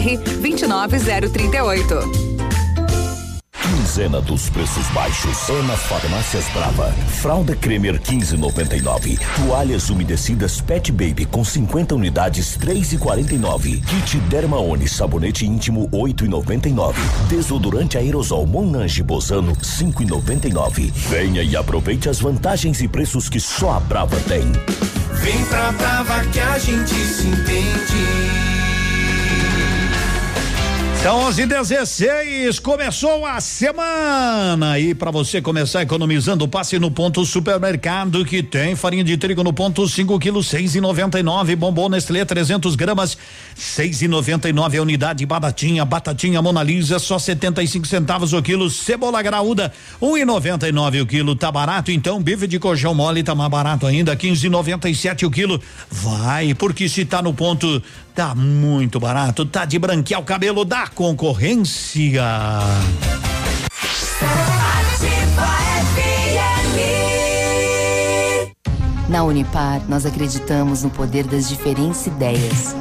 29038. 0.00 2.36
Quinzena 3.62 4.20
dos 4.20 4.48
preços 4.50 4.86
baixos. 4.88 5.48
É 5.48 5.62
nas 5.62 5.80
farmácias 5.80 6.44
Brava. 6.52 6.92
Fralda 7.20 7.56
Cremer 7.56 7.98
15,99. 7.98 9.18
Toalhas 9.36 9.88
umedecidas 9.90 10.60
Pet 10.60 10.92
Baby 10.92 11.24
com 11.24 11.44
50 11.44 11.94
unidades 11.94 12.56
3,49. 12.58 13.82
Kit 13.84 14.18
Dermaone 14.28 14.88
sabonete 14.88 15.46
íntimo 15.46 15.88
8,99. 15.90 16.94
Desodorante 17.28 17.96
aerosol 17.96 18.46
Monange 18.46 19.02
Bozano 19.02 19.56
5,99. 19.56 20.92
Venha 20.92 21.42
e 21.42 21.56
aproveite 21.56 22.08
as 22.08 22.20
vantagens 22.20 22.80
e 22.82 22.88
preços 22.88 23.28
que 23.28 23.40
só 23.40 23.72
a 23.72 23.80
Brava 23.80 24.16
tem. 24.28 24.42
Vem 25.22 25.44
pra 25.46 25.72
Brava 25.72 26.24
que 26.26 26.40
a 26.40 26.58
gente 26.58 26.94
se 26.94 27.26
entende. 27.26 28.45
São 31.06 31.20
11 31.20 31.46
16 31.46 32.58
começou 32.58 33.24
a 33.24 33.40
semana. 33.40 34.76
E 34.76 34.92
para 34.92 35.12
você 35.12 35.40
começar 35.40 35.80
economizando, 35.80 36.48
passe 36.48 36.80
no 36.80 36.90
ponto 36.90 37.24
supermercado 37.24 38.24
que 38.24 38.42
tem 38.42 38.74
farinha 38.74 39.04
de 39.04 39.16
trigo 39.16 39.44
no 39.44 39.52
ponto 39.52 39.86
5 39.86 40.18
quilos 40.18 40.48
seis 40.48 40.74
e 40.74 40.80
noventa 40.80 41.16
e 41.20 41.22
nove, 41.22 41.54
bombom 41.54 41.88
Nestlé 41.88 42.24
300 42.24 42.74
gramas 42.74 43.16
seis 43.54 44.02
e 44.02 44.08
noventa 44.08 44.48
e 44.48 44.52
nove. 44.52 44.78
A 44.78 44.82
unidade, 44.82 45.24
batatinha, 45.24 45.84
batatinha 45.84 46.42
Mona 46.42 46.64
Lisa 46.64 46.98
só 46.98 47.20
75 47.20 47.86
centavos 47.86 48.32
o 48.32 48.42
quilo, 48.42 48.68
cebola 48.68 49.22
graúda 49.22 49.72
um 50.02 50.16
e 50.16 50.24
noventa 50.24 50.68
e 50.68 50.72
nove 50.72 51.00
o 51.00 51.06
quilo, 51.06 51.36
tá 51.36 51.52
barato 51.52 51.92
então, 51.92 52.20
bife 52.20 52.48
de 52.48 52.58
colchão 52.58 52.92
mole 52.92 53.22
tá 53.22 53.32
mais 53.32 53.48
barato 53.48 53.86
ainda, 53.86 54.16
quinze 54.16 54.48
e 54.48 54.50
noventa 54.50 54.88
e 54.88 54.94
sete 54.96 55.24
o 55.24 55.30
quilo, 55.30 55.62
vai 55.88 56.52
porque 56.52 56.88
se 56.88 57.04
tá 57.04 57.22
no 57.22 57.32
ponto 57.32 57.80
Tá 58.16 58.34
muito 58.34 58.98
barato, 58.98 59.44
tá 59.44 59.66
de 59.66 59.78
branquear 59.78 60.18
o 60.18 60.24
cabelo 60.24 60.64
da 60.64 60.88
concorrência. 60.88 62.24
Na 69.06 69.22
Unipar, 69.22 69.82
nós 69.86 70.06
acreditamos 70.06 70.82
no 70.82 70.88
poder 70.88 71.26
das 71.26 71.46
diferentes 71.46 72.06
ideias. 72.06 72.74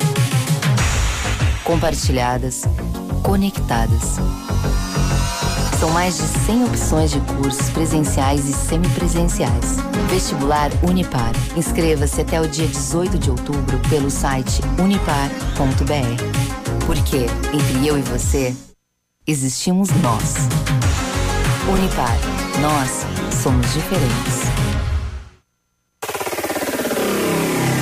Compartilhadas, 1.66 2.64
conectadas. 3.22 4.16
São 5.80 5.90
mais 5.90 6.18
de 6.18 6.24
100 6.24 6.66
opções 6.66 7.12
de 7.12 7.20
cursos 7.22 7.70
presenciais 7.70 8.48
e 8.48 8.54
semipresenciais. 8.54 9.78
Vestibular 10.10 10.72
Unipar. 10.82 11.32
Inscreva-se 11.56 12.22
até 12.22 12.40
o 12.40 12.48
dia 12.48 12.68
18 12.68 13.18
de 13.18 13.30
outubro 13.30 13.78
pelo 13.90 14.10
site 14.10 14.62
unipar.br. 14.80 15.26
Porque 16.86 17.26
entre 17.54 17.88
eu 17.88 17.98
e 17.98 18.02
você, 18.04 18.56
existimos 19.28 19.90
nós. 20.02 20.36
Unipar. 21.68 22.18
Nós 22.62 23.06
somos 23.44 23.66
diferentes. 23.74 24.46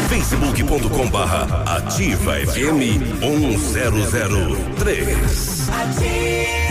facebook.com 0.09 1.09
barra 1.09 1.63
ativa 1.77 2.33
FM 2.33 3.19
1003. 3.19 5.69
Ativa. 5.69 5.83
Ativa. 5.83 6.62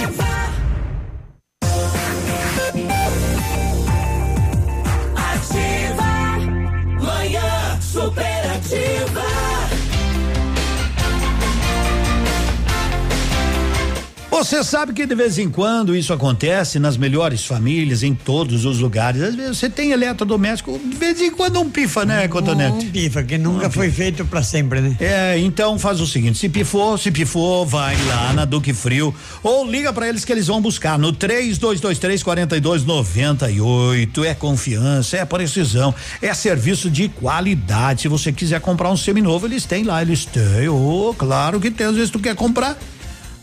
Você 14.43 14.65
sabe 14.65 14.93
que 14.93 15.07
de 15.07 15.15
vez 15.15 15.39
em 15.39 15.49
quando 15.49 15.95
isso 15.95 16.13
acontece 16.13 16.81
nas 16.81 16.97
melhores 16.97 17.45
famílias, 17.45 18.03
em 18.03 18.13
todos 18.13 18.65
os 18.65 18.81
lugares. 18.81 19.23
Às 19.23 19.37
vezes 19.37 19.57
você 19.57 19.71
tem 19.71 19.93
eletrodoméstico, 19.93 20.81
de 20.85 20.97
vez 20.97 21.21
em 21.21 21.31
quando 21.31 21.61
um 21.61 21.71
pifa, 21.71 22.05
né, 22.05 22.27
Cotonete? 22.27 22.87
Um 22.87 22.91
pifa, 22.91 23.23
que 23.23 23.39
nunca 23.39 23.71
foi 23.71 23.89
feito 23.89 24.25
pra 24.25 24.43
sempre, 24.43 24.81
né? 24.81 24.97
É, 24.99 25.39
então 25.39 25.79
faz 25.79 26.01
o 26.01 26.07
seguinte, 26.09 26.39
se 26.39 26.49
pifou, 26.49 26.99
se 26.99 27.13
pifou, 27.13 27.65
vai 27.65 27.97
lá 28.07 28.33
na 28.33 28.45
Duque 28.45 28.73
Frio 28.73 29.15
ou 29.45 29.65
liga 29.65 29.93
pra 29.93 30.09
eles 30.09 30.25
que 30.25 30.33
eles 30.33 30.49
vão 30.49 30.61
buscar 30.61 30.99
no 30.99 31.13
três 31.13 31.57
dois, 31.57 31.81
dois 31.81 32.01
três 32.01 32.21
quarenta 32.21 32.57
e 32.57 32.61
dois 32.61 32.85
noventa 32.85 33.49
e 33.49 33.61
oito, 33.61 34.25
é 34.25 34.35
confiança, 34.35 35.19
é 35.19 35.25
precisão, 35.25 35.95
é 36.21 36.35
serviço 36.35 36.91
de 36.91 37.09
qualidade, 37.09 38.03
se 38.03 38.09
você 38.09 38.33
quiser 38.33 38.61
comprar 38.61 38.91
um 38.91 38.97
seminovo, 38.97 39.47
eles 39.47 39.65
têm 39.65 39.85
lá, 39.85 40.03
eles 40.03 40.25
têm, 40.25 40.69
oh, 40.69 41.15
claro 41.17 41.61
que 41.61 41.71
tem, 41.71 41.87
às 41.87 41.95
vezes 41.95 42.11
tu 42.11 42.19
quer 42.19 42.35
comprar 42.35 42.77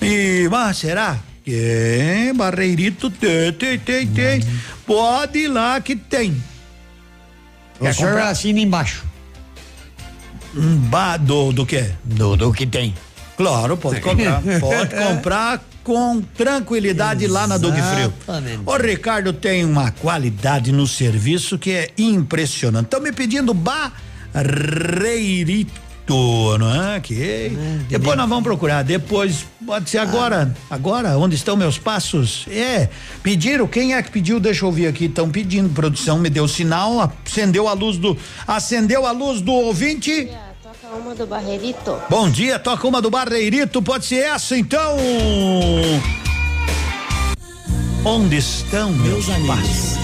e, 0.02 0.48
mas 0.50 0.78
será? 0.78 1.20
Tem, 1.44 2.34
barreirito 2.34 3.10
tem, 3.10 3.52
tem, 3.54 3.80
tem, 3.80 4.08
tem, 4.08 4.44
pode 4.86 5.40
ir 5.40 5.48
lá 5.48 5.82
que 5.82 5.96
tem. 5.96 6.42
O 7.80 7.94
senhor 7.94 8.20
assina 8.20 8.60
embaixo. 8.60 9.04
Um 10.56 10.78
ba, 10.78 11.18
do, 11.18 11.52
do 11.52 11.66
que? 11.66 11.90
Do, 12.04 12.36
do 12.36 12.52
que 12.54 12.66
tem. 12.68 12.94
Claro, 13.38 13.78
pode 13.78 14.02
comprar. 14.02 14.42
pode 14.60 14.96
comprar 14.96 15.64
com 15.84 16.22
tranquilidade 16.22 17.26
lá 17.26 17.48
na 17.48 17.58
Duque 17.58 17.82
Frio. 17.82 18.14
Exatamente. 18.22 18.62
O 18.66 18.78
Ricardo 18.78 19.32
tem 19.34 19.64
uma 19.66 19.92
qualidade 19.92 20.72
no 20.72 20.86
serviço 20.86 21.58
que 21.58 21.72
é 21.72 21.90
impressionante. 21.98 22.86
Estão 22.86 23.02
me 23.02 23.12
pedindo 23.12 23.54
barreirito, 24.34 25.72
não 26.14 26.94
é? 26.94 27.00
Que 27.00 27.52
depois 27.88 28.18
nós 28.18 28.28
vamos 28.30 28.44
procurar. 28.44 28.84
Depois 28.84 29.46
pode 29.66 29.90
ser 29.90 30.00
agora. 30.00 30.54
Agora, 30.70 31.18
onde 31.18 31.36
estão 31.36 31.56
meus 31.56 31.78
passos? 31.78 32.46
É. 32.50 32.90
Pediram. 33.22 33.68
Quem 33.68 33.94
é 33.94 34.02
que 34.02 34.12
pediu? 34.12 34.40
Deixa 34.40 34.64
eu 34.64 34.68
ouvir 34.68 34.88
aqui. 34.88 35.06
Estão 35.06 35.30
pedindo. 35.30 35.70
Produção 35.70 36.18
me 36.20 36.30
deu 36.30 36.48
sinal. 36.48 37.12
Acendeu 37.26 37.68
a 37.68 37.74
luz 37.74 37.98
do. 37.98 38.18
Acendeu 38.48 39.06
a 39.06 39.12
luz 39.12 39.42
do 39.42 39.52
ouvinte. 39.52 40.30
Toca 40.64 40.96
uma 40.96 41.16
do 41.16 41.26
Barreirito. 41.28 41.98
Bom 42.10 42.30
dia, 42.30 42.58
toca 42.60 42.88
uma 42.88 43.02
do 43.02 43.10
Barreirito, 43.10 43.82
pode 43.82 44.06
ser 44.06 44.24
essa 44.26 44.58
então. 44.58 44.98
Onde 48.06 48.38
estão 48.38 48.92
meus, 48.92 49.28
Meus 49.28 49.30
amigos, 49.30 49.56
passos? 49.56 50.00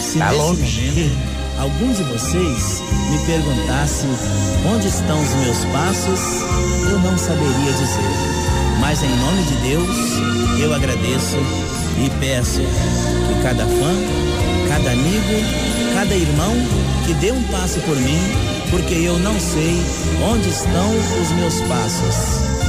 se 0.00 0.18
Tá 0.18 0.30
longe. 0.30 0.80
momento 0.80 1.37
alguns 1.58 1.96
de 1.96 2.04
vocês 2.04 2.82
me 3.10 3.18
perguntassem 3.26 4.08
onde 4.72 4.86
estão 4.86 5.20
os 5.20 5.34
meus 5.34 5.64
passos, 5.66 6.20
eu 6.90 6.98
não 7.00 7.18
saberia 7.18 7.72
dizer. 7.72 8.38
Mas 8.80 9.02
em 9.02 9.16
nome 9.16 9.42
de 9.42 9.54
Deus, 9.68 10.60
eu 10.60 10.72
agradeço 10.72 11.36
e 12.04 12.10
peço 12.20 12.60
que 12.60 13.42
cada 13.42 13.66
fã, 13.66 13.94
cada 14.68 14.90
amigo, 14.92 15.94
cada 15.94 16.14
irmão 16.14 16.54
que 17.04 17.14
dê 17.14 17.32
um 17.32 17.42
passo 17.44 17.80
por 17.80 17.96
mim, 17.96 18.20
porque 18.70 18.94
eu 18.94 19.18
não 19.18 19.38
sei 19.40 19.82
onde 20.30 20.48
estão 20.48 20.90
os 21.20 21.32
meus 21.32 21.60
passos. 21.62 22.67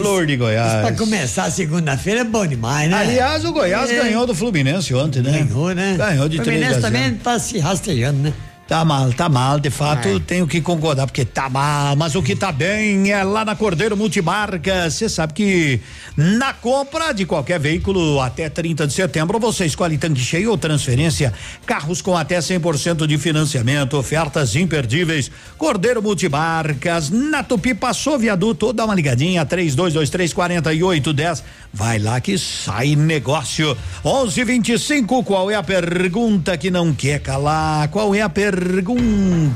Flor 0.00 0.26
de 0.26 0.36
Goiás. 0.36 0.80
Pra 0.86 0.92
começar 0.96 1.50
segunda-feira 1.50 2.20
é 2.20 2.24
bom 2.24 2.46
demais, 2.46 2.90
né? 2.90 2.96
Aliás, 2.96 3.44
o 3.44 3.52
Goiás 3.52 3.90
É. 3.90 3.96
ganhou 4.02 4.26
do 4.26 4.34
Fluminense 4.34 4.94
ontem, 4.94 5.22
né? 5.22 5.44
Ganhou, 5.46 5.74
né? 5.74 5.94
Ganhou 5.96 6.28
de 6.28 6.40
o 6.40 6.42
3 6.42 6.62
a 6.62 6.64
Fluminense 6.66 6.80
0. 6.80 6.82
também 6.82 7.14
tá 7.18 7.38
se 7.38 7.58
rastejando, 7.58 8.18
né? 8.20 8.32
Tá 8.68 8.84
mal, 8.84 9.12
tá 9.12 9.28
mal, 9.28 9.58
de 9.58 9.70
fato, 9.70 10.08
Ai. 10.08 10.20
tenho 10.20 10.46
que 10.46 10.60
concordar, 10.60 11.06
porque 11.06 11.24
tá 11.24 11.50
mal, 11.50 11.96
mas 11.96 12.14
o 12.14 12.22
que 12.22 12.36
tá 12.36 12.52
bem 12.52 13.10
é 13.10 13.22
lá 13.24 13.44
na 13.44 13.56
Cordeiro 13.56 13.96
Multimarca. 13.96 14.88
Você 14.88 15.08
sabe 15.08 15.34
que 15.34 15.80
na 16.16 16.54
compra 16.54 17.12
de 17.12 17.26
qualquer 17.26 17.58
veículo 17.58 18.20
até 18.20 18.48
30 18.48 18.86
de 18.86 18.92
setembro, 18.92 19.38
você 19.40 19.66
escolhe 19.66 19.98
tanque 19.98 20.20
cheio 20.20 20.50
ou 20.50 20.56
transferência, 20.56 21.34
carros 21.66 22.00
com 22.00 22.16
até 22.16 22.38
100% 22.38 23.04
de 23.06 23.18
financiamento, 23.18 23.98
ofertas 23.98 24.54
imperdíveis. 24.54 25.30
Cordeiro 25.58 26.00
Multimarcas, 26.00 27.10
na 27.10 27.42
Tupi 27.42 27.74
passou 27.74 28.16
viaduto, 28.16 28.72
dá 28.72 28.84
uma 28.84 28.94
ligadinha, 28.94 29.44
3223 29.44 30.32
4810. 30.32 31.42
Vai 31.74 31.98
lá 31.98 32.20
que 32.20 32.38
sai 32.38 32.94
negócio. 32.94 33.76
1125, 34.04 35.24
qual 35.24 35.50
é 35.50 35.56
a 35.56 35.62
pergunta 35.62 36.56
que 36.56 36.70
não 36.70 36.94
quer 36.94 37.18
calar? 37.18 37.88
Qual 37.88 38.14
é 38.14 38.22
a 38.22 38.28
pergunta? 38.28 38.51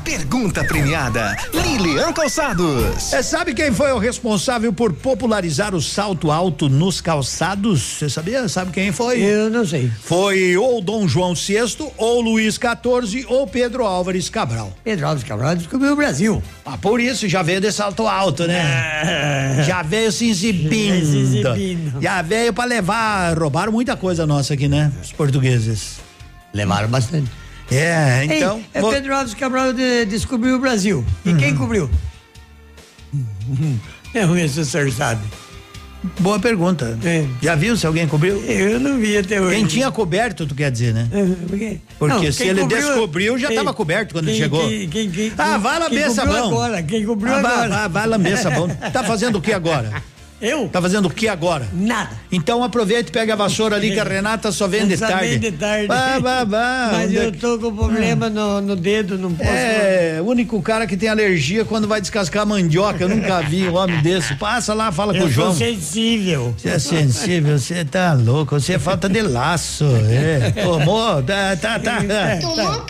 Pergunta 0.03 0.63
premiada, 0.63 1.35
Lilian 1.53 2.11
Calçados. 2.11 3.03
Você 3.03 3.21
sabe 3.21 3.53
quem 3.53 3.71
foi 3.71 3.91
o 3.91 3.99
responsável 3.99 4.73
por 4.73 4.91
popularizar 4.91 5.75
o 5.75 5.81
salto 5.81 6.31
alto 6.31 6.67
nos 6.67 6.99
calçados? 6.99 7.79
Você 7.81 8.09
sabia? 8.09 8.47
Sabe 8.47 8.71
quem 8.71 8.91
foi? 8.91 9.21
Eu 9.21 9.51
não 9.51 9.65
sei. 9.65 9.91
Foi 10.01 10.57
ou 10.57 10.81
Dom 10.81 11.07
João 11.07 11.35
VI, 11.35 11.91
ou 11.95 12.21
Luís 12.21 12.55
XIV, 12.55 13.25
ou 13.27 13.45
Pedro 13.45 13.85
Álvares 13.85 14.29
Cabral. 14.29 14.73
Pedro 14.83 15.07
Alves 15.07 15.23
Cabral 15.23 15.55
descobriu 15.55 15.93
o 15.93 15.95
Brasil. 15.95 16.41
Ah, 16.65 16.77
por 16.77 16.99
isso 16.99 17.29
já 17.29 17.43
veio 17.43 17.61
de 17.61 17.71
salto 17.71 18.07
alto, 18.07 18.47
né? 18.47 19.63
Já 19.63 19.83
veio 19.83 20.11
se 20.11 20.27
exibindo. 20.27 21.05
Se 21.05 21.17
exibindo. 21.17 22.01
Já 22.01 22.23
veio 22.23 22.51
pra 22.51 22.65
levar. 22.65 23.37
Roubaram 23.37 23.71
muita 23.71 23.95
coisa 23.95 24.25
nossa 24.25 24.55
aqui, 24.55 24.67
né? 24.67 24.91
Os 25.03 25.11
portugueses. 25.11 25.97
Levaram 26.51 26.87
bastante. 26.87 27.29
É, 27.71 28.23
então. 28.25 28.57
Ei, 28.57 28.65
é 28.73 28.81
vou- 28.81 28.91
Pedro 28.91 29.13
Alves 29.15 29.33
Cabral 29.33 29.73
de- 29.73 30.05
descobriu 30.05 30.55
o 30.55 30.59
Brasil. 30.59 31.03
E 31.25 31.33
quem 31.33 31.51
Uhum. 31.51 31.57
cobriu? 31.57 31.89
É 34.13 34.23
ruim 34.23 34.47
se 34.47 34.59
o 34.61 34.65
senhor 34.65 34.91
sabe. 34.91 35.21
Boa 36.19 36.39
pergunta. 36.39 36.97
É. 37.03 37.25
Já 37.41 37.55
viu 37.55 37.75
se 37.75 37.85
alguém 37.85 38.07
cobriu? 38.07 38.41
Eu 38.45 38.79
não 38.79 38.97
vi 38.97 39.17
até 39.17 39.41
hoje. 39.41 39.55
Quem 39.55 39.65
tinha 39.65 39.91
coberto, 39.91 40.45
tu 40.45 40.55
quer 40.55 40.71
dizer, 40.71 40.93
né? 40.93 41.07
Por 41.47 41.57
quê? 41.57 41.79
Porque 41.99 42.13
Não, 42.25 42.31
se 42.31 42.37
quem 42.37 42.47
ele 42.49 42.61
cobriu- 42.61 42.81
descobriu, 42.87 43.37
já 43.37 43.47
quem- 43.47 43.57
estava 43.57 43.73
coberto 43.75 44.13
quando 44.13 44.25
quem- 44.25 44.35
chegou. 44.37 44.67
quem- 44.67 44.87
quem- 44.89 45.11
quem- 45.11 45.33
ah, 45.37 45.57
vai 45.57 45.73
quem 45.73 45.83
lamber 45.83 46.11
sabão. 46.11 46.47
agora, 46.47 46.83
quem 46.83 47.05
cobriu 47.05 47.33
ah, 47.33 47.41
vai, 47.41 47.51
agora. 47.53 47.69
Vai, 47.69 47.89
vai 47.89 48.07
lamber 48.07 48.37
sabão. 48.37 48.67
Tá 48.93 49.03
fazendo 49.03 49.37
o 49.37 49.41
que 49.41 49.51
agora? 49.51 50.01
Eu? 50.39 50.69
Tá 50.69 50.79
fazendo 50.79 51.07
o 51.07 51.09
que 51.09 51.27
agora? 51.27 51.67
Nada. 51.73 52.11
Então 52.31 52.63
aproveita 52.63 53.09
e 53.09 53.11
pega 53.11 53.33
a 53.33 53.35
vassoura 53.35 53.75
ali 53.75 53.91
que 53.91 53.99
a 53.99 54.03
Renata 54.03 54.51
só 54.51 54.67
vem 54.67 54.85
de 54.87 54.95
Só 54.95 55.07
tarde. 55.07 55.39
de 55.39 55.51
tarde. 55.51 55.87
Bah, 55.87 56.19
bah, 56.21 56.45
bah. 56.45 56.89
Mas 56.91 57.05
Onde 57.07 57.15
eu 57.15 57.21
é 57.23 57.31
que- 57.31 57.37
tô 57.39 57.57
com 57.57 57.75
problema 57.75 58.29
no, 58.29 58.61
no 58.61 58.75
dedo, 58.75 59.17
não 59.17 59.33
posso. 59.33 59.49
É, 59.49 60.19
o 60.21 60.25
único 60.25 60.61
cara 60.61 60.85
que 60.85 60.95
tem 60.95 61.09
alergia 61.09 61.65
quando 61.65 61.87
vai 61.87 61.99
descascar 61.99 62.45
mandioca. 62.45 63.03
Eu 63.03 63.09
nunca 63.09 63.41
vi 63.41 63.67
um 63.67 63.75
homem 63.75 63.99
desse. 64.03 64.35
Passa 64.35 64.75
lá, 64.75 64.91
fala 64.91 65.11
com 65.13 65.19
Eu 65.21 65.25
o 65.25 65.29
João. 65.29 65.47
sou 65.55 65.57
sensível. 65.67 66.53
Você 66.57 66.69
é 66.69 66.77
sensível, 66.79 67.57
você 67.57 67.83
tá 67.83 68.13
louco, 68.13 68.59
você 68.59 68.73
é 68.73 68.79
falta 68.79 69.09
de 69.09 69.21
laço. 69.23 69.85
É. 70.07 70.51
Tomou, 70.61 71.23
tá, 71.23 71.55
tá, 71.55 71.79
tá. 71.79 71.97
Tomou 72.41 72.85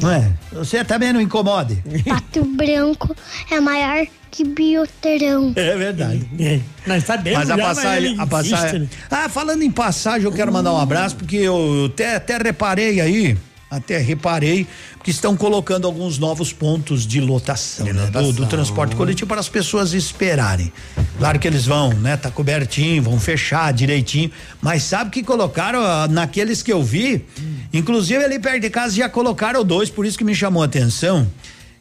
Não 0.00 0.10
é? 0.12 0.30
Você 0.52 0.84
também 0.84 1.12
não 1.12 1.20
incomode. 1.20 1.82
Pato 2.08 2.44
branco 2.44 3.14
é 3.50 3.60
maior 3.60 4.06
que 4.36 4.44
bioterão. 4.44 5.54
É 5.56 5.74
verdade. 5.78 6.62
Nós 6.86 7.04
sabemos 7.04 7.38
Mas 7.38 7.50
a 7.50 7.56
passagem, 7.56 8.16
a 8.18 8.26
passagem. 8.26 8.80
né? 8.80 8.88
Ah, 9.10 9.28
falando 9.30 9.62
em 9.62 9.70
passagem, 9.70 10.24
eu 10.24 10.32
quero 10.32 10.52
mandar 10.52 10.74
um 10.74 10.78
abraço 10.78 11.16
porque 11.16 11.36
eu 11.36 11.86
até, 11.86 12.16
até 12.16 12.36
reparei 12.36 13.00
aí, 13.00 13.38
até 13.70 13.96
reparei 13.96 14.66
que 15.02 15.10
estão 15.10 15.34
colocando 15.38 15.86
alguns 15.86 16.18
novos 16.18 16.52
pontos 16.52 17.06
de 17.06 17.18
lotação, 17.18 17.86
né, 17.86 18.10
do, 18.10 18.30
do 18.30 18.44
transporte 18.44 18.94
coletivo 18.94 19.26
para 19.26 19.40
as 19.40 19.48
pessoas 19.48 19.94
esperarem. 19.94 20.70
Claro 21.16 21.38
que 21.38 21.48
eles 21.48 21.64
vão, 21.64 21.94
né, 21.94 22.18
tá 22.18 22.30
cobertinho, 22.30 23.02
vão 23.02 23.18
fechar 23.18 23.72
direitinho, 23.72 24.30
mas 24.60 24.82
sabe 24.82 25.12
que 25.12 25.22
colocaram 25.22 25.80
ah, 25.80 26.06
naqueles 26.08 26.62
que 26.62 26.70
eu 26.70 26.82
vi, 26.82 27.24
inclusive 27.72 28.22
ali 28.22 28.38
perto 28.38 28.60
de 28.60 28.68
casa 28.68 28.94
já 28.94 29.08
colocaram 29.08 29.64
dois, 29.64 29.88
por 29.88 30.04
isso 30.04 30.18
que 30.18 30.24
me 30.24 30.34
chamou 30.34 30.62
a 30.62 30.66
atenção. 30.66 31.26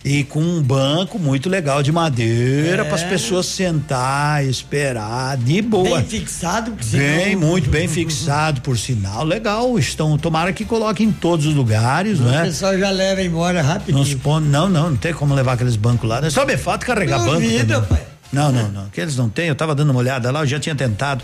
E 0.08 0.24
com 0.24 0.40
um 0.40 0.62
banco 0.62 1.18
muito 1.18 1.50
legal 1.50 1.82
de 1.82 1.92
madeira 1.92 2.86
para 2.86 2.94
as 2.94 3.04
pessoas 3.04 3.48
sentar, 3.48 4.46
esperar 4.46 5.36
de 5.36 5.64
boa. 5.64 5.98
Bem 5.98 6.06
fixado, 6.06 6.74
porque 6.74 6.96
Bem, 6.96 7.30
senão- 7.32 7.48
muito 7.48 7.70
bem 7.72 7.88
fixado, 7.88 8.62
por 8.62 8.78
sinal. 8.78 9.24
Legal. 9.26 9.80
Estão, 9.80 10.16
tomara 10.16 10.54
que 10.54 10.64
coloquem 10.64 11.08
em 11.08 11.12
todos 11.12 11.48
os 11.48 11.56
lugares, 11.56 12.20
O 12.20 12.24
né? 12.24 12.44
pessoal 12.44 12.78
já 12.78 12.92
leva 12.92 13.24
embora 13.24 13.64
rapidinho. 13.64 13.98
Nos 13.98 14.14
pontos, 14.14 14.48
não, 14.48 14.70
não, 14.70 14.92
não 14.92 14.98
tem 14.98 15.12
como 15.12 15.34
levar 15.34 15.54
aqueles 15.54 15.76
bancos 15.76 16.08
lá. 16.08 16.22
né? 16.22 16.30
Só 16.30 16.46
me 16.46 16.56
falta 16.56 16.86
carregar 16.86 17.18
banco. 17.18 17.32
Duvido, 17.42 17.74
também. 17.74 17.90
pai. 17.90 18.02
Não, 18.32 18.52
não, 18.52 18.68
não. 18.70 18.90
Que 18.90 19.02
eles 19.02 19.16
não 19.18 19.28
têm, 19.28 19.48
eu 19.48 19.56
tava 19.56 19.74
dando 19.74 19.90
uma 19.90 20.00
olhada 20.00 20.30
lá, 20.30 20.42
eu 20.42 20.46
já 20.48 20.60
tinha 20.60 20.76
tentado. 20.76 21.24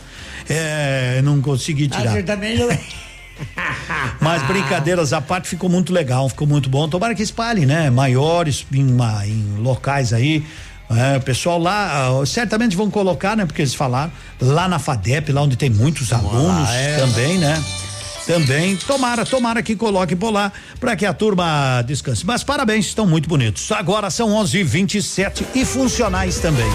É, 0.49 1.21
não 1.23 1.39
consegui 1.39 1.87
Ah, 1.93 1.97
tirar. 1.99 2.11
você 2.13 2.23
também 2.23 2.57
já. 2.57 2.65
Mas 4.19 4.41
brincadeiras 4.43 5.13
à 5.13 5.21
parte 5.21 5.47
ficou 5.47 5.69
muito 5.69 5.91
legal, 5.93 6.29
ficou 6.29 6.47
muito 6.47 6.69
bom. 6.69 6.87
Tomara 6.87 7.15
que 7.15 7.23
espalhem, 7.23 7.65
né? 7.65 7.89
Maiores 7.89 8.65
em, 8.71 8.91
uma- 8.91 9.25
em 9.25 9.57
locais 9.57 10.13
aí. 10.13 10.45
É, 10.89 11.17
o 11.17 11.21
pessoal 11.21 11.57
lá, 11.57 12.09
ah, 12.09 12.25
certamente 12.25 12.75
vão 12.75 12.89
colocar, 12.91 13.37
né? 13.37 13.45
Porque 13.45 13.61
eles 13.61 13.73
falaram, 13.73 14.11
lá 14.41 14.67
na 14.67 14.77
FADEP, 14.77 15.31
lá 15.31 15.41
onde 15.41 15.55
tem 15.55 15.69
muitos 15.69 16.11
alunos 16.11 16.69
é. 16.69 16.97
também, 16.97 17.37
né? 17.37 17.63
Também, 18.25 18.75
tomara, 18.75 19.25
tomara 19.25 19.63
que 19.63 19.75
coloque 19.75 20.15
por 20.15 20.31
lá 20.31 20.51
para 20.79 20.95
que 20.95 21.05
a 21.05 21.13
turma 21.13 21.81
descanse. 21.81 22.25
Mas 22.25 22.43
parabéns, 22.43 22.85
estão 22.85 23.07
muito 23.07 23.27
bonitos. 23.27 23.71
Agora 23.71 24.09
são 24.09 24.29
11:27 24.29 25.45
e 25.55 25.65
funcionais 25.65 26.39
também. 26.39 26.69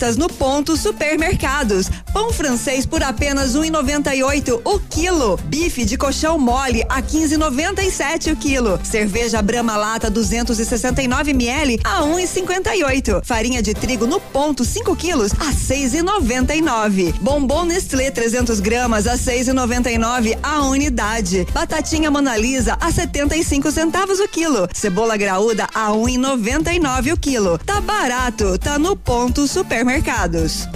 Ofertas 0.00 0.16
no 0.16 0.28
ponto 0.28 0.78
supermercados. 0.78 1.90
Pão 2.10 2.32
francês 2.32 2.86
por 2.86 3.02
apenas 3.02 3.54
1,98 3.54 4.60
o 4.64 4.78
quilo. 4.78 5.36
Bife 5.44 5.84
de 5.84 5.98
colchão 5.98 6.38
mole 6.38 6.82
a 6.88 7.02
15,97 7.02 8.32
o 8.32 8.36
quilo. 8.36 8.80
Cerveja 8.82 9.42
Brahma 9.42 9.76
Lata 9.76 10.08
269 10.08 11.32
ml 11.32 11.80
a 11.84 12.00
1,58. 12.00 13.22
Farinha 13.22 13.62
de 13.62 13.74
trigo 13.74 14.06
no 14.06 14.18
ponto 14.18 14.64
5 14.64 14.96
quilos 14.96 15.32
a 15.32 15.52
6,99. 15.52 17.12
Bombom 17.20 17.66
Nestlé 17.66 18.10
300 18.10 18.58
gramas 18.58 19.06
a 19.06 19.18
6,99 19.18 20.38
a 20.42 20.62
unidade. 20.62 21.46
Batatinha 21.52 22.10
Mona 22.10 22.38
Lisa 22.38 22.78
a 22.80 22.90
75 22.90 23.70
centavos 23.70 24.18
o 24.18 24.26
quilo. 24.26 24.66
Cebola 24.72 25.18
graúda 25.18 25.66
a 25.74 25.90
1,99 25.90 27.12
o 27.12 27.18
quilo. 27.18 27.58
Tá 27.58 27.82
barato, 27.82 28.58
tá 28.58 28.78
no 28.78 28.96
ponto 28.96 29.46
supermercados. 29.90 30.68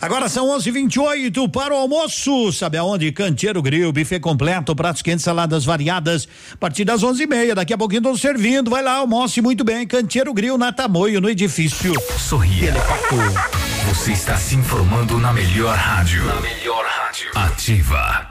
Agora 0.00 0.30
são 0.30 0.48
11:28 0.48 1.46
para 1.50 1.74
o 1.74 1.76
almoço. 1.76 2.52
Sabe 2.52 2.78
aonde? 2.78 3.12
Canteiro 3.12 3.60
Grill, 3.60 3.92
buffet 3.92 4.18
completo, 4.18 4.74
pratos 4.74 5.02
quentes, 5.02 5.22
saladas 5.22 5.64
variadas. 5.64 6.26
A 6.54 6.56
partir 6.56 6.84
das 6.84 7.02
11:30. 7.02 7.54
Daqui 7.54 7.74
a 7.74 7.78
pouquinho 7.78 7.98
estão 7.98 8.16
servindo. 8.16 8.70
Vai 8.70 8.82
lá, 8.82 8.94
almoce 8.94 9.42
muito 9.42 9.62
bem. 9.62 9.86
Canteiro 9.86 10.32
Grill 10.32 10.56
na 10.56 10.72
Tamoio, 10.72 11.20
no 11.20 11.28
edifício. 11.28 11.92
Sorria. 12.18 12.72
Você 13.88 14.12
está 14.12 14.38
se 14.38 14.54
informando 14.54 15.18
na 15.18 15.34
melhor 15.34 15.76
rádio. 15.76 16.24
Na 16.24 16.40
melhor 16.40 16.84
rádio. 16.86 17.30
Ativa. 17.34 18.30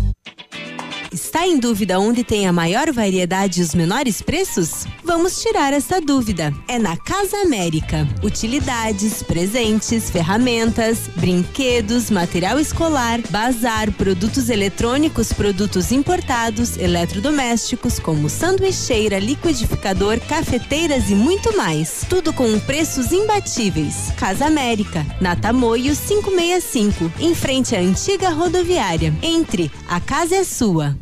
Está 1.11 1.45
em 1.45 1.59
dúvida 1.59 1.99
onde 1.99 2.23
tem 2.23 2.47
a 2.47 2.53
maior 2.53 2.89
variedade 2.93 3.59
e 3.59 3.63
os 3.63 3.75
menores 3.75 4.21
preços? 4.21 4.85
Vamos 5.03 5.41
tirar 5.41 5.73
essa 5.73 5.99
dúvida. 5.99 6.53
É 6.69 6.79
na 6.79 6.95
Casa 6.95 7.35
América. 7.41 8.07
Utilidades, 8.23 9.21
presentes, 9.21 10.09
ferramentas, 10.09 11.09
brinquedos, 11.17 12.09
material 12.09 12.57
escolar, 12.61 13.19
bazar, 13.29 13.91
produtos 13.91 14.49
eletrônicos, 14.49 15.33
produtos 15.33 15.91
importados, 15.91 16.77
eletrodomésticos, 16.77 17.99
como 17.99 18.29
sanduicheira, 18.29 19.19
liquidificador, 19.19 20.17
cafeteiras 20.21 21.09
e 21.09 21.13
muito 21.15 21.57
mais. 21.57 22.05
Tudo 22.07 22.31
com 22.31 22.57
preços 22.61 23.11
imbatíveis. 23.11 24.13
Casa 24.17 24.45
América, 24.45 25.05
na 25.19 25.35
Tamoio 25.35 25.93
565, 25.93 27.11
em 27.19 27.35
frente 27.35 27.75
à 27.75 27.81
antiga 27.81 28.29
rodoviária. 28.29 29.13
Entre, 29.21 29.69
a 29.89 29.99
casa 29.99 30.35
é 30.35 30.45
sua. 30.45 31.00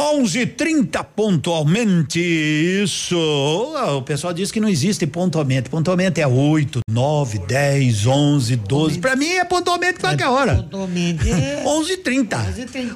11:30 0.00 1.02
pontualmente. 1.02 2.20
Isso. 2.20 3.18
O 3.96 4.02
pessoal 4.02 4.32
diz 4.32 4.52
que 4.52 4.60
não 4.60 4.68
existe 4.68 5.04
pontualmente. 5.08 5.68
Pontualmente 5.68 6.20
é 6.20 6.26
8, 6.26 6.80
9, 6.88 7.40
10, 7.40 8.06
11, 8.06 8.56
12. 8.56 8.98
Pra 9.00 9.16
mim 9.16 9.26
é 9.26 9.44
pontualmente 9.44 9.98
qualquer 9.98 10.28
hora. 10.28 10.54
Pontualmente 10.54 11.28
é 11.28 11.64
11:30. 11.66 12.36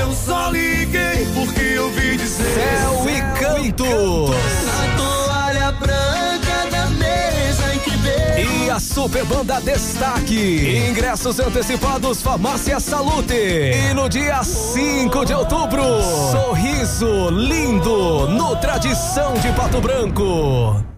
Eu 0.00 0.10
só 0.14 0.50
liguei 0.50 1.26
porque 1.34 1.67
dizer. 2.16 2.54
Céu 2.54 3.08
e 3.08 3.20
canto. 3.38 3.84
a 3.84 4.96
toalha 4.96 5.72
branca 5.72 6.70
da 6.70 6.86
mesa 6.88 7.74
em 7.74 7.78
que 7.78 7.90
veio. 7.90 8.64
E 8.64 8.70
a 8.70 8.80
Super 8.80 9.24
Banda 9.24 9.60
Destaque. 9.60 10.88
Ingressos 10.90 11.38
antecipados 11.40 12.22
Farmácia 12.22 12.80
Salute. 12.80 13.34
E 13.34 13.94
no 13.94 14.08
dia 14.08 14.42
5 14.42 15.24
de 15.24 15.34
outubro, 15.34 15.82
Sorriso 16.32 17.30
Lindo 17.30 18.28
no 18.28 18.56
Tradição 18.56 19.34
de 19.34 19.52
Pato 19.52 19.80
Branco. 19.80 20.97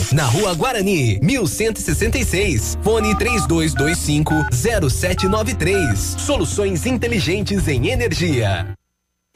na 0.11 0.25
Rua 0.25 0.53
Guarani, 0.53 1.19
1166. 1.21 2.77
Fone 2.83 3.15
3225 3.17 4.33
0793. 4.51 5.99
Soluções 6.19 6.85
inteligentes 6.85 7.67
em 7.67 7.87
energia. 7.89 8.75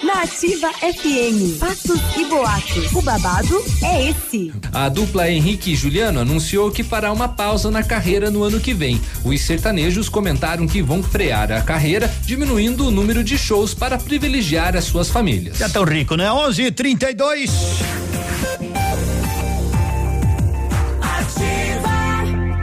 Na 0.03 0.23
Ativa 0.23 0.69
FM, 0.73 1.57
fatos 1.57 2.01
e 2.17 2.25
boatos. 2.25 2.91
O 2.91 3.01
babado 3.01 3.63
é 3.81 4.09
esse. 4.09 4.51
A 4.73 4.89
dupla 4.89 5.31
Henrique 5.31 5.71
e 5.71 5.75
Juliano 5.75 6.19
anunciou 6.19 6.69
que 6.69 6.83
fará 6.83 7.13
uma 7.13 7.29
pausa 7.29 7.71
na 7.71 7.81
carreira 7.81 8.29
no 8.29 8.43
ano 8.43 8.59
que 8.59 8.73
vem. 8.73 8.99
Os 9.23 9.39
sertanejos 9.39 10.09
comentaram 10.09 10.67
que 10.67 10.81
vão 10.81 11.01
frear 11.01 11.49
a 11.49 11.61
carreira, 11.61 12.13
diminuindo 12.25 12.87
o 12.87 12.91
número 12.91 13.23
de 13.23 13.37
shows 13.37 13.73
para 13.73 13.97
privilegiar 13.97 14.75
as 14.75 14.83
suas 14.83 15.09
famílias. 15.09 15.57
Já 15.59 15.69
tão 15.69 15.85
rico, 15.85 16.17
né? 16.17 16.29
11:32. 16.29 17.49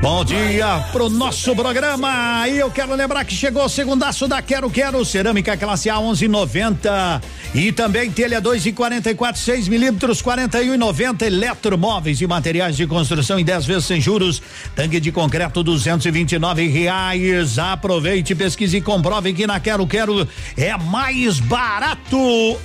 Bom 0.03 0.25
dia 0.25 0.85
pro 0.91 1.09
nosso 1.09 1.55
programa. 1.55 2.49
E 2.49 2.59
eu 2.59 2.69
quero 2.73 2.93
lembrar 2.93 3.25
que 3.25 3.33
chegou 3.33 3.65
o 3.65 3.69
segundaço 3.69 4.27
da 4.27 4.43
Quero 4.43 4.69
Quero 4.69 5.05
Cerâmica 5.05 5.57
Classe 5.57 5.89
A 5.89 6.01
1190 6.01 7.23
e 7.55 7.71
também 7.71 8.11
telha 8.11 8.41
2 8.41 8.67
e 8.67 8.73
44 8.73 9.41
6 9.41 9.69
milímetros 9.69 10.21
41 10.21 10.75
e 10.75 10.77
90 10.77 11.25
eletromóveis 11.25 12.21
e 12.21 12.27
materiais 12.27 12.77
de 12.77 12.85
construção 12.85 13.39
em 13.39 13.45
10 13.45 13.65
vezes 13.65 13.85
sem 13.85 14.01
juros. 14.01 14.43
Tanque 14.75 14.99
de 14.99 15.13
concreto 15.13 15.63
229 15.63 16.67
reais. 16.67 17.57
Aproveite, 17.57 18.35
pesquise 18.35 18.79
e 18.79 18.81
comprove 18.81 19.33
que 19.33 19.47
na 19.47 19.61
Quero 19.61 19.87
Quero 19.87 20.27
é 20.57 20.77
mais 20.79 21.39
barato. 21.39 22.19
Ô, 22.19 22.59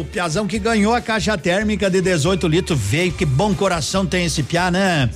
oh, 0.00 0.04
Piazão 0.04 0.46
que 0.46 0.58
ganhou 0.58 0.94
a 0.94 1.02
caixa 1.02 1.36
térmica 1.36 1.90
de 1.90 2.00
18 2.00 2.48
litros 2.48 2.80
veio. 2.80 3.12
Que 3.12 3.26
bom 3.26 3.54
coração 3.54 4.06
tem 4.06 4.24
esse 4.24 4.42
Piá, 4.42 4.70
né? 4.70 5.10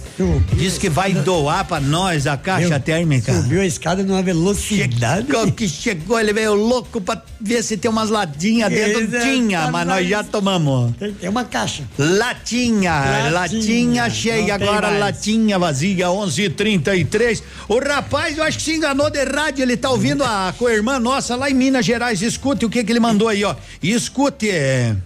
Diz 0.59 0.77
que 0.77 0.91
vai 0.91 1.15
doar 1.15 1.54
pra 1.63 1.79
nós 1.79 2.27
a 2.27 2.37
caixa 2.37 2.69
Meu, 2.71 2.81
térmica. 2.81 3.33
Subiu 3.33 3.61
a 3.61 3.67
escada 3.67 4.03
numa 4.03 4.23
velocidade. 4.23 5.27
Chegou 5.27 5.53
que 5.53 5.69
chegou, 5.69 6.19
ele 6.19 6.33
veio 6.33 6.55
louco 6.55 7.01
pra 7.01 7.23
ver 7.41 7.63
se 7.63 7.77
tem 7.77 7.91
umas 7.91 8.09
latinhas 8.09 8.71
dentro. 8.71 9.21
Tinha, 9.21 9.71
mas 9.71 9.87
nós 9.87 10.09
já 10.09 10.25
tomamos. 10.25 10.95
Tem 11.21 11.29
uma 11.29 11.45
caixa. 11.45 11.85
Latinha, 11.99 13.31
latinha, 13.31 13.31
latinha 13.31 14.11
cheia, 14.11 14.55
agora 14.55 14.89
mais. 14.89 15.01
latinha 15.01 15.59
vazia, 15.59 16.09
11:33. 16.09 17.43
O 17.69 17.79
rapaz, 17.79 18.39
eu 18.39 18.45
acho 18.45 18.59
que 18.59 18.65
se 18.65 18.75
enganou 18.75 19.11
de 19.11 19.23
rádio, 19.25 19.63
ele 19.63 19.77
tá 19.77 19.91
ouvindo 19.91 20.25
a 20.25 20.55
co-irmã 20.59 20.99
nossa 20.99 21.37
lá 21.37 21.51
em 21.51 21.55
Minas 21.55 21.85
Gerais. 21.85 22.23
Escute 22.23 22.65
o 22.65 22.71
que 22.71 22.83
que 22.83 22.91
ele 22.91 23.01
mandou 23.01 23.29
aí, 23.29 23.45
ó. 23.45 23.55
Escute. 23.83 24.51
É... 24.51 24.97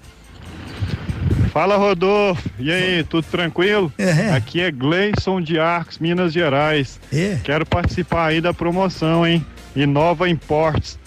Fala 1.48 1.76
Rodolfo, 1.76 2.48
e 2.58 2.70
aí, 2.70 3.02
tudo 3.04 3.24
tranquilo? 3.24 3.92
É. 3.98 4.30
Aqui 4.30 4.60
é 4.60 4.70
Gleison 4.70 5.40
de 5.40 5.58
Arcos, 5.58 5.98
Minas 5.98 6.32
Gerais. 6.32 7.00
É. 7.12 7.38
Quero 7.42 7.64
participar 7.66 8.26
aí 8.26 8.40
da 8.40 8.52
promoção, 8.52 9.26
hein? 9.26 9.44
Inova 9.74 10.28
Importes. 10.28 10.98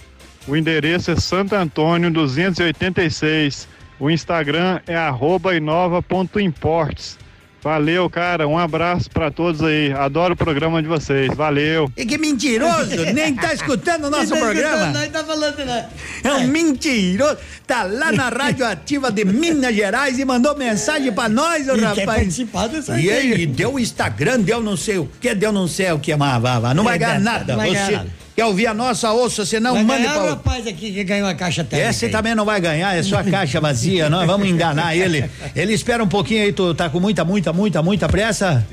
O 0.47 0.55
endereço 0.55 1.11
é 1.11 1.15
Santo 1.15 1.55
Antônio 1.55 2.09
286. 2.11 3.67
O 3.99 4.09
Instagram 4.09 4.79
é 4.87 4.95
arroba 4.95 5.55
inova.importes. 5.55 7.17
Valeu, 7.63 8.09
cara. 8.09 8.47
Um 8.47 8.57
abraço 8.57 9.09
para 9.09 9.29
todos 9.29 9.61
aí. 9.63 9.91
Adoro 9.93 10.33
o 10.33 10.37
programa 10.37 10.81
de 10.81 10.87
vocês. 10.87 11.31
Valeu. 11.35 11.91
E 11.95 12.05
que 12.05 12.17
mentiroso! 12.17 12.95
Nem 13.13 13.35
tá 13.35 13.53
escutando 13.53 14.05
o 14.05 14.09
nosso 14.09 14.29
tá 14.29 14.37
programa. 14.37 14.87
Não 14.87 15.09
tá 15.09 15.23
falando 15.23 15.57
nada. 15.65 15.89
É 16.23 16.31
um 16.33 16.47
mentiroso. 16.47 17.37
Tá 17.67 17.83
lá 17.83 18.11
na 18.11 18.29
Rádio 18.33 18.65
Ativa 18.65 19.11
de 19.11 19.23
Minas 19.25 19.75
Gerais 19.75 20.17
e 20.17 20.25
mandou 20.25 20.57
mensagem 20.57 21.11
pra 21.11 21.29
nós, 21.29 21.67
o 21.67 21.75
E 21.75 21.81
rapaz. 21.81 21.95
quer 21.95 22.05
participar 22.05 22.67
dessa 22.67 22.99
E 22.99 23.09
aí. 23.11 23.33
aí, 23.33 23.45
deu 23.45 23.73
o 23.75 23.79
Instagram, 23.79 24.39
deu 24.39 24.61
não 24.61 24.75
sei 24.75 24.97
o 24.97 25.07
que, 25.21 25.33
deu 25.35 25.51
não 25.51 25.67
sei 25.67 25.91
o 25.91 25.99
que, 25.99 26.15
mas 26.15 26.41
vá. 26.41 26.73
Não 26.73 26.83
vai 26.83 26.95
É, 26.95 26.97
ganhar 26.99 27.19
não 27.19 27.31
nada. 27.31 27.55
vai 27.55 27.69
ganhar 27.71 27.85
Você 27.85 27.91
nada. 27.91 28.20
Quer 28.35 28.45
ouvir 28.45 28.67
a 28.67 28.73
nossa 28.73 29.11
ouça, 29.11 29.45
senão 29.45 29.73
Vai 29.73 29.83
mande 29.83 30.03
ganhar 30.03 30.17
o 30.17 30.21
pra. 30.21 30.29
rapaz 30.31 30.67
aqui 30.67 30.91
que 30.91 31.03
ganhou 31.03 31.27
a 31.27 31.33
caixa 31.35 31.63
térmica. 31.63 31.89
Esse 31.89 32.05
aí. 32.05 32.11
também 32.11 32.35
não 32.35 32.45
vai 32.45 32.59
ganhar, 32.59 32.95
é 32.95 33.03
só 33.03 33.19
a 33.19 33.23
caixa 33.23 33.59
vazia, 33.59 34.09
nós 34.09 34.25
vamos 34.25 34.47
enganar 34.47 34.95
ele. 34.95 35.29
Ele 35.55 35.73
espera 35.73 36.03
um 36.03 36.07
pouquinho 36.07 36.43
aí, 36.43 36.53
tu 36.53 36.73
tá 36.73 36.89
com 36.89 36.99
muita, 36.99 37.23
muita, 37.25 37.51
muita, 37.53 37.81
muita 37.81 38.07
pressa? 38.09 38.65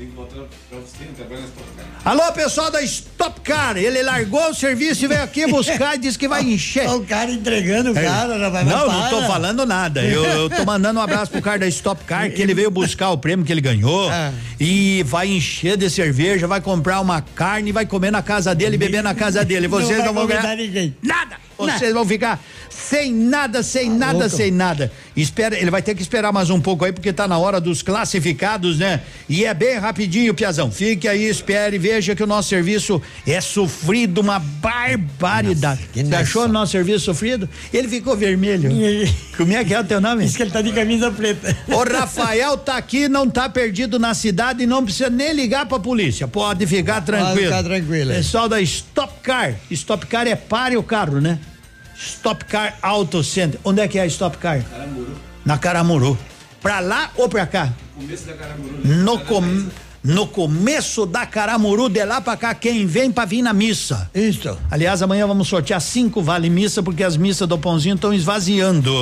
Alô, 2.09 2.31
pessoal 2.33 2.71
da 2.71 2.81
Stop 2.81 3.39
Car, 3.41 3.77
ele 3.77 4.01
largou 4.01 4.49
o 4.49 4.53
serviço 4.55 5.05
e 5.05 5.07
veio 5.07 5.21
aqui 5.21 5.45
buscar 5.45 5.93
e 5.93 5.99
disse 5.99 6.17
que 6.17 6.27
vai 6.27 6.41
encher. 6.53 6.89
O 6.89 7.05
cara 7.05 7.29
entregando 7.29 7.91
o 7.91 7.93
cara, 7.93 8.33
É. 8.33 8.37
não 8.39 8.49
vai 8.51 8.65
Não, 8.65 8.87
não 8.91 9.09
tô 9.11 9.21
falando 9.27 9.63
nada. 9.63 10.03
Eu, 10.03 10.23
eu 10.25 10.49
tô 10.49 10.65
mandando 10.65 10.99
um 10.99 11.03
abraço 11.03 11.29
pro 11.31 11.39
cara 11.39 11.59
da 11.59 11.67
Stop 11.67 12.03
Car, 12.05 12.31
que 12.31 12.41
ele 12.41 12.55
veio 12.55 12.71
buscar 12.71 13.11
o 13.11 13.17
prêmio 13.19 13.45
que 13.45 13.51
ele 13.51 13.61
ganhou 13.61 14.09
Ah. 14.09 14.31
e 14.59 15.03
vai 15.05 15.27
encher 15.27 15.77
de 15.77 15.87
cerveja, 15.87 16.47
vai 16.47 16.59
comprar 16.59 16.99
uma 16.99 17.21
carne, 17.21 17.71
vai 17.71 17.85
comer 17.85 18.09
na 18.09 18.23
casa 18.23 18.55
dele, 18.55 18.75
beber 18.75 19.03
na 19.03 19.13
casa 19.13 19.45
dele. 19.45 19.67
Vocês 19.67 19.97
vai 19.97 20.07
não, 20.07 20.13
vão 20.15 20.25
ganhar 20.25 20.55
ninguém. 20.57 20.95
nada. 21.03 21.35
Vocês 21.59 21.93
vão 21.93 22.05
ficar 22.07 22.39
sem 22.89 23.13
nada, 23.13 23.61
sem 23.61 23.87
nada, 23.87 24.13
louco. 24.13 24.29
sem 24.35 24.49
nada. 24.49 24.91
Espera, 25.15 25.55
ele 25.55 25.69
vai 25.69 25.81
ter 25.81 25.93
que 25.93 26.01
esperar 26.01 26.33
mais 26.33 26.49
um 26.49 26.59
pouco 26.59 26.83
aí, 26.83 26.91
porque 26.91 27.13
tá 27.13 27.27
na 27.27 27.37
hora 27.37 27.61
dos 27.61 27.83
classificados, 27.83 28.79
né? 28.79 29.01
E 29.27 29.45
é 29.45 29.53
bem 29.53 29.77
rapidinho, 29.77 30.33
Piazão. 30.33 30.71
Fique 30.71 31.07
aí, 31.07 31.25
espere, 31.25 31.77
veja 31.77 32.15
que 32.15 32.23
o 32.23 32.27
nosso 32.27 32.49
serviço 32.49 32.99
é 33.27 33.39
sofrido, 33.39 34.21
uma 34.21 34.39
barbaridade. 34.39 35.81
Você 35.93 36.15
achou 36.15 36.45
o 36.45 36.47
nosso 36.47 36.71
serviço 36.71 37.05
sofrido? 37.05 37.47
Ele 37.71 37.87
ficou 37.87 38.17
vermelho. 38.17 38.71
Como 39.37 39.53
é 39.53 39.63
que 39.63 39.73
é 39.73 39.79
o 39.79 39.83
teu 39.83 40.01
nome? 40.01 40.25
Diz 40.25 40.35
que 40.35 40.41
ele 40.41 40.51
tá 40.51 40.61
de 40.61 40.71
camisa 40.71 41.11
preta. 41.11 41.55
O 41.67 41.83
Rafael 41.83 42.57
tá 42.57 42.75
aqui, 42.75 43.07
não 43.07 43.29
tá 43.29 43.47
perdido 43.47 43.99
na 43.99 44.15
cidade 44.15 44.63
e 44.63 44.65
não 44.65 44.83
precisa 44.83 45.11
nem 45.11 45.31
ligar 45.31 45.67
pra 45.67 45.79
polícia. 45.79 46.27
Pode 46.27 46.65
ficar 46.65 47.01
tranquilo. 47.01 47.45
ficar 47.45 47.63
tranquilo. 47.63 48.13
Pessoal 48.13 48.49
da 48.49 48.59
Stop 48.61 49.13
Car. 49.21 49.55
Stop 49.69 50.07
Car 50.07 50.27
é 50.27 50.35
pare 50.35 50.75
o 50.75 50.81
carro, 50.81 51.21
né? 51.21 51.37
Stop 51.99 52.45
Car 52.45 52.77
Auto 52.81 53.21
Center. 53.23 53.59
Onde 53.63 53.81
é 53.81 53.87
que 53.87 53.99
é 53.99 54.03
a 54.03 54.05
Stop 54.07 54.37
Car? 54.37 54.63
Caramuru. 54.63 55.15
Na 55.45 55.57
Caramuru. 55.57 56.17
Pra 56.61 56.79
lá 56.79 57.11
ou 57.15 57.27
pra 57.27 57.45
cá? 57.45 57.73
Começo 57.95 58.25
da 58.25 58.33
Caramuru. 58.33 58.79
No, 58.85 59.19
com, 59.19 59.69
no 60.03 60.27
começo 60.27 61.05
da 61.05 61.25
Caramuru, 61.25 61.89
de 61.89 62.03
lá 62.05 62.21
pra 62.21 62.37
cá, 62.37 62.55
quem 62.55 62.85
vem 62.85 63.11
pra 63.11 63.25
vir 63.25 63.41
na 63.41 63.53
missa. 63.53 64.09
Isso. 64.15 64.57
Aliás, 64.71 65.01
amanhã 65.01 65.27
vamos 65.27 65.47
sortear 65.47 65.81
cinco 65.81 66.21
vale 66.21 66.49
missa, 66.49 66.81
porque 66.81 67.03
as 67.03 67.17
missas 67.17 67.47
do 67.47 67.57
Pãozinho 67.57 67.95
estão 67.95 68.13
esvaziando. 68.13 68.93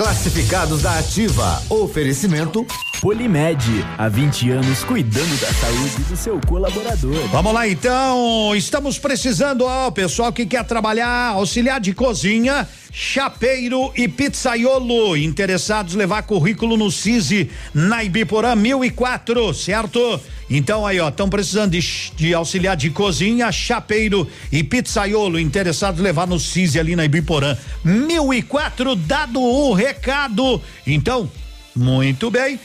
Classificados 0.00 0.80
da 0.80 0.98
Ativa. 0.98 1.62
Oferecimento 1.68 2.66
Polimed, 3.02 3.84
há 3.98 4.08
20 4.08 4.50
anos 4.50 4.82
cuidando 4.82 5.40
da 5.40 5.52
saúde 5.52 6.04
do 6.08 6.16
seu 6.16 6.40
colaborador. 6.46 7.28
Vamos 7.30 7.52
lá 7.52 7.68
então, 7.68 8.56
estamos 8.56 8.98
precisando, 8.98 9.66
ó, 9.66 9.90
pessoal 9.90 10.32
que 10.32 10.46
quer 10.46 10.64
trabalhar, 10.64 11.32
auxiliar 11.32 11.80
de 11.80 11.92
cozinha, 11.92 12.66
chapeiro 12.92 13.92
e 13.96 14.08
pizzaiolo, 14.08 15.16
interessados 15.16 15.94
levar 15.94 16.22
currículo 16.22 16.76
no 16.76 16.90
CISI, 16.90 17.50
na 17.72 18.02
Ibiporã 18.02 18.54
1004, 18.54 19.54
certo? 19.54 20.20
Então 20.48 20.84
aí, 20.84 20.98
ó, 20.98 21.08
estão 21.08 21.28
precisando 21.28 21.72
de, 21.72 22.12
de 22.16 22.34
auxiliar 22.34 22.76
de 22.76 22.90
cozinha, 22.90 23.52
chapeiro 23.52 24.26
e 24.50 24.64
pizzaiolo, 24.64 25.38
interessados 25.38 26.00
levar 26.00 26.26
no 26.26 26.40
CISI 26.40 26.80
ali 26.80 26.96
na 26.96 27.04
Ibiporã 27.04 27.56
1004, 27.84 28.96
dado 28.96 29.40
o 29.40 29.72
recado. 29.72 30.60
Então, 30.86 31.30
muito 31.74 32.30
bem. 32.30 32.58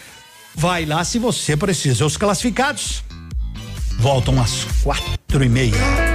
Vai 0.56 0.85
lá 0.85 1.03
se 1.03 1.19
você 1.19 1.56
precisa. 1.56 2.06
Os 2.06 2.18
classificados 2.18 3.03
voltam 3.99 4.41
às 4.41 4.65
quatro 4.81 5.43
e 5.43 5.49
meia. 5.49 6.14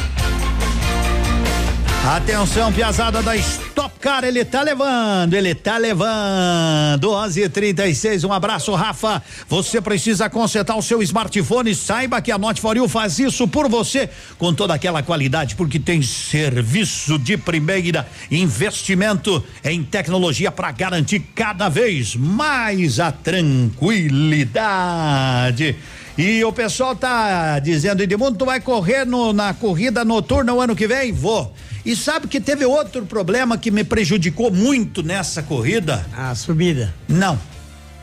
Atenção, 2.03 2.73
piazada 2.73 3.21
da 3.21 3.35
Stop 3.35 3.99
Car, 3.99 4.23
ele 4.23 4.43
tá 4.43 4.63
levando, 4.63 5.35
ele 5.35 5.53
tá 5.53 5.77
levando. 5.77 7.11
11:36. 7.11 8.23
Um 8.23 8.33
abraço, 8.33 8.73
Rafa. 8.73 9.21
Você 9.47 9.79
precisa 9.79 10.27
consertar 10.27 10.75
o 10.75 10.81
seu 10.81 11.03
smartphone? 11.03 11.75
Saiba 11.75 12.19
que 12.19 12.31
a 12.31 12.39
Note 12.39 12.59
For 12.59 12.75
You 12.75 12.89
faz 12.89 13.19
isso 13.19 13.47
por 13.47 13.69
você 13.69 14.09
com 14.39 14.51
toda 14.51 14.73
aquela 14.73 15.03
qualidade, 15.03 15.53
porque 15.53 15.79
tem 15.79 16.01
serviço 16.01 17.19
de 17.19 17.37
primeira, 17.37 18.07
investimento 18.31 19.43
em 19.63 19.83
tecnologia 19.83 20.51
para 20.51 20.71
garantir 20.71 21.19
cada 21.35 21.69
vez 21.69 22.15
mais 22.15 22.99
a 22.99 23.11
tranquilidade. 23.11 25.75
E 26.17 26.43
o 26.43 26.51
pessoal 26.51 26.95
tá 26.95 27.59
dizendo, 27.59 28.01
Edmundo, 28.01 28.39
tu 28.39 28.45
vai 28.45 28.59
correr 28.59 29.05
no, 29.05 29.31
na 29.31 29.53
corrida 29.53 30.03
noturna 30.03 30.51
o 30.51 30.59
ano 30.59 30.75
que 30.75 30.87
vem? 30.87 31.13
Vou. 31.13 31.53
E 31.85 31.95
sabe 31.95 32.27
que 32.27 32.39
teve 32.39 32.65
outro 32.65 33.05
problema 33.05 33.57
que 33.57 33.71
me 33.71 33.83
prejudicou 33.83 34.51
muito 34.51 35.01
nessa 35.01 35.41
corrida? 35.41 36.05
A 36.15 36.33
subida. 36.35 36.93
Não. 37.07 37.39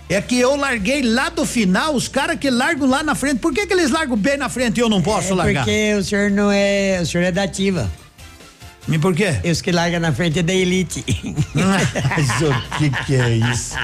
É 0.08 0.20
que 0.22 0.38
eu 0.38 0.56
larguei 0.56 1.02
lá 1.02 1.28
do 1.28 1.44
final, 1.44 1.94
os 1.94 2.08
caras 2.08 2.38
que 2.38 2.48
largam 2.50 2.88
lá 2.88 3.02
na 3.02 3.14
frente, 3.14 3.40
por 3.40 3.52
que 3.52 3.66
que 3.66 3.72
eles 3.74 3.90
largam 3.90 4.16
bem 4.16 4.38
na 4.38 4.48
frente 4.48 4.78
e 4.78 4.80
eu 4.80 4.88
não 4.88 5.02
posso 5.02 5.32
é 5.32 5.36
largar? 5.36 5.64
Porque 5.64 5.94
o 5.94 6.02
senhor 6.02 6.30
não 6.30 6.50
é, 6.50 6.98
o 7.02 7.06
senhor 7.06 7.24
é 7.24 7.30
da 7.30 7.42
ativa. 7.42 7.90
E 8.90 8.98
por 8.98 9.14
quê? 9.14 9.38
Os 9.44 9.60
que 9.60 9.70
largam 9.70 10.00
na 10.00 10.12
frente 10.12 10.38
é 10.38 10.42
da 10.42 10.52
elite. 10.52 11.04
Mas 11.54 12.40
o 12.40 12.78
que 12.78 12.88
que 13.04 13.16
é 13.16 13.36
isso? 13.36 13.74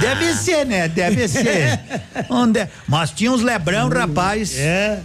Deve 0.00 0.32
ser, 0.34 0.64
né? 0.64 0.86
Deve 0.86 1.26
ser. 1.26 1.80
Onde 2.30 2.60
é? 2.60 2.68
Mas 2.86 3.10
tinha 3.10 3.32
uns 3.32 3.42
lebrão, 3.42 3.88
rapaz. 3.88 4.56
É. 4.56 5.00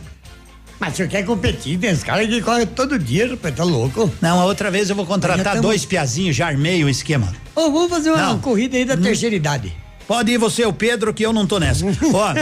Mas 0.80 0.95
senhor 0.95 1.10
quer 1.10 1.26
competir, 1.26 1.77
tem 1.77 1.91
os 1.91 2.03
caras 2.03 2.27
que 2.27 2.41
correm 2.41 2.65
todo 2.65 2.97
dia, 2.97 3.30
rapaz, 3.30 3.53
tá 3.53 3.64
louco? 3.65 4.10
Não, 4.22 4.39
a 4.39 4.45
outra 4.45 4.72
vez 4.72 4.89
eu 4.89 4.95
vou 4.95 5.06
contratar 5.06 5.43
tamo- 5.56 5.61
dois 5.61 5.84
piazinhos, 5.84 6.35
já 6.35 6.47
armei 6.47 6.84
o 6.84 6.89
esquema. 6.89 7.34
Ô, 7.56 7.69
vamos 7.69 7.89
fazer 7.89 8.11
uma 8.11 8.18
Não. 8.27 8.39
corrida 8.39 8.77
aí 8.77 8.85
da 8.85 8.95
terceira 8.95 9.35
idade. 9.35 9.76
Pode 10.07 10.31
ir 10.31 10.38
você, 10.38 10.65
o 10.65 10.72
Pedro, 10.72 11.14
que 11.14 11.23
eu 11.26 11.34
não 11.34 11.45
tô 11.45 11.60
nessa. 11.60 11.84
Ó, 12.14 12.34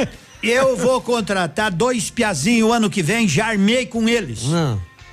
eu 0.43 0.77
vou 0.77 1.01
contratar 1.01 1.72
dois 1.72 2.11
piazinhos 2.11 2.69
o 2.69 2.72
ano 2.73 2.89
que 2.89 3.01
vem, 3.01 3.27
já 3.27 3.47
armei 3.47 3.85
com 3.88 4.07
eles. 4.07 4.41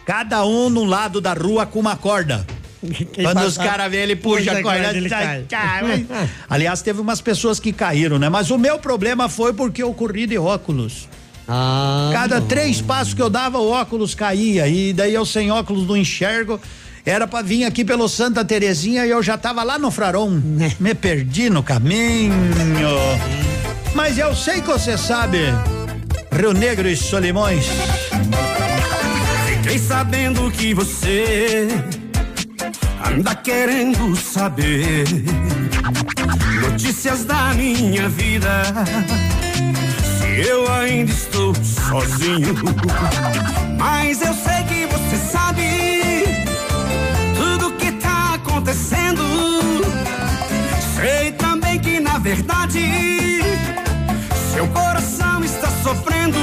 Cada 0.05 0.45
um 0.45 0.69
no 0.69 0.85
lado 0.85 1.19
da 1.21 1.33
rua 1.33 1.65
com 1.65 1.81
uma 1.81 1.97
corda. 1.97 2.47
Quando 3.17 3.41
os 3.47 3.57
caras 3.57 3.91
vêm, 3.91 4.01
ele 4.01 4.17
puxa 4.17 4.53
a 4.59 4.63
corda. 4.63 4.95
ele 4.95 5.09
sai, 5.09 5.47
cai. 5.49 6.05
cai. 6.05 6.07
Aliás, 6.51 6.83
teve 6.83 7.01
umas 7.01 7.23
pessoas 7.23 7.59
que 7.59 7.73
caíram, 7.73 8.19
né? 8.19 8.29
Mas 8.29 8.51
o 8.51 8.59
meu 8.59 8.79
problema 8.79 9.31
foi 9.31 9.55
porque 9.55 9.83
eu 9.83 9.95
corri 9.95 10.27
de 10.27 10.37
óculos. 10.37 11.09
Ah, 11.49 12.11
Cada 12.13 12.41
três 12.41 12.81
passos 12.81 13.15
que 13.15 13.21
eu 13.23 13.29
dava, 13.29 13.59
o 13.59 13.71
óculos 13.71 14.15
caía. 14.15 14.67
E 14.67 14.93
daí 14.93 15.15
eu 15.15 15.27
sem 15.27 15.51
óculos 15.51 15.87
não 15.87 15.97
enxergo. 15.97 16.61
Era 17.07 17.27
pra 17.27 17.43
vir 17.43 17.65
aqui 17.65 17.85
pelo 17.85 18.09
Santa 18.09 18.43
Terezinha 18.45 19.05
e 19.05 19.11
eu 19.11 19.23
já 19.23 19.37
tava 19.37 19.63
lá 19.63 19.79
no 19.79 19.91
Fraron. 19.91 20.41
Me 20.81 20.95
perdi 20.95 21.51
no 21.51 21.63
caminho. 21.63 22.33
Mas 23.95 24.17
eu 24.17 24.35
sei 24.35 24.63
que 24.63 24.69
você 24.69 24.97
sabe. 24.97 25.39
Rio 26.33 26.53
Negro 26.53 26.89
e 26.89 26.97
Solimões. 26.97 27.67
Fiquei 29.63 29.79
sabendo 29.79 30.51
que 30.51 30.73
você 30.73 31.69
anda 33.07 33.35
querendo 33.35 34.17
saber 34.17 35.05
notícias 36.63 37.25
da 37.25 37.53
minha 37.55 38.09
vida. 38.09 38.51
Eu 40.37 40.69
ainda 40.73 41.13
estou 41.13 41.55
sozinho, 41.55 42.55
mas 43.79 44.21
eu 44.21 44.35
sei 44.35 44.65
que 44.65 44.87
você 44.87 45.17
sabe 45.31 46.25
tudo 47.37 47.71
que 47.77 47.93
tá 47.93 48.35
acontecendo. 48.35 49.23
Sei 50.97 51.31
também 51.33 51.79
que 51.79 52.01
na 52.01 52.19
verdade 52.19 53.41
seu 54.53 54.67
coração 54.69 55.45
está 55.45 55.69
sofrendo. 55.85 56.39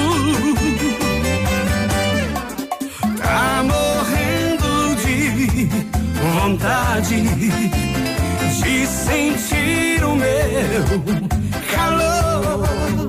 Tá 3.17 3.61
morrendo 3.63 4.95
de 5.03 5.69
vontade 6.39 7.23
de 8.63 8.87
sentir 8.87 10.01
o 10.05 10.15
meu 10.15 10.85
calor. 11.75 13.00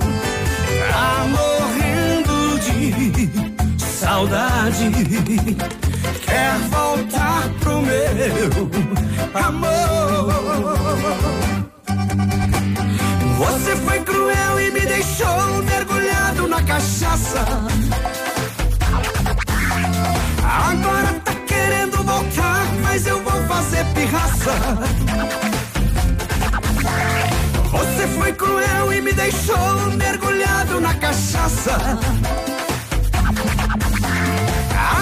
Saudade. 4.02 4.90
Quer 6.24 6.58
voltar 6.70 7.48
pro 7.60 7.80
meu 7.82 8.70
amor. 9.34 10.32
Você 13.38 13.76
foi 13.76 14.00
cruel 14.00 14.60
e 14.60 14.70
me 14.72 14.80
deixou 14.80 15.62
mergulhado 15.64 16.48
na 16.48 16.60
cachaça. 16.62 17.44
Agora 20.42 21.12
tá 21.24 21.34
querendo 21.46 22.02
voltar, 22.02 22.66
mas 22.82 23.06
eu 23.06 23.22
vou 23.22 23.40
fazer 23.46 23.84
pirraça. 23.94 24.54
Você 27.70 28.06
foi 28.18 28.32
cruel 28.32 28.92
e 28.92 29.00
me 29.00 29.12
deixou 29.12 29.90
mergulhado 29.96 30.80
na 30.80 30.94
cachaça. 30.94 31.76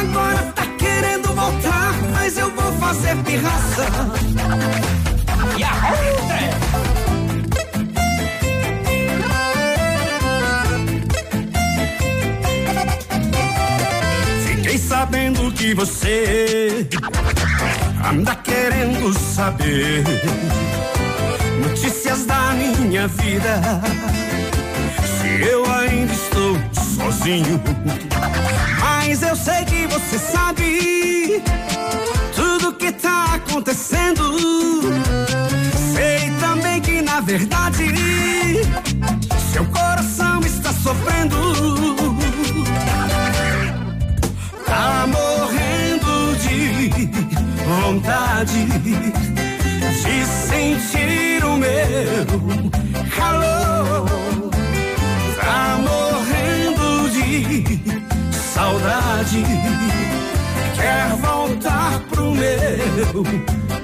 Agora 0.01 0.43
tá 0.55 0.65
querendo 0.79 1.29
voltar, 1.35 1.95
mas 2.13 2.39
eu 2.39 2.51
vou 2.53 2.73
fazer 2.79 3.15
pirraça. 3.19 3.87
Yahoo, 5.59 5.95
Zé! 6.27 6.51
Fiquei 14.47 14.79
sabendo 14.79 15.53
que 15.53 15.75
você 15.75 16.89
anda 18.11 18.35
querendo 18.37 19.13
saber 19.13 20.03
notícias 21.61 22.25
da 22.25 22.53
minha 22.53 23.07
vida. 23.07 23.61
Se 25.05 25.43
eu 25.47 25.71
ainda 25.71 26.13
estou 26.13 26.57
sozinho, 26.73 27.61
mas 29.11 29.23
eu 29.23 29.35
sei 29.35 29.65
que 29.65 29.89
você 29.89 30.19
sabe 30.21 31.43
tudo 32.33 32.73
que 32.73 32.93
tá 32.93 33.35
acontecendo. 33.35 34.23
Sei 35.93 36.31
também 36.39 36.81
que 36.81 37.03
na 37.03 37.21
verdade 37.21 37.87
seu 39.53 39.65
coração 39.67 40.39
está 40.47 40.73
sofrendo. 40.73 41.37
Tá 44.65 45.09
morrendo 45.09 46.37
de 46.37 47.11
vontade 47.65 48.65
de 50.05 50.25
sentir 50.25 51.45
o 51.45 51.57
meu 51.57 52.71
calor. 53.17 54.51
Tá 55.37 55.79
morrendo 55.83 57.11
de 57.11 57.80
saudade. 58.61 59.43
Quer 60.75 61.09
voltar 61.17 62.01
pro 62.11 62.35
meu 62.35 63.25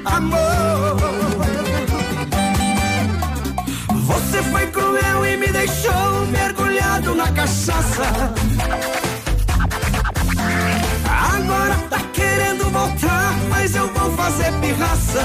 amor. 0.04 0.96
Você 4.08 4.42
foi 4.42 4.66
cruel 4.66 5.26
e 5.26 5.36
me 5.38 5.48
deixou 5.48 6.26
mergulhado 6.30 7.14
na 7.14 7.28
cachaça. 7.32 8.04
Agora 11.34 11.74
tá 11.90 12.00
querendo 12.12 12.70
voltar, 12.70 13.34
mas 13.48 13.74
eu 13.74 13.88
vou 13.94 14.10
fazer 14.12 14.52
pirraça. 14.60 15.22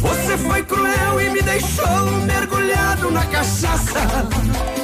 Você 0.00 0.38
foi 0.38 0.62
cruel 0.62 1.20
e 1.20 1.30
me 1.30 1.42
deixou 1.42 2.04
mergulhado 2.26 3.10
na 3.10 3.24
cachaça. 3.26 4.77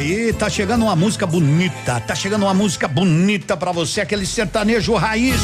E 0.00 0.32
tá 0.32 0.48
chegando 0.48 0.82
uma 0.82 0.96
música 0.96 1.26
bonita. 1.26 2.00
Tá 2.00 2.14
chegando 2.14 2.42
uma 2.42 2.54
música 2.54 2.88
bonita 2.88 3.56
pra 3.56 3.72
você, 3.72 4.00
aquele 4.00 4.26
sertanejo 4.26 4.94
raiz. 4.94 5.40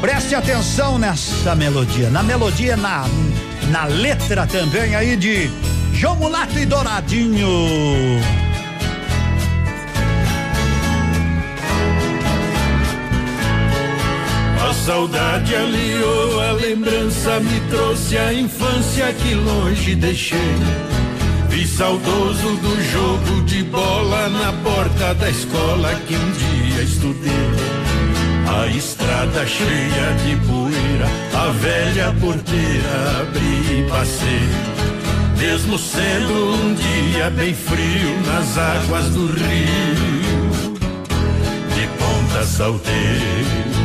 Preste 0.00 0.34
atenção 0.34 0.98
nessa 0.98 1.54
melodia. 1.54 2.10
Na 2.10 2.22
melodia, 2.22 2.76
na, 2.76 3.06
na 3.70 3.84
letra 3.84 4.46
também 4.46 4.94
aí 4.94 5.16
de 5.16 5.50
João 5.92 6.16
Mulato 6.16 6.58
e 6.58 6.66
Douradinho. 6.66 8.43
Saudade 14.84 15.54
aliou, 15.54 16.40
a 16.40 16.52
lembrança 16.52 17.40
me 17.40 17.58
trouxe 17.70 18.18
a 18.18 18.34
infância 18.34 19.10
que 19.14 19.34
longe 19.34 19.94
deixei. 19.94 20.38
Vi 21.48 21.66
saudoso 21.66 22.56
do 22.56 22.82
jogo 22.92 23.42
de 23.46 23.62
bola 23.62 24.28
na 24.28 24.52
porta 24.62 25.14
da 25.14 25.30
escola 25.30 25.94
que 26.06 26.14
um 26.14 26.30
dia 26.32 26.82
estudei. 26.82 27.32
A 28.46 28.66
estrada 28.66 29.46
cheia 29.46 30.12
de 30.22 30.36
poeira, 30.46 31.08
a 31.32 31.46
velha 31.52 32.14
porteira 32.20 33.20
abri 33.22 33.80
e 33.80 33.86
passei. 33.88 34.48
Mesmo 35.38 35.78
sendo 35.78 36.56
um 36.56 36.74
dia 36.74 37.30
bem 37.30 37.54
frio 37.54 38.20
nas 38.26 38.58
águas 38.58 39.08
do 39.10 39.28
rio, 39.28 40.74
de 41.74 41.86
ponta 41.98 42.44
saltei. 42.44 43.83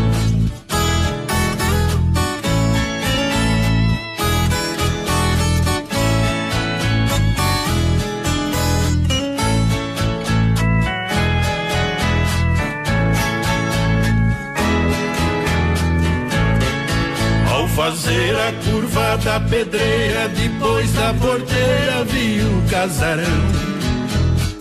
Fazer 17.89 18.35
a 18.35 18.53
curva 18.63 19.17
da 19.17 19.39
pedreira, 19.39 20.29
depois 20.29 20.93
da 20.93 21.11
porteira 21.15 22.03
vi 22.05 22.39
o 22.41 22.69
casarão. 22.69 23.25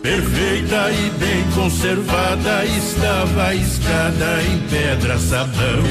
Perfeita 0.01 0.91
e 0.91 1.11
bem 1.19 1.45
conservada 1.55 2.65
estava 2.65 3.49
a 3.49 3.55
escada 3.55 4.43
em 4.43 4.59
pedra 4.71 5.19
sabão. 5.19 5.83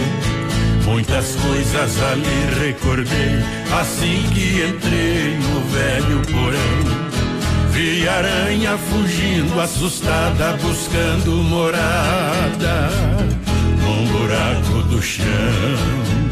Muitas 0.85 1.35
coisas 1.35 2.03
ali 2.11 2.65
recordei 2.65 3.37
assim 3.79 4.23
que 4.33 4.63
entrei 4.65 5.37
no 5.37 5.61
velho 5.69 6.21
porão. 6.31 7.71
Vi 7.71 8.09
aranha 8.09 8.75
fugindo 8.79 9.61
assustada, 9.61 10.53
buscando 10.53 11.31
morada 11.43 12.89
num 13.79 14.07
buraco 14.07 14.87
do 14.89 14.99
chão. 15.03 16.26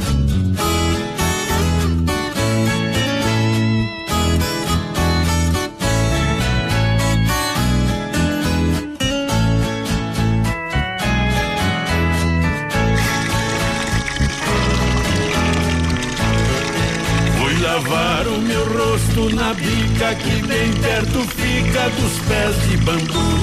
Rosto 19.15 19.33
na 19.33 19.53
bica 19.53 20.13
que 20.15 20.41
bem 20.45 20.71
perto 20.73 21.21
fica 21.35 21.89
dos 21.89 22.19
pés 22.27 22.55
de 22.69 22.77
bambu. 22.77 23.39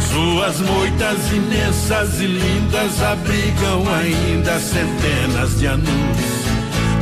Suas 0.00 0.60
moitas 0.60 1.32
imensas 1.32 2.20
e 2.20 2.26
lindas 2.26 3.02
abrigam 3.02 3.84
ainda 3.94 4.58
centenas 4.58 5.58
de 5.58 5.66
anus. 5.66 5.86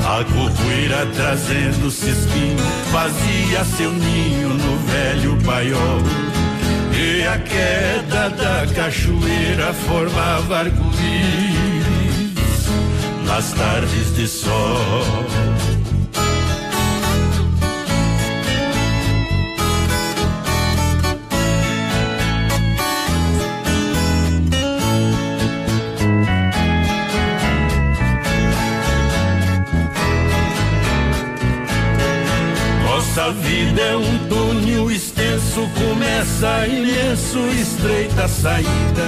A 0.04 0.24
corroeira 0.24 1.06
trazendo 1.14 1.90
cisquinho 1.90 2.58
fazia 2.92 3.64
seu 3.64 3.92
ninho 3.92 4.48
no 4.50 4.76
velho 4.86 5.36
paiol. 5.44 6.02
E 6.92 7.22
a 7.26 7.38
queda 7.38 8.28
da 8.30 8.66
cachoeira 8.74 9.72
formava 9.72 10.58
arco-íris 10.58 12.24
nas 13.26 13.52
tardes 13.52 14.14
de 14.14 14.28
sol. 14.28 15.53
Nossa 33.16 33.30
vida 33.30 33.80
é 33.80 33.96
um 33.96 34.28
túnel 34.28 34.90
extenso, 34.90 35.70
começa 35.78 36.66
imenso, 36.66 37.38
estreita 37.60 38.26
saída. 38.26 39.06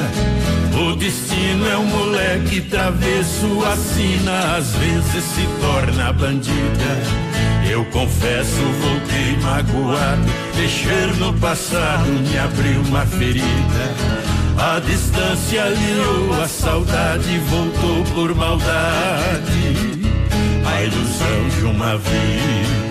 O 0.80 0.94
destino 0.94 1.68
é 1.68 1.76
um 1.76 1.86
moleque 1.86 2.60
travesso, 2.60 3.64
assina, 3.64 4.58
às 4.58 4.70
vezes 4.76 5.24
se 5.24 5.44
torna 5.60 6.12
bandida. 6.12 7.02
Eu 7.68 7.84
confesso, 7.86 8.60
voltei 8.80 9.36
magoado, 9.42 10.22
mexer 10.56 11.12
no 11.16 11.32
passado 11.40 12.06
me 12.06 12.38
abriu 12.38 12.82
uma 12.82 13.04
ferida. 13.06 13.44
A 14.56 14.78
distância 14.78 15.64
aliou 15.64 16.44
a 16.44 16.46
saudade, 16.46 17.40
voltou 17.40 18.04
por 18.14 18.32
maldade. 18.36 19.74
A 20.64 20.82
ilusão 20.84 21.48
de 21.58 21.64
uma 21.64 21.98
vida. 21.98 22.85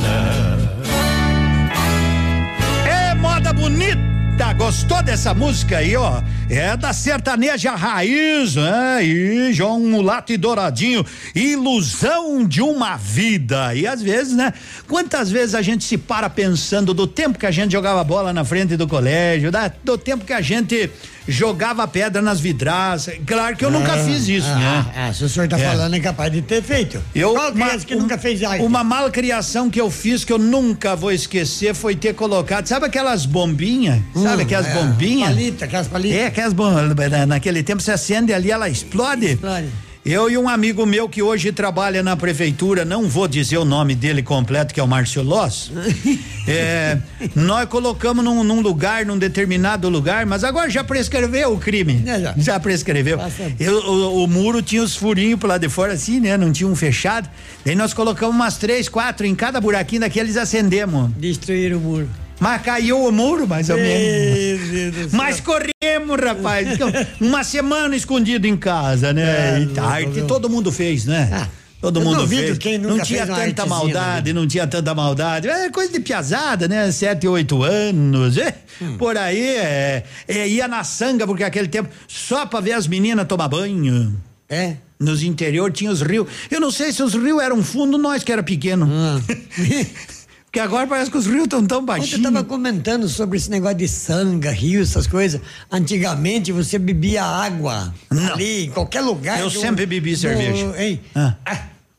Bonita. 3.56 4.53
Gostou 4.57 5.02
dessa 5.02 5.34
música 5.34 5.77
aí, 5.77 5.95
ó? 5.95 6.22
É 6.49 6.76
da 6.76 6.94
sertaneja 6.94 7.72
raiz, 7.72 8.56
né? 8.56 9.03
E 9.03 9.53
João 9.53 9.80
Mulato 9.80 10.32
e 10.32 10.38
Douradinho, 10.38 11.06
ilusão 11.34 12.45
de 12.45 12.61
uma 12.61 12.98
vida. 12.98 13.73
E 13.73 13.88
às 13.88 14.02
vezes, 14.02 14.36
né? 14.36 14.53
Quantas 14.88 15.32
vezes 15.32 15.56
a 15.56 15.61
gente 15.61 15.84
se 15.84 15.98
para 15.98 16.30
pensando 16.30 16.94
do 16.94 17.07
tempo 17.07 17.40
que 17.40 17.45
a 17.45 17.52
gente 17.52 17.72
jogava 17.72 18.03
bola 18.03 18.34
na 18.34 18.44
frente 18.44 18.76
do 18.76 18.88
colégio, 18.88 19.52
da, 19.52 19.72
do 19.84 19.98
tempo 19.98 20.26
que 20.26 20.34
a 20.34 20.41
gente 20.41 20.90
jogava 21.27 21.88
pedra 21.88 22.22
nas 22.22 22.39
vidraças. 22.39 23.15
Claro 23.26 23.56
que 23.56 23.65
eu 23.65 23.72
nunca 23.72 23.97
fiz 23.97 24.27
isso, 24.27 24.47
ah, 24.49 24.56
né? 24.60 24.85
Ah, 24.95 25.14
se 25.14 25.23
o 25.23 25.30
senhor 25.30 25.47
tá 25.47 25.57
É. 25.60 25.69
falando, 25.69 25.93
é 25.95 25.99
capaz 25.99 26.31
de 26.31 26.41
ter 26.41 26.61
feito. 26.61 27.02
Eu, 27.14 27.34
Qual 27.34 27.52
criança 27.52 27.85
que 27.85 27.95
nunca 27.95 28.18
fez 28.18 28.43
arte? 28.43 28.64
Uma 28.64 28.84
malcriação 28.84 29.69
que 29.69 29.80
eu 29.81 29.89
fiz 29.89 30.23
que 30.23 30.31
eu 30.34 30.38
nunca 30.38 30.95
vou 30.95 31.11
esquecer 31.11 31.73
foi 31.73 31.95
ter 31.95 32.14
colocado, 32.14 32.68
sabe 32.68 32.85
aquelas 32.85 33.26
bombinhas? 33.26 33.99
sabe 34.14 34.41
Hum, 34.43 34.45
aquelas 34.45 34.68
é, 34.68 34.73
bombinhas? 34.73 35.30
palita, 35.30 35.65
aquelas 35.65 35.88
palitas. 35.88 36.18
É, 36.19 36.26
aquelas 36.27 36.53
bombas. 36.53 36.95
Naquele 37.27 37.64
tempo 37.64 37.81
você 37.81 37.91
acende 37.91 38.34
ali, 38.34 38.52
ela 38.52 38.69
explode. 38.69 39.26
Explode. 39.26 39.68
Eu 40.06 40.30
e 40.30 40.38
um 40.38 40.48
amigo 40.48 40.86
meu 40.86 41.10
que 41.10 41.23
hoje 41.23 41.52
trabalha 41.52 42.03
na 42.03 42.15
prefeitura, 42.15 42.86
não 42.86 43.10
vou 43.10 43.27
dizer 43.27 43.57
o 43.57 43.65
nome 43.65 43.95
dele 43.95 44.22
completo, 44.22 44.72
que 44.72 44.80
é 44.80 44.84
o 44.84 44.88
Márcio 44.88 45.23
Loss. 45.23 45.72
é, 46.48 46.99
nós 47.34 47.68
colocamos 47.68 48.23
num, 48.23 48.44
num 48.44 48.61
lugar, 48.61 49.03
num 49.03 49.18
determinado 49.18 49.90
lugar, 49.90 50.23
mas 50.27 50.44
agora 50.44 50.69
já 50.69 50.84
prescreveu 50.84 51.53
o 51.53 51.57
crime. 51.57 52.03
É, 52.06 52.19
já. 52.19 52.36
já 52.38 52.60
prescreveu. 52.60 53.18
Eu- 53.60 53.80
o, 53.80 54.23
o 54.26 54.27
muro 54.27 54.61
tinha 54.61 54.84
os 54.84 54.95
furinhos 54.95 55.40
pro 55.40 55.49
lado 55.49 55.61
de 55.61 55.69
fora 55.69 55.94
assim, 55.94 56.19
né? 56.19 56.38
Não 56.38 56.52
tinha 56.52 56.69
um 56.69 56.76
fechado. 56.76 57.27
Daí 57.65 57.73
nós 57.73 57.91
colocamos 57.91 58.36
umas 58.36 58.57
três, 58.60 58.88
quatro 58.88 59.26
em 59.26 59.34
cada 59.34 59.60
buraquinho 59.60 60.02
daqueles 60.02 60.38
acendemos. 60.38 61.10
Destruíram 61.18 61.80
o 61.80 61.82
muro. 61.82 62.10
Mas 62.40 62.62
caiu 62.62 63.06
o 63.06 63.12
muro, 63.12 63.48
mais 63.48 63.70
ou 63.70 63.78
menos. 63.78 64.68
Meu 64.70 64.91
Deus 64.91 65.06
do 65.06 65.10
céu. 65.10 65.18
Mas 65.18 65.40
corremos, 65.40 66.20
rapaz. 66.20 66.68
Então, 66.74 66.91
Uma 67.22 67.44
semana 67.44 67.95
escondido 67.95 68.45
em 68.45 68.57
casa, 68.57 69.14
né? 69.14 69.57
É, 69.57 69.62
e 69.62 69.68
tarde, 69.68 70.22
todo 70.24 70.49
mundo 70.49 70.72
fez, 70.72 71.06
né? 71.06 71.30
Ah, 71.32 71.48
Todo 71.82 71.99
eu 71.99 72.03
mundo 72.03 72.28
fez. 72.28 72.57
quem 72.57 72.78
não 72.78 72.99
tinha 72.99 73.28
tanta 73.28 73.66
maldade, 73.66 74.34
né? 74.34 74.40
não 74.40 74.48
tinha 74.48 74.66
tanta 74.66 74.94
maldade. 74.95 75.48
É 75.48 75.70
coisa 75.70 75.94
de 75.94 75.99
piazada, 75.99 76.68
né? 76.68 76.91
Sete, 76.91 77.28
oito 77.28 77.64
anos. 77.64 78.38
é. 78.38 78.56
Hum. 78.82 78.98
Por 78.98 79.18
aí, 79.18 79.40
é, 79.57 80.03
é, 80.28 80.48
ia 80.48 80.68
na 80.68 80.84
sanga, 80.84 81.26
porque 81.28 81.44
aquele 81.44 81.68
tempo, 81.68 81.90
só 82.07 82.45
pra 82.45 82.60
ver 82.60 82.74
as 82.74 82.88
meninas 82.88 83.28
tomar 83.28 83.48
banho. 83.48 84.20
É? 84.49 84.76
Nos 84.99 85.24
interior 85.24 85.72
tinha 85.72 85.91
os 85.91 86.02
rios. 86.02 86.28
Eu 86.49 86.60
não 86.60 86.72
sei 86.72 86.91
se 86.91 87.03
os 87.03 87.14
rios 87.14 87.41
eram 87.41 87.62
fundo, 87.64 87.98
nós 87.98 88.24
que 88.24 88.32
era 88.32 88.44
pequeno. 88.44 88.90
Ah. 88.91 89.22
Porque 90.56 90.65
agora 90.65 90.88
parece 90.88 91.11
que 91.11 91.18
os 91.18 91.26
rios 91.26 91.44
estão 91.44 91.65
tão 91.65 91.84
baixinhos. 91.84 92.22
tava 92.23 92.41
comentando 92.41 93.10
sobre 93.10 93.36
esse 93.38 93.49
negócio 93.52 93.76
de 93.76 93.90
sanga, 93.90 94.52
rio, 94.52 94.82
essas 94.82 95.06
coisas. 95.06 95.41
Antigamente 95.69 96.49
você 96.53 96.80
bebia 96.80 97.26
água 97.26 97.94
Não. 98.10 98.32
ali, 98.36 98.68
em 98.68 98.69
qualquer 98.69 99.02
lugar. 99.02 99.38
Eu 99.38 99.49
do- 99.49 99.60
sempre 99.60 99.86
bebi 99.86 100.11
do- 100.14 100.18
cerveja. 100.18 100.73
Hein? 100.82 101.02
Ah. 101.14 101.36
Ah, 101.45 101.57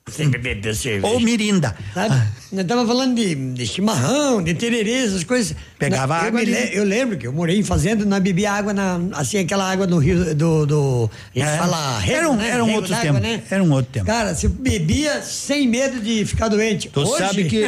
Sempre 0.08 0.38
bebeu 0.38 0.72
cerveja. 0.72 1.04
Ou 1.12 1.18
mirinda. 1.18 1.74
Sabe? 1.92 2.14
Nós 2.52 2.64
tava 2.64 2.86
falando 2.86 3.16
de, 3.16 3.34
de 3.34 3.66
chimarrão, 3.66 4.40
de 4.40 4.54
tererê, 4.54 5.04
essas 5.04 5.24
coisas. 5.24 5.56
Pegava 5.80 6.14
eu 6.14 6.26
água 6.28 6.42
le- 6.44 6.70
Eu 6.72 6.84
lembro 6.84 7.18
que 7.18 7.26
eu 7.26 7.32
morei 7.32 7.58
em 7.58 7.64
fazenda, 7.64 8.04
nós 8.04 8.20
bebia 8.22 8.52
água 8.52 8.72
na, 8.72 9.00
assim, 9.14 9.38
aquela 9.38 9.68
água 9.68 9.84
no 9.84 9.98
rio 9.98 10.32
do, 10.32 10.64
do 10.64 11.10
É. 11.34 11.44
fala 11.58 11.98
rego, 11.98 12.18
Era 12.18 12.30
um- 12.30 12.36
né? 12.36 12.48
era 12.50 12.64
um 12.64 12.72
outro 12.74 12.94
tempo. 12.96 13.18
Né? 13.18 13.42
Era 13.50 13.64
um 13.64 13.72
outro 13.72 13.90
tempo. 13.92 14.06
Cara, 14.06 14.32
você 14.32 14.46
bebia 14.46 15.20
sem 15.22 15.66
medo 15.66 15.98
de 16.00 16.24
ficar 16.24 16.46
doente. 16.46 16.88
Tu 16.88 17.00
Hoje, 17.00 17.18
sabe 17.18 17.44
que 17.46 17.64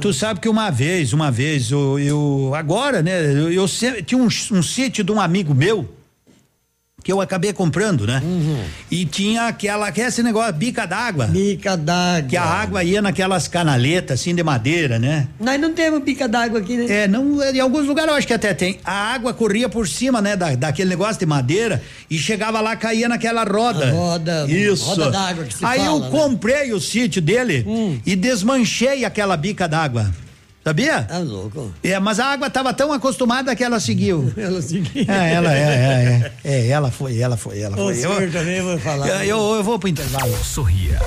tu 0.00 0.10
sabe 0.14 0.40
que 0.40 0.48
uma 0.48 0.70
vez, 0.70 1.12
uma 1.12 1.30
vez 1.30 1.70
eu, 1.70 1.98
eu 1.98 2.52
agora, 2.56 3.02
né? 3.02 3.22
Eu, 3.30 3.52
eu 3.52 3.66
tinha 4.02 4.18
um, 4.18 4.24
um 4.26 4.62
sítio 4.62 5.04
de 5.04 5.12
um 5.12 5.20
amigo 5.20 5.54
meu 5.54 5.86
que 7.04 7.12
eu 7.12 7.20
acabei 7.20 7.52
comprando, 7.52 8.06
né? 8.06 8.22
E 8.90 9.04
tinha 9.04 9.42
aquela 9.46 9.92
que 9.92 10.00
é 10.00 10.06
esse 10.06 10.22
negócio 10.22 10.54
bica 10.54 10.86
d'água. 10.86 11.26
Bica 11.26 11.76
d'água. 11.76 12.28
Que 12.30 12.36
a 12.36 12.42
água 12.42 12.82
ia 12.82 13.02
naquelas 13.02 13.46
canaletas 13.46 14.18
assim 14.18 14.34
de 14.34 14.42
madeira, 14.42 14.98
né? 14.98 15.28
Nós 15.38 15.60
não 15.60 15.74
temos 15.74 16.02
bica 16.02 16.26
d'água 16.26 16.60
aqui, 16.60 16.78
né? 16.78 16.86
É, 17.04 17.06
não, 17.06 17.42
em 17.42 17.60
alguns 17.60 17.86
lugares 17.86 18.10
eu 18.10 18.16
acho 18.16 18.26
que 18.26 18.32
até 18.32 18.54
tem. 18.54 18.80
A 18.82 19.12
água 19.12 19.34
corria 19.34 19.68
por 19.68 19.86
cima, 19.86 20.22
né, 20.22 20.34
da, 20.34 20.54
daquele 20.54 20.88
negócio 20.88 21.18
de 21.20 21.26
madeira 21.26 21.82
e 22.08 22.16
chegava 22.16 22.58
lá, 22.62 22.74
caía 22.74 23.06
naquela 23.06 23.44
roda. 23.44 23.88
A 23.88 23.90
roda- 23.92 24.46
Isso. 24.48 24.84
roda 24.86 25.10
d'água 25.10 25.44
que 25.44 25.54
se 25.54 25.62
Aí 25.64 25.80
fala, 25.80 25.90
eu 25.90 26.00
né? 26.00 26.06
Hum. 26.06 26.10
comprei 26.10 26.72
o 26.72 26.80
sítio 26.80 27.20
dele 27.20 27.66
e 28.06 28.16
desmanchei 28.16 29.04
aquela 29.04 29.36
bica 29.36 29.68
d'água. 29.68 30.10
Sabia? 30.64 31.02
Tá 31.02 31.18
louco. 31.18 31.72
É, 31.82 32.00
mas 32.00 32.18
a 32.18 32.26
água 32.26 32.46
estava 32.46 32.72
tão 32.72 32.90
acostumada 32.90 33.54
que 33.54 33.62
ela 33.62 33.78
seguiu. 33.78 34.32
ela 34.36 34.62
seguiu. 34.62 35.04
É, 35.06 35.34
ela 35.34 35.54
é, 35.54 35.60
é, 35.60 36.32
é. 36.42 36.52
É, 36.52 36.68
ela 36.68 36.90
foi, 36.90 37.18
ela 37.18 37.36
foi, 37.36 37.60
ela 37.60 37.74
O 37.76 37.84
foi. 37.84 37.94
senhor 37.96 38.30
também 38.30 38.62
vai 38.62 38.78
falar. 38.78 39.08
Eu, 39.08 39.36
eu, 39.36 39.54
eu 39.56 39.62
vou 39.62 39.78
pro 39.78 39.88
intervalo. 39.90 40.34
Sorria. 40.42 40.98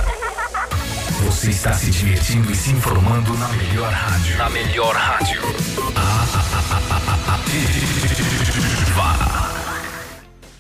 Você 1.26 1.50
está 1.50 1.74
se 1.74 1.90
divertindo 1.90 2.52
e 2.52 2.56
se 2.56 2.70
informando 2.70 3.34
na 3.38 3.48
melhor 3.50 3.92
rádio. 3.92 4.38
Na 4.38 4.50
melhor 4.52 4.96
rádio. 4.96 5.42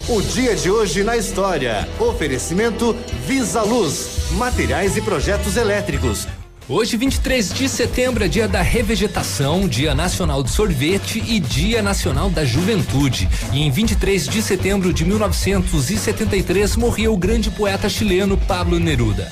O 0.09 0.21
dia 0.21 0.55
de 0.55 0.71
hoje 0.71 1.03
na 1.03 1.15
história. 1.17 1.87
Oferecimento 1.99 2.95
Visa 3.27 3.61
Luz, 3.61 4.31
materiais 4.31 4.97
e 4.97 5.01
projetos 5.01 5.55
elétricos. 5.55 6.27
Hoje, 6.69 6.97
23 6.97 7.53
de 7.53 7.69
setembro, 7.69 8.25
é 8.25 8.27
dia 8.27 8.45
da 8.45 8.61
revegetação, 8.61 9.69
Dia 9.69 9.95
Nacional 9.95 10.43
do 10.43 10.49
Sorvete 10.49 11.23
e 11.25 11.39
Dia 11.39 11.81
Nacional 11.81 12.29
da 12.29 12.43
Juventude. 12.43 13.29
E 13.53 13.61
em 13.61 13.71
23 13.71 14.27
de 14.27 14.41
setembro 14.41 14.91
de 14.91 15.05
1973 15.05 16.75
morreu 16.75 17.13
o 17.13 17.17
grande 17.17 17.49
poeta 17.49 17.87
chileno 17.87 18.37
Pablo 18.37 18.81
Neruda. 18.81 19.31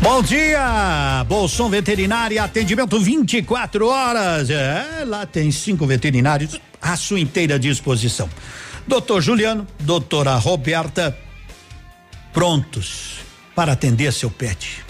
Bom 0.00 0.22
dia, 0.22 1.22
Bolson 1.28 1.68
Veterinária, 1.68 2.42
atendimento 2.42 2.98
24 2.98 3.86
horas. 3.86 4.48
É, 4.48 5.04
lá 5.06 5.26
tem 5.26 5.50
cinco 5.50 5.86
veterinários 5.86 6.58
à 6.80 6.96
sua 6.96 7.20
inteira 7.20 7.58
disposição. 7.58 8.28
Doutor 8.86 9.20
Juliano, 9.20 9.66
doutora 9.80 10.34
Roberta, 10.36 11.14
prontos 12.32 13.18
para 13.54 13.72
atender 13.72 14.10
seu 14.10 14.30
pet. 14.30 14.82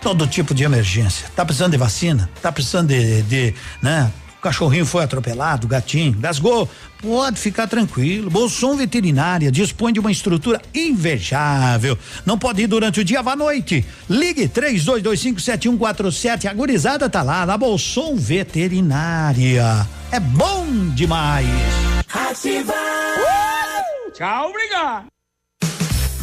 Todo 0.00 0.26
tipo 0.26 0.54
de 0.54 0.64
emergência. 0.64 1.28
Tá 1.36 1.44
precisando 1.44 1.72
de 1.72 1.78
vacina? 1.78 2.30
Tá 2.40 2.50
precisando 2.50 2.88
de, 2.88 3.20
de 3.22 3.54
né? 3.82 4.10
Cachorrinho 4.46 4.86
foi 4.86 5.02
atropelado, 5.02 5.66
gatinho, 5.66 6.16
gasgou. 6.20 6.70
Pode 7.02 7.36
ficar 7.36 7.66
tranquilo. 7.66 8.30
Bolson 8.30 8.76
Veterinária 8.76 9.50
dispõe 9.50 9.92
de 9.92 9.98
uma 9.98 10.12
estrutura 10.12 10.62
invejável. 10.72 11.98
Não 12.24 12.38
pode 12.38 12.62
ir 12.62 12.68
durante 12.68 13.00
o 13.00 13.04
dia, 13.04 13.24
vá 13.24 13.32
à 13.32 13.36
noite. 13.36 13.84
Ligue 14.08 14.46
32257147. 14.46 16.48
A 16.48 16.54
gurizada 16.54 17.10
tá 17.10 17.24
lá 17.24 17.44
na 17.44 17.58
Bolson 17.58 18.14
Veterinária. 18.14 19.84
É 20.12 20.20
bom 20.20 20.64
demais. 20.94 21.48
Ativa. 22.14 22.72
Tchau, 24.14 24.50
obrigado. 24.50 25.06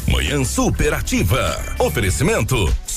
Manhã 0.07 0.45
superativa. 0.45 1.61
Oferecimento 1.77 2.73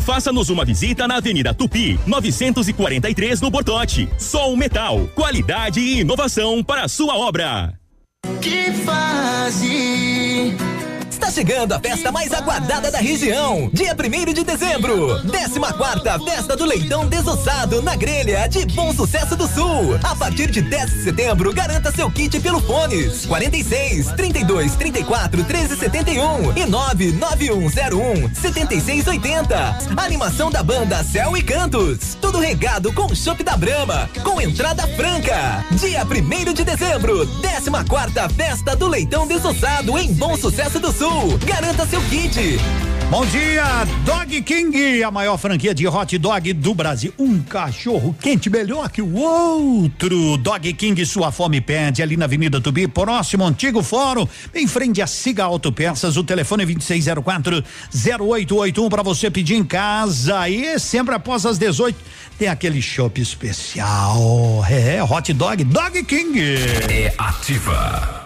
faça-nos 0.00 0.48
uma 0.48 0.64
visita 0.64 1.06
na 1.06 1.16
Avenida 1.16 1.54
Tupi, 1.54 1.98
943 2.06 3.40
no 3.40 3.50
Bortote. 3.50 4.08
Sol 4.18 4.56
Metal, 4.56 5.08
qualidade 5.14 5.80
e 5.80 6.00
inovação 6.00 6.62
para 6.62 6.84
a 6.84 6.88
sua 6.88 7.16
obra. 7.16 7.74
Que 8.40 8.72
fase. 8.84 10.56
Está 11.16 11.30
chegando 11.30 11.72
a 11.72 11.80
festa 11.80 12.12
mais 12.12 12.30
aguardada 12.30 12.90
da 12.90 12.98
região. 12.98 13.70
Dia 13.72 13.96
1 13.96 14.34
de 14.34 14.44
dezembro. 14.44 15.18
14 15.22 16.24
Festa 16.26 16.54
do 16.54 16.66
Leitão 16.66 17.06
Desossado 17.06 17.80
na 17.80 17.96
Grelha 17.96 18.46
de 18.46 18.66
Bom 18.66 18.92
Sucesso 18.92 19.34
do 19.34 19.48
Sul. 19.48 19.98
A 20.02 20.14
partir 20.14 20.50
de 20.50 20.60
10 20.60 20.90
de 20.90 21.04
setembro, 21.04 21.54
garanta 21.54 21.90
seu 21.90 22.10
kit 22.10 22.38
pelo 22.40 22.60
fones 22.60 23.24
46 23.24 24.08
32 24.08 24.76
34 24.76 25.42
13 25.42 25.76
71 25.76 26.52
e 26.54 26.66
99101 26.66 28.34
7680. 28.34 29.78
Animação 29.96 30.50
da 30.50 30.62
banda 30.62 31.02
Céu 31.02 31.34
e 31.34 31.42
Cantos. 31.42 32.14
Tudo 32.20 32.38
regado 32.38 32.92
com 32.92 33.14
chopp 33.14 33.42
da 33.42 33.56
Brama, 33.56 34.10
com 34.22 34.38
entrada 34.38 34.86
franca. 34.88 35.64
Dia 35.72 36.04
1 36.04 36.52
de 36.52 36.62
dezembro, 36.62 37.26
14 37.40 38.34
Festa 38.34 38.76
do 38.76 38.86
Leitão 38.86 39.26
Desossado 39.26 39.96
em 39.96 40.12
Bom 40.12 40.36
Sucesso 40.36 40.78
do 40.78 40.92
Sul. 40.92 41.05
Garanta 41.46 41.86
seu 41.86 42.00
kit. 42.02 42.58
Bom 43.08 43.24
dia, 43.26 43.62
Dog 44.04 44.42
King, 44.42 45.02
a 45.04 45.12
maior 45.12 45.36
franquia 45.38 45.72
de 45.72 45.86
hot 45.86 46.18
dog 46.18 46.52
do 46.52 46.74
Brasil. 46.74 47.14
Um 47.16 47.40
cachorro 47.40 48.12
quente 48.20 48.50
melhor 48.50 48.90
que 48.90 49.00
o 49.00 49.14
outro. 49.14 50.36
Dog 50.38 50.72
King, 50.72 51.06
sua 51.06 51.30
fome 51.30 51.60
pede 51.60 52.02
ali 52.02 52.16
na 52.16 52.24
Avenida 52.24 52.60
Tubi, 52.60 52.88
próximo 52.88 53.44
ao 53.44 53.50
antigo 53.50 53.80
fórum, 53.80 54.26
em 54.52 54.66
frente 54.66 55.00
a 55.00 55.06
Siga 55.06 55.44
Autopeças. 55.44 56.16
O 56.16 56.24
telefone 56.24 56.64
é 56.64 56.66
2604 56.66 57.62
0881 57.94 58.88
para 58.88 59.04
você 59.04 59.30
pedir 59.30 59.54
em 59.54 59.64
casa. 59.64 60.48
E 60.48 60.76
sempre 60.80 61.14
após 61.14 61.46
as 61.46 61.58
18 61.58 61.96
tem 62.36 62.48
aquele 62.48 62.82
chopp 62.82 63.20
especial. 63.20 64.64
É, 64.68 65.00
hot 65.04 65.32
dog, 65.32 65.62
Dog 65.62 66.02
King. 66.02 66.40
É 66.90 67.14
ativa. 67.16 68.25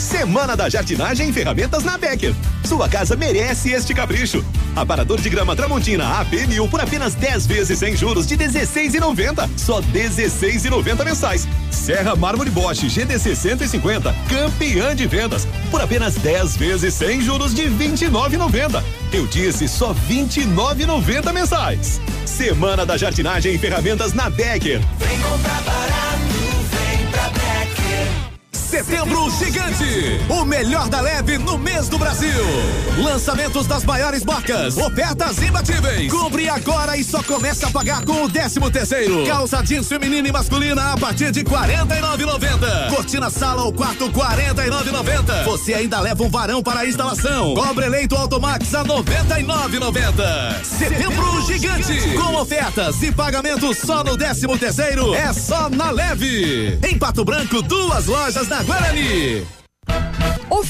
Semana 0.00 0.56
da 0.56 0.68
Jardinagem 0.68 1.28
e 1.28 1.32
Ferramentas 1.32 1.84
na 1.84 1.98
Becker. 1.98 2.34
Sua 2.64 2.88
casa 2.88 3.14
merece 3.16 3.70
este 3.70 3.92
capricho. 3.92 4.42
Aparador 4.74 5.20
de 5.20 5.28
grama 5.28 5.54
Tramontina 5.54 6.20
AP 6.20 6.46
mil 6.48 6.66
por 6.68 6.80
apenas 6.80 7.14
10 7.14 7.46
vezes 7.46 7.78
sem 7.78 7.94
juros 7.94 8.26
de 8.26 8.36
16,90. 8.36 9.48
Só 9.58 9.82
16,90 9.82 11.04
mensais. 11.04 11.46
Serra 11.70 12.16
Mármore 12.16 12.50
Bosch 12.50 12.82
GDC 12.88 13.36
150, 13.36 14.14
campeã 14.28 14.96
de 14.96 15.06
vendas, 15.06 15.46
por 15.70 15.80
apenas 15.80 16.14
10 16.14 16.56
vezes 16.56 16.94
sem 16.94 17.20
juros 17.20 17.54
de 17.54 17.64
29,90. 17.64 18.82
Eu 19.12 19.26
disse 19.26 19.68
só 19.68 19.94
29,90 20.08 21.32
mensais. 21.32 22.00
Semana 22.24 22.86
da 22.86 22.96
Jardinagem 22.96 23.54
e 23.54 23.58
Ferramentas 23.58 24.14
na 24.14 24.30
Becker. 24.30 24.80
Vem 24.98 25.20
comprar 25.20 25.60
barato. 25.62 26.29
Setembro 28.70 29.28
Gigante, 29.30 30.20
o 30.28 30.44
melhor 30.44 30.88
da 30.88 31.00
leve 31.00 31.36
no 31.38 31.58
mês 31.58 31.88
do 31.88 31.98
Brasil. 31.98 32.30
Lançamentos 33.02 33.66
das 33.66 33.82
maiores 33.84 34.24
marcas, 34.24 34.76
ofertas 34.76 35.42
imbatíveis. 35.42 36.08
Compre 36.08 36.48
agora 36.48 36.96
e 36.96 37.02
só 37.02 37.20
começa 37.20 37.66
a 37.66 37.70
pagar 37.72 38.04
com 38.04 38.22
o 38.22 38.28
décimo 38.28 38.70
terceiro. 38.70 39.26
Calça 39.26 39.60
jeans 39.64 39.88
feminina 39.88 40.28
e 40.28 40.30
masculina 40.32 40.92
a 40.92 40.96
partir 40.96 41.32
de 41.32 41.42
49,90. 41.42 42.94
Cortina 42.94 43.28
sala 43.28 43.64
ou 43.64 43.72
quarto 43.72 44.08
49,90. 44.08 45.44
Você 45.46 45.74
ainda 45.74 45.98
leva 45.98 46.22
um 46.22 46.30
varão 46.30 46.62
para 46.62 46.80
a 46.80 46.86
instalação. 46.86 47.54
Cobre 47.54 47.86
eleito 47.86 48.14
Automax 48.14 48.72
a 48.72 48.84
99,90. 48.84 50.64
Setembro 50.64 51.44
Gigante, 51.44 52.14
com 52.14 52.36
ofertas 52.36 53.02
e 53.02 53.10
pagamento 53.10 53.74
só 53.74 54.04
no 54.04 54.16
décimo 54.16 54.56
terceiro. 54.56 55.12
É 55.12 55.32
só 55.32 55.68
na 55.68 55.90
leve. 55.90 56.78
Em 56.88 56.96
Pato 56.96 57.24
Branco, 57.24 57.60
duas 57.62 58.06
lojas 58.06 58.46
na 58.46 58.59
Guarani. 58.66 59.59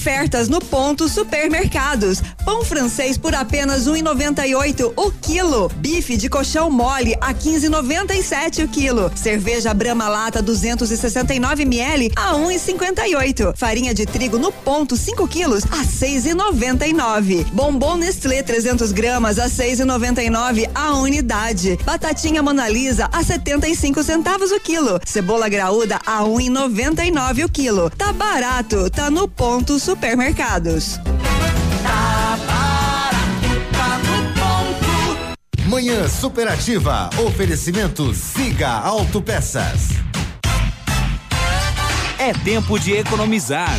Ofertas 0.01 0.49
no 0.49 0.61
ponto 0.61 1.09
supermercados. 1.09 2.23
Pão 2.45 2.65
francês 2.65 3.19
por 3.19 3.35
apenas 3.35 3.89
1,98 3.89 4.93
o 4.97 5.11
quilo. 5.11 5.69
Bife 5.77 6.17
de 6.17 6.29
colchão 6.29 6.71
mole 6.71 7.17
a 7.21 7.35
15,97 7.35 8.65
o 8.65 8.69
quilo. 8.69 9.11
Cerveja 9.15 9.75
Brama 9.75 10.09
Lata 10.09 10.41
269 10.41 11.65
ml 11.65 12.13
a 12.15 12.35
1,58. 12.35 13.57
Farinha 13.57 13.93
de 13.93 14.07
trigo 14.07 14.39
no 14.39 14.53
ponto 14.53 14.97
5 14.97 15.27
quilos 15.29 15.65
a 15.65 15.85
6,99. 15.85 17.47
Bombom 17.53 17.97
Nestlé 17.97 18.43
300 18.43 18.93
gramas 18.93 19.39
a 19.39 19.49
6,99 19.49 20.71
a 20.75 20.95
unidade. 20.99 21.79
Batatinha 21.85 22.43
Mona 22.43 22.69
Lisa 22.69 23.09
a 23.13 23.25
75 23.25 24.03
centavos 24.03 24.53
o 24.53 24.61
quilo. 24.61 25.01
Cebola 25.05 25.49
graúda 25.49 25.99
a 26.07 26.23
1,99 26.23 27.45
o 27.45 27.49
quilo. 27.49 27.91
Tá 27.91 28.13
barato, 28.13 28.89
tá 28.89 29.10
no 29.11 29.27
ponto 29.29 29.79
supermercados. 29.79 30.99
Tá 31.83 32.39
barato, 32.47 33.61
tá 33.73 33.99
no 33.99 34.23
ponto. 34.35 35.69
Manhã 35.69 36.09
superativa. 36.09 37.11
Oferecimento 37.27 38.15
Siga 38.15 38.71
Autopeças. 38.71 39.89
É 42.19 42.33
tempo 42.33 42.79
de 42.79 42.93
economizar. 42.93 43.79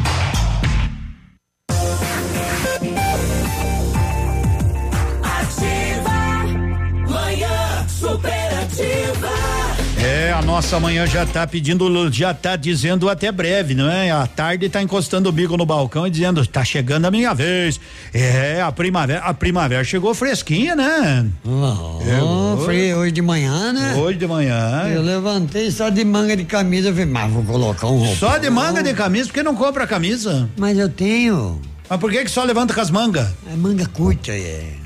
A 10.41 10.43
nossa 10.43 10.79
manhã 10.79 11.05
já 11.05 11.23
tá 11.23 11.45
pedindo, 11.45 12.11
já 12.11 12.33
tá 12.33 12.55
dizendo 12.55 13.07
até 13.07 13.31
breve, 13.31 13.75
não 13.75 13.87
é? 13.87 14.09
A 14.09 14.25
tarde 14.25 14.67
tá 14.69 14.81
encostando 14.81 15.29
o 15.29 15.31
bico 15.31 15.55
no 15.55 15.67
balcão 15.67 16.07
e 16.07 16.09
dizendo, 16.09 16.45
tá 16.47 16.65
chegando 16.65 17.05
a 17.05 17.11
minha 17.11 17.31
vez. 17.31 17.79
É, 18.11 18.59
a 18.59 18.71
primavera, 18.71 19.19
a 19.19 19.35
primavera 19.35 19.83
chegou 19.83 20.15
fresquinha, 20.15 20.75
né? 20.75 21.27
Oh, 21.45 22.57
foi 22.65 22.91
hoje 22.91 23.11
de 23.11 23.21
manhã, 23.21 23.71
né? 23.71 23.93
Hoje 23.95 24.17
de 24.17 24.25
manhã. 24.25 24.87
Eu 24.87 25.03
levantei 25.03 25.69
só 25.69 25.89
de 25.89 26.03
manga 26.03 26.35
de 26.35 26.43
camisa, 26.43 26.89
eu 26.89 26.93
falei, 26.93 27.05
mas 27.05 27.31
vou 27.31 27.43
colocar 27.43 27.87
um 27.87 27.99
roupão. 27.99 28.15
Só 28.15 28.37
de 28.39 28.49
manga 28.49 28.81
de 28.81 28.95
camisa, 28.95 29.27
porque 29.27 29.43
não 29.43 29.55
compra 29.55 29.85
camisa? 29.85 30.49
Mas 30.57 30.75
eu 30.75 30.89
tenho. 30.89 31.61
Mas 31.87 31.99
por 31.99 32.09
que 32.11 32.23
que 32.23 32.31
só 32.31 32.43
levanta 32.43 32.73
com 32.73 32.81
as 32.81 32.89
mangas? 32.89 33.27
É 33.47 33.55
manga 33.55 33.85
curta, 33.85 34.31
é. 34.31 34.80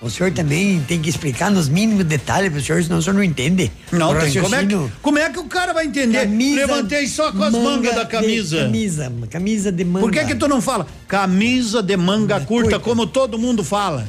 O 0.00 0.08
senhor 0.08 0.32
também 0.32 0.80
tem 0.88 0.98
que 0.98 1.10
explicar 1.10 1.50
nos 1.50 1.68
mínimos 1.68 2.04
detalhes 2.04 2.50
pro 2.50 2.62
senhor, 2.62 2.82
senão 2.82 2.98
o 2.98 3.02
senhor 3.02 3.14
não 3.14 3.22
entende. 3.22 3.70
Não, 3.92 4.18
tem. 4.18 4.32
Como 4.40 4.54
é, 4.54 4.64
que, 4.64 4.90
como 5.02 5.18
é 5.18 5.30
que 5.30 5.38
o 5.38 5.44
cara 5.44 5.74
vai 5.74 5.84
entender? 5.84 6.20
Camisa, 6.20 6.56
Levantei 6.56 7.06
só 7.06 7.30
com 7.30 7.42
as 7.42 7.52
manga 7.52 7.70
mangas 7.70 7.94
da 7.94 8.06
camisa. 8.06 8.62
camisa, 8.62 9.12
camisa 9.28 9.70
de 9.70 9.84
manga. 9.84 10.00
Por 10.00 10.10
que 10.10 10.24
que 10.24 10.34
tu 10.34 10.48
não 10.48 10.62
fala 10.62 10.86
camisa 11.06 11.82
de 11.82 11.96
manga 11.98 12.40
curta, 12.40 12.80
como 12.80 13.06
todo 13.06 13.38
mundo 13.38 13.62
fala? 13.62 14.08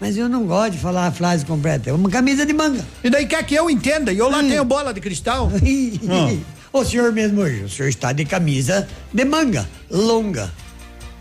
Mas 0.00 0.16
eu 0.16 0.30
não 0.30 0.46
gosto 0.46 0.72
de 0.72 0.78
falar 0.78 1.08
a 1.08 1.12
frase 1.12 1.44
completa. 1.44 1.90
É 1.90 1.92
uma 1.92 2.08
camisa 2.08 2.46
de 2.46 2.54
manga. 2.54 2.82
E 3.04 3.10
daí 3.10 3.26
quer 3.26 3.44
que 3.44 3.54
eu 3.54 3.68
entenda? 3.68 4.12
E 4.12 4.18
eu 4.18 4.30
lá 4.30 4.38
tenho 4.38 4.64
bola 4.64 4.94
de 4.94 5.00
cristal. 5.00 5.50
Ah. 6.08 6.34
O 6.70 6.84
senhor 6.84 7.12
mesmo 7.12 7.40
hoje, 7.40 7.64
o 7.64 7.68
senhor 7.68 7.88
está 7.88 8.12
de 8.12 8.24
camisa 8.24 8.86
de 9.12 9.24
manga 9.24 9.66
longa. 9.90 10.50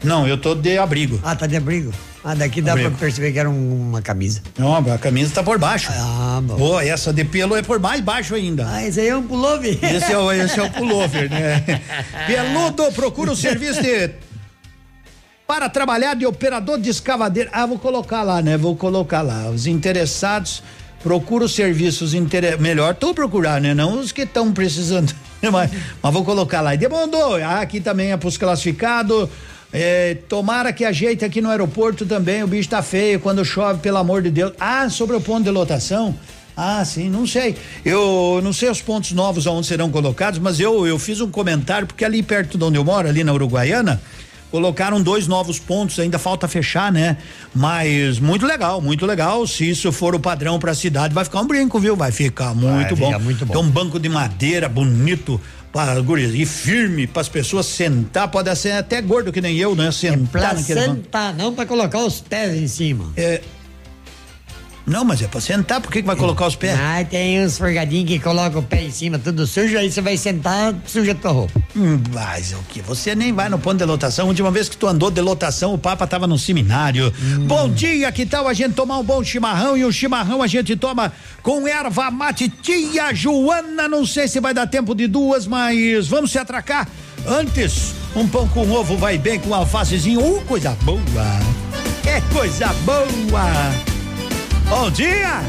Não, 0.03 0.27
eu 0.27 0.37
tô 0.37 0.53
de 0.55 0.77
abrigo. 0.77 1.19
Ah, 1.23 1.35
tá 1.35 1.47
de 1.47 1.55
abrigo? 1.55 1.91
Ah, 2.23 2.35
daqui 2.35 2.61
dá 2.61 2.73
Abrigo. 2.73 2.91
pra 2.91 2.99
perceber 2.99 3.31
que 3.31 3.39
era 3.39 3.49
um- 3.49 3.87
uma 3.89 4.01
camisa. 4.01 4.41
Não, 4.57 4.75
a 4.75 4.97
camisa 4.97 5.31
tá 5.33 5.41
por 5.41 5.57
baixo. 5.57 5.89
Ah, 5.93 6.41
bom. 6.43 6.55
Pô, 6.57 6.79
essa 6.79 7.13
de 7.13 7.23
pelo 7.23 7.55
é 7.55 7.61
por 7.61 7.79
mais 7.79 8.01
baixo 8.01 8.35
ainda. 8.35 8.67
Ah, 8.69 8.83
esse 8.85 8.99
aí 8.99 9.07
é 9.07 9.15
um 9.15 9.23
pullover. 9.23 9.77
Esse 9.83 10.11
é 10.11 10.17
o, 10.17 10.31
esse 10.31 10.59
é 10.59 10.63
o 10.63 10.69
pullover, 10.69 11.29
né? 11.29 11.63
Peludo 12.27 12.91
procura 12.91 13.31
o 13.31 13.35
serviço 13.35 13.81
de. 13.81 14.09
Para 15.47 15.69
trabalhar 15.69 16.13
de 16.15 16.25
operador 16.25 16.77
de 16.79 16.89
escavadeira. 16.89 17.49
Ah, 17.53 17.65
vou 17.65 17.79
colocar 17.79 18.23
lá, 18.23 18.41
né? 18.41 18.57
Vou 18.57 18.75
colocar 18.75 19.21
lá. 19.21 19.49
Os 19.49 19.65
interessados 19.65 20.61
procura 21.01 21.45
os 21.45 21.55
serviços 21.55 22.13
inter... 22.13 22.59
melhor 22.59 22.93
tu 22.95 23.13
procurar, 23.13 23.61
né? 23.61 23.73
Não 23.73 23.97
os 23.99 24.11
que 24.11 24.23
estão 24.23 24.51
precisando. 24.51 25.15
mas, 25.49 25.71
mas 26.03 26.13
vou 26.13 26.25
colocar 26.25 26.59
lá. 26.59 26.73
E 26.73 26.77
demandou. 26.77 27.35
Ah, 27.37 27.61
aqui 27.61 27.79
também 27.79 28.11
é 28.11 28.17
pros 28.17 28.37
classificados. 28.37 29.29
É, 29.71 30.15
tomara 30.29 30.71
que 30.71 30.85
ajeite 30.85 31.25
aqui 31.25 31.41
no 31.41 31.49
aeroporto 31.49 32.05
também. 32.05 32.43
O 32.43 32.47
bicho 32.47 32.69
tá 32.69 32.81
feio 32.81 33.19
quando 33.19 33.43
chove, 33.43 33.79
pelo 33.79 33.97
amor 33.97 34.21
de 34.21 34.31
Deus. 34.31 34.53
Ah, 34.59 34.89
sobre 34.89 35.15
o 35.15 35.21
ponto 35.21 35.43
de 35.43 35.51
lotação. 35.51 36.15
Ah, 36.55 36.83
sim, 36.83 37.07
não 37.09 37.27
sei. 37.27 37.55
Eu 37.85 38.39
não 38.43 38.51
sei 38.51 38.69
os 38.69 38.81
pontos 38.81 39.11
novos 39.11 39.45
aonde 39.45 39.67
serão 39.67 39.91
colocados, 39.91 40.39
mas 40.39 40.59
eu 40.59 40.87
eu 40.87 40.97
fiz 40.97 41.21
um 41.21 41.29
comentário 41.29 41.85
porque 41.85 42.03
ali 42.03 42.23
perto 42.23 42.57
de 42.57 42.63
onde 42.63 42.77
eu 42.77 42.83
moro, 42.83 43.07
ali 43.07 43.23
na 43.23 43.31
Uruguaiana, 43.31 44.01
colocaram 44.49 44.99
dois 44.99 45.27
novos 45.27 45.59
pontos, 45.59 45.99
ainda 45.99 46.17
falta 46.17 46.47
fechar, 46.47 46.91
né? 46.91 47.17
Mas 47.53 48.17
muito 48.17 48.43
legal, 48.45 48.81
muito 48.81 49.05
legal. 49.05 49.45
Se 49.45 49.69
isso 49.69 49.91
for 49.91 50.15
o 50.15 50.19
padrão 50.19 50.57
para 50.57 50.71
a 50.71 50.75
cidade, 50.75 51.13
vai 51.13 51.23
ficar 51.23 51.41
um 51.41 51.47
brinco, 51.47 51.79
viu? 51.79 51.95
Vai 51.95 52.11
ficar 52.11 52.55
muito 52.55 52.95
bom. 52.95 53.05
ficar 53.07 53.19
muito 53.19 53.45
bom. 53.45 53.53
Tem 53.53 53.61
um 53.61 53.69
banco 53.69 53.99
de 53.99 54.09
madeira 54.09 54.67
bonito 54.67 55.39
para 55.77 56.01
guris 56.01 56.33
e 56.33 56.43
firme 56.43 57.05
para 57.05 57.21
as 57.21 57.29
pessoas 57.29 57.67
sentar, 57.67 58.27
pode 58.29 58.53
ser 58.55 58.71
até 58.71 58.99
gordo 58.99 59.31
que 59.31 59.39
nem 59.39 59.57
eu, 59.57 59.75
né? 59.75 59.91
Sentar 59.91 60.27
Pra 60.31 60.53
naquele 60.55 60.79
banco. 60.79 60.95
sentar, 60.95 61.35
não 61.35 61.53
pra 61.53 61.67
colocar 61.67 61.99
os 62.03 62.19
pés 62.19 62.55
em 62.55 62.67
cima. 62.67 63.13
É. 63.15 63.41
Não, 64.87 65.03
mas 65.03 65.21
é 65.21 65.27
pra 65.27 65.41
sentar, 65.41 65.81
por 65.81 65.91
que, 65.91 65.99
que 66.01 66.07
vai 66.07 66.15
colocar 66.15 66.47
os 66.47 66.55
pés? 66.55 66.79
Ah, 66.79 67.03
tem 67.03 67.43
uns 67.43 67.57
forgadinhos 67.57 68.07
que 68.07 68.19
colocam 68.19 68.61
o 68.61 68.63
pé 68.63 68.83
em 68.83 68.89
cima, 68.89 69.19
tudo 69.19 69.45
sujo, 69.45 69.77
aí 69.77 69.91
você 69.91 69.99
vai 69.99 70.15
sentar, 70.15 70.73
suja 70.85 71.11
a 71.11 71.15
tua 71.15 71.31
roupa. 71.31 71.61
Hum, 71.75 72.01
Mas 72.13 72.53
o 72.53 72.59
que? 72.69 72.81
Você 72.83 73.13
nem 73.13 73.33
vai 73.33 73.49
no 73.49 73.59
ponto 73.59 73.77
de 73.77 73.83
lotação. 73.83 74.27
Última 74.29 74.49
vez 74.49 74.69
que 74.69 74.77
tu 74.77 74.87
andou 74.87 75.11
de 75.11 75.19
lotação, 75.19 75.73
o 75.73 75.77
Papa 75.77 76.07
tava 76.07 76.25
no 76.25 76.39
seminário. 76.39 77.13
Hum. 77.21 77.45
Bom 77.45 77.69
dia, 77.69 78.09
que 78.13 78.25
tal 78.25 78.47
a 78.47 78.53
gente 78.53 78.75
tomar 78.75 78.97
um 78.97 79.03
bom 79.03 79.21
chimarrão? 79.21 79.75
E 79.75 79.83
o 79.83 79.91
chimarrão 79.91 80.41
a 80.41 80.47
gente 80.47 80.73
toma 80.77 81.11
com 81.43 81.67
erva 81.67 82.09
mate 82.09 82.47
tia 82.47 83.13
Joana. 83.13 83.89
Não 83.89 84.05
sei 84.05 84.29
se 84.29 84.39
vai 84.39 84.53
dar 84.53 84.67
tempo 84.67 84.95
de 84.95 85.05
duas, 85.05 85.45
mas 85.45 86.07
vamos 86.07 86.31
se 86.31 86.39
atracar. 86.39 86.87
Antes, 87.27 87.93
um 88.15 88.25
pão 88.25 88.47
com 88.47 88.71
ovo 88.71 88.95
vai 88.95 89.17
bem 89.17 89.37
com 89.37 89.53
alfacezinho. 89.53 90.21
Uh, 90.21 90.41
coisa 90.45 90.71
boa! 90.83 91.01
É 92.05 92.21
coisa 92.33 92.67
boa! 92.85 93.96
Bom 94.69 94.91
dia! 94.91 95.41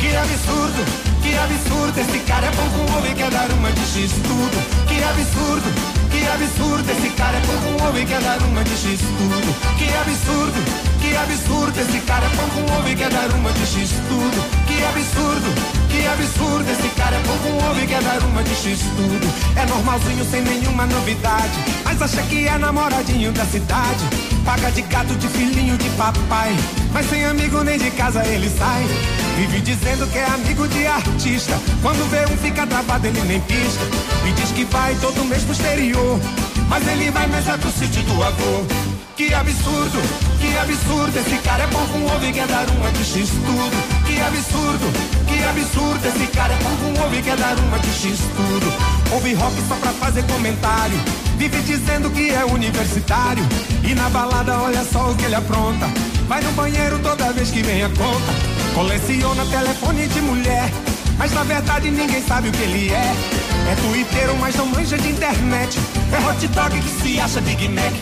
Que 0.00 0.16
absurdo, 0.16 0.84
que 1.22 1.38
absurdo, 1.38 2.00
esse 2.00 2.18
cara 2.26 2.46
é 2.46 2.50
pão 2.50 2.68
com 2.68 3.06
e 3.06 3.14
quer 3.14 3.30
dar 3.30 3.48
uma 3.52 3.70
de 3.70 3.80
X 3.80 4.12
tudo. 4.12 4.86
Que 4.88 5.02
absurdo, 5.04 5.93
que 6.24 6.28
absurdo, 6.30 6.90
esse 6.90 7.10
cara 7.10 7.36
é 7.36 7.40
pão 7.40 7.56
com 7.60 7.84
ovo 7.84 7.98
e 7.98 8.06
quer 8.06 8.20
dar 8.22 8.40
uma 8.42 8.64
de 8.64 8.70
X 8.70 9.00
tudo. 9.00 9.76
Que 9.76 9.88
absurdo, 9.94 10.64
que 11.00 11.16
absurdo, 11.16 11.80
esse 11.80 12.00
cara 12.00 12.24
é 12.24 12.28
pão 12.30 12.48
com 12.48 12.78
ovo 12.78 12.88
e 12.88 12.96
quer 12.96 13.10
dar 13.10 13.30
uma 13.34 13.52
de 13.52 13.66
X 13.66 13.90
tudo. 14.08 14.64
Que 14.66 14.84
absurdo, 14.84 15.54
que 15.90 16.06
absurdo, 16.06 16.70
esse 16.70 16.88
cara 16.96 17.16
é 17.16 17.20
pão 17.20 17.36
com 17.38 17.70
ovo 17.70 17.80
e 17.80 17.86
quer 17.86 18.02
dar 18.02 18.22
uma 18.22 18.42
de 18.42 18.54
X 18.54 18.80
tudo. 18.96 19.34
É 19.54 19.66
normalzinho 19.66 20.24
sem 20.24 20.40
nenhuma 20.42 20.86
novidade, 20.86 21.58
mas 21.84 22.00
acha 22.00 22.22
que 22.22 22.48
é 22.48 22.56
namoradinho 22.56 23.30
da 23.32 23.44
cidade. 23.44 24.04
Paga 24.46 24.70
de 24.70 24.82
gato, 24.82 25.14
de 25.16 25.28
filhinho 25.28 25.76
de 25.76 25.90
papai, 25.90 26.56
mas 26.92 27.08
sem 27.08 27.24
amigo 27.24 27.62
nem 27.62 27.78
de 27.78 27.90
casa 27.90 28.24
ele 28.26 28.48
sai. 28.48 28.86
Vive 29.36 29.60
dizendo 29.62 30.06
que 30.12 30.18
é 30.18 30.26
amigo 30.26 30.68
de 30.68 30.86
artista, 30.86 31.58
quando 31.82 32.08
vê 32.08 32.24
um 32.32 32.36
fica 32.36 32.64
travado 32.66 33.06
ele 33.06 33.20
nem 33.22 33.40
pisca. 33.40 33.84
E 34.28 34.32
diz 34.32 34.52
que 34.52 34.64
vai 34.66 34.94
todo 34.96 35.24
mês 35.24 35.42
pro 35.42 35.52
exterior, 35.52 36.20
mas 36.68 36.86
ele 36.86 37.10
vai 37.10 37.26
mais 37.26 37.48
é 37.48 37.56
pro 37.56 37.70
sítio 37.72 38.02
do 38.04 38.22
avô. 38.22 38.64
Que 39.16 39.34
absurdo, 39.34 40.00
que 40.40 40.56
absurdo, 40.58 41.18
esse 41.18 41.36
cara 41.38 41.64
é 41.64 41.66
bom 41.66 41.86
com 41.86 42.04
ovo 42.06 42.24
e 42.24 42.32
quer 42.32 42.46
dar 42.46 42.68
uma 42.70 42.90
de 42.92 43.04
X 43.04 43.28
tudo. 43.30 44.03
Que 44.14 44.20
absurdo, 44.20 44.92
que 45.26 45.42
absurdo, 45.42 46.06
esse 46.06 46.28
cara 46.28 46.54
é 46.54 46.56
bom 46.58 46.76
com 46.76 47.04
ovo 47.04 47.16
e 47.16 47.20
quer 47.20 47.36
dar 47.36 47.58
uma 47.58 47.76
de 47.80 47.88
X 47.88 48.20
tudo. 48.36 48.72
Ouve 49.12 49.34
rock 49.34 49.56
só 49.68 49.74
pra 49.74 49.90
fazer 49.90 50.22
comentário, 50.28 50.96
vive 51.36 51.60
dizendo 51.62 52.08
que 52.10 52.30
é 52.30 52.44
universitário. 52.44 53.44
E 53.82 53.92
na 53.92 54.08
balada 54.08 54.56
olha 54.60 54.84
só 54.84 55.10
o 55.10 55.16
que 55.16 55.24
ele 55.24 55.34
apronta, 55.34 55.86
vai 56.28 56.40
no 56.42 56.52
banheiro 56.52 57.00
toda 57.00 57.32
vez 57.32 57.50
que 57.50 57.60
vem 57.60 57.82
a 57.82 57.88
conta. 57.88 58.32
Coleciona 58.72 59.44
telefone 59.46 60.06
de 60.06 60.20
mulher, 60.20 60.70
mas 61.18 61.32
na 61.32 61.42
verdade 61.44 61.90
ninguém 61.90 62.22
sabe 62.22 62.48
o 62.48 62.52
que 62.52 62.62
ele 62.62 62.92
é. 62.92 63.14
É 63.70 63.74
twitteiro, 63.76 64.36
mas 64.38 64.54
não 64.56 64.66
manja 64.66 64.98
de 64.98 65.08
internet. 65.08 65.78
É 66.12 66.28
hot 66.28 66.46
dog 66.48 66.78
que 66.78 67.02
se 67.02 67.20
acha 67.20 67.40
Big 67.40 67.68
Mac. 67.68 67.92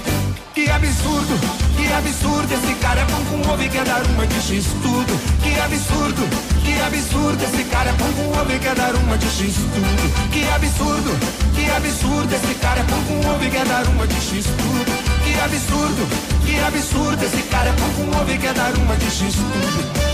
Que 0.54 0.68
absurdo, 0.70 1.40
que 1.76 1.90
absurdo, 1.92 2.52
esse 2.52 2.74
cara 2.74 3.00
é 3.00 3.04
bom 3.06 3.24
com 3.24 3.52
ovo 3.52 3.62
e 3.62 3.68
quer 3.70 3.84
dar 3.84 4.02
uma 4.04 4.26
de 4.26 4.34
X 4.34 4.66
tudo. 4.82 5.20
Que 5.42 5.58
absurdo, 5.58 6.28
que 6.62 6.80
absurdo, 6.82 7.42
esse 7.42 7.64
cara 7.64 7.88
é 7.88 7.92
bom 7.94 8.12
com 8.12 8.38
ovo 8.38 8.52
e 8.52 8.58
quer 8.58 8.74
dar 8.74 8.94
uma 8.94 9.16
de 9.16 9.26
X 9.26 9.54
tudo. 9.54 10.30
Que 10.30 10.46
absurdo, 10.50 11.18
que 11.54 11.70
absurdo, 11.70 12.34
esse 12.34 12.54
cara 12.60 12.80
é 12.80 12.82
bom 12.82 13.02
com 13.04 13.30
ovo 13.30 13.44
e 13.44 13.50
quer 13.50 13.64
dar 13.64 13.86
uma 13.86 14.06
de 14.06 14.14
X 14.16 14.44
tudo. 14.44 14.92
Que 15.24 15.40
absurdo, 15.40 16.08
que 16.44 16.60
absurdo, 16.60 17.24
esse 17.24 17.42
cara 17.44 17.70
é 17.70 17.72
bom 17.72 17.88
com 17.96 18.20
ovo 18.20 18.30
e 18.30 18.38
quer 18.38 18.52
dar 18.52 18.74
uma 18.76 18.96
de 18.96 19.06
X 19.06 19.34
tudo. 19.34 20.11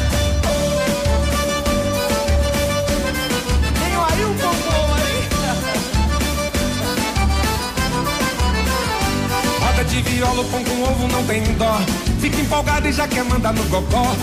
Roda 9.60 9.84
de 9.84 10.02
viola, 10.02 10.44
pão 10.44 10.64
com 10.64 10.82
ovo 10.82 11.08
não 11.08 11.24
tem 11.24 11.42
dó. 11.54 11.80
Fica 12.20 12.40
empolgado 12.40 12.88
e 12.88 12.92
já 12.92 13.06
quer 13.06 13.24
mandar 13.24 13.52
no 13.52 13.62
gogó. 13.64 14.14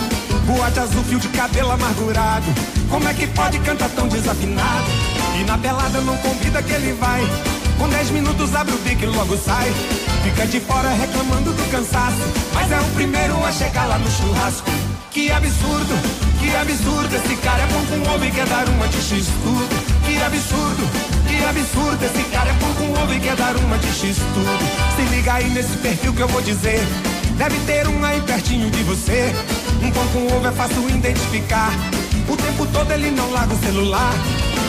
Boate 0.46 0.78
azul, 0.78 1.02
fio 1.04 1.18
de 1.18 1.28
cabelo 1.28 1.72
amargurado. 1.72 2.46
Como 2.88 3.08
é 3.08 3.14
que 3.14 3.26
pode 3.26 3.58
cantar 3.60 3.88
tão 3.90 4.06
desafinado? 4.06 4.86
E 5.40 5.44
na 5.44 5.58
pelada 5.58 6.00
não 6.00 6.16
convida 6.18 6.62
que 6.62 6.72
ele 6.72 6.92
vai. 6.94 7.20
Com 7.78 7.88
10 7.88 8.10
minutos 8.10 8.54
abre 8.54 8.74
o 8.74 8.78
bico 8.78 9.02
e 9.02 9.06
logo 9.06 9.36
sai. 9.36 9.72
Fica 10.22 10.46
de 10.46 10.60
fora 10.60 10.88
reclamando 10.90 11.52
do 11.52 11.70
cansaço. 11.70 12.22
Mas 12.54 12.70
é 12.70 12.80
o 12.80 12.84
primeiro 12.94 13.44
a 13.44 13.52
chegar 13.52 13.86
lá 13.86 13.98
no 13.98 14.10
churrasco. 14.10 14.70
Que 15.10 15.30
absurdo, 15.30 15.94
que 16.38 16.54
absurdo. 16.56 17.16
Esse 17.16 17.36
cara 17.36 17.62
é 17.62 17.66
bom 17.66 17.84
com 17.86 18.14
ovo 18.14 18.24
e 18.24 18.30
quer 18.30 18.46
dar 18.46 18.68
uma 18.68 18.86
de 18.88 19.02
X 19.02 19.26
tudo. 19.42 19.85
Que 20.16 20.22
absurdo, 20.22 20.90
que 21.28 21.44
absurdo. 21.44 22.02
Esse 22.02 22.22
cara 22.30 22.48
é 22.48 22.52
bom 22.54 22.72
com 22.72 23.02
ovo 23.02 23.12
e 23.12 23.20
quer 23.20 23.36
dar 23.36 23.54
uma 23.56 23.76
de 23.76 23.88
X 23.88 24.16
tudo. 24.16 24.96
Se 24.96 25.14
liga 25.14 25.34
aí 25.34 25.50
nesse 25.50 25.76
perfil 25.76 26.14
que 26.14 26.22
eu 26.22 26.28
vou 26.28 26.40
dizer. 26.40 26.80
Deve 27.36 27.58
ter 27.66 27.86
um 27.86 28.02
aí 28.02 28.18
pertinho 28.22 28.70
de 28.70 28.82
você. 28.84 29.30
Um 29.82 29.90
pão 29.90 30.06
com 30.08 30.34
ovo 30.34 30.48
é 30.48 30.52
fácil 30.52 30.88
identificar. 30.88 31.70
O 32.30 32.34
tempo 32.34 32.66
todo 32.72 32.90
ele 32.92 33.10
não 33.10 33.30
larga 33.30 33.52
o 33.52 33.58
celular. 33.58 34.14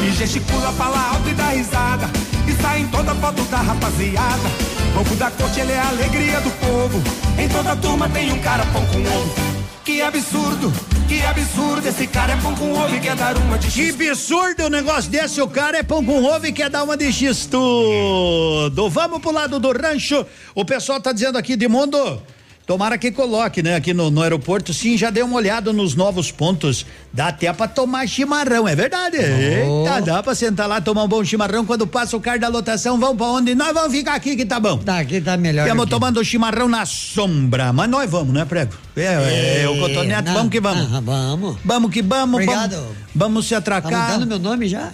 E 0.06 0.12
gesticula, 0.12 0.74
fala 0.74 1.12
alto 1.14 1.30
e 1.30 1.34
dá 1.34 1.48
risada. 1.52 2.10
E 2.46 2.62
sai 2.62 2.82
em 2.82 2.88
toda 2.90 3.16
foto 3.16 3.42
da 3.44 3.58
rapaziada. 3.58 4.50
Pouco 4.94 5.16
da 5.16 5.32
corte, 5.32 5.62
ele 5.62 5.72
é 5.72 5.80
a 5.80 5.88
alegria 5.88 6.42
do 6.42 6.52
povo. 6.60 7.02
Em 7.42 7.48
toda 7.48 7.74
turma 7.78 8.10
tem 8.10 8.34
um 8.34 8.40
cara 8.40 8.66
pão 8.66 8.86
com 8.88 9.00
ovo. 9.00 9.57
Que 9.88 10.02
absurdo, 10.02 10.70
que 11.08 11.22
absurdo. 11.22 11.88
Esse 11.88 12.08
cara 12.08 12.34
é 12.34 12.36
pão 12.42 12.54
com 12.54 12.74
ovo 12.74 12.94
e 12.94 13.00
quer 13.00 13.16
dar 13.16 13.38
uma 13.38 13.58
de 13.58 13.72
Que 13.72 13.90
absurdo 13.90 14.66
um 14.66 14.70
negócio 14.70 15.10
desse, 15.10 15.42
o 15.42 15.48
cara 15.48 15.78
é 15.78 15.82
pão 15.82 16.04
com 16.04 16.26
ovo 16.26 16.46
e 16.46 16.52
quer 16.52 16.70
dar 16.70 16.84
uma 16.84 16.98
de 16.98 17.10
X 17.10 17.46
tudo. 17.46 18.90
Vamos 18.90 19.22
pro 19.22 19.32
lado 19.32 19.62
do 19.62 19.72
rancho. 19.72 20.26
O 20.54 20.66
pessoal 20.66 21.00
tá 21.00 21.14
dizendo 21.14 21.38
aqui, 21.38 21.56
de 21.56 21.70
mundo. 21.70 22.22
Tomara 22.68 22.98
que 22.98 23.14
coloque, 23.14 23.64
né? 23.64 23.76
Aqui 23.76 23.94
no, 23.94 24.12
no 24.12 24.22
aeroporto, 24.22 24.74
sim, 24.74 24.98
já 24.98 25.10
dei 25.10 25.24
uma 25.24 25.38
olhada 25.38 25.72
nos 25.72 25.96
novos 25.96 26.32
pontos. 26.34 26.86
Dá 27.14 27.30
até 27.30 27.52
pra 27.54 27.66
tomar 27.66 28.06
chimarrão, 28.06 28.68
é 28.68 28.76
verdade? 28.76 29.16
Eita, 29.16 30.02
dá 30.02 30.22
pra 30.22 30.36
sentar 30.36 30.68
lá, 30.68 30.82
tomar 30.82 31.06
um 31.06 31.08
bom 31.08 31.24
chimarrão. 31.24 31.66
Quando 31.66 31.88
passa 31.88 32.18
o 32.18 32.20
carro 32.20 32.40
da 32.42 32.50
lotação, 32.50 33.00
vão 33.00 33.16
pra 33.16 33.26
onde? 33.28 33.56
Nós 33.56 33.74
vamos 33.74 33.94
ficar 33.96 34.16
aqui 34.16 34.36
que 34.36 34.46
tá 34.46 34.60
bom. 34.60 34.80
Tá, 34.80 35.00
aqui 35.00 35.22
tá 35.22 35.38
melhor. 35.38 35.64
Estamos 35.66 35.86
tomando 35.90 36.22
chimarrão 36.26 36.68
na 36.68 36.86
sombra, 36.86 37.72
mas 37.72 37.90
nós 37.90 38.12
vamos, 38.12 38.34
né, 38.34 38.44
prego? 38.44 38.74
É, 38.98 39.04
é, 39.04 39.62
é 39.64 39.70
o 39.70 39.80
cotonete, 39.80 40.24
não, 40.24 40.34
vamos 40.34 40.52
que 40.52 40.60
vamos. 40.60 40.94
ah, 40.94 41.00
vamos. 41.02 41.58
Vamos 41.64 41.90
que 41.92 42.02
vamos. 42.02 42.34
Obrigado. 42.34 42.74
Vamos, 42.74 42.96
vamos 43.16 43.46
se 43.46 43.52
Tá 43.52 43.60
atracar. 43.60 44.12
mudando 44.12 44.28
meu 44.28 44.40
nome 44.40 44.68
já? 44.68 44.92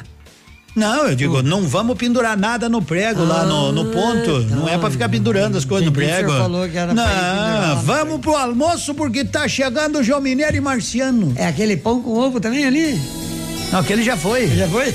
Não, 0.75 1.07
eu 1.07 1.15
digo, 1.15 1.43
não 1.43 1.67
vamos 1.67 1.95
pendurar 1.97 2.35
nada 2.35 2.67
no 2.67 2.81
prego 2.81 3.23
lá 3.23 3.45
no, 3.45 3.71
no 3.71 3.85
ponto. 3.91 4.39
não 4.49 4.67
é 4.67 4.77
pra 4.77 4.89
ficar 4.89 5.07
pendurando 5.07 5.57
as 5.57 5.65
coisas 5.65 5.85
no 5.85 5.91
prego. 5.91 6.31
falou 6.31 6.67
que 6.67 6.75
era 6.75 6.93
não, 6.93 7.81
vamos 7.83 8.19
pro 8.19 8.35
almoço 8.35 8.95
porque 8.95 9.23
tá 9.23 9.47
chegando 9.47 9.99
o 9.99 10.03
João 10.03 10.21
Mineiro 10.21 10.55
e 10.55 10.61
Marciano. 10.61 11.33
É 11.35 11.45
aquele 11.47 11.77
pão 11.77 12.01
com 12.01 12.17
ovo 12.17 12.39
também 12.39 12.65
ali? 12.65 12.99
Não, 13.71 13.79
aquele 13.79 14.03
já 14.03 14.15
foi. 14.15 14.47
Já 14.47 14.67
foi? 14.67 14.93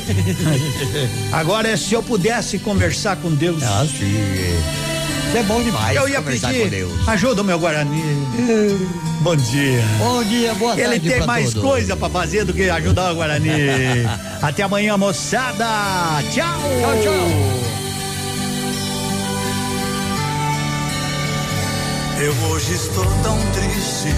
Agora 1.33 1.69
é 1.69 1.77
se 1.77 1.95
eu 1.95 2.03
pudesse 2.03 2.59
conversar 2.61 3.17
com 3.17 3.31
Deus. 3.35 3.63
Ah, 3.63 3.85
sim. 3.85 4.88
Isso 5.29 5.37
é 5.37 5.43
bom 5.43 5.63
demais. 5.63 5.97
Eu 5.97 6.09
ia 6.09 6.23
pedir 6.23 6.63
com 6.63 6.69
Deus. 6.69 7.09
ajuda 7.09 7.43
o 7.43 7.45
meu 7.45 7.59
Guarani. 7.59 8.03
Bom 9.21 9.35
dia. 9.35 9.83
Bom 9.99 10.23
dia, 10.23 10.55
boa 10.55 10.77
tarde. 10.77 10.95
Ele 10.95 11.01
tem 11.01 11.19
pra 11.19 11.27
mais 11.27 11.53
todos. 11.53 11.69
coisa 11.69 11.97
pra 11.97 12.09
fazer 12.09 12.45
do 12.45 12.55
que 12.55 12.71
ajudar 12.71 13.11
o 13.11 13.17
Guarani. 13.17 13.51
Até 14.41 14.63
amanhã, 14.63 14.97
moçada. 14.97 15.67
Tchau. 16.31 16.61
Tchau, 16.81 17.03
tchau. 17.03 17.29
Eu 22.21 22.33
hoje 22.51 22.75
estou 22.75 23.05
tão 23.23 23.37
triste. 23.53 24.15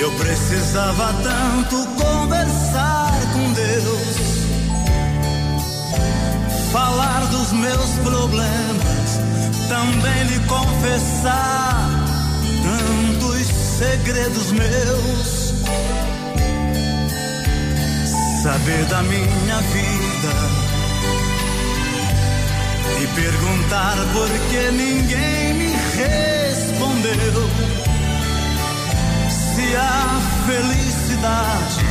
Eu 0.00 0.10
precisava 0.12 1.14
tanto 1.22 1.86
conversar 1.90 3.12
com 3.32 3.52
Deus, 3.52 4.31
falar 6.72 7.26
dos 7.26 7.52
meus 7.52 7.90
problemas, 8.02 9.20
também 9.68 10.24
lhe 10.24 10.40
confessar 10.46 11.90
tantos 12.62 13.46
segredos 13.78 14.52
meus. 14.52 15.52
Saber 18.42 18.84
da 18.86 19.02
minha 19.02 19.58
vida 19.70 20.34
e 23.00 23.06
perguntar 23.14 23.96
por 24.12 24.28
que 24.50 24.70
ninguém 24.72 25.54
me 25.54 25.76
respondeu. 25.96 27.50
Se 29.28 29.76
a 29.76 30.20
felicidade 30.46 31.84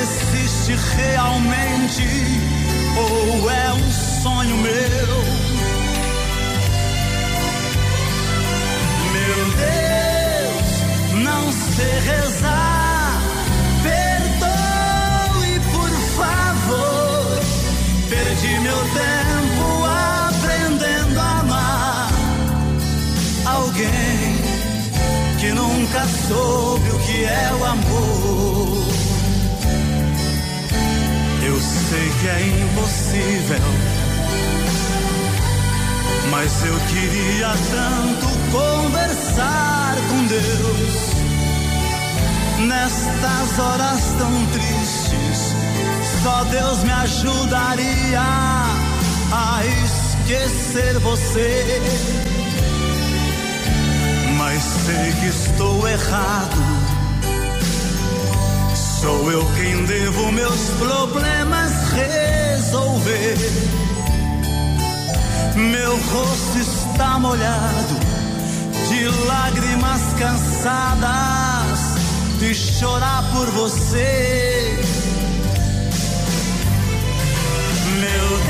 existe 0.00 0.76
realmente 0.96 2.63
ou 2.96 3.50
é 3.50 3.72
um 3.72 3.92
sonho 4.22 4.56
meu. 4.56 5.24
Meu 9.12 9.38
Deus, 9.64 10.68
não 11.24 11.52
sei 11.52 12.00
rezar. 12.00 13.20
Perdoe, 13.82 15.60
por 15.72 15.90
favor. 16.16 17.40
Perdi 18.08 18.60
meu 18.60 18.78
tempo 18.78 19.66
aprendendo 20.28 21.20
a 21.20 21.40
amar 21.40 22.12
alguém 23.46 24.36
que 25.40 25.52
nunca 25.52 26.06
soube 26.28 26.90
o 26.90 26.98
que 27.00 27.24
é 27.24 27.50
o 27.58 27.64
amor. 27.64 28.63
Sei 31.88 32.10
que 32.20 32.28
é 32.28 32.40
impossível, 32.62 33.58
mas 36.30 36.64
eu 36.64 36.78
queria 36.88 37.48
tanto 37.70 38.26
conversar 38.50 39.96
com 40.08 40.26
Deus. 40.26 41.14
Nestas 42.66 43.58
horas 43.58 44.00
tão 44.18 44.46
tristes, 44.46 45.54
só 46.22 46.44
Deus 46.44 46.84
me 46.84 46.92
ajudaria 46.92 48.20
a 49.32 49.62
esquecer 49.84 50.98
você. 51.00 51.82
Mas 54.38 54.62
sei 54.62 55.12
que 55.20 55.26
estou 55.26 55.86
errado. 55.88 56.83
Sou 59.00 59.30
eu 59.30 59.44
quem 59.56 59.84
devo 59.84 60.32
meus 60.32 60.70
problemas 60.78 61.72
resolver. 61.92 63.36
Meu 65.56 65.96
rosto 65.96 66.58
está 66.58 67.18
molhado 67.18 67.96
de 68.88 69.04
lágrimas 69.26 70.00
cansadas 70.18 71.80
de 72.38 72.54
chorar 72.54 73.24
por 73.32 73.46
você. 73.50 74.78
Meu 78.00 78.43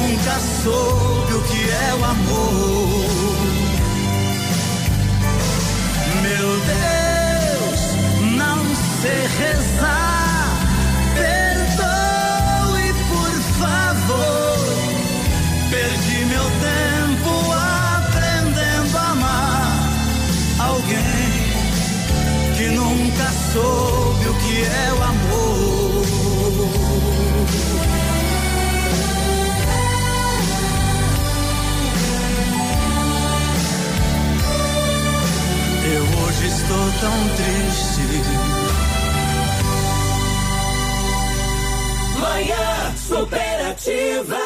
nunca 0.00 0.40
soube 0.62 1.34
o 1.34 1.42
que 1.42 1.70
é 1.70 1.94
o 1.94 2.04
amor. 2.04 3.10
Meu 6.22 6.48
Deus, 6.70 7.80
não 8.36 8.58
sei 9.02 9.26
rezar. 9.38 9.99
Tão 37.00 37.28
triste. 37.36 38.00
Manhã 42.20 42.94
superativa. 42.96 44.36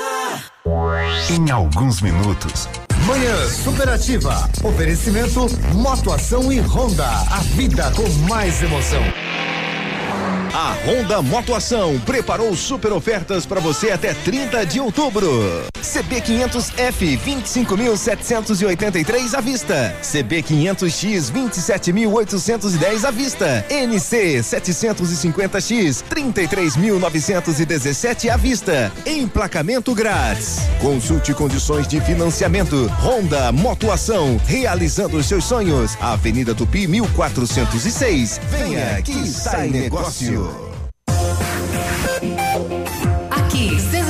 Em 1.31 1.51
alguns 1.51 2.01
minutos. 2.01 2.69
Manhã 3.07 3.49
Superativa. 3.49 4.49
Oferecimento 4.63 5.47
Motoação 5.75 6.53
e 6.53 6.61
Honda. 6.61 7.07
A 7.07 7.41
vida 7.41 7.91
com 7.91 8.09
mais 8.29 8.63
emoção. 8.63 9.03
A 10.55 10.75
Honda 10.87 11.21
Motoação 11.21 11.99
preparou 12.01 12.55
super 12.55 12.93
ofertas 12.93 13.45
para 13.45 13.61
você 13.61 13.91
até 13.91 14.15
30 14.15 14.65
de 14.65 14.81
outubro. 14.81 15.74
CB 15.85 16.23
500F 16.23 17.19
25.783 17.19 19.35
à 19.35 19.43
vista. 19.43 19.95
CB 20.01 20.43
500X 20.43 21.31
27.810 21.31 23.05
à 23.05 23.11
vista. 23.11 23.63
NC 23.69 24.41
750X 24.41 26.03
33.917 26.09 28.31
à 28.31 28.39
vista. 28.39 28.91
Emplacamento 29.05 29.95
grátis. 29.95 30.61
Consulte 30.81 31.35
condições 31.35 31.87
de 31.87 32.01
financiamento. 32.01 32.91
Honda 33.03 33.53
Motoação 33.53 34.41
realizando 34.47 35.19
os 35.19 35.27
seus 35.27 35.45
sonhos. 35.45 35.99
Avenida 36.01 36.55
Tupi 36.55 36.87
1406. 36.87 38.41
Venha 38.51 39.03
que 39.03 39.29
sai 39.29 39.69
negócio. 39.69 40.64